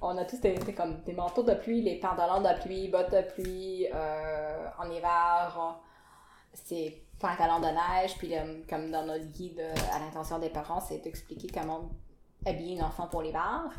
on 0.01 0.17
a 0.17 0.25
tous 0.25 0.41
des, 0.41 0.55
comme 0.75 1.01
des 1.03 1.13
manteaux 1.13 1.43
de 1.43 1.53
pluie, 1.53 1.81
les 1.81 2.01
pantalons 2.01 2.41
de 2.41 2.61
pluie, 2.61 2.89
bottes 2.89 3.11
de 3.11 3.21
pluie. 3.21 3.87
euh, 3.95 4.67
en 4.77 4.91
hiver, 4.91 5.79
c'est 6.53 7.01
pantalons 7.17 7.61
de 7.61 7.67
neige. 7.67 8.17
Puis, 8.17 8.33
comme 8.69 8.91
dans 8.91 9.05
notre 9.05 9.23
guide 9.27 9.63
à 9.93 9.99
l'intention 9.99 10.37
des 10.37 10.49
parents, 10.49 10.81
c'est 10.81 10.97
d'expliquer 10.97 11.47
comment 11.47 11.89
habiller 12.45 12.81
un 12.81 12.87
enfant 12.87 13.07
pour 13.07 13.21
l'hiver. 13.21 13.69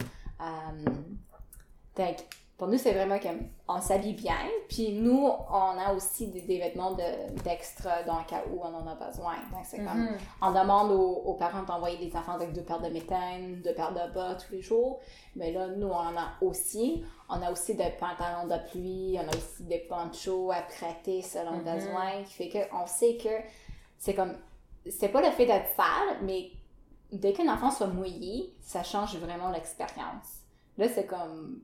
Donc, 1.97 2.16
pour 2.57 2.68
nous, 2.68 2.78
c'est 2.78 2.92
vraiment 2.92 3.18
qu'on 3.18 3.80
s'habille 3.80 4.12
bien. 4.14 4.36
Puis 4.68 4.92
nous, 4.92 5.26
on 5.50 5.78
a 5.78 5.92
aussi 5.92 6.28
des, 6.28 6.42
des 6.42 6.59
vêtements 6.59 6.92
de- 6.92 7.42
d'extra 7.42 8.05
dans 8.05 8.18
le 8.18 8.24
cas 8.24 8.42
où 8.52 8.61
on 8.62 8.72
en 8.72 8.86
a 8.86 8.94
besoin. 8.94 9.34
Donc, 9.52 9.62
c'est 9.64 9.78
comme, 9.78 10.02
Mhm. 10.05 10.16
on 10.40 10.52
demande 10.52 10.92
aux, 10.92 11.16
aux 11.24 11.34
parents 11.34 11.64
d'envoyer 11.64 11.98
des 11.98 12.16
enfants 12.16 12.34
avec 12.34 12.52
deux 12.52 12.62
paires 12.62 12.80
de 12.80 12.88
méthane, 12.90 13.61
deux 13.62 13.74
paires 13.74 13.92
de 13.92 14.14
bas 14.14 14.36
tous 14.36 14.52
les 14.52 14.62
jours. 14.62 15.00
Mais 15.34 15.50
là, 15.50 15.66
nous, 15.66 15.88
on 15.88 15.92
en 15.96 16.16
a 16.16 16.34
aussi. 16.42 17.05
On 17.28 17.42
a 17.42 17.50
aussi 17.50 17.74
des 17.74 17.90
pantalons 17.98 18.46
de 18.46 18.70
pluie, 18.70 19.18
on 19.18 19.26
a 19.26 19.36
aussi 19.36 19.64
des 19.64 19.78
ponchos 19.88 20.52
à 20.52 20.62
prêter 20.62 21.22
selon 21.22 21.52
le 21.59 21.64
Mhm. 21.64 21.74
besoin, 21.74 22.22
qui 22.24 22.34
fait 22.34 22.68
qu'on 22.70 22.86
sait 22.86 23.16
que 23.16 23.30
c'est 23.98 24.14
comme, 24.14 24.34
c'est 24.90 25.09
pas 25.09 25.22
le 25.22 25.30
fait 25.32 25.46
d'être 25.46 25.74
sale, 25.74 26.18
mais 26.22 26.50
dès 27.11 27.32
qu'un 27.32 27.52
enfant 27.52 27.70
soit 27.72 27.86
mouillé, 27.88 28.55
ça 28.61 28.82
change 28.84 29.16
vraiment 29.16 29.50
l'expérience. 29.50 30.42
Là, 30.78 30.86
c'est 30.88 31.07
comme, 31.07 31.62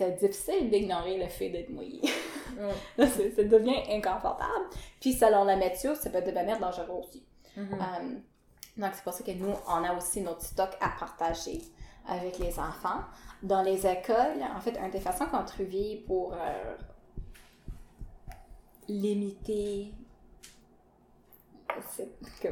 c'est 0.00 0.18
difficile 0.18 0.70
d'ignorer 0.70 1.18
le 1.18 1.28
fait 1.28 1.50
d'être 1.50 1.70
mouillé. 1.70 2.00
C'est- 2.98 3.30
ça 3.36 3.44
devient 3.44 3.82
inconfortable. 3.90 4.66
Puis, 5.00 5.12
selon 5.12 5.44
la 5.44 5.56
météo, 5.56 5.94
ça 5.94 6.10
peut 6.10 6.20
devenir 6.22 6.58
dangereux 6.58 7.00
aussi. 7.00 7.24
Mhm. 7.56 7.68
Euh, 7.74 8.14
donc, 8.76 8.90
c'est 8.94 9.04
pour 9.04 9.12
ça 9.12 9.22
que 9.24 9.30
nous, 9.32 9.52
on 9.68 9.84
a 9.84 9.94
aussi 9.96 10.20
notre 10.22 10.42
stock 10.42 10.70
à 10.80 10.88
partager 10.98 11.60
avec 12.08 12.38
les 12.38 12.58
enfants. 12.58 13.00
Dans 13.42 13.62
les 13.62 13.86
écoles, 13.86 14.42
en 14.56 14.60
fait, 14.60 14.76
une 14.78 14.90
des 14.90 15.00
façons 15.00 15.26
qu'on 15.26 15.44
trouvait 15.44 16.02
pour 16.06 16.32
euh, 16.34 16.76
limiter 18.88 19.92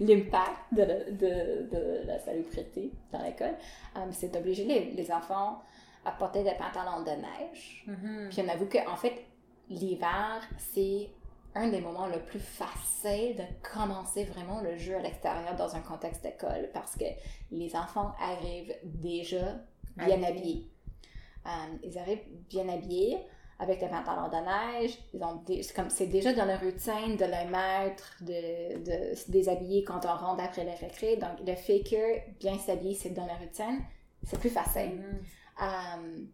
l'impact 0.00 0.58
de, 0.72 0.82
la- 0.82 1.10
de, 1.10 1.68
de 1.70 2.06
la 2.06 2.18
salubrité 2.18 2.90
dans 3.12 3.22
l'école, 3.22 3.54
euh, 3.96 4.00
c'est 4.12 4.28
d'obliger 4.32 4.64
les, 4.64 4.90
les 4.92 5.10
enfants 5.12 5.62
à 6.04 6.12
porter 6.12 6.42
des 6.42 6.54
pantalons 6.54 7.02
de 7.02 7.10
neige. 7.10 7.84
Mhm. 7.86 8.28
Puis 8.30 8.42
on 8.44 8.48
avoue 8.48 8.66
qu'en 8.68 8.96
fait, 8.96 9.24
l'hiver, 9.68 10.42
c'est 10.58 11.10
un 11.54 11.68
des 11.68 11.80
moments 11.80 12.06
le 12.08 12.18
plus 12.20 12.40
facile 12.40 13.36
de 13.36 13.44
commencer 13.74 14.24
vraiment 14.24 14.60
le 14.60 14.76
jeu 14.76 14.96
à 14.96 15.00
l'extérieur 15.00 15.54
dans 15.56 15.74
un 15.76 15.80
contexte 15.80 16.22
d'école 16.22 16.68
parce 16.72 16.96
que 16.96 17.04
les 17.52 17.74
enfants 17.76 18.12
arrivent 18.20 18.74
déjà 18.82 19.60
bien 19.96 20.22
Habillés. 20.22 20.26
habillés. 20.26 20.70
Euh, 21.46 21.50
ils 21.84 21.98
arrivent 21.98 22.24
bien 22.50 22.68
habillés. 22.68 23.18
avec 23.60 23.80
les 23.80 23.88
pantalons 23.88 24.28
de 24.28 24.44
neige. 24.44 24.98
Ils 25.12 25.22
ont 25.22 25.40
c'est 25.46 25.72
comme 25.74 25.88
c'est 25.88 26.08
déjà 26.08 26.32
dans 26.32 26.44
leur 26.44 26.60
routine 26.60 27.16
de 27.16 27.24
les 27.24 27.44
mettre, 27.48 28.16
de, 28.20 28.78
de 28.82 29.14
se 29.14 29.30
déshabiller 29.30 29.84
quand 29.84 30.04
on 30.04 30.16
rentre 30.16 30.42
après 30.42 30.64
les 30.64 30.74
récré. 30.74 31.16
Donc 31.16 31.38
le 31.46 31.54
fait 31.54 31.80
que 31.84 32.38
bien 32.40 32.58
s'habiller, 32.58 32.94
c'est 32.94 33.10
dans 33.10 33.26
la 33.26 33.34
routine, 33.36 33.80
c'est 34.24 34.40
plus 34.40 34.50
facile. 34.50 34.96
Mm-hmm. 34.98 35.24
Euh, 35.62 36.24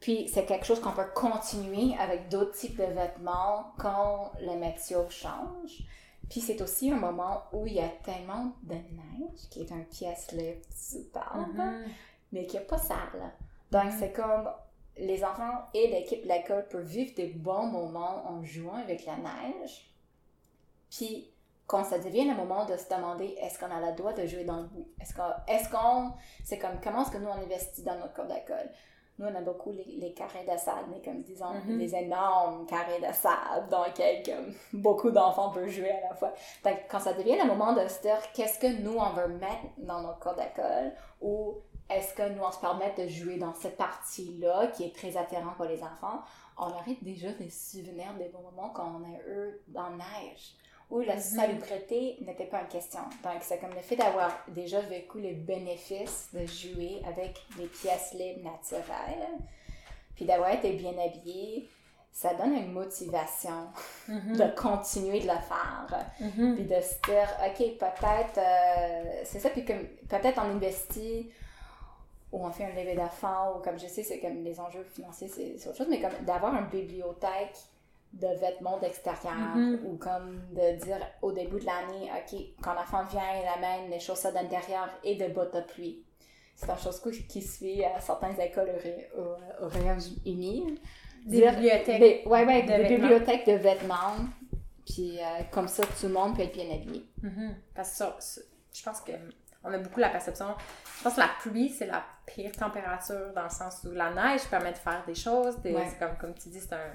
puis 0.00 0.28
c'est 0.28 0.44
quelque 0.44 0.66
chose 0.66 0.80
qu'on 0.80 0.92
peut 0.92 1.10
continuer 1.14 1.96
avec 1.98 2.28
d'autres 2.28 2.52
types 2.52 2.76
de 2.76 2.84
vêtements 2.84 3.72
quand 3.78 4.32
le 4.40 4.56
météo 4.58 5.08
change. 5.08 5.82
Puis 6.28 6.40
c'est 6.40 6.60
aussi 6.62 6.90
un 6.90 6.96
moment 6.96 7.44
où 7.52 7.66
il 7.66 7.74
y 7.74 7.80
a 7.80 7.88
tellement 8.02 8.52
de 8.62 8.74
neige, 8.74 9.48
qui 9.50 9.60
est 9.60 9.72
un 9.72 9.80
pièce 9.90 10.32
libre 10.32 10.60
superbe, 10.74 11.56
Mm-hmm. 11.56 11.88
mais 12.32 12.46
qui 12.46 12.56
n'est 12.56 12.64
pas 12.64 12.78
sale. 12.78 13.32
Donc 13.70 13.92
c'est 13.98 14.12
comme 14.12 14.48
les 14.96 15.24
enfants 15.24 15.66
et 15.74 15.88
l'équipe 15.88 16.22
de 16.22 16.28
l'école 16.28 16.66
peuvent 16.68 16.86
vivre 16.86 17.14
des 17.14 17.26
bons 17.26 17.66
moments 17.66 18.26
en 18.28 18.44
jouant 18.44 18.76
avec 18.76 19.04
la 19.06 19.16
neige. 19.16 19.90
Puis 20.90 21.28
quand 21.66 21.84
ça 21.84 21.98
devient 21.98 22.24
le 22.28 22.34
moment 22.34 22.64
de 22.66 22.76
se 22.76 22.88
demander 22.94 23.36
est-ce 23.40 23.58
qu'on 23.58 23.70
a 23.70 23.80
le 23.90 23.96
droit 23.96 24.12
de 24.12 24.26
jouer 24.26 24.44
dans 24.44 24.58
le 24.58 24.64
bout? 24.64 24.88
Est-ce 25.00 25.14
qu'on. 25.14 25.30
Est-ce 25.48 25.68
qu'on 25.70 26.12
c'est 26.44 26.58
comme 26.58 26.80
comment 26.82 27.02
est-ce 27.02 27.10
que 27.10 27.18
nous 27.18 27.28
on 27.28 27.42
investit 27.42 27.82
dans 27.82 27.96
notre 27.98 28.14
cours 28.14 28.26
d'école? 28.26 28.70
Nous 29.18 29.26
on 29.28 29.34
a 29.34 29.40
beaucoup 29.42 29.70
les, 29.70 29.84
les 30.00 30.12
carrés 30.12 30.44
de 30.44 30.58
sable, 30.58 30.88
mais 30.90 31.00
comme 31.00 31.22
disons, 31.22 31.54
Mhm. 31.66 31.78
les 31.78 31.94
énormes 31.94 32.66
carrés 32.66 32.98
de 33.00 33.12
sable 33.14 33.68
dans 33.70 33.84
lesquels 33.84 34.24
comme, 34.24 34.52
beaucoup 34.72 35.10
d'enfants 35.12 35.50
peuvent 35.50 35.68
jouer 35.68 35.90
à 35.92 36.08
la 36.08 36.14
fois. 36.14 36.32
Donc 36.64 36.76
quand 36.90 36.98
ça 36.98 37.12
devient 37.12 37.38
le 37.40 37.46
moment 37.46 37.72
de 37.74 37.86
se 37.86 38.02
dire 38.02 38.18
qu'est-ce 38.34 38.58
que 38.58 38.66
nous 38.82 38.96
on 38.98 39.10
veut 39.10 39.28
mettre 39.28 39.66
dans 39.78 40.00
notre 40.02 40.18
cours 40.18 40.34
d'école? 40.34 40.92
Ou 41.20 41.54
est-ce 41.88 42.12
que 42.14 42.28
nous 42.28 42.42
on 42.42 42.50
se 42.50 42.58
permet 42.58 42.92
de 42.98 43.06
jouer 43.06 43.36
dans 43.38 43.54
cette 43.54 43.76
partie-là 43.76 44.66
qui 44.68 44.84
est 44.84 44.94
très 44.94 45.16
attirante 45.16 45.54
pour 45.56 45.66
les 45.66 45.82
enfants, 45.82 46.20
on 46.58 46.66
aurait 46.70 46.96
déjà 47.02 47.30
des 47.32 47.50
souvenirs 47.50 48.14
des 48.18 48.28
bons 48.30 48.42
moments 48.42 48.70
quand 48.70 49.00
on 49.00 49.04
a 49.04 49.18
eu 49.28 49.60
dans 49.68 49.90
la 49.90 49.96
neige 49.96 50.54
où 50.90 51.00
la 51.00 51.14
Mhm. 51.16 51.20
salubrité 51.20 52.16
n'était 52.26 52.44
pas 52.46 52.62
en 52.62 52.66
question. 52.66 53.00
Donc, 53.22 53.38
c'est 53.42 53.58
comme 53.58 53.74
le 53.74 53.80
fait 53.80 53.96
d'avoir 53.96 54.30
déjà 54.48 54.80
vécu 54.80 55.20
les 55.20 55.32
bénéfices 55.32 56.28
de 56.32 56.46
jouer 56.46 57.00
avec 57.06 57.40
des 57.56 57.66
pièces 57.66 58.12
libres 58.14 58.44
naturelles, 58.44 59.28
puis 60.14 60.24
d'avoir 60.24 60.50
été 60.52 60.72
bien 60.72 60.92
habillé, 60.98 61.68
ça 62.12 62.32
donne 62.34 62.54
une 62.54 62.72
motivation 62.72 63.66
Mm-hmm. 64.08 64.36
de 64.36 64.60
continuer 64.60 65.20
de 65.20 65.26
le 65.26 65.38
faire. 65.38 66.06
Mhm. 66.20 66.54
Puis 66.54 66.64
de 66.64 66.80
se 66.80 67.00
dire, 67.10 67.28
OK, 67.44 67.78
peut-être, 67.78 68.38
euh, 68.38 69.22
c'est 69.24 69.40
ça, 69.40 69.50
puis 69.50 69.64
comme, 69.64 69.84
peut-être 70.08 70.38
on 70.38 70.50
investit 70.54 71.30
ou 72.30 72.44
on 72.46 72.50
fait 72.50 72.64
un 72.64 72.74
levée 72.74 72.94
d'enfants, 72.94 73.56
ou 73.56 73.62
comme 73.62 73.78
je 73.78 73.86
sais, 73.86 74.02
c'est 74.02 74.20
comme 74.20 74.44
les 74.44 74.60
enjeux 74.60 74.84
financiers, 74.84 75.28
c'est 75.28 75.56
c'est 75.58 75.68
autre 75.68 75.78
chose, 75.78 75.86
mais 75.88 76.00
comme 76.00 76.12
d'avoir 76.24 76.54
une 76.54 76.66
bibliothèque 76.66 77.56
de 78.14 78.28
vêtements 78.40 78.78
d'extérieur, 78.78 79.34
Mhm. 79.56 79.80
ou 79.86 79.96
comme 79.96 80.40
de 80.52 80.76
dire 80.84 80.98
au 81.22 81.32
début 81.32 81.58
de 81.60 81.66
l'année, 81.66 82.10
OK, 82.10 82.40
quand 82.62 82.74
l'enfant 82.74 83.04
vient, 83.04 83.22
il 83.42 83.46
amène 83.58 83.90
les 83.90 83.98
chaussettes 84.00 84.34
d'intérieur 84.34 84.88
et 85.02 85.16
des 85.16 85.28
bottes 85.28 85.54
de 85.54 85.60
pluie. 85.60 86.04
C'est 86.56 86.70
une 86.70 86.78
chose 86.78 87.00
qui 87.28 87.40
fait 87.42 87.84
à 87.84 88.00
certaines 88.00 88.40
écoles 88.40 88.70
au, 89.16 89.20
au, 89.20 89.64
au 89.66 89.68
Royaume-Uni. 89.68 90.78
Des 91.26 91.38
Dire- 91.38 91.52
bibliothèques 91.52 92.00
des- 92.00 92.22
ouais, 92.26 92.44
ouais, 92.46 92.62
de 92.62 92.66
des 92.68 92.76
vêtements. 92.82 92.88
bibliothèques 93.08 93.46
de 93.46 93.52
vêtements. 93.54 94.16
Puis 94.86 95.18
euh, 95.18 95.42
comme 95.50 95.66
ça, 95.68 95.82
tout 95.84 96.06
le 96.06 96.12
monde 96.12 96.36
peut 96.36 96.42
être 96.42 96.52
bien 96.54 96.70
habillé. 96.72 97.04
Mhm. 97.22 97.56
Parce 97.74 97.90
que 97.90 97.96
ça, 97.96 98.16
je 98.72 98.82
pense 98.82 99.00
que 99.00 99.12
on 99.64 99.72
a 99.72 99.78
beaucoup 99.78 99.98
la 100.00 100.10
perception. 100.10 100.46
Je 100.98 101.02
pense 101.04 101.14
que 101.14 101.20
la 101.20 101.30
pluie, 101.40 101.70
c'est 101.70 101.86
la 101.86 102.04
pire 102.26 102.52
température 102.52 103.32
dans 103.34 103.44
le 103.44 103.48
sens 103.50 103.84
où 103.88 103.92
la 103.92 104.12
neige 104.12 104.44
permet 104.50 104.72
de 104.72 104.76
faire 104.78 105.02
des 105.06 105.14
choses. 105.14 105.58
des- 105.62 105.74
Ouais. 105.74 105.88
comme, 105.98 106.16
comme 106.20 106.34
tu 106.34 106.50
dis, 106.50 106.60
c'est 106.60 106.74
un, 106.74 106.92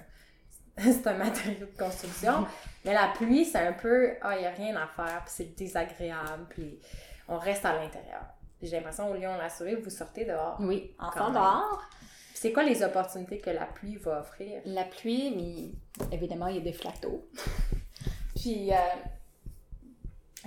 c'est 0.83 1.07
un 1.07 1.13
matériau 1.13 1.65
de 1.65 1.77
construction. 1.77 2.45
Mais 2.85 2.93
la 2.93 3.09
pluie, 3.09 3.45
c'est 3.45 3.59
un 3.67 3.73
peu, 3.73 4.11
ah, 4.21 4.35
il 4.35 4.41
n'y 4.41 4.47
a 4.47 4.51
rien 4.51 4.75
à 4.75 4.87
faire, 4.87 5.21
puis 5.25 5.33
c'est 5.35 5.55
désagréable, 5.55 6.45
puis 6.49 6.79
on 7.27 7.37
reste 7.37 7.65
à 7.65 7.73
l'intérieur. 7.73 8.21
J'ai 8.61 8.77
l'impression, 8.77 9.09
au 9.09 9.13
Lyon, 9.15 9.35
la 9.37 9.49
souris, 9.49 9.75
vous 9.75 9.89
sortez 9.89 10.25
dehors. 10.25 10.57
Oui, 10.59 10.93
même. 11.25 11.33
dehors. 11.33 11.81
C'est 12.33 12.51
quoi 12.53 12.63
les 12.63 12.83
opportunités 12.83 13.39
que 13.39 13.49
la 13.49 13.65
pluie 13.65 13.97
va 13.97 14.21
offrir? 14.21 14.61
La 14.65 14.83
pluie, 14.85 15.33
mais 16.01 16.07
évidemment, 16.15 16.47
il 16.47 16.55
y 16.55 16.59
a 16.59 16.61
des 16.61 16.73
flaques 16.73 17.01
d'eau. 17.01 17.27
Puis, 18.35 18.71
euh, 18.73 18.75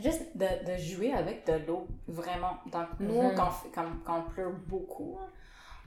juste 0.02 0.36
de, 0.36 0.72
de 0.72 0.76
jouer 0.78 1.12
avec 1.12 1.46
de 1.46 1.54
l'eau, 1.66 1.86
vraiment. 2.08 2.56
Donc, 2.66 2.88
nous, 3.00 3.20
Mhm. 3.22 3.34
quand, 3.34 3.50
quand, 3.74 3.86
quand 4.04 4.18
on 4.26 4.30
pleut 4.30 4.50
beaucoup, 4.66 5.18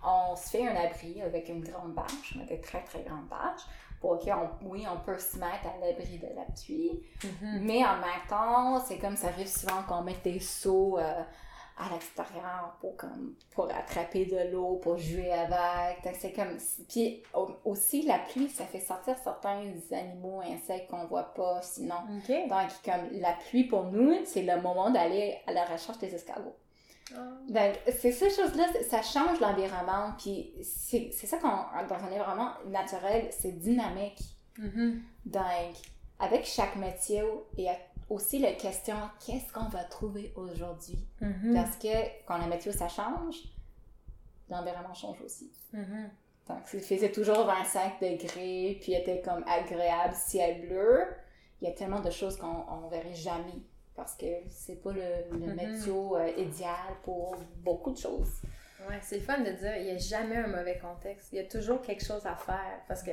on 0.04 0.36
se 0.36 0.50
fait 0.50 0.68
un 0.68 0.76
abri 0.76 1.22
avec 1.24 1.50
une 1.50 1.64
grande 1.64 1.94
bâche, 1.94 2.38
on 2.40 2.46
des 2.46 2.62
très 2.62 2.84
très 2.84 3.02
grandes 3.02 3.28
bâches, 3.28 3.64
pour 4.02 4.20
qu'on, 4.20 4.50
oui, 4.68 4.86
on 4.92 5.00
peut 5.04 5.18
se 5.18 5.38
mettre 5.38 5.68
à 5.68 5.78
l'abri 5.86 6.20
de 6.20 6.28
la 6.36 6.46
pluie, 6.54 7.02
mais 7.62 7.84
en 7.86 7.96
même 7.98 8.26
temps, 8.30 8.80
c'est 8.86 8.98
comme 8.98 9.16
ça 9.16 9.28
arrive 9.28 9.48
souvent 9.48 9.84
qu'on 9.88 10.02
met 10.04 10.16
des 10.24 10.40
seaux 10.40 10.98
euh, 11.00 11.22
à 11.78 11.90
l'extérieur 11.92 12.78
pour, 12.80 12.96
comme, 12.96 13.36
pour 13.52 13.66
attraper 13.70 14.26
de 14.26 14.50
l'eau, 14.52 14.78
pour 14.78 14.98
jouer 14.98 15.32
avec. 15.34 16.08
C'est 16.18 16.32
comme. 16.32 16.56
Puis 16.88 17.22
au- 17.34 17.50
aussi, 17.66 18.04
la 18.04 18.20
pluie, 18.20 18.48
ça 18.48 18.64
fait 18.66 18.80
sortir 18.80 19.16
certains 19.22 19.62
animaux, 19.92 20.42
insectes 20.42 20.90
qu'on 20.90 21.06
voit 21.06 21.34
pas 21.34 21.62
sinon. 21.62 21.96
OK. 22.18 22.48
Donc, 22.48 22.70
comme 22.86 23.10
la 23.20 23.34
pluie 23.34 23.66
pour 23.66 23.84
nous, 23.86 24.14
c'est 24.26 24.44
le 24.44 24.62
moment 24.62 24.90
d'aller 24.90 25.38
à 25.48 25.52
la 25.52 25.66
recherche 25.66 25.98
des 25.98 26.16
escargots. 26.16 26.56
Donc, 27.12 27.76
c'est 28.00 28.12
ces 28.12 28.30
choses-là, 28.30 28.66
ça 28.90 29.02
change 29.02 29.40
l'environnement, 29.40 30.14
puis 30.18 30.54
c'est 30.64 31.12
ça 31.12 31.38
qu'on, 31.38 31.48
dans 31.48 31.96
un 31.96 32.08
environnement 32.08 32.52
naturel, 32.68 33.28
c'est 33.32 33.52
dynamique. 33.52 34.22
Mhm. 34.58 35.04
Donc, 35.26 35.76
avec 36.20 36.46
chaque 36.46 36.76
métier, 36.78 37.24
il 37.58 37.66
y 37.66 37.70
a 37.70 37.78
aussi 38.10 38.40
la 38.40 38.54
question 38.54 38.96
qu'est-ce 39.26 39.52
qu'on 39.54 39.70
va 39.70 39.84
trouver 39.84 40.34
aujourd'hui? 40.36 40.98
Mhm. 41.22 41.54
Parce 41.54 41.76
que 41.78 42.26
quand 42.26 42.38
la 42.38 42.48
météo 42.48 42.72
ça 42.72 42.88
change, 42.88 43.36
l'environnement 44.50 44.94
change 44.94 45.22
aussi. 45.22 45.52
Mhm. 45.74 46.10
Donc, 46.48 46.68
s'il 46.68 46.82
faisait 46.82 47.12
toujours 47.12 47.46
25 47.46 48.00
degrés, 48.00 48.78
puis 48.82 48.94
était 48.94 49.22
comme 49.22 49.44
agréable, 49.48 50.14
ciel 50.16 50.68
bleu, 50.68 51.06
il 51.62 51.68
y 51.68 51.72
a 51.72 51.74
tellement 51.74 52.02
de 52.02 52.12
choses 52.12 52.38
qu'on 52.38 52.66
on 52.70 52.88
verrait 52.88 53.16
jamais. 53.16 53.62
Parce 53.96 54.16
que 54.16 54.26
c'est 54.50 54.82
pas 54.82 54.92
le, 54.92 55.02
le 55.40 55.46
Mhm. 55.48 55.56
météo 55.56 56.16
euh, 56.18 56.28
idéal 56.38 56.96
pour 57.04 57.36
beaucoup 57.64 57.92
de 57.92 57.98
choses. 57.98 58.42
Ouais, 58.90 59.00
c'est 59.02 59.18
le 59.18 59.24
fun 59.24 59.40
de 59.40 59.52
dire 59.52 59.78
il 59.78 59.86
n'y 59.86 59.92
a 59.92 59.98
jamais 59.98 60.36
un 60.36 60.48
mauvais 60.48 60.78
contexte. 60.78 61.30
Il 61.32 61.38
y 61.38 61.40
a 61.40 61.46
toujours 61.46 61.82
quelque 61.82 62.04
chose 62.06 62.26
à 62.26 62.36
faire. 62.36 62.82
Parce 62.88 63.02
que 63.02 63.12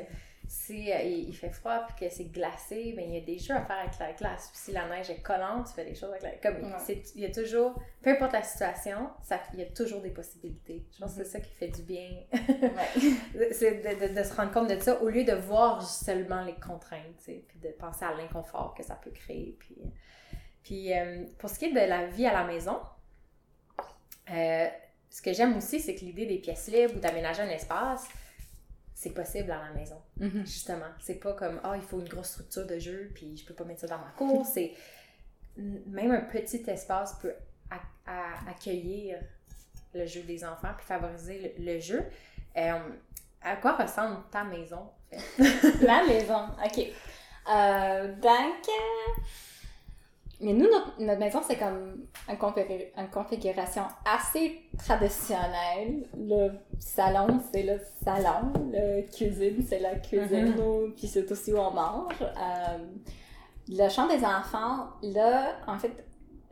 si 0.49 0.93
euh, 0.93 0.99
il, 1.03 1.33
fait 1.35 1.49
froid 1.51 1.87
puis 1.87 2.07
que 2.09 2.15
c'est 2.15 2.25
glacé, 2.25 2.93
ben, 2.95 3.05
il 3.09 3.15
y 3.15 3.17
a 3.17 3.25
des 3.25 3.39
jeux 3.39 3.55
à 3.55 3.65
faire 3.65 3.79
avec 3.79 3.99
la 3.99 4.13
glace. 4.13 4.49
Puis 4.51 4.59
si 4.61 4.73
la 4.73 4.87
neige 4.89 5.09
est 5.09 5.23
collante, 5.23 5.69
tu 5.69 5.73
fais 5.75 5.85
des 5.85 5.95
choses 5.95 6.11
avec 6.11 6.23
la 6.23 6.31
comme 6.51 6.63
Ouais. 6.65 7.03
Il 7.15 7.23
y 7.23 7.25
a 7.25 7.31
toujours, 7.31 7.81
peu 8.03 8.11
importe 8.11 8.33
la 8.33 8.43
situation, 8.43 9.09
ça, 9.23 9.39
il 9.55 9.61
y 9.61 9.63
a 9.63 9.67
toujours 9.67 10.03
des 10.03 10.11
possibilités. 10.11 10.85
Je 10.93 10.99
pense 10.99 11.15
que 11.15 11.23
c'est 11.25 11.31
ça 11.31 11.41
qui 11.41 11.55
fait 11.55 11.69
du 11.69 11.83
bien. 11.83 12.11
C'est 13.53 13.75
de, 13.83 14.09
de- 14.09 14.19
de 14.19 14.23
se 14.25 14.35
rendre 14.35 14.53
compte 14.53 14.69
de 14.69 14.79
ça 14.81 15.01
au 15.03 15.09
lieu 15.09 15.25
de 15.25 15.33
voir 15.33 15.83
seulement 15.83 16.43
les 16.45 16.55
contraintes, 16.57 17.23
puis 17.25 17.59
de 17.63 17.69
penser 17.69 18.05
à 18.05 18.13
l'inconfort 18.15 18.75
que 18.77 18.83
ça 18.83 18.95
peut 18.97 19.11
créer. 19.11 19.57
Puis, 19.59 19.77
puis 20.63 20.93
euh, 20.97 21.25
pour 21.39 21.51
ce 21.51 21.59
qui 21.59 21.67
est 21.67 21.73
de 21.73 21.79
la 21.89 22.07
vie 22.07 22.27
à 22.27 22.33
la 22.33 22.45
maison, 22.45 22.79
euh, 24.31 24.69
ce 25.11 25.21
que 25.23 25.33
j'aime 25.33 25.57
aussi, 25.57 25.81
c'est 25.81 25.95
que 25.95 26.01
l'idée 26.01 26.27
des 26.27 26.39
pièces 26.39 26.69
libres 26.69 26.95
ou 26.97 27.01
d'aménager 27.01 27.43
un 27.43 27.49
espace, 27.49 28.09
c'est 28.95 29.11
possible 29.15 29.51
à 29.51 29.59
la 29.59 29.71
maison, 29.73 30.01
Mhm. 30.19 30.47
justement. 30.47 30.87
C'est 31.01 31.17
pas 31.17 31.33
comme, 31.35 31.61
ah, 31.65 31.73
il 31.77 31.83
faut 31.83 31.99
une 32.01 32.09
grosse 32.09 32.31
structure 32.31 32.67
de 32.67 32.79
jeu, 32.79 33.11
puis 33.15 33.37
je 33.37 33.45
peux 33.45 33.55
pas 33.55 33.65
mettre 33.65 33.81
ça 33.81 33.89
dans 33.89 33.99
ma 33.99 34.13
cour. 34.17 34.47
c'est 34.55 34.73
même 35.57 36.13
un 36.13 36.21
petit 36.23 36.63
espace 36.69 37.15
peut 37.21 37.35
accueillir 38.49 39.19
le 39.95 40.07
jeu 40.07 40.23
des 40.23 40.45
enfants, 40.45 40.73
puis 40.77 40.87
favoriser 40.87 41.55
le, 41.59 41.73
le 41.73 41.79
jeu. 41.81 42.05
Euh, 42.57 42.79
à 43.43 43.57
quoi 43.57 43.77
ressemble 43.77 44.19
ta 44.31 44.45
maison, 44.45 44.89
en 45.13 45.19
fait? 45.19 45.73
La 45.83 46.05
maison, 46.07 46.47
ok. 46.65 46.87
Euh, 47.51 48.15
donc, 48.17 48.69
euh, 48.69 49.21
mais 50.43 50.53
nous, 50.53 50.69
notre, 50.71 51.01
notre 51.01 51.21
maison, 51.21 51.41
c'est 51.47 51.57
comme 51.57 52.07
une, 52.29 52.37
configura- 52.37 52.91
une 52.99 53.11
configuration 53.11 53.85
assez 54.05 54.63
traditionnelle. 54.79 56.09
Le 56.17 56.51
salon, 56.79 57.41
c'est 57.53 57.63
le 57.63 57.81
salon. 58.05 58.53
La 58.73 59.03
cuisine, 59.03 59.65
c'est 59.67 59.79
la 59.79 59.97
cuisine. 59.97 60.55
Puis 60.97 61.07
c'est 61.09 61.31
aussi 61.31 61.53
où 61.53 61.59
on 61.59 61.71
mange. 61.71 62.21
Euh, 62.23 62.79
le 63.69 63.89
champ 63.89 64.09
des 64.09 64.25
enfants, 64.25 64.89
là, 65.03 65.57
en 65.67 65.79
fait, 65.79 65.93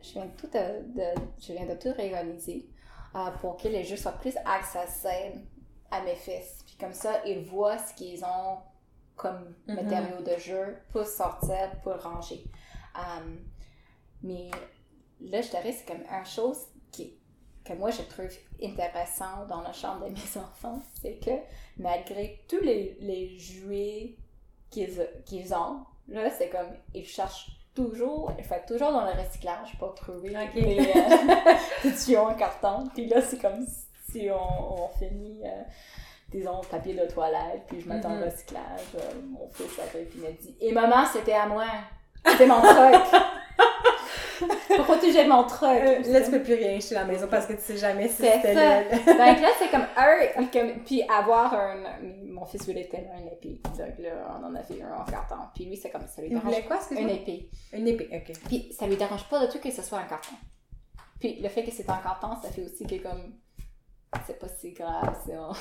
je 0.01 0.13
viens 0.13 0.27
tout 0.37 0.47
de, 0.47 0.97
de- 0.97 1.21
je 1.39 1.53
viens 1.53 1.65
de 1.65 1.75
tout 1.75 1.89
réorganiser 1.95 2.67
euh, 3.15 3.29
pour 3.41 3.57
que 3.57 3.67
les 3.67 3.83
jeux 3.83 3.97
soient 3.97 4.13
plus 4.13 4.35
accessibles 4.45 5.41
à 5.91 6.01
mes 6.01 6.15
fils. 6.15 6.63
Puis 6.65 6.77
comme 6.79 6.93
ça, 6.93 7.21
ils 7.25 7.43
voient 7.43 7.77
ce 7.77 7.93
qu'ils 7.93 8.23
ont 8.23 8.57
comme 9.15 9.53
Mhm. 9.67 9.75
matériaux 9.75 10.21
de 10.25 10.39
jeu 10.39 10.77
pour 10.91 11.05
sortir, 11.05 11.69
pour 11.83 12.01
ranger. 12.01 12.45
Euh, 12.97 13.35
mais 14.23 14.49
là, 15.21 15.41
je 15.41 15.49
dirais, 15.49 15.71
c'est 15.71 15.85
comme 15.85 16.01
une 16.03 16.25
chose 16.25 16.57
qui 16.91 17.17
que 17.63 17.73
moi 17.73 17.91
je 17.91 18.01
trouve 18.01 18.25
intéressant 18.63 19.45
dans 19.47 19.61
la 19.61 19.71
chambre 19.71 20.05
de 20.05 20.11
mes 20.11 20.37
enfants, 20.37 20.79
c'est 21.01 21.19
que 21.23 21.31
malgré 21.77 22.43
tous 22.49 22.59
les, 22.61 22.97
les 22.99 23.37
jouets 23.37 24.15
qu'ils 24.71 25.53
ont, 25.53 25.85
là, 26.07 26.29
c'est 26.31 26.49
comme, 26.49 26.69
ils 26.95 27.05
cherchent 27.05 27.51
toujours, 27.75 28.31
ils 28.37 28.43
font 28.43 28.55
toujours 28.67 28.91
dans 28.91 29.05
le 29.05 29.11
recyclage 29.11 29.77
pour 29.77 29.93
trouver 29.93 30.29
Ok. 30.35 30.53
des, 30.55 30.79
euh, 30.79 31.53
des 31.83 31.93
tuyaux 31.95 32.21
en 32.21 32.33
carton. 32.35 32.87
Puis 32.93 33.05
là, 33.07 33.21
c'est 33.21 33.37
comme 33.39 33.65
si 34.09 34.29
on, 34.31 34.83
on 34.85 34.87
finit, 34.97 35.41
euh, 35.45 35.61
disons, 36.29 36.61
papier 36.69 36.93
de 36.95 37.05
toilette, 37.05 37.63
puis 37.67 37.79
je 37.81 37.87
m'attends 37.87 38.09
Mhm. 38.15 38.23
au 38.23 38.25
recyclage. 38.25 38.81
euh, 38.95 39.21
mon 39.29 39.47
fils 39.49 39.77
arrive, 39.79 40.07
puis 40.07 40.19
il 40.19 40.23
me 40.23 40.31
dit 40.33 40.55
Et 40.61 40.71
maman, 40.71 41.05
c'était 41.05 41.33
à 41.33 41.45
moi. 41.45 41.65
C'était 42.25 42.47
mon 42.47 42.59
truc. 42.61 43.21
Pourquoi 44.75 44.97
tu 44.97 45.11
jettes 45.11 45.27
mon 45.27 45.43
truc? 45.43 45.69
Euh, 45.69 45.99
là, 46.11 46.21
tu 46.21 46.31
peux 46.31 46.41
plus 46.41 46.53
rien 46.55 46.79
chez 46.79 46.95
la 46.95 47.05
maison 47.05 47.27
parce 47.29 47.45
que 47.45 47.53
tu 47.53 47.61
sais 47.61 47.77
jamais 47.77 48.07
si 48.07 48.15
C'est 48.17 48.33
c'était 48.33 48.53
là. 48.53 48.83
Donc 48.83 49.05
là, 49.41 49.49
c'est 49.59 49.69
comme 49.69 49.85
un, 49.95 50.45
comme- 50.53 50.83
puis 50.83 51.03
avoir 51.03 51.53
un, 51.53 51.75
mon 52.25 52.45
fils 52.45 52.65
voulait 52.65 52.87
tellement 52.87 53.17
une 53.19 53.27
épée. 53.27 53.61
Donc 53.63 53.99
là, 53.99 54.37
on 54.39 54.45
en 54.45 54.55
a 54.55 54.63
fait 54.63 54.81
un 54.81 55.01
en 55.01 55.05
carton. 55.05 55.35
Puis 55.55 55.65
lui, 55.65 55.77
c'est 55.77 55.89
comme 55.89 56.07
ça 56.07 56.21
lui 56.21 56.29
Il 56.29 56.33
dérange 56.35 56.45
voulait 56.45 56.63
quoi, 56.65 56.79
Une 56.91 57.09
épée. 57.09 57.49
Une 57.73 57.87
épée, 57.87 58.09
ok. 58.13 58.33
Puis 58.47 58.73
ça 58.77 58.87
lui 58.87 58.95
dérange 58.97 59.27
pas 59.29 59.45
du 59.45 59.51
tout 59.51 59.59
que 59.59 59.71
ce 59.71 59.81
soit 59.81 59.99
en 59.99 60.07
carton. 60.07 60.35
Puis 61.19 61.39
le 61.41 61.49
fait 61.49 61.63
que 61.63 61.71
c'est 61.71 61.89
en 61.89 61.97
carton, 61.97 62.29
ça 62.41 62.49
fait 62.49 62.63
aussi 62.63 62.85
que 62.85 62.95
comme 62.95 63.33
c'est 64.27 64.39
pas 64.39 64.47
si 64.49 64.71
grave, 64.73 65.17
si 65.25 65.31
on, 65.33 65.53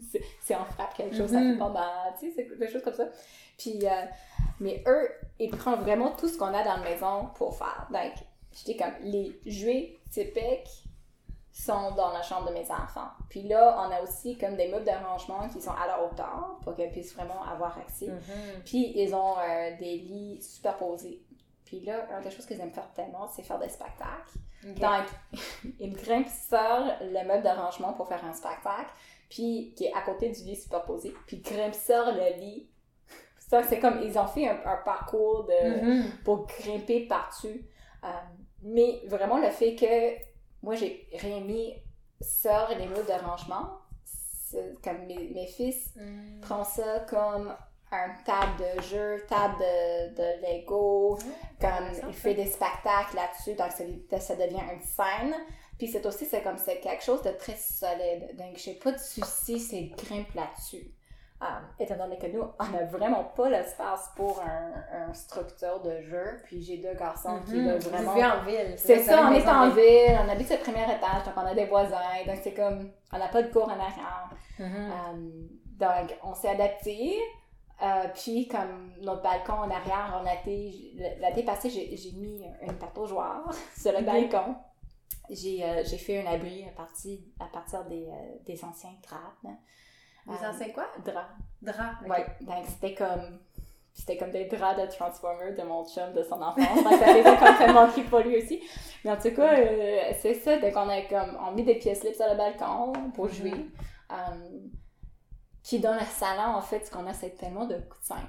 si- 0.00 0.20
si 0.42 0.54
on 0.54 0.64
frappe 0.64 0.94
quelque 0.94 1.16
chose, 1.16 1.30
ça 1.30 1.38
fait 1.52 1.58
pas 1.58 1.68
mal, 1.68 2.14
tu 2.18 2.32
sais, 2.32 2.46
c'est 2.50 2.58
des 2.58 2.68
choses 2.70 2.82
comme 2.82 2.94
ça. 2.94 3.08
Puis, 3.58 3.80
euh, 3.86 3.90
mais 4.58 4.82
eux, 4.86 5.10
ils 5.38 5.50
prennent 5.50 5.80
vraiment 5.80 6.10
tout 6.12 6.28
ce 6.28 6.38
qu'on 6.38 6.46
a 6.54 6.62
dans 6.64 6.76
la 6.78 6.90
maison 6.90 7.28
pour 7.34 7.56
faire. 7.56 7.86
Donc, 7.90 8.12
je 8.58 8.64
dis 8.64 8.76
comme, 8.76 8.92
les 9.02 9.38
jouets 9.46 9.98
typiques 10.10 10.84
sont 11.52 11.90
dans 11.94 12.10
la 12.12 12.22
chambre 12.22 12.48
de 12.48 12.54
mes 12.54 12.70
enfants. 12.70 13.10
Puis 13.28 13.42
là, 13.42 13.76
on 13.86 13.90
a 13.92 14.00
aussi 14.02 14.38
comme 14.38 14.56
des 14.56 14.68
meubles 14.68 14.84
d'arrangement 14.84 15.48
qui 15.48 15.60
sont 15.60 15.72
à 15.72 15.86
leur 15.86 16.10
hauteur 16.10 16.58
pour 16.62 16.74
qu'elles 16.74 16.92
puissent 16.92 17.14
vraiment 17.14 17.42
avoir 17.42 17.76
accès. 17.78 18.06
Mhm. 18.06 18.62
Puis 18.64 18.92
ils 18.96 19.14
ont 19.14 19.34
euh, 19.38 19.76
des 19.78 19.98
lits 19.98 20.40
superposés. 20.40 21.20
Puis 21.70 21.80
là, 21.82 22.04
une 22.16 22.24
des 22.24 22.32
choses 22.32 22.46
qu'ils 22.46 22.60
aiment 22.60 22.72
faire 22.72 22.92
tellement, 22.94 23.28
c'est 23.28 23.44
faire 23.44 23.60
des 23.60 23.68
spectacles. 23.68 24.38
Donc, 24.74 25.04
ils 25.78 25.92
grimpent 25.92 26.26
sur 26.28 26.82
le 27.00 27.24
meuble 27.28 27.44
d'arrangement 27.44 27.92
pour 27.92 28.08
faire 28.08 28.24
un 28.24 28.32
spectacle, 28.32 28.90
puis 29.28 29.72
qui 29.76 29.84
est 29.84 29.92
à 29.94 30.02
côté 30.02 30.30
du 30.30 30.42
lit 30.42 30.56
superposé, 30.56 31.14
puis 31.28 31.36
ils 31.36 31.42
grimpent 31.42 31.74
sur 31.76 32.06
le 32.06 32.40
lit. 32.40 32.68
Ça, 33.38 33.62
c'est 33.62 33.78
comme, 33.78 34.00
ils 34.02 34.18
ont 34.18 34.26
fait 34.26 34.48
un, 34.48 34.58
un 34.66 34.78
parcours 34.84 35.44
de, 35.44 35.84
Mhm. 35.84 36.10
pour 36.24 36.46
grimper 36.46 37.06
par-dessus. 37.06 37.64
Euh, 38.02 38.08
mais 38.62 39.02
vraiment, 39.06 39.38
le 39.38 39.50
fait 39.50 39.76
que 39.76 40.20
moi, 40.62 40.74
j'ai 40.74 41.08
rien 41.20 41.38
mis 41.40 41.72
sur 42.20 42.68
les 42.76 42.86
meubles 42.88 43.06
d'arrangement, 43.06 43.78
comme 44.82 45.06
mes, 45.06 45.30
mes 45.32 45.46
fils 45.46 45.94
Mhm. 45.94 46.40
prend 46.40 46.64
ça 46.64 47.00
comme 47.08 47.54
un 47.92 48.08
table 48.24 48.52
de 48.76 48.82
jeu, 48.82 49.24
table 49.28 49.54
de, 49.58 50.14
de 50.14 50.42
Lego, 50.46 51.18
comme 51.60 51.90
il 52.08 52.14
fait 52.14 52.34
des 52.34 52.46
spectacles 52.46 53.16
là-dessus, 53.16 53.54
donc 53.54 53.70
ça, 53.72 54.20
ça 54.20 54.36
devient 54.36 54.62
une 54.72 54.80
scène. 54.82 55.34
Puis 55.78 55.88
c'est 55.88 56.04
aussi, 56.06 56.26
c'est 56.26 56.42
comme 56.42 56.58
c'est 56.58 56.78
quelque 56.80 57.02
chose 57.02 57.22
de 57.22 57.30
très 57.30 57.56
solide. 57.56 58.36
Donc 58.36 58.56
j'ai 58.56 58.74
pas 58.74 58.92
de 58.92 58.98
souci, 58.98 59.58
c'est 59.58 59.82
grimpe 60.04 60.32
là-dessus. 60.34 60.92
Euh, 61.42 61.46
étant 61.78 61.96
donné 61.96 62.18
que 62.18 62.26
nous, 62.26 62.42
on 62.42 62.76
a 62.78 62.84
vraiment 62.84 63.24
pas 63.24 63.48
l'espace 63.48 64.10
pour 64.14 64.40
un, 64.42 64.72
un 65.08 65.14
structure 65.14 65.80
de 65.80 66.02
jeu. 66.02 66.38
Puis 66.44 66.60
j'ai 66.62 66.76
deux 66.76 66.92
garçons 66.92 67.40
qui 67.46 67.52
Mhm. 67.54 67.66
veulent 67.70 67.78
Vous 67.80 67.88
vraiment 67.90 68.14
vivez 68.14 68.26
en 68.26 68.42
ville. 68.44 68.74
c'est 68.76 68.96
vous 68.96 69.04
ça, 69.08 69.26
on 69.26 69.32
est 69.32 69.48
en 69.48 69.70
ville, 69.70 70.18
on 70.22 70.28
habite 70.28 70.50
le 70.50 70.58
premier 70.58 70.84
étage, 70.84 71.24
donc 71.24 71.32
on 71.36 71.46
a 71.46 71.54
des 71.54 71.64
voisins, 71.64 71.96
donc 72.26 72.36
c'est 72.42 72.52
comme, 72.52 72.90
on 73.10 73.18
n'a 73.18 73.28
pas 73.28 73.42
de 73.42 73.50
cours 73.50 73.64
en 73.68 73.70
arrière. 73.70 74.30
Mhm. 74.58 74.92
Euh, 74.92 75.30
donc, 75.78 76.14
on 76.22 76.34
s'est 76.34 76.50
adapté. 76.50 77.18
Euh, 77.82 78.08
puis, 78.14 78.46
comme 78.46 78.92
notre 79.00 79.22
balcon 79.22 79.54
en 79.54 79.70
arrière, 79.70 80.20
on 80.22 80.26
a 80.26 80.34
été, 80.34 80.92
l'été 81.18 81.42
passé, 81.44 81.70
j'ai 81.70 82.12
mis 82.12 82.42
une 82.62 83.06
joueurs 83.06 83.50
sur 83.76 83.92
le 83.92 84.04
balcon. 84.04 84.54
J'ai 85.30 85.64
euh, 85.64 85.82
j'ai 85.84 85.96
fait 85.96 86.26
un 86.26 86.30
abri 86.30 86.66
à 86.66 86.72
partir, 86.72 87.18
à 87.38 87.46
partir 87.46 87.84
des, 87.84 88.06
euh, 88.08 88.36
des 88.44 88.62
anciens 88.64 88.94
draps. 89.06 89.56
Les 90.26 90.32
Euh, 90.34 90.50
anciens 90.50 90.70
quoi? 90.70 90.86
draps. 91.04 91.30
Draps. 91.62 92.02
ok. 92.02 92.08
Ouais, 92.10 92.26
donc 92.40 92.64
c'était 92.66 92.94
comme 92.94 93.38
c'était 93.94 94.16
comme 94.16 94.30
des 94.32 94.46
draps 94.46 94.80
de 94.80 94.86
Transformers 94.86 95.54
de 95.56 95.62
mon 95.62 95.84
chum 95.86 96.12
de 96.12 96.22
son 96.24 96.40
enfance. 96.42 96.82
Donc 96.84 96.94
ça 96.94 97.06
faisait 97.06 97.22
complètement 97.36 97.88
qui 97.92 98.02
pour 98.02 98.18
lui 98.20 98.38
aussi. 98.42 98.60
Mais 99.04 99.12
en 99.12 99.16
tout 99.16 99.30
cas, 99.30 99.54
c'est 100.20 100.34
ça. 100.34 100.58
Donc 100.58 100.72
on 100.74 100.88
a 100.88 101.02
comme 101.02 101.38
on 101.46 101.52
met 101.52 101.62
des 101.62 101.76
pièces 101.76 102.02
libres 102.02 102.16
sur 102.16 102.26
le 102.28 102.36
balcon 102.36 102.92
pour 103.14 103.26
Mhm. 103.26 103.32
jouer. 103.32 103.52
Euh, 104.12 104.14
puis 105.70 105.78
dans 105.78 105.94
le 105.94 106.04
salon, 106.04 106.56
en 106.56 106.62
fait, 106.62 106.84
ce 106.84 106.90
qu'on 106.90 107.06
a, 107.06 107.14
c'est 107.14 107.36
tellement 107.36 107.64
de 107.64 107.76
coussins. 107.78 108.28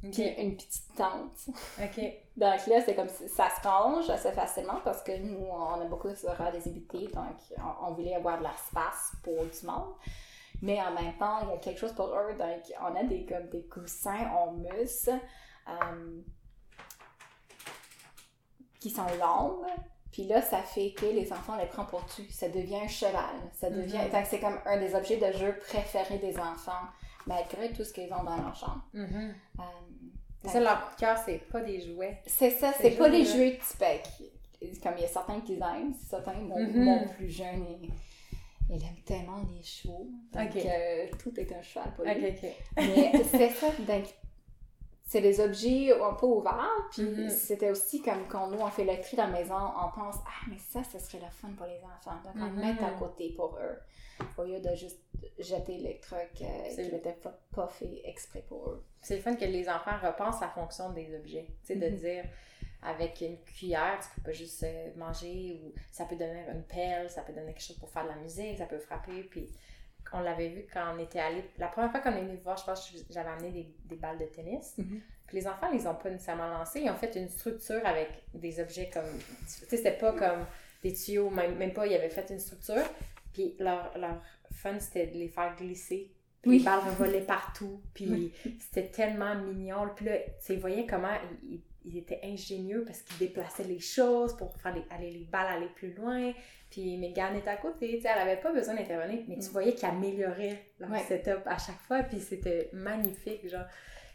Puis 0.00 0.26
une 0.36 0.56
petite 0.56 0.96
tente. 0.96 1.46
Ok. 1.80 2.02
Donc 2.36 2.66
là, 2.66 2.80
c'est 2.84 2.96
comme 2.96 3.08
ça 3.08 3.48
se 3.50 3.68
range 3.68 4.10
assez 4.10 4.32
facilement 4.32 4.80
parce 4.82 5.00
que 5.04 5.16
nous, 5.16 5.46
on 5.46 5.80
a 5.80 5.84
beaucoup 5.84 6.08
de 6.08 6.14
des 6.14 6.68
invités, 6.68 7.06
donc 7.14 7.36
on, 7.56 7.86
on 7.86 7.92
voulait 7.92 8.16
avoir 8.16 8.38
de 8.38 8.42
l'espace 8.42 9.12
pour 9.22 9.44
du 9.44 9.66
monde. 9.66 9.94
Mais 10.60 10.80
en 10.80 10.90
même 10.90 11.16
temps, 11.18 11.42
il 11.42 11.50
y 11.50 11.52
a 11.52 11.58
quelque 11.58 11.78
chose 11.78 11.92
pour 11.92 12.08
eux, 12.08 12.34
donc 12.36 12.62
on 12.80 12.96
a 12.96 13.04
des, 13.04 13.26
comme 13.26 13.48
des 13.48 13.64
coussins 13.68 14.26
en 14.32 14.50
mousse 14.50 15.08
euh, 15.68 16.20
qui 18.80 18.90
sont 18.90 19.06
longs. 19.20 19.62
Puis 20.12 20.24
là, 20.24 20.42
ça 20.42 20.58
fait 20.58 20.92
que 20.92 21.06
les 21.06 21.32
enfants 21.32 21.56
les 21.56 21.66
prennent 21.66 21.86
pour 21.86 22.04
tu. 22.06 22.30
Ça 22.30 22.48
devient 22.48 22.76
un 22.84 22.88
cheval. 22.88 23.34
Ça 23.54 23.70
devient. 23.70 23.96
Mhm. 23.98 24.10
Donc 24.12 24.26
c'est 24.28 24.40
comme 24.40 24.58
un 24.66 24.76
des 24.78 24.94
objets 24.94 25.16
de 25.16 25.32
jeu 25.36 25.56
préférés 25.66 26.18
des 26.18 26.36
enfants, 26.38 26.86
malgré 27.26 27.72
tout 27.72 27.82
ce 27.82 27.92
qu'ils 27.92 28.12
ont 28.12 28.22
dans 28.22 28.36
leur 28.36 28.54
chambre. 28.54 28.82
Mhm. 28.92 29.34
Euh, 29.58 30.48
Ça, 30.48 30.60
leur 30.60 30.84
coup 30.86 30.94
de 30.96 31.00
cœur, 31.00 31.18
c'est 31.24 31.38
pas 31.50 31.60
des 31.60 31.80
jouets. 31.80 32.20
c'est 32.26 32.50
ça, 32.50 32.72
C'est 32.80 32.90
pas 32.92 33.08
les 33.08 33.24
jeux 33.24 33.52
typiques. 33.56 34.80
Comme 34.82 34.92
il 34.96 35.02
y 35.02 35.04
a 35.04 35.08
certains 35.08 35.40
qui 35.40 35.54
aiment, 35.54 35.94
certains, 36.08 36.34
mon, 36.34 36.58
Mhm. 36.58 36.84
mon 36.84 37.08
plus 37.08 37.30
jeune, 37.30 37.64
il, 37.82 37.90
il 38.70 38.76
aime 38.84 39.00
tellement 39.04 39.40
les 39.56 39.62
chevaux. 39.62 40.06
Donc, 40.32 40.54
euh, 40.56 41.06
tout 41.20 41.32
est 41.40 41.52
un 41.52 41.62
cheval 41.62 41.92
pour 41.96 42.04
lui. 42.04 42.32
Mais 42.76 43.12
c'est 43.30 43.50
ça, 43.50 43.66
donc, 43.78 44.04
c'est 45.12 45.20
des 45.20 45.40
objets 45.40 45.92
un 46.00 46.14
peu 46.14 46.24
ouverts. 46.26 46.88
Puis 46.90 47.02
Mhm. 47.02 47.28
c'était 47.28 47.70
aussi 47.70 48.00
comme 48.00 48.26
quand 48.28 48.46
nous, 48.48 48.58
on 48.60 48.68
fait 48.70 48.84
le 48.84 48.98
tri 49.02 49.16
dans 49.16 49.26
la 49.26 49.38
maison, 49.38 49.54
on 49.54 49.90
pense, 49.94 50.16
ah, 50.26 50.46
mais 50.50 50.56
ça, 50.58 50.82
ce 50.84 50.98
serait 50.98 51.18
le 51.22 51.30
fun 51.30 51.48
pour 51.56 51.66
les 51.66 51.80
enfants. 51.84 52.18
Donc, 52.24 52.34
on 52.36 52.46
le 52.46 52.52
Mhm. 52.52 52.60
met 52.60 52.82
à 52.84 52.90
côté 52.98 53.30
pour 53.36 53.58
eux. 53.60 53.78
Au 54.38 54.44
lieu 54.44 54.60
de 54.60 54.74
juste 54.74 55.00
jeter 55.38 55.76
les 55.78 55.98
trucs 56.00 56.40
euh, 56.42 56.74
qui 56.74 56.92
n'étaient 56.92 57.12
pas, 57.22 57.38
pas 57.54 57.66
faits 57.68 57.90
exprès 58.04 58.42
pour 58.48 58.70
eux. 58.70 58.84
C'est 59.02 59.16
le 59.16 59.22
fun 59.22 59.34
que 59.36 59.44
les 59.44 59.68
enfants 59.68 59.98
repensent 60.02 60.40
la 60.40 60.48
fonction 60.48 60.90
des 60.90 61.14
objets. 61.14 61.46
Tu 61.64 61.66
sais, 61.66 61.76
de 61.76 61.88
Mhm. 61.90 61.96
dire, 61.96 62.24
avec 62.82 63.20
une 63.20 63.38
cuillère, 63.44 63.98
tu 64.02 64.08
peux 64.16 64.22
pas 64.30 64.32
juste 64.32 64.62
euh, 64.62 64.90
manger, 64.96 65.60
ou 65.62 65.72
ça 65.90 66.04
peut 66.06 66.16
donner 66.16 66.44
une 66.52 66.62
pelle, 66.64 67.08
ça 67.10 67.22
peut 67.22 67.32
donner 67.32 67.52
quelque 67.52 67.62
chose 67.62 67.78
pour 67.78 67.90
faire 67.90 68.04
de 68.04 68.08
la 68.08 68.16
musique, 68.16 68.58
ça 68.58 68.66
peut 68.66 68.78
frapper, 68.78 69.22
puis 69.24 69.48
on 70.12 70.20
l'avait 70.20 70.48
vu 70.48 70.66
quand 70.72 70.94
on 70.94 70.98
était 70.98 71.20
allé. 71.20 71.42
La 71.58 71.68
première 71.68 71.90
fois 71.90 72.00
qu'on 72.00 72.12
est 72.16 72.22
venu 72.22 72.36
voir, 72.42 72.56
je 72.56 72.64
pense 72.64 72.90
que 72.90 72.98
j'avais 73.10 73.30
amené 73.30 73.50
des, 73.50 73.74
des 73.84 73.96
balles 73.96 74.18
de 74.18 74.26
tennis. 74.26 74.74
Mhm. 74.78 75.00
Puis 75.26 75.36
les 75.38 75.46
enfants, 75.46 75.68
ils 75.72 75.78
les 75.78 75.86
ont 75.86 75.94
pas 75.94 76.10
nécessairement 76.10 76.48
lancées. 76.48 76.80
Ils 76.80 76.90
ont 76.90 76.94
fait 76.96 77.14
une 77.16 77.28
structure 77.28 77.80
avec 77.84 78.08
des 78.34 78.60
objets 78.60 78.90
comme. 78.92 79.04
Tu 79.18 79.46
sais, 79.46 79.76
c'était 79.76 79.92
pas 79.96 80.12
comme 80.12 80.44
des 80.82 80.92
tuyaux, 80.92 81.30
même, 81.30 81.56
même 81.56 81.72
pas. 81.72 81.86
Ils 81.86 81.94
avaient 81.94 82.10
fait 82.10 82.28
une 82.30 82.38
structure. 82.40 82.84
Puis 83.32 83.54
leur, 83.58 83.96
leur 83.96 84.20
fun, 84.50 84.78
c'était 84.78 85.06
de 85.06 85.14
les 85.18 85.28
faire 85.28 85.56
glisser. 85.56 86.12
Puis 86.42 86.50
Oui. 86.50 86.58
les 86.58 86.64
balles 86.64 86.80
revolaient 86.80 87.20
partout. 87.24 87.80
Puis 87.94 88.32
c'était 88.58 88.88
tellement 88.90 89.34
mignon. 89.36 89.88
Puis 89.96 90.04
là, 90.06 90.16
tu 90.44 90.56
voyaient 90.56 90.86
comment 90.86 91.14
ils, 91.44 91.54
ils- 91.54 91.62
ils 91.84 91.98
étaient 91.98 92.20
ingénieux 92.22 92.84
parce 92.86 93.00
qu'ils 93.02 93.18
déplaçaient 93.26 93.64
les 93.64 93.80
choses 93.80 94.36
pour 94.36 94.54
faire 94.58 94.72
les, 94.72 94.84
aller, 94.90 95.10
les 95.10 95.24
balles 95.24 95.48
aller 95.56 95.68
plus 95.74 95.92
loin. 95.94 96.32
Puis 96.72 96.96
Megan 96.96 97.36
était 97.36 97.50
à 97.50 97.56
côté, 97.58 97.96
tu 97.96 98.00
sais, 98.00 98.08
elle 98.12 98.22
avait 98.26 98.40
pas 98.40 98.50
besoin 98.50 98.74
d'intervenir, 98.74 99.22
mais 99.28 99.36
tu 99.36 99.48
Mm. 99.48 99.52
voyais 99.52 99.74
qu'ils 99.74 99.88
amélioraient 99.88 100.58
leur 100.78 100.90
Ouais. 100.90 101.00
setup 101.00 101.42
à 101.46 101.58
chaque 101.58 101.78
fois, 101.80 102.02
puis 102.02 102.18
c'était 102.18 102.70
magnifique, 102.72 103.46
genre. 103.46 103.66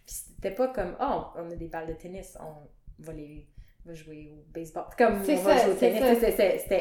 Puis 0.08 0.16
c'était 0.16 0.52
pas 0.56 0.70
comme, 0.70 0.98
oh, 1.00 1.26
on 1.36 1.52
a 1.52 1.56
des 1.56 1.68
balles 1.68 1.86
de 1.88 1.94
tennis, 1.94 2.36
on 2.42 2.68
va 3.04 3.14
les 3.14 3.46
va 3.86 3.94
jouer 3.94 4.30
au 4.34 4.44
baseball. 4.54 4.86
Comme 4.98 5.22
on 5.22 5.36
va 5.36 5.58
jouer 5.58 5.72
au 5.72 5.76
tennis, 5.76 6.02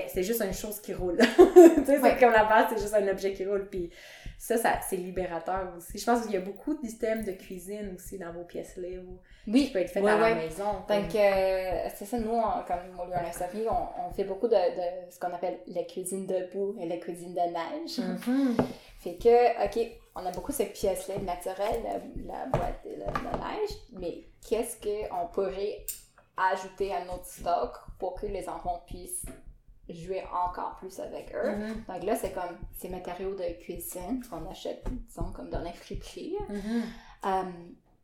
c'est- 0.08 0.22
juste 0.22 0.42
une 0.42 0.52
chose 0.52 0.80
qui 0.80 0.92
roule. 0.92 1.18
tu 1.36 1.84
sais, 1.86 1.98
Ouais. 2.00 2.16
comme 2.18 2.32
la 2.32 2.44
base, 2.44 2.66
c'est 2.70 2.80
juste 2.80 2.94
un 2.94 3.06
objet 3.08 3.32
qui 3.32 3.44
roule. 3.46 3.68
Puis 3.70 3.90
ça, 4.38 4.56
ça 4.56 4.80
c'est 4.88 4.96
libérateur 4.96 5.72
aussi. 5.76 5.98
Je 5.98 6.04
pense 6.04 6.22
qu'il 6.22 6.32
y 6.32 6.36
a 6.36 6.40
beaucoup 6.40 6.74
de 6.74 6.80
systèmes 6.86 7.22
de 7.24 7.32
cuisine 7.32 7.94
aussi 7.94 8.18
dans 8.18 8.32
vos 8.32 8.42
pièces 8.44 8.76
libres 8.76 9.20
qui 9.44 9.50
Oui, 9.52 9.70
peut 9.72 9.78
être 9.78 9.90
fait 9.90 10.00
Ouais, 10.00 10.10
à 10.10 10.18
la 10.18 10.34
maison. 10.34 10.64
Donc, 10.88 11.14
euh, 11.14 11.88
c'est 11.94 12.04
ça, 12.06 12.18
nous, 12.18 12.32
on- 12.32 12.64
comme 12.66 12.98
au 13.00 13.04
lieu 13.06 13.12
Saint-Sophie, 13.32 13.66
on, 13.70 14.08
on 14.08 14.10
fait 14.12 14.24
beaucoup 14.24 14.48
de, 14.48 14.54
de 14.54 15.10
ce 15.10 15.18
qu'on 15.20 15.32
appelle 15.32 15.60
la 15.68 15.84
cuisine 15.84 16.26
debout 16.26 16.74
et 16.80 16.88
la 16.88 16.96
cuisine 16.96 17.34
de 17.34 17.40
neige. 17.40 17.98
Mhm. 17.98 18.56
Fait 18.98 19.14
que, 19.16 19.64
OK, 19.64 19.90
on 20.16 20.26
a 20.26 20.32
beaucoup 20.32 20.50
cette 20.50 20.72
pièce-là 20.72 21.18
naturelle, 21.18 21.82
la, 21.84 22.34
la 22.34 22.46
boîte 22.46 22.84
de, 22.84 22.98
la- 22.98 23.06
de 23.06 23.36
neige, 23.38 23.70
mais 23.92 24.24
qu'est-ce 24.48 24.76
qu'on 24.80 25.26
pourrait 25.28 25.84
ajouter 26.36 26.92
à 26.94 27.04
notre 27.04 27.24
stock 27.26 27.72
pour 27.98 28.14
que 28.20 28.26
les 28.26 28.48
enfants 28.48 28.82
puissent 28.86 29.24
jouer 29.88 30.24
encore 30.32 30.76
plus 30.76 30.98
avec 31.00 31.32
eux. 31.34 31.56
Mhm. 31.56 31.84
Donc 31.88 32.02
là, 32.02 32.16
c'est 32.16 32.32
comme 32.32 32.58
ces 32.76 32.88
matériaux 32.88 33.34
de 33.34 33.62
cuisine 33.62 34.22
qu'on 34.28 34.48
achète, 34.50 34.84
disons, 35.08 35.30
comme 35.32 35.48
dans 35.48 35.60
les 35.62 35.72
friperies. 35.72 36.36
Mhm. 36.48 36.82
Euh, 37.26 37.42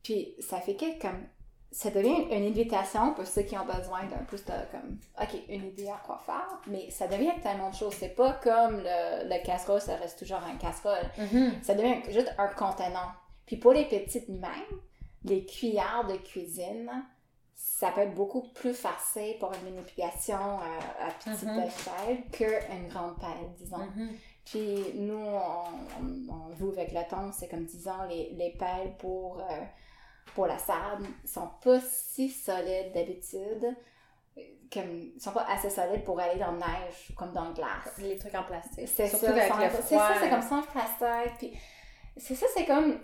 puis 0.02 0.34
ça 0.40 0.60
fait 0.60 0.76
que 0.76 1.00
comme 1.00 1.26
ça 1.70 1.90
devient 1.90 2.26
une 2.30 2.46
invitation 2.48 3.14
pour 3.14 3.26
ceux 3.26 3.42
qui 3.42 3.56
ont 3.56 3.64
besoin 3.64 4.04
d'un 4.04 4.24
plus 4.26 4.44
de 4.44 4.52
comme 4.70 4.98
ok 5.20 5.40
une 5.48 5.64
idée 5.68 5.88
à 5.88 5.96
quoi 6.04 6.18
faire 6.18 6.60
mais 6.66 6.90
ça 6.90 7.06
devient 7.06 7.32
tellement 7.42 7.70
de 7.70 7.74
choses 7.74 7.94
c'est 7.94 8.14
pas 8.14 8.34
comme 8.42 8.78
le, 8.78 9.26
le 9.28 9.42
casserole 9.42 9.80
ça 9.80 9.96
reste 9.96 10.18
toujours 10.18 10.40
un 10.44 10.56
casserole 10.56 11.08
Mhm. 11.16 11.62
ça 11.62 11.74
devient 11.74 12.02
juste 12.10 12.30
un 12.36 12.48
contenant 12.48 13.12
puis 13.46 13.56
pour 13.56 13.72
les 13.72 13.86
petites 13.86 14.28
mains 14.28 14.66
les 15.24 15.46
cuillères 15.46 16.06
de 16.08 16.16
cuisine 16.16 16.90
ça 17.54 17.90
peut 17.90 18.02
être 18.02 18.14
beaucoup 18.14 18.42
plus 18.54 18.74
facile 18.74 19.36
pour 19.38 19.52
une 19.54 19.74
manipulation 19.74 20.38
euh, 20.60 21.06
à 21.06 21.10
petite 21.12 21.42
Mhm. 21.48 21.62
échelle 21.62 22.22
qu'une 22.30 22.88
grande 22.88 23.18
pelle 23.20 23.52
disons 23.58 23.78
Mhm. 23.78 24.10
puis 24.44 24.84
nous, 24.94 25.14
on, 25.16 25.64
on, 26.00 26.32
on 26.50 26.56
joue 26.56 26.70
avec 26.70 26.92
le 26.92 27.08
temps, 27.08 27.30
c'est 27.32 27.48
comme 27.48 27.64
disons, 27.64 28.02
les, 28.08 28.30
les 28.34 28.50
pelles 28.58 28.96
pour, 28.98 29.40
euh, 29.40 29.64
pour 30.34 30.46
la 30.46 30.58
sable 30.58 31.06
sont 31.24 31.48
pas 31.62 31.80
si 31.80 32.28
solides 32.30 32.92
d'habitude, 32.94 33.76
comme, 34.72 35.10
sont 35.20 35.32
pas 35.32 35.44
assez 35.50 35.68
solides 35.68 36.04
pour 36.04 36.18
aller 36.18 36.38
dans 36.38 36.52
la 36.52 36.66
neige 36.66 37.12
comme 37.16 37.32
dans 37.32 37.44
la 37.44 37.52
glace. 37.52 37.98
Les 37.98 38.16
trucs 38.16 38.34
en 38.34 38.44
plastique. 38.44 38.88
C'est 38.88 39.06
ça, 39.08 39.28
avec 39.30 39.50
le 39.76 39.82
c'est 39.82 39.94
ça, 39.98 40.14
c'est 40.20 40.30
comme 40.30 40.42
ça 40.42 40.54
en 40.56 40.62
plastique. 40.62 41.38
Puis 41.38 41.60
c'est 42.16 42.34
ça, 42.34 42.46
c'est 42.54 42.64
comme. 42.64 42.98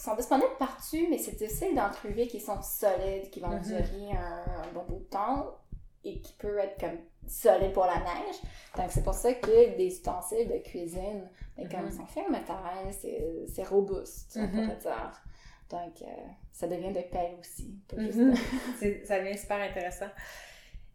Sont 0.00 0.16
disponibles 0.16 0.56
partout, 0.58 1.06
mais 1.10 1.18
c'est 1.18 1.36
difficile 1.36 1.74
d'en 1.74 1.90
trouver 1.90 2.26
qui 2.26 2.40
sont 2.40 2.60
solides, 2.62 3.28
qui 3.30 3.40
vont 3.40 3.48
Mhm. 3.50 3.60
durer 3.62 4.12
un, 4.12 4.62
un 4.62 4.72
bon 4.72 4.82
bout 4.88 4.98
de 5.00 5.04
temps 5.10 5.58
et 6.04 6.20
qui 6.22 6.32
peuvent 6.38 6.56
être 6.58 6.80
comme 6.80 6.98
solides 7.28 7.72
pour 7.74 7.84
la 7.84 7.98
neige. 7.98 8.36
Donc 8.76 8.86
c'est 8.88 9.04
pour 9.04 9.12
ça 9.12 9.34
que 9.34 9.76
des 9.76 9.86
ustensiles 9.88 10.48
de 10.48 10.56
cuisine, 10.58 11.28
ben, 11.56 11.68
comme 11.68 11.80
Mhm. 11.82 11.88
ils 11.90 11.96
sont 11.96 12.06
faits 12.06 12.24
en 12.28 12.30
métal, 12.30 12.56
c'est 12.92 13.62
robuste, 13.68 14.32
on 14.36 14.40
Mhm. 14.44 14.50
pourrait 14.50 14.76
dire. 14.78 15.22
Donc 15.68 16.02
euh, 16.02 16.06
ça 16.50 16.66
devient 16.66 16.92
des 16.92 17.02
pelles 17.02 17.36
aussi. 17.38 17.78
pas 17.86 18.00
juste- 18.00 18.16
Mhm. 18.18 18.34
Ça 19.04 19.20
devient 19.20 19.36
super 19.38 19.58
intéressant. 19.60 20.08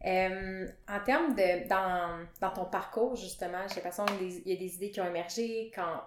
Euh, 0.06 0.68
en 0.90 1.00
termes 1.04 1.34
de. 1.36 1.68
Dans, 1.68 2.26
dans 2.42 2.52
ton 2.52 2.66
parcours, 2.66 3.16
justement, 3.16 3.68
j'ai 3.70 3.76
l'impression 3.76 4.06
qu'il 4.06 4.48
y 4.48 4.54
a 4.54 4.56
des 4.60 4.76
idées 4.76 4.92
qui 4.92 5.00
ont 5.02 5.08
émergé 5.08 5.72
quand, 5.74 6.02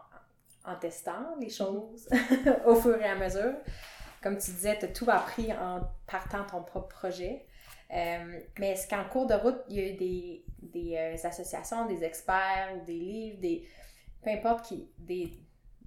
en 0.68 0.76
testant 0.76 1.36
les 1.40 1.50
choses 1.50 2.08
au 2.66 2.74
fur 2.74 3.00
et 3.00 3.04
à 3.08 3.16
mesure. 3.16 3.54
Comme 4.22 4.36
tu 4.38 4.50
disais, 4.50 4.78
tu 4.78 4.86
as 4.86 4.88
tout 4.88 5.08
appris 5.08 5.52
en 5.52 5.80
partant 6.06 6.44
ton 6.44 6.62
propre 6.62 6.88
projet. 6.88 7.46
Euh, 7.90 8.40
mais 8.58 8.72
est-ce 8.72 8.88
qu'en 8.88 9.04
cours 9.04 9.26
de 9.26 9.34
route, 9.34 9.58
il 9.68 9.76
y 9.76 9.80
a 9.80 9.88
eu 9.88 9.96
des, 9.96 10.44
des 10.62 10.96
euh, 10.96 11.26
associations, 11.26 11.86
des 11.86 12.04
experts 12.04 12.84
des 12.84 12.98
livres, 12.98 13.40
des, 13.40 13.66
peu 14.22 14.30
importe, 14.30 14.66
qui, 14.66 14.90
des, 14.98 15.32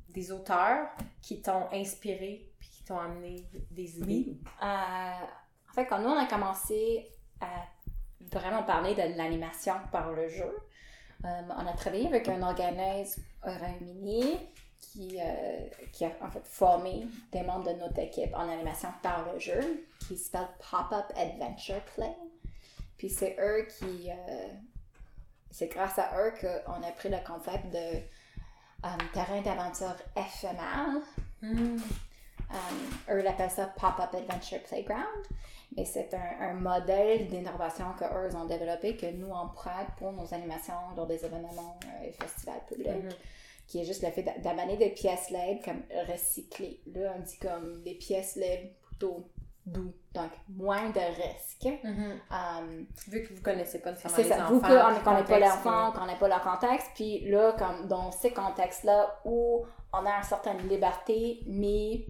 des 0.09 0.31
auteurs 0.31 0.87
qui 1.21 1.41
t'ont 1.41 1.67
inspiré 1.71 2.49
puis 2.59 2.69
qui 2.69 2.83
t'ont 2.83 2.97
amené 2.97 3.45
des 3.69 3.99
idées? 3.99 4.37
Euh, 4.63 4.65
en 4.65 5.73
fait, 5.73 5.85
quand 5.85 5.99
nous, 5.99 6.09
on 6.09 6.17
a 6.17 6.25
commencé 6.25 7.07
à 7.39 7.65
vraiment 8.31 8.63
parler 8.63 8.95
de 8.95 9.17
l'animation 9.17 9.75
par 9.91 10.11
le 10.11 10.27
jeu, 10.27 10.57
euh, 11.25 11.41
on 11.49 11.67
a 11.67 11.73
travaillé 11.73 12.07
avec 12.07 12.27
un 12.27 12.41
organisme 12.41 13.21
au 13.45 13.51
Royaume-Uni 13.51 14.39
qui, 14.81 15.19
euh, 15.21 15.59
qui 15.93 16.05
a 16.05 16.11
en 16.21 16.29
fait 16.29 16.45
formé 16.45 17.07
des 17.31 17.41
membres 17.43 17.71
de 17.71 17.79
notre 17.79 17.99
équipe 17.99 18.33
en 18.33 18.49
animation 18.49 18.89
par 19.01 19.31
le 19.31 19.39
jeu, 19.39 19.85
qui 20.07 20.17
s'appelle 20.17 20.49
Pop-Up 20.69 21.05
Adventure 21.15 21.81
Play. 21.95 22.15
Puis 22.97 23.09
c'est 23.09 23.37
eux 23.39 23.65
qui... 23.79 24.09
euh, 24.09 24.47
c'est 25.49 25.67
grâce 25.67 25.99
à 25.99 26.11
eux 26.19 26.33
qu'on 26.39 26.81
a 26.83 26.91
pris 26.91 27.09
le 27.09 27.17
concept 27.25 27.65
de 27.71 27.77
euh, 28.85 28.89
terrain 29.13 29.41
d'aventure 29.41 29.95
éphémère 30.15 31.01
Hmm. 31.41 31.77
Um, 32.51 32.89
eux 33.09 33.21
l'appellent 33.23 33.49
ça 33.49 33.65
Pop-Up 33.65 34.13
Adventure 34.13 34.61
Playground. 34.63 35.25
Mais 35.75 35.85
c'est 35.85 36.13
un, 36.13 36.49
un 36.49 36.53
modèle 36.53 37.27
d'innovation 37.27 37.85
que 37.97 38.03
eux 38.03 38.35
ont 38.35 38.45
développé, 38.45 38.95
que 38.97 39.05
nous 39.07 39.31
on 39.31 39.47
prête 39.49 39.87
pour 39.97 40.11
nos 40.11 40.31
animations 40.33 40.73
lors 40.95 41.07
des 41.07 41.23
événements 41.25 41.79
euh, 41.85 42.07
et 42.07 42.11
festivals 42.11 42.61
publics. 42.67 43.03
Mhm. 43.03 43.09
Qui 43.72 43.80
est 43.80 43.85
juste 43.85 44.03
le 44.03 44.11
fait 44.11 44.23
d'a- 44.23 44.38
d'amener 44.39 44.76
des 44.76 44.89
pièces 44.89 45.30
libres 45.30 45.61
comme 45.64 45.81
recyclées. 46.10 46.81
Là, 46.93 47.14
on 47.18 47.22
dit 47.22 47.38
comme 47.39 47.81
des 47.84 47.93
pièces 47.95 48.35
libres 48.35 48.69
plutôt 48.81 49.30
doux, 49.65 49.93
donc 50.14 50.31
moins 50.49 50.89
de 50.89 50.99
risques. 50.99 51.80
Mhm. 51.84 52.19
Um, 52.31 52.85
Vu 53.07 53.23
que 53.23 53.34
vous 53.34 53.41
connaissez 53.41 53.80
pas 53.80 53.91
nécessairement 53.91 54.18
c'est 54.18 54.23
les 54.23 54.30
ça, 54.30 54.43
enfants. 54.43 54.53
vous 54.56 54.60
qu'on 54.60 54.68
connaît 54.68 54.99
pas 55.03 55.15
contexte, 55.22 55.39
l'enfant, 55.39 55.91
qu'on 55.93 56.06
n'est 56.07 56.18
pas 56.18 56.27
leur 56.27 56.41
contexte, 56.41 56.88
puis 56.95 57.30
là, 57.30 57.53
comme 57.57 57.88
dans 57.88 58.11
ces 58.11 58.31
contextes-là 58.31 59.22
où 59.23 59.65
on 59.93 60.06
a 60.06 60.18
une 60.18 60.23
certaine 60.23 60.68
liberté, 60.68 61.39
mais 61.48 62.06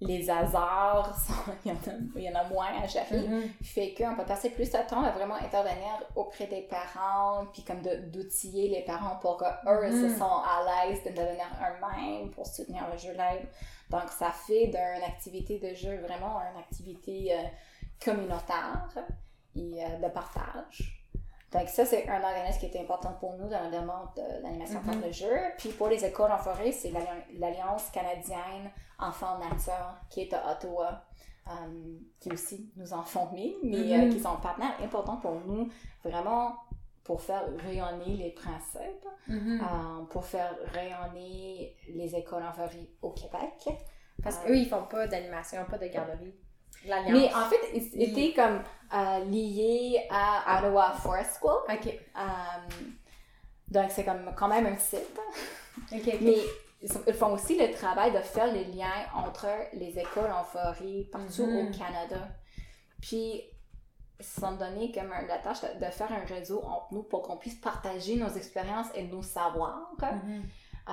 les 0.00 0.30
hasards, 0.30 1.18
sont- 1.18 1.32
il, 1.64 1.72
y 1.72 1.74
en 1.74 1.76
a, 1.76 1.94
il 2.16 2.22
y 2.22 2.30
en 2.30 2.34
a 2.38 2.44
moins 2.44 2.68
à 2.82 2.86
gérer, 2.86 3.18
Mhm. 3.26 3.48
fait 3.62 3.94
qu'on 3.94 4.14
peut 4.14 4.24
passer 4.24 4.50
plus 4.50 4.70
de 4.70 4.78
temps 4.88 5.02
à 5.02 5.10
vraiment 5.10 5.34
intervenir 5.34 5.90
auprès 6.14 6.46
des 6.46 6.62
parents, 6.62 7.46
puis 7.52 7.62
comme 7.64 7.82
d'outiller 7.82 8.68
les 8.68 8.84
parents 8.84 9.16
pour 9.16 9.36
qu'eux 9.38 9.90
Mhm. 9.90 10.08
se 10.10 10.18
sentent 10.18 10.44
à 10.46 10.86
l'aise 10.86 11.02
de 11.04 11.10
devenir 11.10 11.46
eux-mêmes 11.60 12.30
pour 12.30 12.46
soutenir 12.46 12.84
le 12.92 12.96
jeu 12.98 13.10
libre. 13.10 13.48
Donc, 13.90 14.08
ça 14.10 14.30
fait 14.30 14.66
d'une 14.68 15.02
activité 15.04 15.58
de 15.58 15.74
jeu 15.74 15.96
vraiment 16.02 16.40
une 16.52 16.58
activité 16.60 17.32
euh, 17.34 17.42
communautaire 18.04 18.86
et 19.56 19.84
euh, 19.84 19.98
de 19.98 20.08
partage. 20.12 20.97
Donc 21.52 21.68
ça, 21.68 21.86
c'est 21.86 22.06
un 22.08 22.22
organisme 22.22 22.58
qui 22.60 22.66
est 22.66 22.80
important 22.80 23.12
pour 23.20 23.34
nous 23.38 23.48
dans 23.48 23.64
le 23.64 23.70
demande 23.70 24.08
de 24.16 24.42
l'animation 24.42 24.80
par 24.82 24.94
Mhm. 24.96 25.02
le 25.04 25.12
jeu. 25.12 25.36
Puis 25.56 25.70
pour 25.70 25.88
les 25.88 26.04
écoles 26.04 26.30
en 26.30 26.36
forêt, 26.38 26.72
c'est 26.72 26.90
l'Alli- 26.90 27.38
l'Alliance 27.38 27.88
canadienne 27.90 28.70
Enfants 28.98 29.38
Nature 29.38 29.94
qui 30.10 30.22
est 30.22 30.34
à 30.34 30.52
Ottawa, 30.52 31.04
euh, 31.48 31.52
qui 32.20 32.30
aussi 32.32 32.70
nous 32.76 32.92
en 32.92 33.02
font 33.02 33.30
mis, 33.32 33.56
mais 33.62 33.94
euh, 33.94 34.04
Mhm. 34.06 34.10
qui 34.10 34.20
sont 34.20 34.36
partenaires 34.36 34.76
importants 34.82 35.16
pour 35.16 35.36
nous, 35.46 35.68
vraiment 36.04 36.54
pour 37.04 37.22
faire 37.22 37.44
rayonner 37.64 38.16
les 38.18 38.30
principes, 38.32 39.06
Mhm. 39.28 39.60
euh, 39.62 40.04
pour 40.10 40.26
faire 40.26 40.54
rayonner 40.74 41.74
les 41.94 42.14
écoles 42.14 42.42
en 42.42 42.52
forêt 42.52 42.90
au 43.00 43.12
Québec. 43.12 43.68
Parce 44.22 44.36
Euh, 44.40 44.48
qu'eux, 44.48 44.56
ils 44.58 44.68
font 44.68 44.82
pas 44.82 45.06
d'animation, 45.06 45.64
pas 45.64 45.78
de 45.78 45.86
garderie. 45.86 46.34
Mais 46.86 47.32
en 47.34 47.44
fait, 47.48 47.76
étaient 47.94 48.32
comme 48.34 48.62
euh, 48.94 49.24
liés 49.24 50.06
à 50.10 50.58
Ottawa 50.58 50.92
Forest 50.92 51.38
School. 51.40 51.60
Ok. 51.68 51.86
Euh, 51.86 52.20
donc, 53.68 53.90
c'est 53.90 54.04
comme 54.04 54.32
quand 54.36 54.48
même 54.48 54.66
un 54.66 54.76
site. 54.78 55.18
Mais 55.92 56.38
ils, 56.80 57.12
font 57.14 57.32
aussi 57.34 57.58
le 57.58 57.70
travail 57.72 58.12
de 58.12 58.18
faire 58.18 58.52
les 58.52 58.64
liens 58.64 59.04
entre 59.14 59.46
les 59.74 59.98
écoles 59.98 60.30
en 60.30 60.44
forêt 60.44 61.06
partout 61.12 61.46
Mhm. 61.46 61.68
au 61.68 61.70
Canada. 61.78 62.28
Puis, 63.02 63.42
ils 64.20 64.24
se 64.24 64.40
sont 64.40 64.52
donné 64.52 64.90
comme 64.90 65.10
la 65.10 65.38
tâche 65.38 65.60
de, 65.60 65.84
de 65.84 65.90
faire 65.90 66.10
un 66.12 66.24
réseau 66.24 66.62
entre 66.64 66.92
nous 66.92 67.02
pour 67.02 67.22
qu'on 67.22 67.36
puisse 67.36 67.56
partager 67.60 68.16
nos 68.16 68.30
expériences 68.30 68.88
et 68.94 69.04
nos 69.04 69.22
savoirs. 69.22 69.92
Mhm. 70.00 70.42
Euh, 70.88 70.92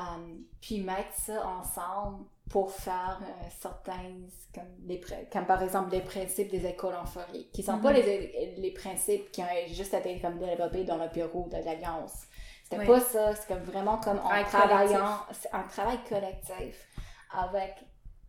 puis 0.60 0.82
mettre 0.82 1.14
ça 1.14 1.48
ensemble 1.48 2.26
pour 2.50 2.72
faire 2.72 3.20
euh, 3.24 3.48
certaines, 3.60 4.30
comme, 4.54 4.64
les, 4.86 5.02
comme 5.32 5.46
par 5.46 5.62
exemple 5.64 5.92
les 5.92 6.02
principes 6.02 6.50
des 6.52 6.66
écoles 6.66 6.96
en 6.96 7.06
forêt, 7.06 7.46
qui 7.54 7.64
sont 7.64 7.80
pas 7.80 7.92
Mhm. 7.92 7.94
les, 7.94 8.56
les 8.58 8.72
principes 8.72 9.32
qui 9.32 9.42
ont 9.42 9.48
juste 9.68 9.94
été 9.94 10.20
comme 10.22 10.38
développés 10.38 10.84
dans 10.84 10.98
le 10.98 11.10
bureau 11.10 11.48
de 11.50 11.58
l'Alliance. 11.58 12.28
C'était 12.64 12.78
Oui. 12.78 12.86
pas 12.86 13.00
ça, 13.00 13.36
c'est 13.36 13.48
comme 13.48 13.64
vraiment 13.64 13.98
comme 14.00 14.20
en 14.20 14.38
Travail 14.44 14.46
travaillant, 14.46 15.20
c'est 15.32 15.54
un 15.54 15.64
travail 15.64 16.00
collectif 16.08 16.88
avec 17.32 17.76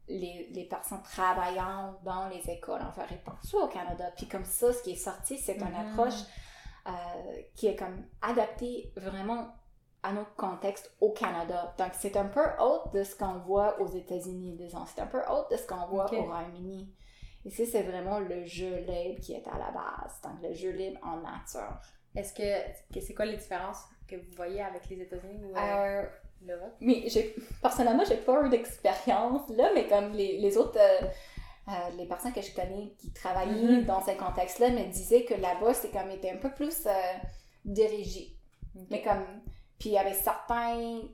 les, 0.08 0.48
les 0.52 0.64
personnes 0.64 1.02
travaillant 1.02 1.98
dans 2.04 2.28
les 2.28 2.48
écoles 2.50 2.82
en 2.82 2.92
forêt 2.92 3.20
partout 3.24 3.58
au 3.58 3.68
Canada. 3.68 4.10
Puis 4.16 4.28
comme 4.28 4.44
ça, 4.44 4.72
ce 4.72 4.82
qui 4.82 4.92
est 4.92 4.96
sorti, 4.96 5.38
c'est 5.38 5.60
une 5.60 5.74
Mhm. 5.74 5.74
approche 5.74 6.22
euh, 6.86 6.92
qui 7.54 7.66
est 7.66 7.76
comme 7.76 8.06
adaptée 8.22 8.92
vraiment 8.96 9.48
à 10.08 10.12
notre 10.12 10.34
contexte 10.36 10.90
au 11.00 11.10
Canada. 11.12 11.74
Donc, 11.78 11.88
c'est 11.94 12.16
un 12.16 12.26
peu 12.26 12.44
autre 12.60 12.90
de 12.92 13.02
ce 13.02 13.14
qu'on 13.16 13.38
voit 13.40 13.80
aux 13.80 13.88
États-Unis, 13.88 14.56
disons. 14.58 14.84
C'est 14.86 15.00
un 15.02 15.06
peu 15.06 15.20
autre 15.28 15.48
de 15.50 15.56
ce 15.56 15.66
qu'on 15.66 15.86
voit 15.86 16.06
au 16.12 16.22
Royaume-Uni. 16.22 16.88
Ici, 17.44 17.66
c'est 17.66 17.82
vraiment 17.82 18.18
le 18.20 18.44
jeu 18.44 18.76
libre 18.88 19.20
qui 19.20 19.32
est 19.34 19.46
à 19.48 19.58
la 19.58 19.70
base. 19.70 20.20
Donc, 20.22 20.42
le 20.42 20.52
jeu 20.54 20.70
libre 20.70 20.98
en 21.02 21.16
nature. 21.18 21.74
Est-ce 22.14 22.32
que, 22.32 22.94
que 22.94 23.00
c'est 23.00 23.14
quoi 23.14 23.24
les 23.26 23.36
différences 23.36 23.82
que 24.08 24.16
vous 24.16 24.32
voyez 24.36 24.62
avec 24.62 24.88
les 24.88 25.00
États-Unis 25.02 25.44
ou 25.44 25.56
euh, 25.56 25.60
Euh, 25.60 26.06
l'Europe? 26.46 26.74
mais 26.80 27.04
personnellement, 27.60 28.04
j'ai 28.08 28.16
pas 28.16 28.42
eu 28.44 28.48
d'expérience 28.48 29.48
là, 29.50 29.70
mais 29.74 29.86
comme 29.86 30.12
les, 30.12 30.38
les 30.38 30.56
autres, 30.56 30.78
euh, 30.80 31.06
euh, 31.68 31.72
les 31.98 32.06
personnes 32.06 32.32
que 32.32 32.40
je 32.42 32.54
connais 32.54 32.92
qui 32.98 33.12
travaillaient 33.12 33.78
Mhm. 33.80 33.84
dans 33.84 34.00
ces 34.02 34.16
contextes-là 34.16 34.70
me 34.70 34.84
disaient 34.90 35.24
que 35.24 35.34
là-bas, 35.34 35.74
c'est 35.74 35.90
comme 35.90 36.10
était 36.10 36.30
un 36.30 36.36
peu 36.38 36.50
plus 36.52 36.86
dirigé. 37.64 38.32
Mais 38.90 39.02
comme, 39.02 39.24
puis 39.78 39.90
il 39.90 39.92
y 39.92 39.98
avait 39.98 40.14
certaines 40.14 41.08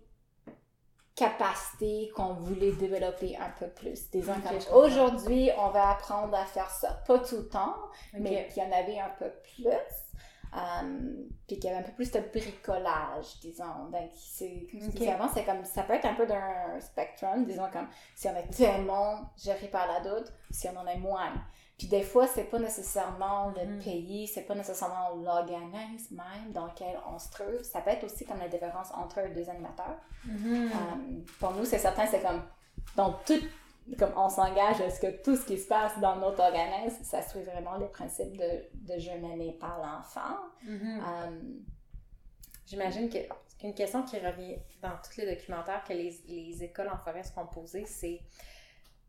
capacités 1.14 2.10
qu'on 2.14 2.34
voulait 2.34 2.72
développer 2.72 3.36
un 3.36 3.50
peu 3.58 3.68
plus. 3.68 4.10
Disons 4.10 4.32
Ok, 4.32 4.42
comme, 4.42 4.60
je 4.60 4.66
comprends. 4.66 4.80
aujourd'hui, 4.80 5.50
on 5.58 5.68
va 5.68 5.90
apprendre 5.90 6.34
à 6.34 6.44
faire 6.46 6.70
ça, 6.70 7.02
pas 7.06 7.18
tout 7.18 7.36
le 7.36 7.48
temps, 7.48 7.76
mais 8.14 8.48
qu'il 8.48 8.62
y 8.62 8.66
en 8.66 8.72
avait 8.72 8.98
un 8.98 9.10
peu 9.18 9.30
plus. 9.54 9.66
Euh, 10.54 11.26
puis 11.46 11.58
qu'il 11.58 11.64
y 11.64 11.68
avait 11.68 11.78
un 11.78 11.82
peu 11.82 11.92
plus 11.92 12.10
de 12.10 12.20
bricolage, 12.20 13.40
disons. 13.40 13.88
Donc, 13.90 14.10
c'est, 14.14 14.66
comme 14.98 15.08
avant, 15.08 15.28
c'est 15.32 15.44
comme, 15.44 15.64
ça 15.64 15.82
peut 15.82 15.94
être 15.94 16.04
un 16.04 16.14
peu 16.14 16.26
d'un 16.26 16.78
spectrum, 16.78 17.46
disons, 17.46 17.70
comme 17.72 17.88
si 18.14 18.28
on 18.28 18.36
est 18.36 18.48
tellement 18.48 19.32
géré 19.42 19.68
par 19.68 19.86
l'adulte, 19.86 20.30
si 20.50 20.68
on 20.68 20.76
en 20.76 20.86
est 20.86 20.98
moins. 20.98 21.32
Puis 21.82 21.88
des 21.88 22.04
fois, 22.04 22.28
c'est 22.28 22.44
pas 22.44 22.60
nécessairement 22.60 23.48
le 23.56 23.66
Mhm. 23.66 23.82
pays, 23.82 24.28
c'est 24.28 24.42
pas 24.42 24.54
nécessairement 24.54 25.16
l'organisme 25.16 26.14
même 26.14 26.52
dans 26.52 26.66
lequel 26.66 26.96
on 27.12 27.18
se 27.18 27.28
trouve. 27.30 27.60
Ça 27.64 27.80
peut 27.80 27.90
être 27.90 28.04
aussi 28.04 28.24
comme 28.24 28.38
la 28.38 28.46
différence 28.48 28.92
entre 28.94 29.20
deux 29.34 29.50
animateurs. 29.50 29.98
Mhm. 30.24 30.70
Euh, 30.70 31.20
pour 31.40 31.50
nous, 31.54 31.64
c'est 31.64 31.80
certain, 31.80 32.06
c'est 32.06 32.22
comme 32.22 32.40
dans 32.94 33.14
tout, 33.26 33.40
comme 33.98 34.12
on 34.16 34.28
s'engage 34.28 34.80
à 34.80 34.90
ce 34.90 35.00
que 35.00 35.22
tout 35.24 35.34
ce 35.34 35.44
qui 35.44 35.58
se 35.58 35.66
passe 35.66 35.98
dans 35.98 36.14
notre 36.14 36.38
organisme, 36.40 37.02
ça 37.02 37.20
suit 37.20 37.42
vraiment 37.42 37.76
les 37.78 37.88
principes 37.88 38.36
de, 38.36 38.62
de 38.74 39.00
jeu 39.00 39.18
mené 39.18 39.56
par 39.58 39.78
l'enfant. 39.80 40.36
Mhm. 40.62 41.00
Euh, 41.04 41.40
J'imagine 42.64 43.10
que 43.10 43.18
qu'une 43.58 43.74
question 43.74 44.04
qui 44.04 44.18
revient 44.20 44.56
dans 44.80 44.92
tous 45.04 45.16
les 45.20 45.34
documentaires 45.34 45.82
que 45.84 45.92
les, 45.92 46.16
les 46.28 46.62
écoles 46.62 46.88
en 46.88 46.96
forêt 46.98 47.24
se 47.24 47.32
font 47.32 47.46
poser, 47.46 47.84
c'est 47.86 48.20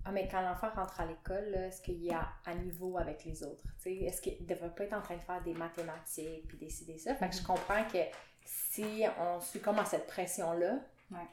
Ah, 0.05 0.11
mais 0.11 0.27
quand 0.27 0.41
l'enfant 0.41 0.69
rentre 0.75 0.99
à 0.99 1.05
l'école, 1.05 1.55
est-ce 1.55 1.81
qu'il 1.81 2.03
y 2.03 2.11
a 2.11 2.27
à 2.45 2.53
niveau 2.55 2.97
avec 2.97 3.23
les 3.23 3.41
autres? 3.43 3.63
Tu 3.77 3.84
sais, 3.84 3.95
Est-ce 3.95 4.21
qu'il 4.21 4.41
ne 4.41 4.47
devrait 4.47 4.73
pas 4.75 4.84
être 4.84 4.93
en 4.93 5.01
train 5.01 5.15
de 5.15 5.21
faire 5.21 5.41
des 5.43 5.53
mathématiques 5.53 6.47
puis 6.47 6.57
décider 6.57 6.97
ça? 6.97 7.15
Fait 7.15 7.30
que 7.30 7.35
je 7.35 7.43
comprends 7.43 7.84
que 7.85 7.99
si 8.43 9.03
on 9.19 9.39
succombe 9.39 9.80
à 9.80 9.85
cette 9.85 10.07
pression-là, 10.07 10.80
Ouais. 11.11 11.27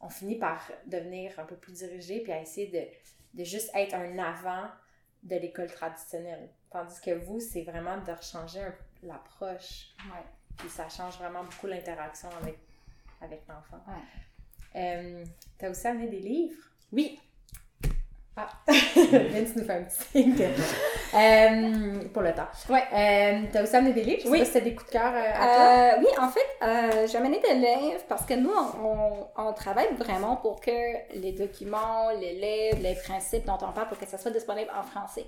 on 0.00 0.08
finit 0.08 0.38
par 0.38 0.62
devenir 0.86 1.38
un 1.40 1.44
peu 1.44 1.56
plus 1.56 1.72
dirigé 1.72 2.20
puis 2.22 2.32
à 2.32 2.40
essayer 2.40 2.68
de, 2.68 3.38
de 3.38 3.44
juste 3.44 3.70
être 3.74 3.94
un 3.94 4.18
avant 4.18 4.68
de 5.22 5.36
l'école 5.36 5.70
traditionnelle. 5.70 6.48
Tandis 6.70 7.00
que 7.00 7.10
vous, 7.10 7.40
c'est 7.40 7.62
vraiment 7.64 7.98
de 7.98 8.12
rechanger 8.12 8.66
l'approche 9.02 9.88
ouais. 10.10 10.24
puis 10.56 10.68
ça 10.68 10.88
change 10.88 11.18
vraiment 11.18 11.42
beaucoup 11.44 11.66
l'interaction 11.66 12.28
avec, 12.40 12.58
avec 13.20 13.42
l'enfant. 13.48 13.82
Ouais. 13.88 14.80
Euh, 14.80 15.24
T'as 15.58 15.70
aussi 15.70 15.86
amené 15.86 16.08
des 16.08 16.20
livres? 16.20 16.62
Oui, 16.92 17.18
Ah! 18.38 18.48
Vince 18.68 19.56
nous 19.56 19.64
fait 19.64 19.72
un 19.72 19.82
petit 19.84 20.02
signe. 20.12 20.36
Euh, 21.14 22.08
pour 22.12 22.22
le 22.22 22.34
temps. 22.34 22.48
Ouais. 22.68 22.82
Euh, 22.92 23.42
T'as 23.52 23.62
aussi 23.62 23.74
amené 23.76 23.94
des 23.94 24.02
livres? 24.04 24.18
Je 24.20 24.24
sais 24.24 24.30
Oui. 24.30 24.38
pas 24.40 24.44
si 24.44 24.60
des 24.60 24.74
coups 24.74 24.86
de 24.88 24.92
cœur 24.92 25.12
euh, 25.14 25.32
à 25.34 25.46
toi. 25.46 25.66
Euh, 25.66 26.00
oui, 26.00 26.06
en 26.20 26.28
fait, 26.28 27.06
j'ai 27.10 27.16
amené 27.18 27.40
des 27.40 27.54
livres 27.54 28.02
parce 28.08 28.26
que 28.26 28.34
nous, 28.34 28.50
on, 28.50 28.86
on- 28.86 29.26
on 29.48 29.52
travaille 29.54 29.88
vraiment 29.98 30.36
pour 30.36 30.60
que 30.60 30.70
les 31.14 31.32
documents, 31.32 32.10
les 32.20 32.34
livres, 32.34 32.82
les 32.82 32.94
principes 32.94 33.46
dont 33.46 33.58
on 33.62 33.72
parle, 33.72 33.88
pour 33.88 33.98
que 33.98 34.06
ça 34.06 34.18
soit 34.18 34.30
disponible 34.30 34.70
en 34.78 34.82
français. 34.82 35.24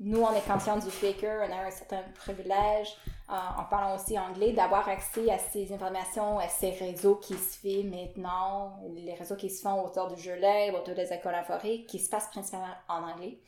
Nous, 0.00 0.20
on 0.22 0.34
est 0.34 0.46
conscients 0.50 0.78
du 0.78 0.90
fait 0.90 1.12
qu'on 1.14 1.26
a 1.52 1.66
un 1.66 1.70
certain 1.70 2.00
privilège, 2.16 2.96
en 3.32 3.64
parlant 3.64 3.94
aussi 3.94 4.18
anglais, 4.18 4.52
d'avoir 4.52 4.88
accès 4.88 5.30
à 5.30 5.38
ces 5.38 5.72
informations, 5.72 6.38
à 6.38 6.48
ces 6.48 6.70
réseaux 6.70 7.16
qui 7.16 7.34
se 7.34 7.58
font 7.58 7.88
maintenant, 7.88 8.76
les 8.94 9.14
réseaux 9.14 9.36
qui 9.36 9.48
se 9.48 9.62
font 9.62 9.84
autour 9.84 10.08
du 10.08 10.20
jeu 10.20 10.34
libre, 10.34 10.80
autour 10.80 10.94
des 10.94 11.12
écoles 11.12 11.34
en 11.34 11.44
forêt, 11.44 11.84
qui 11.88 11.98
se 11.98 12.10
passent 12.10 12.28
principalement 12.28 12.74
en 12.88 13.02
anglais. 13.02 13.38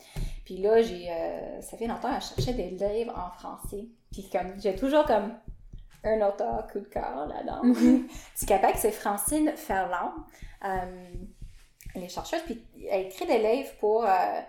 Puis 0.44 0.58
là, 0.58 0.80
j'ai, 0.82 1.10
euh, 1.10 1.60
ça 1.60 1.76
fait 1.76 1.86
longtemps 1.86 2.14
que 2.16 2.22
je 2.22 2.34
cherchais 2.34 2.54
des 2.54 2.70
livres 2.70 3.12
en 3.16 3.30
français. 3.38 3.86
Puis 4.10 4.28
comme, 4.30 4.58
j'ai 4.60 4.74
toujours 4.74 5.04
comme 5.04 5.34
un 6.04 6.28
auteur 6.28 6.66
coup 6.72 6.80
de 6.80 6.86
cœur 6.86 7.26
là-dedans. 7.26 7.62
Du 8.38 8.46
Québec, 8.46 8.76
c'est 8.76 8.92
Francine 8.92 9.52
Ferland. 9.56 10.12
Euh, 10.64 11.12
elle 11.94 12.02
est 12.02 12.08
chercheuse, 12.08 12.42
puis 12.44 12.64
elle 12.90 13.06
écrit 13.06 13.26
des 13.26 13.38
livres 13.38 13.70
pour 13.78 14.04
euh, 14.04 14.40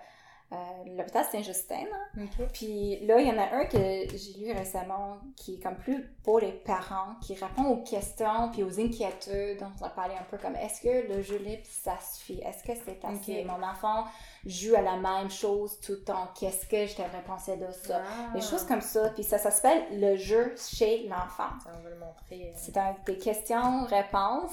euh, 0.52 0.56
l'hôpital 0.96 1.24
Saint-Justin. 1.24 1.86
Ok. 2.16 2.46
Puis 2.52 3.04
là, 3.04 3.18
il 3.20 3.26
y 3.26 3.30
en 3.30 3.38
a 3.38 3.52
un 3.52 3.64
que 3.64 3.76
j'ai 3.78 4.38
lu 4.38 4.52
récemment 4.52 5.18
qui 5.36 5.54
est 5.54 5.58
comme 5.58 5.74
plus 5.76 6.04
pour 6.22 6.38
les 6.38 6.52
parents, 6.52 7.16
qui 7.20 7.34
répond 7.34 7.64
aux 7.64 7.82
questions 7.82 8.50
puis 8.52 8.62
aux 8.62 8.78
inquiétudes. 8.80 9.66
On 9.80 9.84
a 9.84 9.88
parlé 9.90 10.14
un 10.14 10.22
peu 10.30 10.38
comme 10.38 10.54
est-ce 10.54 10.80
que 10.80 11.12
le 11.12 11.20
jeu 11.22 11.38
libre, 11.38 11.64
ça 11.68 11.94
suffit? 12.00 12.40
Est-ce 12.42 12.62
que 12.62 12.78
c'est 12.84 13.04
assez? 13.04 13.40
Ok. 13.40 13.46
Mon 13.46 13.62
enfant 13.66 14.04
joue 14.44 14.76
à 14.76 14.82
la 14.82 14.96
même 14.96 15.30
chose 15.30 15.80
tout 15.80 15.92
le 15.92 16.04
temps? 16.04 16.28
Qu'est-ce 16.38 16.66
que 16.66 16.86
je 16.86 16.96
devrais 16.96 17.22
penser 17.26 17.56
de 17.56 17.66
ça? 17.72 18.02
Ah. 18.04 18.32
Des 18.32 18.40
choses 18.40 18.64
comme 18.64 18.80
ça. 18.82 19.10
Puis 19.10 19.24
ça, 19.24 19.38
ça 19.38 19.50
s'appelle 19.50 20.00
le 20.00 20.16
jeu 20.16 20.54
chez 20.56 21.08
l'enfant. 21.08 21.50
On 21.66 21.82
va 21.82 21.90
le 21.90 21.98
montrer. 21.98 22.50
euh. 22.50 22.56
C'est 22.56 22.76
un 22.76 22.94
des 23.04 23.18
questions-réponses. 23.18 24.52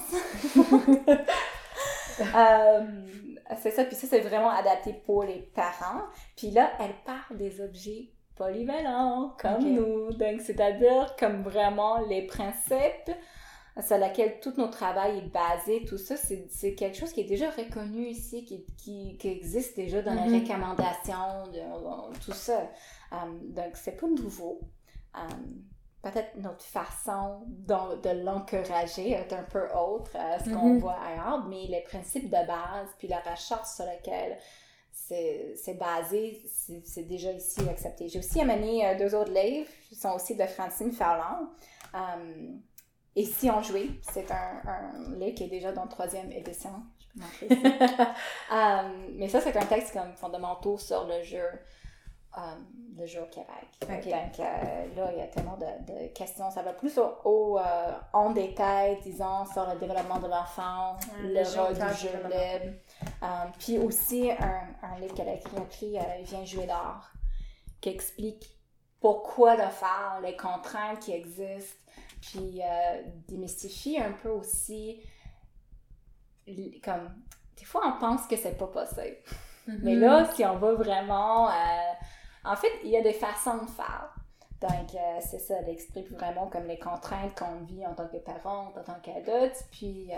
Euh, 2.36 2.84
c'est 3.60 3.72
ça, 3.72 3.84
puis 3.84 3.96
ça, 3.96 4.06
c'est 4.06 4.20
vraiment 4.20 4.50
adapté 4.50 4.92
pour 5.04 5.24
les 5.24 5.50
parents. 5.54 6.02
Puis 6.36 6.50
là, 6.52 6.70
elle 6.78 6.94
parle 7.04 7.36
des 7.36 7.60
objets 7.60 8.12
polyvalents, 8.36 9.34
comme 9.38 9.64
nous. 9.64 10.12
Donc, 10.12 10.40
c'est-à-dire 10.40 11.14
comme 11.18 11.42
vraiment 11.42 11.98
les 12.06 12.26
principes 12.26 13.10
sur 13.84 13.98
lesquels 13.98 14.38
tout 14.40 14.52
notre 14.56 14.72
travail 14.72 15.18
est 15.18 15.32
basé, 15.32 15.84
tout 15.84 15.98
ça, 15.98 16.14
c'est 16.16 16.74
quelque 16.74 16.96
chose 16.96 17.12
qui 17.12 17.22
est 17.22 17.28
déjà 17.28 17.50
reconnu 17.50 18.06
ici, 18.06 18.44
qui, 18.44 18.64
qui, 18.76 19.16
qui 19.18 19.28
existe 19.28 19.76
déjà 19.76 20.00
dans 20.02 20.14
les 20.14 20.38
recommandations, 20.38 21.50
de, 21.52 22.18
tout 22.24 22.32
ça. 22.32 22.70
Euh, 23.12 23.16
donc, 23.42 23.74
c'est 23.74 23.96
pas 23.98 24.06
nouveau. 24.06 24.60
Euh, 25.16 25.20
Peut-être 26.04 26.36
notre 26.36 26.62
façon 26.64 27.42
de 27.48 28.24
l'encourager 28.24 29.10
est 29.12 29.32
un 29.32 29.42
peu 29.44 29.66
autre 29.74 30.14
à 30.16 30.38
ce 30.38 30.50
qu'on 30.50 30.74
Mhm. 30.74 30.78
voit 30.78 30.98
ailleurs, 31.00 31.44
mais 31.48 31.66
les 31.66 31.80
principes 31.82 32.26
de 32.26 32.46
base, 32.46 32.88
puis 32.98 33.08
la 33.08 33.18
recherche 33.20 33.68
sur 33.74 33.84
laquelle 33.86 34.38
c'est 34.92 35.78
basé, 35.78 36.42
c'est 36.84 37.02
déjà 37.02 37.32
ici 37.32 37.60
accepté. 37.68 38.08
J'ai 38.08 38.18
aussi 38.20 38.40
amené 38.40 38.86
euh, 38.86 38.98
deux 38.98 39.14
autres 39.14 39.32
livres, 39.32 39.68
qui 39.88 39.94
sont 39.96 40.12
aussi 40.12 40.34
de 40.36 40.44
Francine 40.46 40.92
Ferland. 40.92 41.48
Euh, 41.94 42.52
et 43.16 43.24
si 43.24 43.50
on 43.50 43.60
jouait, 43.62 43.88
c'est 44.12 44.30
un, 44.30 44.62
un 44.66 45.14
livre 45.18 45.34
qui 45.34 45.44
est 45.44 45.48
déjà 45.48 45.72
dans 45.72 45.82
la 45.82 45.88
troisième 45.88 46.30
édition. 46.32 46.70
Je 47.40 47.46
peux. 47.46 47.54
Euh, 48.52 49.08
mais 49.14 49.28
ça, 49.28 49.40
c'est 49.40 49.56
un 49.56 49.66
texte 49.66 49.92
comme 49.92 50.12
fondamentaux 50.16 50.78
sur 50.78 51.06
le 51.06 51.22
jeu, 51.22 51.46
euh, 52.36 52.40
le 52.96 53.06
jeu 53.06 53.22
au 53.22 53.26
Québec. 53.26 53.66
Ok. 53.82 53.88
Donc 53.88 54.40
euh, 54.40 54.94
là, 54.96 55.12
il 55.12 55.18
y 55.18 55.22
a 55.22 55.26
tellement 55.28 55.56
de, 55.56 55.92
de 55.92 56.06
questions. 56.08 56.50
Ça 56.50 56.62
va 56.62 56.72
plus 56.72 56.96
au, 56.98 57.12
au, 57.24 57.58
euh, 57.58 57.92
en 58.12 58.30
détail, 58.30 58.98
disons, 59.02 59.44
sur 59.46 59.66
le 59.72 59.78
développement 59.78 60.18
de 60.18 60.28
l'enfant, 60.28 60.96
le 61.20 61.28
le 61.34 61.60
rôle 61.60 61.74
du 61.74 61.96
jeu 61.96 62.10
libre. 62.24 62.76
Puis 63.58 63.78
aussi 63.78 64.30
un, 64.30 64.66
un 64.82 64.98
livre 65.00 65.14
qu'elle 65.14 65.28
a 65.28 65.34
écrit, 65.34 65.56
appelé 65.56 65.98
euh, 65.98 66.22
Viens 66.22 66.44
jouer 66.44 66.66
d'art, 66.66 67.12
qui 67.80 67.88
explique 67.90 68.58
pourquoi 69.00 69.54
le 69.56 69.68
faire, 69.68 70.20
les 70.22 70.36
contraintes 70.36 71.00
qui 71.00 71.12
existent, 71.12 71.78
puis 72.22 72.60
démystifie 73.28 73.98
un 74.00 74.12
peu 74.12 74.30
aussi, 74.30 75.02
comme, 76.82 77.14
des 77.58 77.64
fois 77.64 77.82
on 77.86 77.98
pense 78.00 78.26
que 78.26 78.36
c'est 78.36 78.56
pas 78.56 78.66
possible. 78.68 79.18
Mais 79.66 79.94
Mhm. 79.94 80.00
là, 80.00 80.24
si 80.34 80.44
on 80.44 80.56
va 80.58 80.72
vraiment... 80.74 81.50
en 82.44 82.56
fait, 82.56 82.70
il 82.84 82.90
y 82.90 82.96
a 82.96 83.02
des 83.02 83.12
façons 83.12 83.58
de 83.64 83.70
faire. 83.70 84.14
Donc, 84.60 84.94
euh, 84.94 85.18
c'est 85.20 85.38
ça, 85.38 85.56
elle 85.60 85.68
explique 85.68 86.10
vraiment 86.10 86.46
comme 86.48 86.66
les 86.66 86.78
contraintes 86.78 87.38
qu'on 87.38 87.64
vit 87.64 87.86
en 87.86 87.94
tant 87.94 88.08
que 88.08 88.16
parent, 88.18 88.72
en 88.76 88.82
tant 88.82 88.98
qu'adulte, 89.02 89.64
puis 89.70 90.10
euh, 90.12 90.16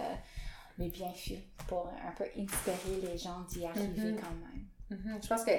les 0.79 0.89
bienfaits 0.89 1.43
pour 1.67 1.89
un 1.89 2.13
peu 2.13 2.25
inspirer 2.39 3.01
les 3.03 3.19
gens 3.19 3.41
d'y 3.49 3.67
arriver 3.67 4.13
Mhm. 4.13 4.21
quand 4.21 4.31
même. 4.31 4.67
Mhm. 4.91 5.21
Je 5.23 5.29
pense 5.29 5.45
que 5.45 5.51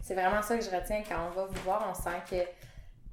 c'est 0.00 0.14
vraiment 0.14 0.42
ça 0.42 0.56
que 0.58 0.64
je 0.64 0.70
retiens 0.70 1.02
quand 1.08 1.28
on 1.28 1.30
va 1.30 1.46
vous 1.46 1.62
voir, 1.62 1.86
on 1.90 1.94
sent 1.94 2.20
que 2.30 2.48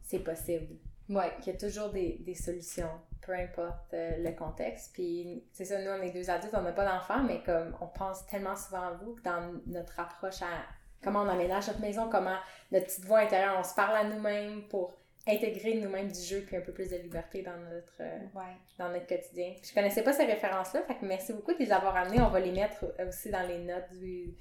c'est 0.03 0.19
possible. 0.19 0.75
Ouais. 1.09 1.33
qu'il 1.41 1.51
y 1.53 1.55
a 1.55 1.59
toujours 1.59 1.89
des, 1.89 2.17
des 2.19 2.33
solutions, 2.35 2.89
peu 3.21 3.33
importe 3.33 3.93
euh, 3.93 4.17
le 4.23 4.31
contexte. 4.31 4.93
Puis 4.93 5.43
c'est 5.51 5.65
ça, 5.65 5.81
nous, 5.81 5.89
on 5.91 6.01
est 6.01 6.11
deux 6.11 6.29
adultes, 6.29 6.53
on 6.57 6.61
n'a 6.61 6.71
pas 6.71 6.85
d'enfants, 6.85 7.23
mais 7.23 7.41
comme 7.43 7.75
on 7.81 7.87
pense 7.87 8.25
tellement 8.27 8.55
souvent 8.55 8.83
à 8.83 8.91
vous, 8.93 9.19
dans 9.23 9.51
notre 9.67 9.99
approche 9.99 10.41
à 10.41 10.63
comment 11.03 11.21
on 11.21 11.27
aménage 11.29 11.67
notre 11.67 11.81
maison, 11.81 12.09
comment 12.09 12.37
notre 12.71 12.85
petite 12.85 13.05
voix 13.05 13.19
intérieure, 13.19 13.55
on 13.59 13.63
se 13.63 13.75
parle 13.75 13.95
à 13.95 14.03
nous-mêmes 14.03 14.63
pour 14.69 14.93
intégrer 15.27 15.75
nous-mêmes 15.75 16.11
du 16.11 16.19
jeu 16.21 16.43
puis 16.45 16.57
un 16.57 16.61
peu 16.61 16.73
plus 16.73 16.89
de 16.89 16.97
liberté 16.97 17.41
dans 17.43 17.55
notre, 17.55 17.93
euh, 18.01 18.17
Ouais. 18.35 18.51
dans 18.77 18.89
notre 18.89 19.07
quotidien. 19.07 19.53
Je 19.63 19.73
connaissais 19.73 20.03
pas 20.03 20.11
ces 20.13 20.25
références-là, 20.25 20.81
fait 20.87 20.95
que 20.95 21.05
merci 21.05 21.31
beaucoup 21.33 21.53
de 21.53 21.59
les 21.59 21.71
avoir 21.71 21.95
amenées. 21.95 22.19
On 22.21 22.29
va 22.29 22.39
les 22.39 22.51
mettre 22.51 22.83
aussi 23.07 23.29
dans 23.29 23.47
les 23.47 23.59
notes 23.59 23.91
du, 23.99 24.33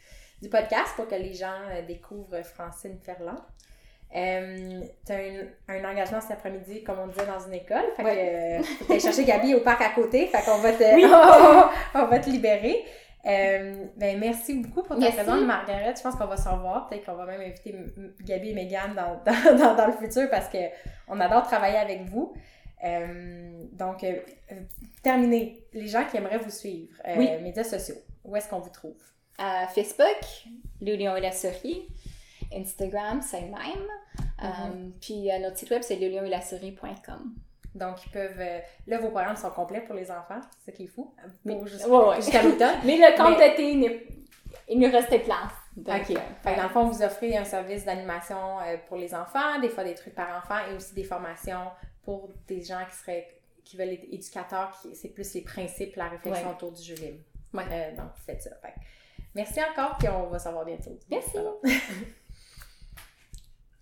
du 0.43 0.49
podcast 0.49 0.93
pour 0.97 1.07
que 1.07 1.15
les 1.15 1.35
gens 1.35 1.61
euh, 1.71 1.83
découvrent 1.83 2.43
Francine 2.43 2.99
Ferland. 3.01 3.39
Euh, 4.15 4.83
tu 5.07 5.13
as 5.13 5.17
un, 5.17 5.47
un 5.69 5.85
engagement 5.91 6.21
cet 6.21 6.33
après-midi, 6.33 6.83
comme 6.85 6.99
on 6.99 7.07
disait, 7.07 7.25
dans 7.27 7.41
une 7.47 7.55
école. 7.55 7.85
Fait 7.97 8.03
que 8.03 8.09
euh, 8.09 8.63
faut 8.87 8.95
que 8.95 8.99
chercher 9.01 9.25
Gabi 9.25 9.55
au 9.55 9.61
parc 9.61 9.81
à 9.81 9.89
côté. 9.91 10.27
Fait 10.27 10.43
qu'on 10.43 10.59
va 10.59 10.73
te, 10.73 10.95
Oui. 10.95 11.05
on 11.95 12.07
va 12.07 12.19
te 12.19 12.29
libérer. 12.29 12.85
Euh, 13.25 13.85
ben, 13.97 14.19
merci 14.19 14.55
beaucoup 14.55 14.83
pour 14.83 14.97
ta 14.97 15.01
Merci. 15.01 15.17
présence, 15.19 15.43
Margaret. 15.43 15.95
Je 15.97 16.03
pense 16.03 16.17
qu'on 16.17 16.27
va 16.27 16.37
se 16.37 16.49
revoir. 16.49 16.89
Peut-être 16.89 17.05
qu'on 17.07 17.15
va 17.15 17.25
même 17.27 17.41
inviter 17.41 17.75
Gabi 18.21 18.51
et 18.51 18.55
Megan 18.55 18.95
dans, 18.95 19.23
dans, 19.25 19.57
dans, 19.57 19.75
dans 19.77 19.87
le 19.87 19.93
futur 19.93 20.29
parce 20.29 20.49
que 20.49 20.59
on 21.09 21.21
adore 21.21 21.43
travailler 21.43 21.77
avec 21.79 22.03
vous. 22.07 22.35
Euh, 22.85 23.63
donc, 23.73 24.03
euh, 24.03 24.17
euh, 24.51 24.57
terminé. 25.05 25.65
Les 25.73 25.87
gens 25.87 26.05
qui 26.05 26.17
aimeraient 26.17 26.39
vous 26.39 26.51
suivre, 26.51 26.93
Oui. 27.17 27.31
médias 27.43 27.63
sociaux, 27.65 27.95
où 28.25 28.35
est-ce 28.35 28.49
qu'on 28.49 28.59
vous 28.59 28.71
trouve? 28.71 28.97
Facebook, 29.75 30.19
Le 30.81 30.97
Lion 30.97 31.15
et 31.17 31.21
la 31.21 31.33
souris. 31.33 31.87
Instagram, 32.55 33.21
c'est 33.23 33.41
le 33.41 33.47
même. 33.47 33.87
Euh, 34.43 34.89
puis 35.01 35.29
notre 35.41 35.57
site 35.57 35.71
web, 35.71 35.83
c'est 35.83 35.97
lelion-et-la-souris.com. 35.97 37.35
Donc, 37.75 38.05
ils 38.07 38.11
peuvent. 38.11 38.39
euh, 38.39 38.59
là, 38.87 38.99
vos 38.99 39.09
programmes 39.09 39.37
sont 39.37 39.51
complets 39.51 39.81
pour 39.81 39.95
les 39.95 40.11
enfants, 40.11 40.41
c'est 40.59 40.71
ça 40.71 40.77
qui 40.77 40.85
est 40.85 40.89
fou. 40.89 41.15
Mais- 41.45 41.55
Pour 41.55 41.67
jusqu'à 41.67 41.89
ouais, 41.89 42.09
ouais. 42.09 42.43
l'automne. 42.43 42.77
Mais 42.85 42.97
le 42.97 43.17
compte 43.17 43.39
Mais- 43.39 43.51
d'été, 43.51 44.07
il 44.69 44.79
nous 44.79 44.91
restait 44.91 45.21
place. 45.21 45.53
Donc, 45.77 46.03
OK. 46.03 46.11
euh, 46.11 46.21
Fait 46.43 46.55
dans 46.57 46.65
le 46.65 46.69
fond, 46.69 46.85
vous 46.85 47.03
offrez 47.03 47.35
un 47.37 47.45
service 47.45 47.85
d'animation 47.87 48.61
euh, 48.61 48.77
pour 48.89 48.99
les 48.99 49.15
enfants, 49.15 49.59
des 49.61 49.71
fois 49.71 49.85
des 49.85 49.95
trucs 49.95 50.15
par 50.15 50.37
enfant 50.37 50.59
et 50.71 50.75
aussi 50.77 50.95
des 50.95 51.05
formations 51.05 51.71
pour 52.05 52.29
des 52.47 52.63
gens 52.63 52.85
qui 52.91 52.97
seraient 52.97 53.29
qui 53.65 53.77
veulent 53.77 53.91
être 53.91 54.05
éducateurs, 54.13 54.73
qui 54.83 54.95
c'est 54.95 55.09
plus 55.09 55.33
les 55.35 55.41
principes, 55.43 55.95
la 55.97 56.09
réflexion 56.09 56.49
Ouais. 56.49 56.55
autour 56.55 56.73
du 56.73 56.83
jeu 56.83 56.95
libre. 56.97 57.21
Ouais. 57.55 57.63
Euh, 57.71 57.97
donc, 57.97 58.11
faites 58.27 58.43
ça. 58.43 58.51
Fait 58.61 58.75
merci 59.35 59.61
encore, 59.63 59.97
puis 59.99 60.09
on 60.09 60.27
va 60.27 60.39
savoir 60.39 60.65
bientôt. 60.67 60.99
Merci. 61.11 61.39